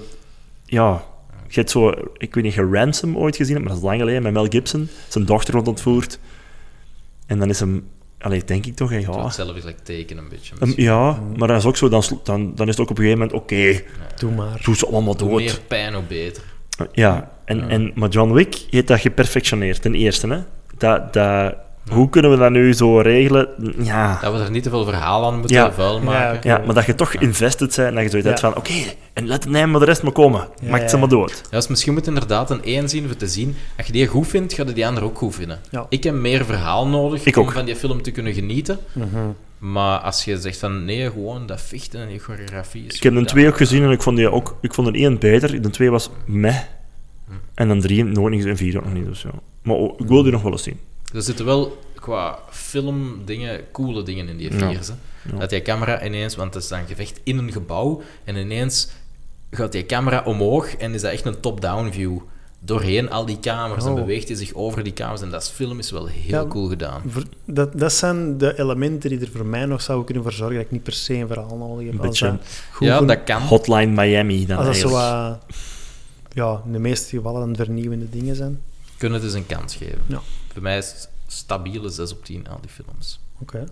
ja, 0.66 1.04
je 1.48 1.54
hebt 1.54 1.70
zo... 1.72 1.90
Ik 2.18 2.34
weet 2.36 2.44
niet, 2.44 2.54
je 2.54 2.70
Ransom 2.72 3.18
ooit 3.18 3.36
gezien 3.36 3.54
hebt, 3.54 3.66
maar 3.66 3.74
dat 3.74 3.84
is 3.84 3.90
lang 3.90 4.00
geleden, 4.02 4.24
met 4.24 4.34
Mel 4.34 4.46
Gibson. 4.50 4.90
Zijn 5.08 5.26
dochter 5.26 5.54
wordt 5.54 5.68
ontvoerd. 5.68 6.20
En 7.26 7.40
dan 7.40 7.50
is 7.50 7.60
hem... 7.60 7.88
Allee, 8.20 8.44
denk 8.46 8.66
ik 8.66 8.76
toch, 8.76 8.90
hè, 8.90 8.98
Ja. 8.98 9.08
ja... 9.12 9.24
Hetzelfde 9.24 9.58
is 9.58 9.64
like 9.64 9.82
Taken 9.82 10.18
een 10.18 10.30
beetje. 10.30 10.54
Um, 10.62 10.74
ja, 10.76 11.20
maar 11.38 11.48
dat 11.48 11.58
is 11.58 11.66
ook 11.66 11.78
zo, 11.78 11.90
dan, 11.90 12.04
dan, 12.24 12.56
dan 12.56 12.68
is 12.68 12.72
het 12.78 12.82
ook 12.84 12.90
op 12.90 12.98
een 12.98 13.04
gegeven 13.04 13.20
moment, 13.28 13.42
oké, 13.42 13.82
Doe 14.18 14.32
maar. 14.32 14.62
doe 14.64 14.76
ze 14.76 14.86
allemaal 14.86 15.18
Hoe 15.20 15.30
dood. 15.30 15.40
meer 15.40 15.60
pijn, 15.68 15.94
hoe 15.94 16.04
beter. 16.04 16.44
Ja, 16.92 17.32
en, 17.46 17.58
Ja. 17.58 17.68
En, 17.68 17.92
maar 17.96 18.10
John 18.10 18.32
Wick 18.34 18.56
heeft 18.70 18.88
dat 18.88 19.00
geperfectioneerd, 19.00 19.82
ten 19.82 19.96
eerste. 19.96 20.28
Hè. 20.28 20.40
Dat, 20.78 21.14
dat, 21.14 21.56
Hoe 21.90 22.10
kunnen 22.10 22.32
we 22.32 22.38
dat 22.38 22.52
nu 22.52 22.74
zo 22.74 23.00
regelen? 23.00 23.48
Ja. 23.80 24.20
Dat 24.22 24.34
we 24.34 24.40
er 24.40 24.52
niet 24.52 24.64
te 24.64 24.70
veel 24.70 24.84
verhaal 24.86 25.26
aan 25.26 25.40
moeten 25.40 25.56
Ja. 25.58 25.72
vuil 25.72 26.00
maken. 26.02 26.50
ja, 26.50 26.62
maar 26.66 26.76
dat 26.76 26.86
je 26.86 26.96
toch 26.96 27.14
invested 27.14 27.76
bent 27.76 27.88
en 27.88 27.94
dat 27.94 28.04
je 28.04 28.10
zoiets 28.10 28.28
hebt 28.28 28.40
van, 28.40 28.56
oké, 28.56 28.74
en 29.14 29.28
laat 29.28 29.46
nee, 29.46 29.66
maar 29.66 29.80
de 29.80 29.86
rest 29.86 30.04
maar 30.04 30.12
komen. 30.12 30.48
Ja, 30.62 30.70
Maak 30.70 30.82
ja, 30.82 30.88
ze 30.88 30.98
maar 30.98 31.10
dood. 31.10 31.42
Ja, 31.52 31.58
dus 31.58 31.68
misschien 31.68 31.94
moet 31.94 32.06
je 32.06 32.12
inderdaad 32.12 32.50
een 32.50 32.64
één 32.64 32.90
zien 32.90 33.08
voor 33.08 33.16
te 33.16 33.28
zien. 33.28 33.56
Als 33.78 33.86
je 33.88 33.92
die 33.94 34.08
goed 34.08 34.28
vindt, 34.28 34.54
ga 34.54 34.64
je 34.64 34.74
die 34.74 34.88
ander 34.88 35.04
ook 35.04 35.18
goed 35.18 35.36
vinden. 35.36 35.60
Ja. 35.70 35.86
Ik 35.90 36.04
heb 36.04 36.14
meer 36.14 36.46
verhaal 36.46 36.88
nodig 36.88 37.26
Ik 37.26 37.38
om 37.38 37.44
ook. 37.44 37.52
van 37.52 37.66
die 37.66 37.76
film 37.76 38.02
te 38.02 38.12
kunnen 38.12 38.34
genieten. 38.34 38.78
Mhm. 38.94 39.06
Maar 39.58 40.00
als 40.00 40.26
je 40.26 40.38
zegt 40.42 40.58
van 40.60 40.86
nee, 40.86 41.12
gewoon 41.12 41.46
dat 41.46 41.62
vechten 41.62 42.02
en 42.02 42.08
die 42.08 42.20
choreografie 42.20 42.86
is 42.88 42.96
Ik 42.96 43.04
heb 43.04 43.12
de 43.14 43.18
dan- 43.18 43.28
twee 43.28 43.48
ook 43.48 43.58
gezien 43.58 43.84
en 43.84 43.92
ik 43.92 44.02
vond, 44.02 44.18
die 44.18 44.32
ook, 44.32 44.58
ik 44.62 44.74
vond 44.74 44.88
er 44.88 44.94
één 44.96 45.20
beter. 45.20 45.62
De 45.62 45.70
twee 45.70 45.92
was 45.92 46.10
meh. 46.26 46.56
En 47.54 47.68
dan 47.68 47.80
drie 47.80 48.04
nooit 48.04 48.34
niet 48.36 48.46
en 48.46 48.58
vier 48.58 48.78
ook 48.78 48.84
nog 48.84 48.94
niet. 48.94 49.06
Dus 49.06 49.22
ja. 49.22 49.30
Maar 49.62 49.78
ik 49.78 50.08
wil 50.08 50.24
die 50.24 50.32
nog 50.32 50.42
wel 50.42 50.52
eens 50.52 50.64
zien. 50.64 50.80
Er 51.14 51.22
zitten 51.22 51.46
wel 51.46 51.78
qua 51.96 52.40
filmdingen, 52.50 53.62
coole 53.72 54.04
dingen 54.04 54.28
in 54.30 54.38
die 54.38 54.52
Ja. 54.58 54.70
viers. 54.72 54.88
Ja. 55.32 55.38
Dat 55.40 55.50
die 55.50 55.62
camera 55.62 56.04
ineens, 56.06 56.36
want 56.36 56.54
het 56.54 56.64
is 56.64 56.70
dan 56.70 56.88
gevecht 56.88 57.20
in 57.24 57.38
een 57.38 57.52
gebouw, 57.52 58.02
en 58.24 58.36
ineens 58.36 58.88
gaat 59.52 59.72
die 59.72 59.86
camera 59.86 60.24
omhoog 60.26 60.76
en 60.76 60.94
is 60.94 61.02
dat 61.02 61.12
echt 61.12 61.26
een 61.26 61.40
top-down 61.40 61.90
view. 61.92 62.18
Doorheen 62.60 63.10
al 63.10 63.26
die 63.26 63.40
kamers 63.40 63.84
en 63.86 63.90
Oh. 63.92 63.96
beweegt 63.96 64.28
hij 64.28 64.38
zich 64.38 64.54
over 64.54 64.84
die 64.84 64.94
kamers. 64.94 65.22
En 65.22 65.30
dat 65.30 65.42
is- 65.42 65.50
film 65.50 65.80
is 65.80 65.92
wel 65.92 66.06
heel 66.06 66.42
Ja. 66.44 66.46
cool 66.48 66.68
gedaan. 66.68 67.02
Voor- 67.08 67.24
Dat, 67.46 67.80
dat 67.80 67.94
zijn 67.94 68.38
de 68.38 68.60
elementen 68.60 69.10
die 69.10 69.20
er 69.20 69.30
voor 69.36 69.46
mij 69.46 69.66
nog 69.66 69.82
zouden 69.82 70.06
kunnen 70.06 70.24
voor 70.24 70.32
zorgen 70.34 70.56
dat 70.56 70.66
ik 70.66 70.72
niet 70.72 70.84
per 70.84 70.94
se 70.94 71.14
een 71.14 71.28
verhaal 71.28 71.58
nodig 71.58 71.86
heb. 71.86 71.94
Een 71.96 72.02
beetje 72.02 72.26
dat 72.26 72.40
goed 72.72 72.88
ja, 72.88 73.02
dat 73.02 73.24
kan. 73.24 73.42
Hotline 73.42 73.86
Miami 74.02 74.46
dan 74.46 74.58
als 74.58 74.66
dat 74.66 74.76
zo 74.76 74.98
eigenlijk. 74.98 75.42
wat, 75.48 75.56
ja, 76.34 76.62
in 76.66 76.72
de 76.72 76.80
meeste 76.80 77.16
gevallen 77.18 77.40
dan 77.46 77.56
vernieuwende 77.66 78.10
dingen 78.10 78.36
zijn. 78.36 78.60
Kunnen 78.98 79.18
het 79.22 79.28
eens 79.28 79.38
een 79.38 79.46
kans 79.46 79.76
geven. 79.76 80.02
Ja. 80.08 80.22
Voor 80.58 80.66
mij 80.66 80.78
is 80.78 80.92
het 80.92 81.10
stabiele 81.28 81.90
6 81.90 82.12
op 82.12 82.26
10 82.26 82.48
al 82.48 82.58
die 82.62 82.70
films. 82.70 83.20
Oké. 83.42 83.64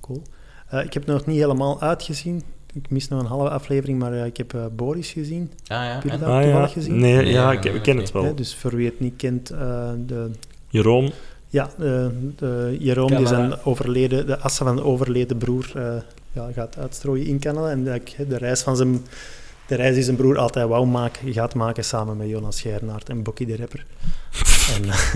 Cool. 0.00 0.22
Eh, 0.68 0.84
ik 0.84 0.94
heb 0.94 1.06
nog 1.06 1.26
niet 1.26 1.38
helemaal 1.38 1.80
uitgezien. 1.80 2.42
Ik 2.72 2.90
mis 2.90 3.08
nog 3.08 3.20
een 3.20 3.26
halve 3.26 3.50
aflevering, 3.50 3.98
maar 3.98 4.12
eh, 4.12 4.24
ik 4.24 4.36
heb 4.36 4.54
eh, 4.54 4.64
Boris 4.72 5.10
gezien. 5.10 5.50
Ah 5.66 5.68
ja, 5.68 5.94
Heb 5.94 6.02
je 6.02 6.08
dat? 6.08 6.22
Ah, 6.22 6.34
ja. 6.34 6.42
toevallig 6.42 6.72
gezien? 6.72 6.98
Nee, 6.98 7.16
Nee, 7.16 7.32
ja, 7.32 7.48
nee, 7.48 7.56
ik, 7.56 7.64
nee, 7.64 7.74
ik 7.74 7.82
ken 7.82 7.94
nee. 7.94 8.04
het 8.04 8.12
wel. 8.12 8.34
Dus 8.34 8.54
voor 8.54 8.76
wie 8.76 8.86
het 8.86 9.00
niet 9.00 9.16
kent, 9.16 9.50
eh, 9.50 9.90
de, 10.06 10.30
Jeroen, 10.68 11.12
ja, 11.48 11.70
de, 11.78 12.10
de 12.36 12.76
Jeroen 12.78 13.16
die 13.16 13.26
zijn 13.26 13.64
overleden, 13.64 14.26
de 14.26 14.38
assen 14.38 14.66
van 14.66 14.76
de 14.76 14.84
overleden 14.84 15.38
broer 15.38 15.72
eh, 15.74 15.94
ja, 16.32 16.52
gaat 16.52 16.78
uitstrooien 16.78 17.26
in 17.26 17.38
Canada. 17.38 17.70
En 17.70 17.84
de, 17.84 18.26
de 18.28 18.36
reis 18.36 18.62
van 18.62 18.76
zijn... 18.76 19.06
De 19.66 19.74
reis 19.74 19.94
die 19.94 20.04
zijn 20.04 20.16
broer 20.16 20.38
altijd 20.38 20.68
wou 20.68 20.86
maken, 20.86 21.32
gaat 21.32 21.54
maken 21.54 21.84
samen 21.84 22.16
met 22.16 22.28
Jonas 22.28 22.60
Geirnaert 22.60 23.08
en 23.08 23.22
Bokkie 23.22 23.46
de 23.46 23.56
Rapper. 23.56 23.86
en, 24.76 24.84
eh, 24.88 25.14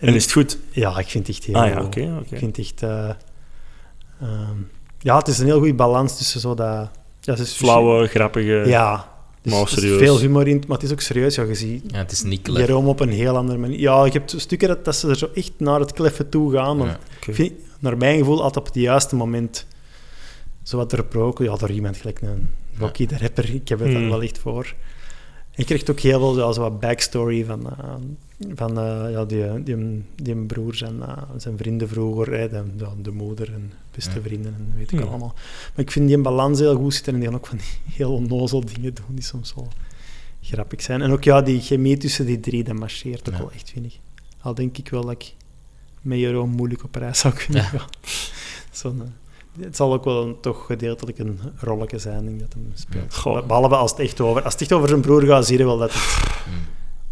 en 0.00 0.14
is 0.14 0.22
het 0.22 0.32
goed? 0.32 0.58
Ja, 0.70 0.98
ik 0.98 1.06
vind 1.08 1.26
het 1.26 1.36
echt 1.36 1.44
heel... 1.46 1.54
Ah 1.54 1.68
ja, 1.68 1.82
oké. 1.82 2.16
oké. 2.20 2.34
Ik 2.34 2.38
vind 2.38 2.56
het 2.56 2.66
echt... 2.66 2.82
eh, 2.82 3.08
ehm, 4.20 4.56
ja, 4.98 5.16
het 5.18 5.28
is 5.28 5.38
een 5.38 5.46
heel 5.46 5.58
goede 5.58 5.74
balans 5.74 6.16
tussen 6.16 6.40
zo 6.40 6.54
dat... 6.54 6.66
Ja, 7.20 7.32
het 7.32 7.38
is 7.38 7.52
Flauwe, 7.52 8.06
grappige... 8.06 8.62
Ja. 8.66 9.08
Dus 9.42 9.52
maar 9.52 9.60
er 9.62 9.68
is 9.68 9.74
serieus. 9.74 9.98
veel 9.98 10.18
humor 10.18 10.48
in, 10.48 10.62
maar 10.66 10.76
het 10.76 10.86
is 10.86 10.92
ook 10.92 11.00
serieus. 11.00 11.34
Ja, 11.34 11.42
je 11.42 11.54
ziet 11.54 11.82
Ja, 11.86 11.98
het 11.98 12.12
is 12.12 12.22
niet 12.22 12.42
klef. 12.42 12.66
Jerome 12.66 12.88
op 12.88 13.00
een 13.00 13.08
heel 13.10 13.36
andere 13.36 13.58
manier. 13.58 13.78
Ja, 13.80 14.04
je 14.04 14.10
hebt 14.12 14.34
stukken 14.36 14.68
dat, 14.68 14.84
dat 14.84 14.96
ze 14.96 15.08
er 15.08 15.16
zo 15.16 15.28
echt 15.34 15.52
naar 15.58 15.80
het 15.80 15.92
kleffen 15.92 16.28
toe 16.28 16.52
gaan. 16.52 16.76
Maar 16.76 16.86
Ja. 16.86 16.98
Ik 17.26 17.34
vind, 17.34 17.52
naar 17.78 17.96
mijn 17.96 18.18
gevoel 18.18 18.36
altijd 18.42 18.56
op 18.56 18.64
het 18.64 18.82
juiste 18.82 19.16
moment 19.16 19.66
zo 20.62 20.76
wat 20.76 20.90
doorbroken. 20.90 21.44
Ja, 21.44 21.56
door 21.56 21.70
iemand 21.70 21.96
gelijk 21.96 22.20
een 22.20 22.48
Rocky 22.78 23.06
de 23.06 23.18
rapper. 23.18 23.54
Ik 23.54 23.68
heb 23.68 23.78
het 23.78 23.92
dan 23.92 24.00
Hmm. 24.00 24.10
wel 24.10 24.22
echt 24.22 24.38
voor. 24.38 24.74
Je 25.60 25.66
krijgt 25.66 25.90
ook 25.90 26.00
heel 26.00 26.18
veel 26.18 26.38
ja, 26.46 26.52
zo 26.52 26.60
wat 26.60 26.80
backstory 26.80 27.44
van, 27.44 27.70
eh, 27.70 27.94
van 28.54 28.78
eh, 28.78 29.10
ja, 29.10 29.24
die, 29.24 29.62
die, 29.62 30.02
die 30.22 30.34
broer, 30.36 30.74
zijn, 30.74 31.02
eh, 31.02 31.22
zijn 31.36 31.56
vrienden 31.56 31.88
vroeger, 31.88 32.32
hè, 32.38 32.48
de, 32.48 32.62
de, 32.76 32.86
de 33.02 33.10
moeder 33.10 33.52
en 33.52 33.72
beste 33.94 34.14
Ja. 34.14 34.20
vrienden 34.22 34.54
en 34.54 34.72
weet 34.76 34.92
ik 34.92 34.98
Hmm. 34.98 35.08
allemaal. 35.08 35.34
Maar 35.74 35.84
ik 35.84 35.90
vind 35.90 36.08
die 36.08 36.18
balans 36.20 36.58
heel 36.58 36.76
goed 36.76 36.94
zitten 36.94 37.12
en 37.14 37.18
die 37.20 37.28
gaan 37.28 37.38
ook 37.38 37.46
van 37.46 37.56
die 37.58 37.94
heel 37.96 38.12
onnozel 38.12 38.64
dingen 38.64 38.94
doen 38.94 39.04
die 39.14 39.24
soms 39.24 39.54
wel 39.54 39.68
grappig 40.42 40.82
zijn. 40.82 41.02
En 41.02 41.10
ook 41.10 41.24
ja, 41.24 41.42
die 41.42 41.60
chemie 41.60 41.96
tussen 41.96 42.26
die 42.26 42.40
drie, 42.40 42.64
dat 42.64 42.74
marcheert 42.74 43.28
ook 43.28 43.34
Ja. 43.34 43.40
wel 43.40 43.52
echt, 43.52 43.70
vind 43.70 43.84
ik. 43.86 43.98
Al 44.40 44.54
denk 44.54 44.78
ik 44.78 44.88
wel 44.88 45.02
dat 45.02 45.12
ik 45.12 45.34
met 46.00 46.18
Jeroen 46.18 46.50
moeilijk 46.50 46.84
op 46.84 46.94
reis 46.94 47.18
zou 47.18 47.34
kunnen 47.34 47.62
Ja. 47.62 47.68
gaan. 47.68 47.88
Zo'n, 48.72 49.02
het 49.62 49.76
zal 49.76 49.92
ook 49.92 50.04
wel 50.04 50.22
een, 50.22 50.40
toch 50.40 50.66
gedeeltelijk 50.66 51.18
een 51.18 51.38
rolletje 51.56 51.98
zijn, 51.98 52.24
denk 52.24 52.34
ik, 52.34 52.40
dat 52.40 52.52
hem 52.52 52.70
speelt. 52.74 53.14
Goh. 53.14 53.46
Behalve 53.46 53.74
als 53.76 53.90
het 53.90 54.00
echt 54.00 54.20
over, 54.20 54.42
als 54.42 54.52
het 54.52 54.62
echt 54.62 54.72
over 54.72 54.88
zijn 54.88 55.00
broer 55.00 55.22
gaat, 55.22 55.46
zie 55.46 55.58
je 55.58 55.64
wel 55.64 55.78
dat 55.78 55.92
het, 55.92 56.02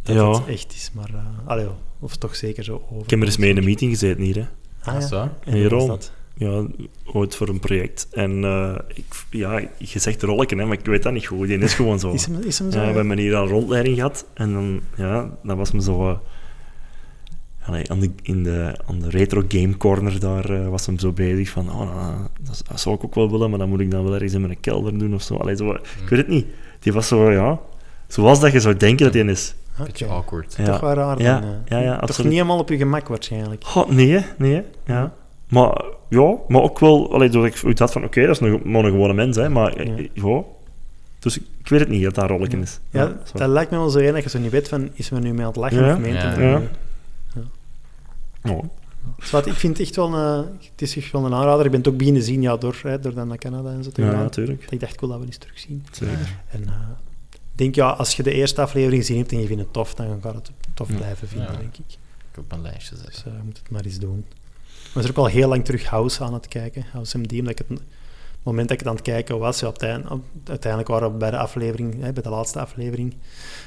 dat 0.03 0.15
Ja. 0.17 0.31
het 0.31 0.47
echt 0.47 0.73
is. 0.73 0.91
Maar, 0.95 1.09
eh 1.15 1.49
allee, 1.51 1.67
of 2.01 2.17
toch 2.17 2.37
zeker 2.37 2.65
zo 2.65 2.83
over. 2.91 3.05
Ik 3.05 3.11
heb 3.11 3.21
er 3.21 3.27
eens 3.27 3.37
mee 3.37 3.51
in 3.51 3.57
een 3.57 3.65
meeting 3.65 3.91
gezeten 3.91 4.23
hier. 4.23 4.35
Hè. 4.37 4.47
Ah, 4.91 4.95
Dat 4.95 5.03
is 5.03 5.09
ja. 5.11 5.69
dat? 5.87 6.13
Ja, 6.35 6.67
ooit 7.13 7.35
voor 7.35 7.49
een 7.49 7.61
project. 7.61 8.09
En 8.11 8.45
eh, 8.45 8.75
ik, 8.95 9.05
ja, 9.31 9.59
je 9.79 9.99
zegt 9.99 10.23
rolleken, 10.23 10.59
hè, 10.59 10.65
maar 10.65 10.79
ik 10.79 10.85
weet 10.87 11.03
dat 11.03 11.13
niet 11.13 11.27
goed. 11.27 11.47
Die 11.49 11.59
is 11.59 11.75
gewoon 11.75 11.99
zo. 11.99 12.11
Is 12.13 12.27
hem, 12.27 12.41
is 12.43 12.59
hem 12.59 12.71
zo? 12.73 12.81
Ja, 12.81 12.87
we 12.91 12.97
hebben 12.97 13.19
hier 13.19 13.37
al 13.37 13.47
rondleiding 13.49 13.97
gehad. 13.97 14.25
En 14.35 14.53
dan, 14.53 14.81
ja, 14.97 15.31
dan 15.43 15.57
was 15.57 15.73
me 15.73 15.83
zo... 15.83 16.09
eh, 16.09 16.17
allee, 17.69 17.91
aan, 17.91 18.01
de, 18.01 18.11
in 18.23 18.43
de, 18.43 18.75
aan 18.87 18.99
de 18.99 19.11
retro 19.11 19.43
game 19.49 19.77
corner 19.77 20.21
daar 20.21 20.51
eh, 20.51 20.69
was 20.69 20.87
hem 20.87 20.99
zo 20.99 21.13
bezig 21.13 21.49
van... 21.49 21.71
Oh, 21.71 21.79
nou, 21.95 22.15
dat, 22.41 22.63
dat 22.69 22.81
zou 22.81 22.95
ik 22.95 23.05
ook 23.05 23.15
wel 23.15 23.31
willen, 23.31 23.51
maar 23.51 23.59
dan 23.59 23.69
moet 23.69 23.81
ik 23.81 23.91
dan 23.91 24.05
wel 24.05 24.15
ergens 24.15 24.33
in 24.33 24.41
mijn 24.41 24.61
kelder 24.61 24.99
doen 24.99 25.15
of 25.15 25.23
zo. 25.23 25.37
Allee, 25.37 25.57
zo 25.57 25.71
ik 25.71 26.09
weet 26.09 26.19
het 26.19 26.29
niet. 26.29 26.47
Die 26.81 26.93
was 26.93 27.09
zo, 27.09 27.31
ja... 27.31 27.59
Zoals 28.07 28.41
dat 28.41 28.53
je 28.53 28.61
zou 28.61 28.77
denken 28.77 29.05
dat 29.05 29.15
hij 29.15 29.25
is. 29.25 29.55
Beetje 29.85 30.07
awkward. 30.07 30.55
Ja. 30.59 30.65
Toch 30.65 30.81
wel 30.81 30.93
raar 30.93 31.23
Ja, 31.23 31.41
dan, 31.41 31.49
eh. 31.49 31.57
ja, 31.67 31.79
ja, 31.79 31.99
Toch 31.99 32.25
niet 32.25 32.33
helemaal 32.33 32.59
op 32.59 32.69
je 32.69 32.77
gemak 32.77 33.09
waarschijnlijk. 33.09 33.65
God, 33.65 33.91
nee, 33.91 34.25
nee. 34.39 34.63
Ja. 34.85 35.13
Maar 35.49 35.85
ja, 36.09 36.35
maar 36.49 36.63
ook 36.63 36.79
wel, 36.79 37.13
allee, 37.13 37.29
doordat 37.29 37.51
ik 37.53 37.57
zoiets 37.57 37.81
had 37.81 37.93
van, 37.93 38.05
oké, 38.05 38.21
dat 38.27 38.31
is 38.31 38.51
nog, 38.51 38.63
maar 38.63 38.85
een 38.85 38.91
gewone 38.91 39.13
mens, 39.15 39.37
hè, 39.37 39.49
maar 39.49 39.85
Ja. 39.87 39.93
ja. 39.97 40.07
ja. 40.15 40.43
Dus 41.19 41.39
ik, 41.39 41.43
ik 41.61 41.69
weet 41.69 41.81
het 41.81 41.89
niet, 41.89 42.03
dat 42.03 42.15
daar 42.15 42.25
een 42.31 42.37
rolletje 42.37 42.59
is. 42.59 42.81
Ja, 42.91 43.17
dat 43.35 43.49
lijkt 43.49 43.71
me 43.71 43.77
wel 43.77 43.89
zo 43.89 43.99
één 43.99 44.13
dat 44.13 44.23
je 44.23 44.29
zo 44.29 44.39
niet 44.39 44.51
weet 44.51 44.69
van, 44.69 44.91
is 44.95 45.11
men 45.11 45.23
nu 45.23 45.33
mee 45.33 45.41
aan 45.41 45.47
het 45.47 45.57
lachen 45.57 45.85
Ja. 45.85 45.93
of 45.93 45.99
meent 45.99 46.23
Ja. 46.23 46.61
Ja. 48.51 48.61
Ja. 49.05 49.13
Dus 49.19 49.31
wat, 49.31 49.47
ik 49.47 49.53
vind 49.53 49.79
het 49.79 49.87
echt 49.87 49.97
wel 49.97 50.15
een, 50.15 50.45
het 50.71 50.83
is 50.83 50.97
echt 50.97 51.13
wel 51.13 51.25
een 51.25 51.35
aanrader. 51.35 51.65
Ik 51.65 51.71
ben 51.71 51.81
het 51.81 51.89
ook 51.89 51.97
beginnen 51.97 52.23
zien, 52.23 52.43
ja, 52.43 52.57
door, 52.57 52.81
hè, 52.83 53.01
door 53.01 53.15
dan 53.15 53.29
naar 53.29 53.39
Canada 53.39 53.71
en 53.71 53.85
zo 53.85 53.91
te 53.91 54.03
Ja, 54.03 54.11
gaan. 54.11 54.19
natuurlijk. 54.23 54.63
Dat 54.63 54.73
ik 54.73 54.81
dacht, 54.81 54.93
ik 54.93 55.01
wil 55.01 55.09
dat 55.09 55.19
wel 55.19 55.27
eens 55.27 55.37
terugzien. 55.39 55.85
Zeker. 55.91 56.41
En 56.51 56.65
eh, 56.69 56.73
ik 57.33 57.39
denk, 57.53 57.75
ja, 57.75 57.89
als 57.91 58.17
je 58.17 58.23
de 58.23 58.33
eerste 58.33 58.61
aflevering 58.61 59.01
gezien 59.01 59.19
hebt 59.19 59.33
en 59.33 59.41
je 59.41 59.47
vindt 59.47 59.63
het 59.63 59.73
tof, 59.73 59.95
dan 59.95 60.19
gaat 60.23 60.35
het 60.35 60.51
tof 60.75 60.89
Ja. 60.89 60.97
blijven 60.97 61.29
vinden, 61.29 61.53
Ja. 61.53 61.59
denk 61.59 61.77
ik. 61.77 61.85
Ik 62.33 62.39
op 62.39 62.49
mijn 62.51 62.63
lijstje 62.63 62.97
zetten. 62.97 63.13
Dus 63.15 63.23
je 63.25 63.31
moet 63.45 63.59
het 63.59 63.71
maar 63.71 63.85
eens 63.85 63.99
doen. 63.99 64.25
Ik 64.89 64.95
was 64.95 65.05
er 65.05 65.11
ook 65.11 65.17
al 65.17 65.27
heel 65.27 65.49
lang 65.49 65.65
terug 65.65 65.85
House 65.87 66.25
aan 66.25 66.35
het 66.35 66.49
kijken. 66.49 66.85
House 66.93 67.19
MD, 67.19 67.33
omdat 67.33 67.51
ik 67.51 67.59
het, 67.59 67.69
het 67.69 67.81
moment 68.43 68.69
dat 68.69 68.73
ik 68.73 68.79
het 68.79 68.89
aan 68.89 68.95
het 68.95 69.05
kijken 69.05 69.39
was, 69.39 69.61
ja, 69.61 69.67
op 69.69 69.73
het 69.73 69.83
eind- 69.83 70.11
op- 70.11 70.25
uiteindelijk 70.45 70.91
waren 70.91 71.13
we 71.13 71.19
bij 71.19 71.31
de 71.31 71.39
aflevering, 71.39 72.01
hè, 72.03 72.13
bij 72.13 72.23
de 72.23 72.29
laatste 72.29 72.61
aflevering, 72.61 73.15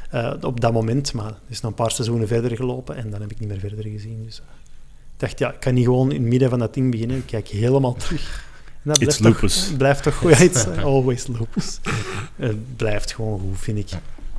eh, 0.10 0.34
op 0.42 0.60
dat 0.62 0.74
moment, 0.74 1.14
maar 1.14 1.26
het 1.26 1.36
is 1.48 1.62
nog 1.62 1.72
een 1.72 1.78
paar 1.78 1.92
seizoenen 1.92 2.28
verder 2.28 2.56
gelopen 2.56 2.96
en 2.96 3.10
dan 3.10 3.22
heb 3.22 3.32
ik 3.32 3.40
niet 3.40 3.50
meer 3.50 3.60
verder 3.60 3.84
gezien. 3.86 4.24
Dus 4.26 4.42
dacht, 5.22 5.40
ja, 5.40 5.52
ik 5.52 5.60
kan 5.60 5.74
niet 5.74 5.86
gewoon 5.86 6.12
in 6.12 6.22
het 6.22 6.30
midden 6.30 6.50
van 6.50 6.60
dat 6.60 6.74
ding 6.74 6.92
beginnen, 6.92 7.18
ik 7.18 7.26
kijk 7.26 7.48
helemaal 7.48 7.94
terug. 7.94 8.46
En 8.84 8.90
dat 8.90 9.02
It's 9.02 9.18
blijft 9.18 9.40
toch- 9.40 9.42
lupus. 9.42 9.72
blijft 9.78 10.04
toch 10.04 10.16
goed, 10.16 10.40
it's 10.40 10.66
always 10.84 11.28
lupus. 11.28 11.80
Het 12.36 12.76
blijft 12.76 13.14
gewoon 13.14 13.40
goed, 13.40 13.60
vind 13.60 13.78
ik. 13.78 13.90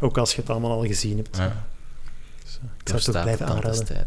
Ook 0.01 0.19
als 0.19 0.35
je 0.35 0.41
het 0.41 0.51
allemaal 0.51 0.71
al 0.71 0.87
gezien 0.87 1.17
hebt. 1.17 1.37
Ja. 1.37 1.67
Dus, 2.45 2.59
eh, 2.59 2.61
ik 2.61 2.61
zou 2.61 2.69
het 2.69 2.85
toch 2.85 2.95
Doorstaat 2.95 3.23
blijven 3.23 3.47
aanraden. 3.47 4.07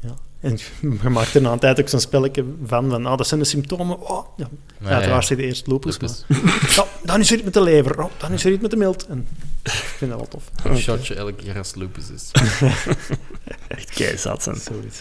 Ja. 0.00 0.14
En 0.40 0.58
je 1.02 1.08
maakt 1.08 1.34
er 1.34 1.40
na 1.40 1.52
een 1.52 1.58
tijd 1.58 1.80
ook 1.80 1.88
zo'n 1.88 2.00
spelletje 2.00 2.44
van, 2.66 2.90
van 2.90 3.06
ah, 3.06 3.16
dat 3.16 3.26
zijn 3.26 3.40
de 3.40 3.46
symptomen. 3.46 4.00
Oh, 4.00 4.26
ja. 4.36 4.48
Ja, 4.80 4.88
Uiteraard 4.88 5.28
ja. 5.28 5.36
zit 5.36 5.38
eerst 5.38 5.66
lupus, 5.66 5.98
Lupus. 6.00 6.24
maar... 6.28 6.66
Ja, 6.76 6.86
dan 7.04 7.20
is 7.20 7.28
er 7.30 7.34
iets 7.34 7.44
met 7.44 7.54
de 7.54 7.62
lever. 7.62 8.02
Oh, 8.04 8.10
dan 8.16 8.32
is 8.32 8.44
er 8.44 8.52
iets 8.52 8.62
met 8.62 8.70
de 8.70 8.76
milt. 8.76 9.06
En 9.06 9.26
ik 9.62 9.70
vind 9.72 10.10
dat 10.10 10.20
wel 10.20 10.28
tof. 10.28 10.50
Een 10.64 10.78
shotje 10.78 11.14
elke 11.14 11.34
keer 11.34 11.58
als 11.58 11.66
het 11.68 11.76
lupus 11.76 12.10
is. 12.10 12.30
Echt 13.68 13.90
keizat 13.90 14.42
zijn. 14.42 14.56
Zoiets, 14.56 15.00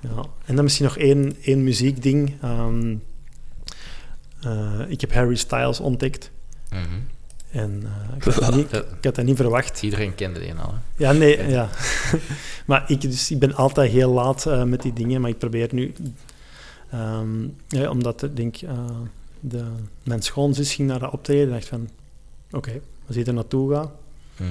ja. 0.00 0.24
En 0.44 0.54
dan 0.54 0.64
misschien 0.64 0.86
nog 0.86 0.96
één, 0.96 1.36
één 1.42 1.64
muziekding. 1.64 2.34
Eh, 4.40 4.80
ik 4.88 5.00
heb 5.00 5.12
Harry 5.12 5.36
Styles 5.36 5.80
ontdekt. 5.80 6.30
Mhm. 6.70 6.80
En 7.50 7.82
eh, 7.84 8.16
ik, 8.16 8.24
had 8.24 8.34
dat 8.44 8.54
niet, 8.54 8.70
Ja, 8.70 8.78
ik 8.78 9.04
had 9.04 9.14
dat 9.14 9.24
niet 9.24 9.36
verwacht. 9.36 9.82
Iedereen 9.82 10.14
kende 10.14 10.40
die 10.40 10.54
al. 10.54 10.74
Hè? 10.74 10.78
Ja, 10.96 11.12
nee, 11.12 11.48
ja. 11.48 11.68
maar 12.66 12.84
ik, 12.86 13.00
dus, 13.00 13.30
ik 13.30 13.38
ben 13.38 13.54
altijd 13.54 13.90
heel 13.90 14.12
laat 14.12 14.46
eh, 14.46 14.62
met 14.62 14.82
die 14.82 14.92
dingen, 14.92 15.20
maar 15.20 15.30
ik 15.30 15.38
probeer 15.38 15.68
nu... 15.72 15.92
ehm, 16.90 17.42
ja, 17.68 17.90
omdat 17.90 18.22
ik 18.22 18.36
denk, 18.36 18.56
de, 19.40 19.64
mijn 20.02 20.22
schoonzus 20.22 20.74
ging 20.74 20.88
naar 20.88 20.98
dat 20.98 21.12
optreden 21.12 21.46
en 21.46 21.52
dacht 21.52 21.68
van... 21.68 21.88
Oké, 22.50 22.80
als 23.06 23.16
je 23.16 23.24
er 23.24 23.34
naartoe 23.34 23.74
gaat... 23.74 23.90
Mhm. 24.36 24.48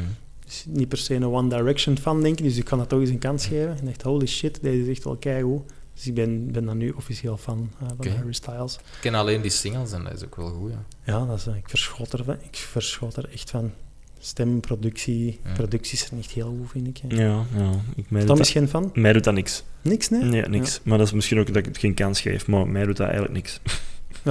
Is 0.50 0.66
niet 0.68 0.88
per 0.88 0.98
se 0.98 1.16
een 1.16 1.26
One 1.26 1.50
Direction 1.50 1.98
fan, 1.98 2.22
denk 2.22 2.38
ik, 2.38 2.44
dus 2.44 2.58
ik 2.58 2.66
kan 2.66 2.78
dat 2.78 2.90
toch 2.90 3.00
eens 3.00 3.10
een 3.10 3.18
kans 3.20 3.46
geven. 3.46 3.78
En 3.80 3.86
dacht, 3.86 4.02
holy 4.02 4.26
shit, 4.28 4.60
deze 4.62 4.82
is 4.82 4.88
echt 4.88 5.04
wel 5.04 5.16
keigoed. 5.16 5.62
Dus 5.94 6.08
ik 6.08 6.14
ben, 6.14 6.52
ben 6.52 6.66
dan 6.66 6.78
nu 6.78 6.90
officieel 6.90 7.38
fan 7.38 7.70
eh, 7.82 7.88
van. 7.98 8.12
Harry 8.12 8.34
Styles. 8.34 8.76
Ik 8.76 8.82
ken 9.02 9.16
alleen 9.16 9.42
die 9.42 9.52
singles 9.52 9.92
en 9.92 10.04
dat 10.04 10.14
is 10.14 10.24
ook 10.26 10.36
wel 10.36 10.50
goed. 10.50 10.72
Ja. 10.72 11.14
Ja, 11.14 11.26
dat 11.26 11.38
is, 11.38 11.48
eh, 11.48 11.56
ik, 11.56 11.70
verschot 11.70 12.14
er, 12.14 12.38
ik 12.42 12.56
verschot 12.56 13.16
er 13.16 13.30
echt 13.34 13.50
van. 13.50 13.72
Stem, 14.22 14.60
productie, 14.60 15.40
Ja. 15.44 15.54
productie 15.54 15.98
is 15.98 16.06
er 16.10 16.16
niet 16.16 16.26
heel 16.32 16.56
goed, 16.60 16.70
vind 16.72 16.88
ik. 16.88 16.98
hè. 17.08 17.24
Ja, 17.24 17.46
ja. 17.56 17.72
Ik, 17.96 18.10
mij, 18.12 18.24
Tom 18.26 18.40
is 18.40 18.52
geen 18.52 18.68
fan? 18.68 18.92
mij 18.94 19.14
doet 19.14 19.24
dat 19.24 19.34
niks. 19.34 19.64
Niks, 19.82 20.10
nee? 20.10 20.22
Nee, 20.24 20.42
niks. 20.42 20.80
Maar 20.84 20.98
dat 20.98 21.08
is 21.08 21.14
misschien 21.14 21.40
ook 21.40 21.48
dat 21.48 21.56
ik 21.56 21.66
het 21.66 21.78
geen 21.78 21.94
kans 21.94 22.22
geef, 22.22 22.48
maar 22.48 22.68
mij 22.68 22.86
doet 22.86 22.98
dat 22.98 23.06
eigenlijk 23.08 23.36
niks. 23.36 23.60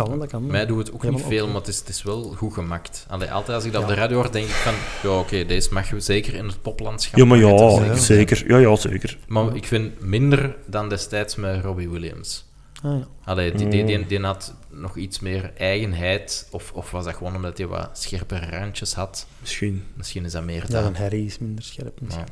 Ja, 0.03 0.09
want 0.09 0.20
dat 0.20 0.31
kan. 0.31 0.47
Mij 0.47 0.66
doet 0.66 0.79
het 0.79 0.93
ook 0.93 1.03
Helemaal 1.03 1.23
niet 1.29 1.33
veel, 1.39 1.47
maar 1.47 1.57
het 1.57 1.69
is, 1.69 1.79
het 1.79 1.89
is 1.89 2.03
wel 2.03 2.23
goed 2.37 2.53
gemaakt. 2.55 3.07
Allee, 3.09 3.33
altijd 3.33 3.57
als 3.57 3.65
ik 3.66 3.73
dat 3.73 3.83
op 3.83 3.89
Ja. 3.89 3.95
de 3.95 4.01
radio 4.01 4.16
hoor, 4.16 4.33
denk 4.33 4.47
ik 4.47 4.53
van... 4.53 4.75
Ja, 5.03 5.19
oké, 5.19 5.45
deze 5.45 5.73
mag 5.73 5.91
je 5.91 6.01
zeker 6.01 6.35
in 6.35 6.47
het 6.47 6.62
poplandschap. 6.62 7.19
Ja, 7.19 7.25
maar 7.25 7.39
ja, 7.39 7.49
ja. 7.85 7.95
zeker. 7.97 8.45
Ja, 8.49 8.59
ja, 8.59 8.77
zeker. 8.77 9.19
Maar 9.29 9.57
ik 9.57 9.66
vind 9.66 10.01
minder 10.01 10.57
dan 10.66 10.89
destijds 10.89 11.37
met 11.37 11.65
Robbie 11.65 11.89
Williams. 11.89 12.47
Ah, 12.83 12.99
ja. 12.99 13.07
Allee, 13.25 13.53
die, 13.53 13.69
die, 13.69 13.85
die, 13.85 13.99
Mm. 13.99 14.07
die 14.09 14.20
had 14.20 14.55
nog 14.70 14.97
iets 14.97 15.20
meer 15.20 15.53
eigenheid. 15.57 16.49
Of, 16.51 16.73
of 16.73 16.91
was 16.91 17.05
dat 17.05 17.15
gewoon 17.15 17.35
omdat 17.37 17.59
hij 17.59 17.66
wat 17.66 17.99
scherpe 17.99 18.39
randjes 18.51 18.95
had? 18.95 19.27
Misschien. 19.41 19.85
Misschien 19.95 20.25
is 20.25 20.33
dat 20.33 20.45
meer 20.45 20.62
ja, 20.62 20.66
dan. 20.69 20.83
van 20.83 20.95
Harry 20.95 21.25
is 21.25 21.39
minder 21.39 21.65
scherp. 21.65 22.01
misschien. 22.01 22.27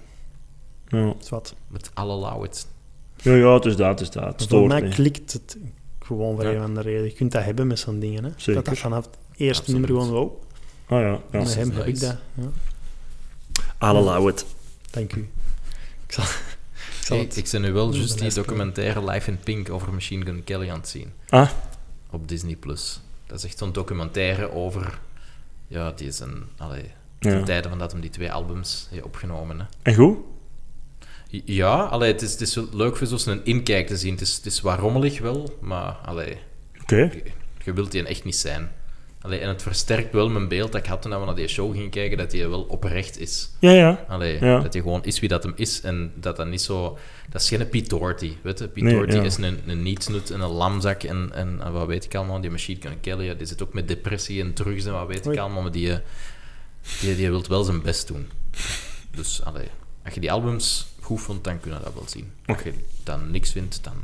Ja, 0.88 0.98
Ja, 0.98 1.14
Zwat. 1.18 1.55
met 1.68 1.90
alle 1.94 2.44
it. 2.44 2.66
ja, 3.16 3.32
ja 3.34 3.55
het 3.55 3.64
is 3.64 3.76
dat, 3.76 3.88
het 3.88 4.01
is 4.01 4.10
dat. 4.10 4.24
Het 4.24 4.34
Voor 4.36 4.43
stoort 4.47 4.68
mij 4.68 4.88
klikt 4.88 5.32
het 5.32 5.56
gewoon 6.06 6.34
voor 6.34 6.44
Ja. 6.44 6.50
een 6.50 6.58
of 6.58 6.64
andere 6.64 6.88
reden. 6.90 7.04
Je 7.04 7.12
kunt 7.12 7.32
dat 7.32 7.44
hebben 7.44 7.66
met 7.66 7.78
zo'n 7.78 7.98
dingen. 7.98 8.24
Hè. 8.24 8.30
Zeker. 8.36 8.54
Dat 8.54 8.64
dat 8.64 8.78
vanaf 8.78 9.04
het 9.04 9.16
eerste 9.36 9.62
Absoluut. 9.62 9.88
nummer 9.88 10.04
gewoon... 10.04 10.20
Wow, 10.22 10.44
Ah 10.88 11.00
ja, 11.00 11.06
ja. 11.08 11.38
met 11.38 11.54
hem 11.54 11.70
heb 11.70 11.86
ik 11.86 12.00
dat. 12.00 12.16
Ja. 12.34 12.42
I'll 13.88 13.96
allow 13.96 14.28
it. 14.28 14.44
Dank 14.90 15.12
u. 15.14 15.28
Ik 16.06 16.12
zal, 16.12 16.24
ik 16.24 17.04
zal 17.04 17.16
Hey, 17.16 17.26
het... 17.26 17.36
ik 17.36 17.48
ben 17.50 17.60
nu 17.60 17.72
wel 17.72 17.90
de 17.90 17.96
juist 17.96 18.18
die 18.18 18.32
documentaire 18.34 19.04
Life 19.04 19.30
in 19.30 19.38
Pink 19.38 19.70
over 19.70 19.92
Machine 19.92 20.24
Gun 20.24 20.44
Kelly 20.44 20.70
aan 20.70 20.78
het 20.78 20.88
zien. 20.88 21.12
Ah, 21.28 21.50
Op 22.10 22.28
Disney+. 22.28 22.56
Plus. 22.56 23.00
Dat 23.26 23.38
is 23.38 23.44
echt 23.44 23.58
zo'n 23.58 23.72
documentaire 23.72 24.52
over... 24.52 24.98
Ja, 25.68 25.90
die 25.92 26.06
is 26.08 26.18
een... 26.20 26.44
Allee, 26.56 26.90
ja. 27.18 27.42
tijde 27.42 27.68
van 27.68 27.78
dat 27.78 27.92
hem 27.92 28.00
die 28.00 28.10
twee 28.10 28.32
albums 28.32 28.86
heeft 28.90 29.04
opgenomen. 29.04 29.58
Hè. 29.58 29.64
En 29.82 29.94
goed? 29.94 30.16
Ja, 31.28 31.74
allee, 31.82 32.12
het, 32.12 32.23
is, 32.23 32.32
het 32.32 32.40
is 32.40 32.59
leuk 32.73 32.97
voor 32.97 33.07
zo'n 33.19 33.40
inkijk 33.44 33.86
te 33.86 33.97
zien. 33.97 34.12
Het 34.12 34.20
is, 34.20 34.36
het 34.36 34.47
is 34.47 34.61
wat 34.61 34.78
rommelig 34.78 35.19
wel, 35.20 35.57
maar 35.61 35.93
allee, 36.05 36.36
Oké. 36.82 36.97
je, 36.97 37.23
je 37.65 37.73
wilt 37.73 37.93
die 37.93 38.05
echt 38.07 38.24
niet 38.24 38.36
zijn. 38.36 38.70
Allee, 39.20 39.39
en 39.39 39.48
het 39.48 39.62
versterkt 39.62 40.12
wel 40.12 40.28
mijn 40.28 40.48
beeld 40.48 40.73
dat 40.73 40.81
ik 40.81 40.86
had 40.86 41.03
toen 41.03 41.19
we 41.20 41.24
naar 41.27 41.35
die 41.35 41.48
show 41.48 41.73
gingen 41.73 41.90
kijken, 41.90 42.19
dat 42.19 42.32
hij 42.32 42.48
wel 42.48 42.62
oprecht 42.62 43.19
is. 43.19 43.51
Ja, 43.61 43.70
ja. 43.70 44.05
Allee, 44.09 44.44
Ja. 44.44 44.61
Dat 44.61 44.73
hij 44.73 44.82
gewoon 44.82 45.05
is 45.05 45.20
wie 45.20 45.28
dat 45.28 45.43
hem 45.43 45.53
is 45.57 45.81
en 45.81 46.12
dat 46.15 46.36
dat 46.36 46.47
niet 46.47 46.61
zo... 46.61 46.98
Dat 47.31 47.40
is 47.40 47.48
geen 47.48 47.69
Pete 47.69 47.89
Doherty, 47.89 48.32
weet 48.43 48.59
je? 48.59 48.69
Pete 48.69 48.85
Nee, 48.86 48.93
Doherty 48.94 49.16
ja. 49.16 49.23
is 49.23 49.36
een, 49.36 49.61
een 49.66 49.82
nietsnut 49.82 50.31
en 50.31 50.40
een 50.40 50.51
lamzak 50.51 51.03
en, 51.03 51.31
en, 51.35 51.61
en 51.62 51.73
wat 51.73 51.86
weet 51.86 52.05
ik 52.05 52.15
allemaal. 52.15 52.40
Die 52.40 52.51
Machine 52.51 52.81
Gun 52.81 53.01
Kelly, 53.01 53.24
ja, 53.24 53.35
die 53.35 53.47
zit 53.47 53.62
ook 53.62 53.73
met 53.74 53.89
depressie 53.89 54.40
en 54.43 54.55
drugs 54.55 54.85
en 54.85 54.93
wat 54.93 55.07
weet 55.07 55.27
Oei. 55.27 55.35
ik 55.36 55.40
allemaal, 55.43 55.62
maar 55.62 55.73
die, 55.73 55.98
die, 57.01 57.16
die 57.16 57.31
wil 57.31 57.44
wel 57.48 57.65
zijn 57.65 57.82
best 57.82 58.07
doen. 58.09 58.28
Dus, 59.16 59.43
allee, 59.44 59.69
als 60.05 60.15
je 60.15 60.20
die 60.20 60.32
albums 60.32 60.86
goed 61.06 61.20
vond, 61.20 61.44
dan 61.44 61.60
kun 61.60 61.72
je 61.72 61.78
dat 61.84 61.94
wel 61.94 62.08
zien. 62.08 62.32
Als 62.46 62.62
je 62.62 62.72
dan 63.04 63.30
niks 63.30 63.52
vindt, 63.52 63.84
dan 63.84 63.94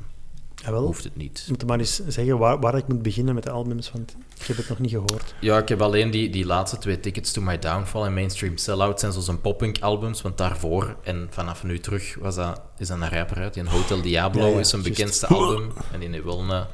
Jawel. 0.55 0.83
hoeft 0.85 1.05
het 1.05 1.17
niet. 1.17 1.39
Ik 1.43 1.49
moet 1.49 1.67
maar 1.67 1.79
eens 1.79 2.01
zeggen 2.07 2.39
waar, 2.39 2.61
waar 2.61 2.77
ik 2.77 2.89
moet 2.89 3.03
beginnen 3.03 3.35
met 3.35 3.45
de 3.45 3.51
albums, 3.51 3.93
want 3.93 4.17
ik 4.41 4.47
heb 4.47 4.57
het 4.57 4.69
nog 4.69 4.79
niet 4.79 4.91
gehoord. 4.91 5.35
Ja, 5.41 5.59
ik 5.59 5.69
heb 5.69 5.81
alleen 5.83 6.11
die, 6.11 6.31
die 6.31 6.47
laatste 6.47 6.79
twee 6.79 7.01
tickets 7.01 7.33
to 7.33 7.41
My 7.43 7.59
Downfall 7.59 8.05
en 8.05 8.15
Mainstream 8.15 8.57
Sellout 8.57 9.01
zijn 9.01 9.13
zo'n 9.13 9.41
pop-punk 9.41 9.79
albums, 9.81 10.23
want 10.23 10.39
daarvoor 10.39 10.97
en 11.05 11.27
vanaf 11.31 11.65
nu 11.65 11.79
terug 11.81 12.17
was 12.21 12.35
dat, 12.35 12.61
is 12.79 12.89
dat 12.89 13.01
een 13.01 13.09
rapper 13.09 13.37
uit. 13.37 13.55
Die 13.55 13.69
Hotel 13.69 14.03
Diablo 14.03 14.47
Ja, 14.47 14.53
ja, 14.53 14.59
is 14.59 14.69
zijn 14.69 14.83
bekendste 14.83 15.27
album 15.27 15.73
en 15.93 16.01
die 16.01 16.09
heeft 16.09 16.25
wel 16.25 16.41
een, 16.41 16.65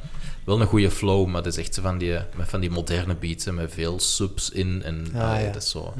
wel 0.45 0.61
een 0.61 0.67
goede 0.67 0.91
flow, 0.91 1.27
maar 1.27 1.43
dat 1.43 1.53
is 1.53 1.59
echt 1.59 1.75
zo 1.75 1.83
van 1.83 1.99
die, 1.99 2.13
met 2.37 2.49
van 2.49 2.61
die 2.61 2.71
moderne 2.71 3.15
beats 3.15 3.45
met 3.45 3.73
veel 3.75 4.01
subs 4.01 4.51
in 4.51 4.83
en 4.83 5.07
Ah, 5.15 5.21
allee, 5.31 5.45
ja. 5.45 5.53
dat 5.53 5.63
is 5.63 5.71
zo. 5.71 5.95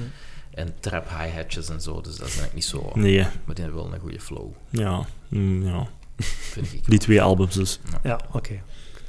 En 0.59 0.75
trap 0.81 1.09
hi-hatjes 1.09 1.69
en 1.69 1.81
zo, 1.81 1.95
dus 2.01 2.17
dat 2.17 2.27
is 2.27 2.33
eigenlijk 2.39 2.55
niet 2.55 2.65
zo. 2.65 2.91
Nee. 2.95 3.19
Maar 3.45 3.55
die 3.55 3.65
heeft 3.65 3.77
wel 3.77 3.93
een 3.93 4.01
goede 4.01 4.21
flow, 4.21 4.51
Ja. 4.71 5.07
Mm, 5.29 5.63
ja. 5.67 5.89
vind 6.19 6.73
ik. 6.73 6.85
Die 6.87 6.99
twee 6.99 7.23
albums 7.23 7.55
dus. 7.55 7.81
Ja, 8.03 8.21
oké. 8.33 8.53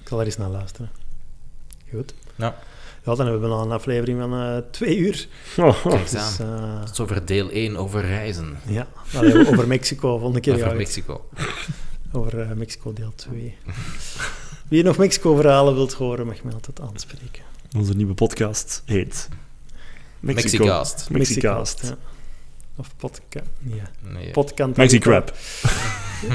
Ik 0.01 0.07
zal 0.07 0.19
er 0.19 0.25
eens 0.25 0.37
naar 0.37 0.49
luisteren. 0.49 0.89
Goed. 1.93 2.13
Ja. 2.35 2.55
Ja, 3.05 3.15
dan 3.15 3.25
hebben 3.25 3.41
we 3.41 3.47
nog 3.55 3.63
een 3.65 3.71
aflevering 3.71 4.19
van 4.19 4.33
eh, 4.33 4.57
twee 4.71 4.97
uur. 4.97 5.27
Oh, 5.57 5.83
Kijk 5.83 5.99
eens 6.01 6.11
Dus, 6.11 6.39
aan. 6.39 6.63
eh, 6.63 6.79
Het 6.79 6.89
is 6.89 6.99
over 6.99 7.25
deel 7.25 7.49
1, 7.49 7.77
over 7.77 8.01
reizen. 8.01 8.57
ja, 8.67 8.87
Allee, 9.15 9.47
over 9.47 9.67
Mexico. 9.67 10.09
Volgende 10.17 10.39
keer 10.39 10.53
Over 10.55 10.75
Mexico. 10.75 11.29
over 12.11 12.39
eh, 12.39 12.51
Mexico 12.51 12.93
deel 12.93 13.13
2. 13.15 13.57
Wie 14.67 14.83
nog 14.83 14.97
Mexico-verhalen 14.97 15.73
wilt 15.75 15.93
horen, 15.93 16.25
mag 16.25 16.43
mij 16.43 16.53
altijd 16.53 16.79
aanspreken. 16.81 17.43
Onze 17.77 17.93
nieuwe 17.93 18.13
podcast 18.13 18.81
heet... 18.85 19.29
Mexico. 20.19 20.63
Mexicast. 20.63 21.09
Mexicast. 21.09 21.81
Ja. 21.81 21.97
Of 22.75 22.95
podcast. 22.95 23.49
Ja. 23.59 23.89
Nee. 24.01 24.31
Podcast. 24.31 24.75
Mexicrap. 24.75 25.33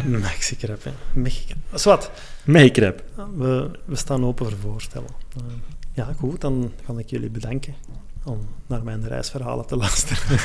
Mexicrap, 0.07 0.83
ja. 0.85 0.93
Mexicrap. 1.13 1.59
Zwat. 1.73 2.11
Mexicrap. 2.45 3.03
We, 3.37 3.71
we 3.85 3.97
staan 3.97 4.25
open 4.25 4.51
voor 4.51 4.59
voorstellen. 4.59 5.09
Eh, 5.37 5.43
ja, 5.93 6.13
goed, 6.19 6.41
dan 6.41 6.73
ga 6.85 6.93
ik 6.99 7.11
jullie 7.11 7.31
bedanken 7.31 7.75
om 8.25 8.49
naar 8.67 8.83
mijn 8.85 9.09
reisverhalen 9.09 9.67
te 9.67 9.77
luisteren. 9.85 10.39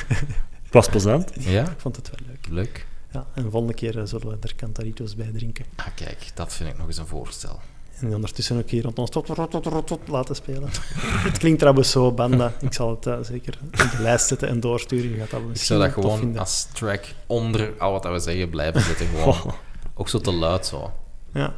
Was 0.72 0.88
plezant. 0.90 1.32
Ja, 1.40 1.64
ik 1.70 1.80
vond 1.80 1.96
het 1.96 2.10
wel 2.10 2.20
leuk. 2.28 2.48
leuk. 2.50 2.88
Ja, 3.12 3.26
en 3.34 3.44
de 3.44 3.50
volgende 3.50 3.76
keer 3.76 4.00
eh, 4.00 4.06
zullen 4.06 4.28
we 4.28 4.38
er 4.42 4.56
Cantaritos 4.56 5.16
bij 5.16 5.32
drinken. 5.34 5.66
Ah, 5.76 5.86
kijk, 5.96 6.32
dat 6.34 6.54
vind 6.54 6.70
ik 6.70 6.78
nog 6.78 6.88
eens 6.88 6.98
een 6.98 7.08
voorstel. 7.08 7.60
En 8.00 8.16
ondertussen 8.16 8.58
ook 8.58 8.70
hier 8.70 8.84
rond 8.84 9.00
ons 9.00 9.10
tot, 9.10 9.26
tot, 9.26 9.52
tot, 9.52 9.64
tot, 9.64 9.88
tot 9.88 10.08
laten 10.08 10.36
spelen. 10.36 10.70
het 11.30 11.38
klinkt 11.38 11.60
trouwens 11.60 11.92
zo, 11.92 12.12
Banda. 12.12 12.54
Ik 12.62 12.74
zal 12.74 12.90
het 12.90 13.06
eh, 13.06 13.18
zeker 13.22 13.58
op 13.64 13.74
de 13.78 14.02
lijst 14.02 14.28
zetten 14.28 14.48
en 14.48 14.60
doorsturen. 14.60 15.10
Je 15.12 15.18
gaat 15.18 15.30
dat 15.30 15.40
Ik 15.42 15.48
misschien 15.48 15.78
zou 15.78 15.80
dat 15.90 16.04
gewoon 16.04 16.18
vinden. 16.20 16.40
als 16.40 16.68
track 16.74 17.06
onder 17.28 17.74
al 17.80 17.92
wat 17.92 18.04
we 18.04 18.20
zeggen 18.20 18.50
blijven 18.50 18.82
zetten. 18.82 19.08
Gewoon. 19.08 19.28
Oh. 19.46 19.46
Ook 19.94 20.10
zo 20.10 20.20
te 20.20 20.32
luid 20.32 20.66
zo. 20.66 20.92
Ja. 21.34 21.54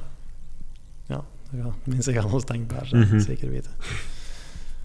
Ja, 1.05 1.23
ja, 1.51 1.65
mensen 1.83 2.13
gaan 2.13 2.31
ons 2.31 2.45
dankbaar 2.45 2.85
zijn, 2.85 3.01
Mhm. 3.07 3.19
zeker 3.19 3.49
weten. 3.49 3.71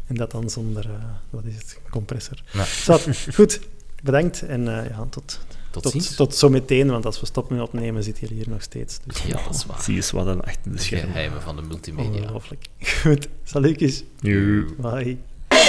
En 0.06 0.14
dat 0.14 0.30
dan 0.30 0.50
zonder, 0.50 0.84
eh, 0.84 0.90
wat 1.30 1.44
is 1.44 1.54
het, 1.56 1.80
compressor. 1.90 2.42
Ja. 2.52 2.64
Zat, 2.64 3.08
goed, 3.34 3.60
bedankt 4.02 4.42
en 4.42 4.78
eh, 4.78 4.88
ja, 4.90 5.06
tot, 5.10 5.40
tot, 5.82 5.92
tot, 5.92 6.02
ziens. 6.02 6.38
Zometeen, 6.38 6.90
want 6.90 7.06
als 7.06 7.20
we 7.20 7.26
stoppen 7.26 7.56
met 7.56 7.66
opnemen, 7.66 8.02
zit 8.02 8.18
jullie 8.18 8.36
hier 8.36 8.48
nog 8.48 8.62
steeds. 8.62 8.98
Dus. 9.04 9.22
Ja, 9.22 9.42
dat 9.44 9.54
is 9.54 9.66
waar. 9.66 9.82
Zie 9.82 9.94
eens 9.94 10.10
wat 10.10 10.24
dan 10.24 10.44
achter 10.44 10.72
de 10.72 10.78
schermen. 10.78 11.12
Geheimen 11.12 11.42
van 11.42 11.56
de 11.56 11.62
multimedia. 11.62 12.20
Ongelooflijk. 12.20 12.66
Goed, 13.02 13.28
salutjes. 13.44 14.04
Joe. 14.20 14.64
Bye. 14.78 15.16
Bye. 15.48 15.64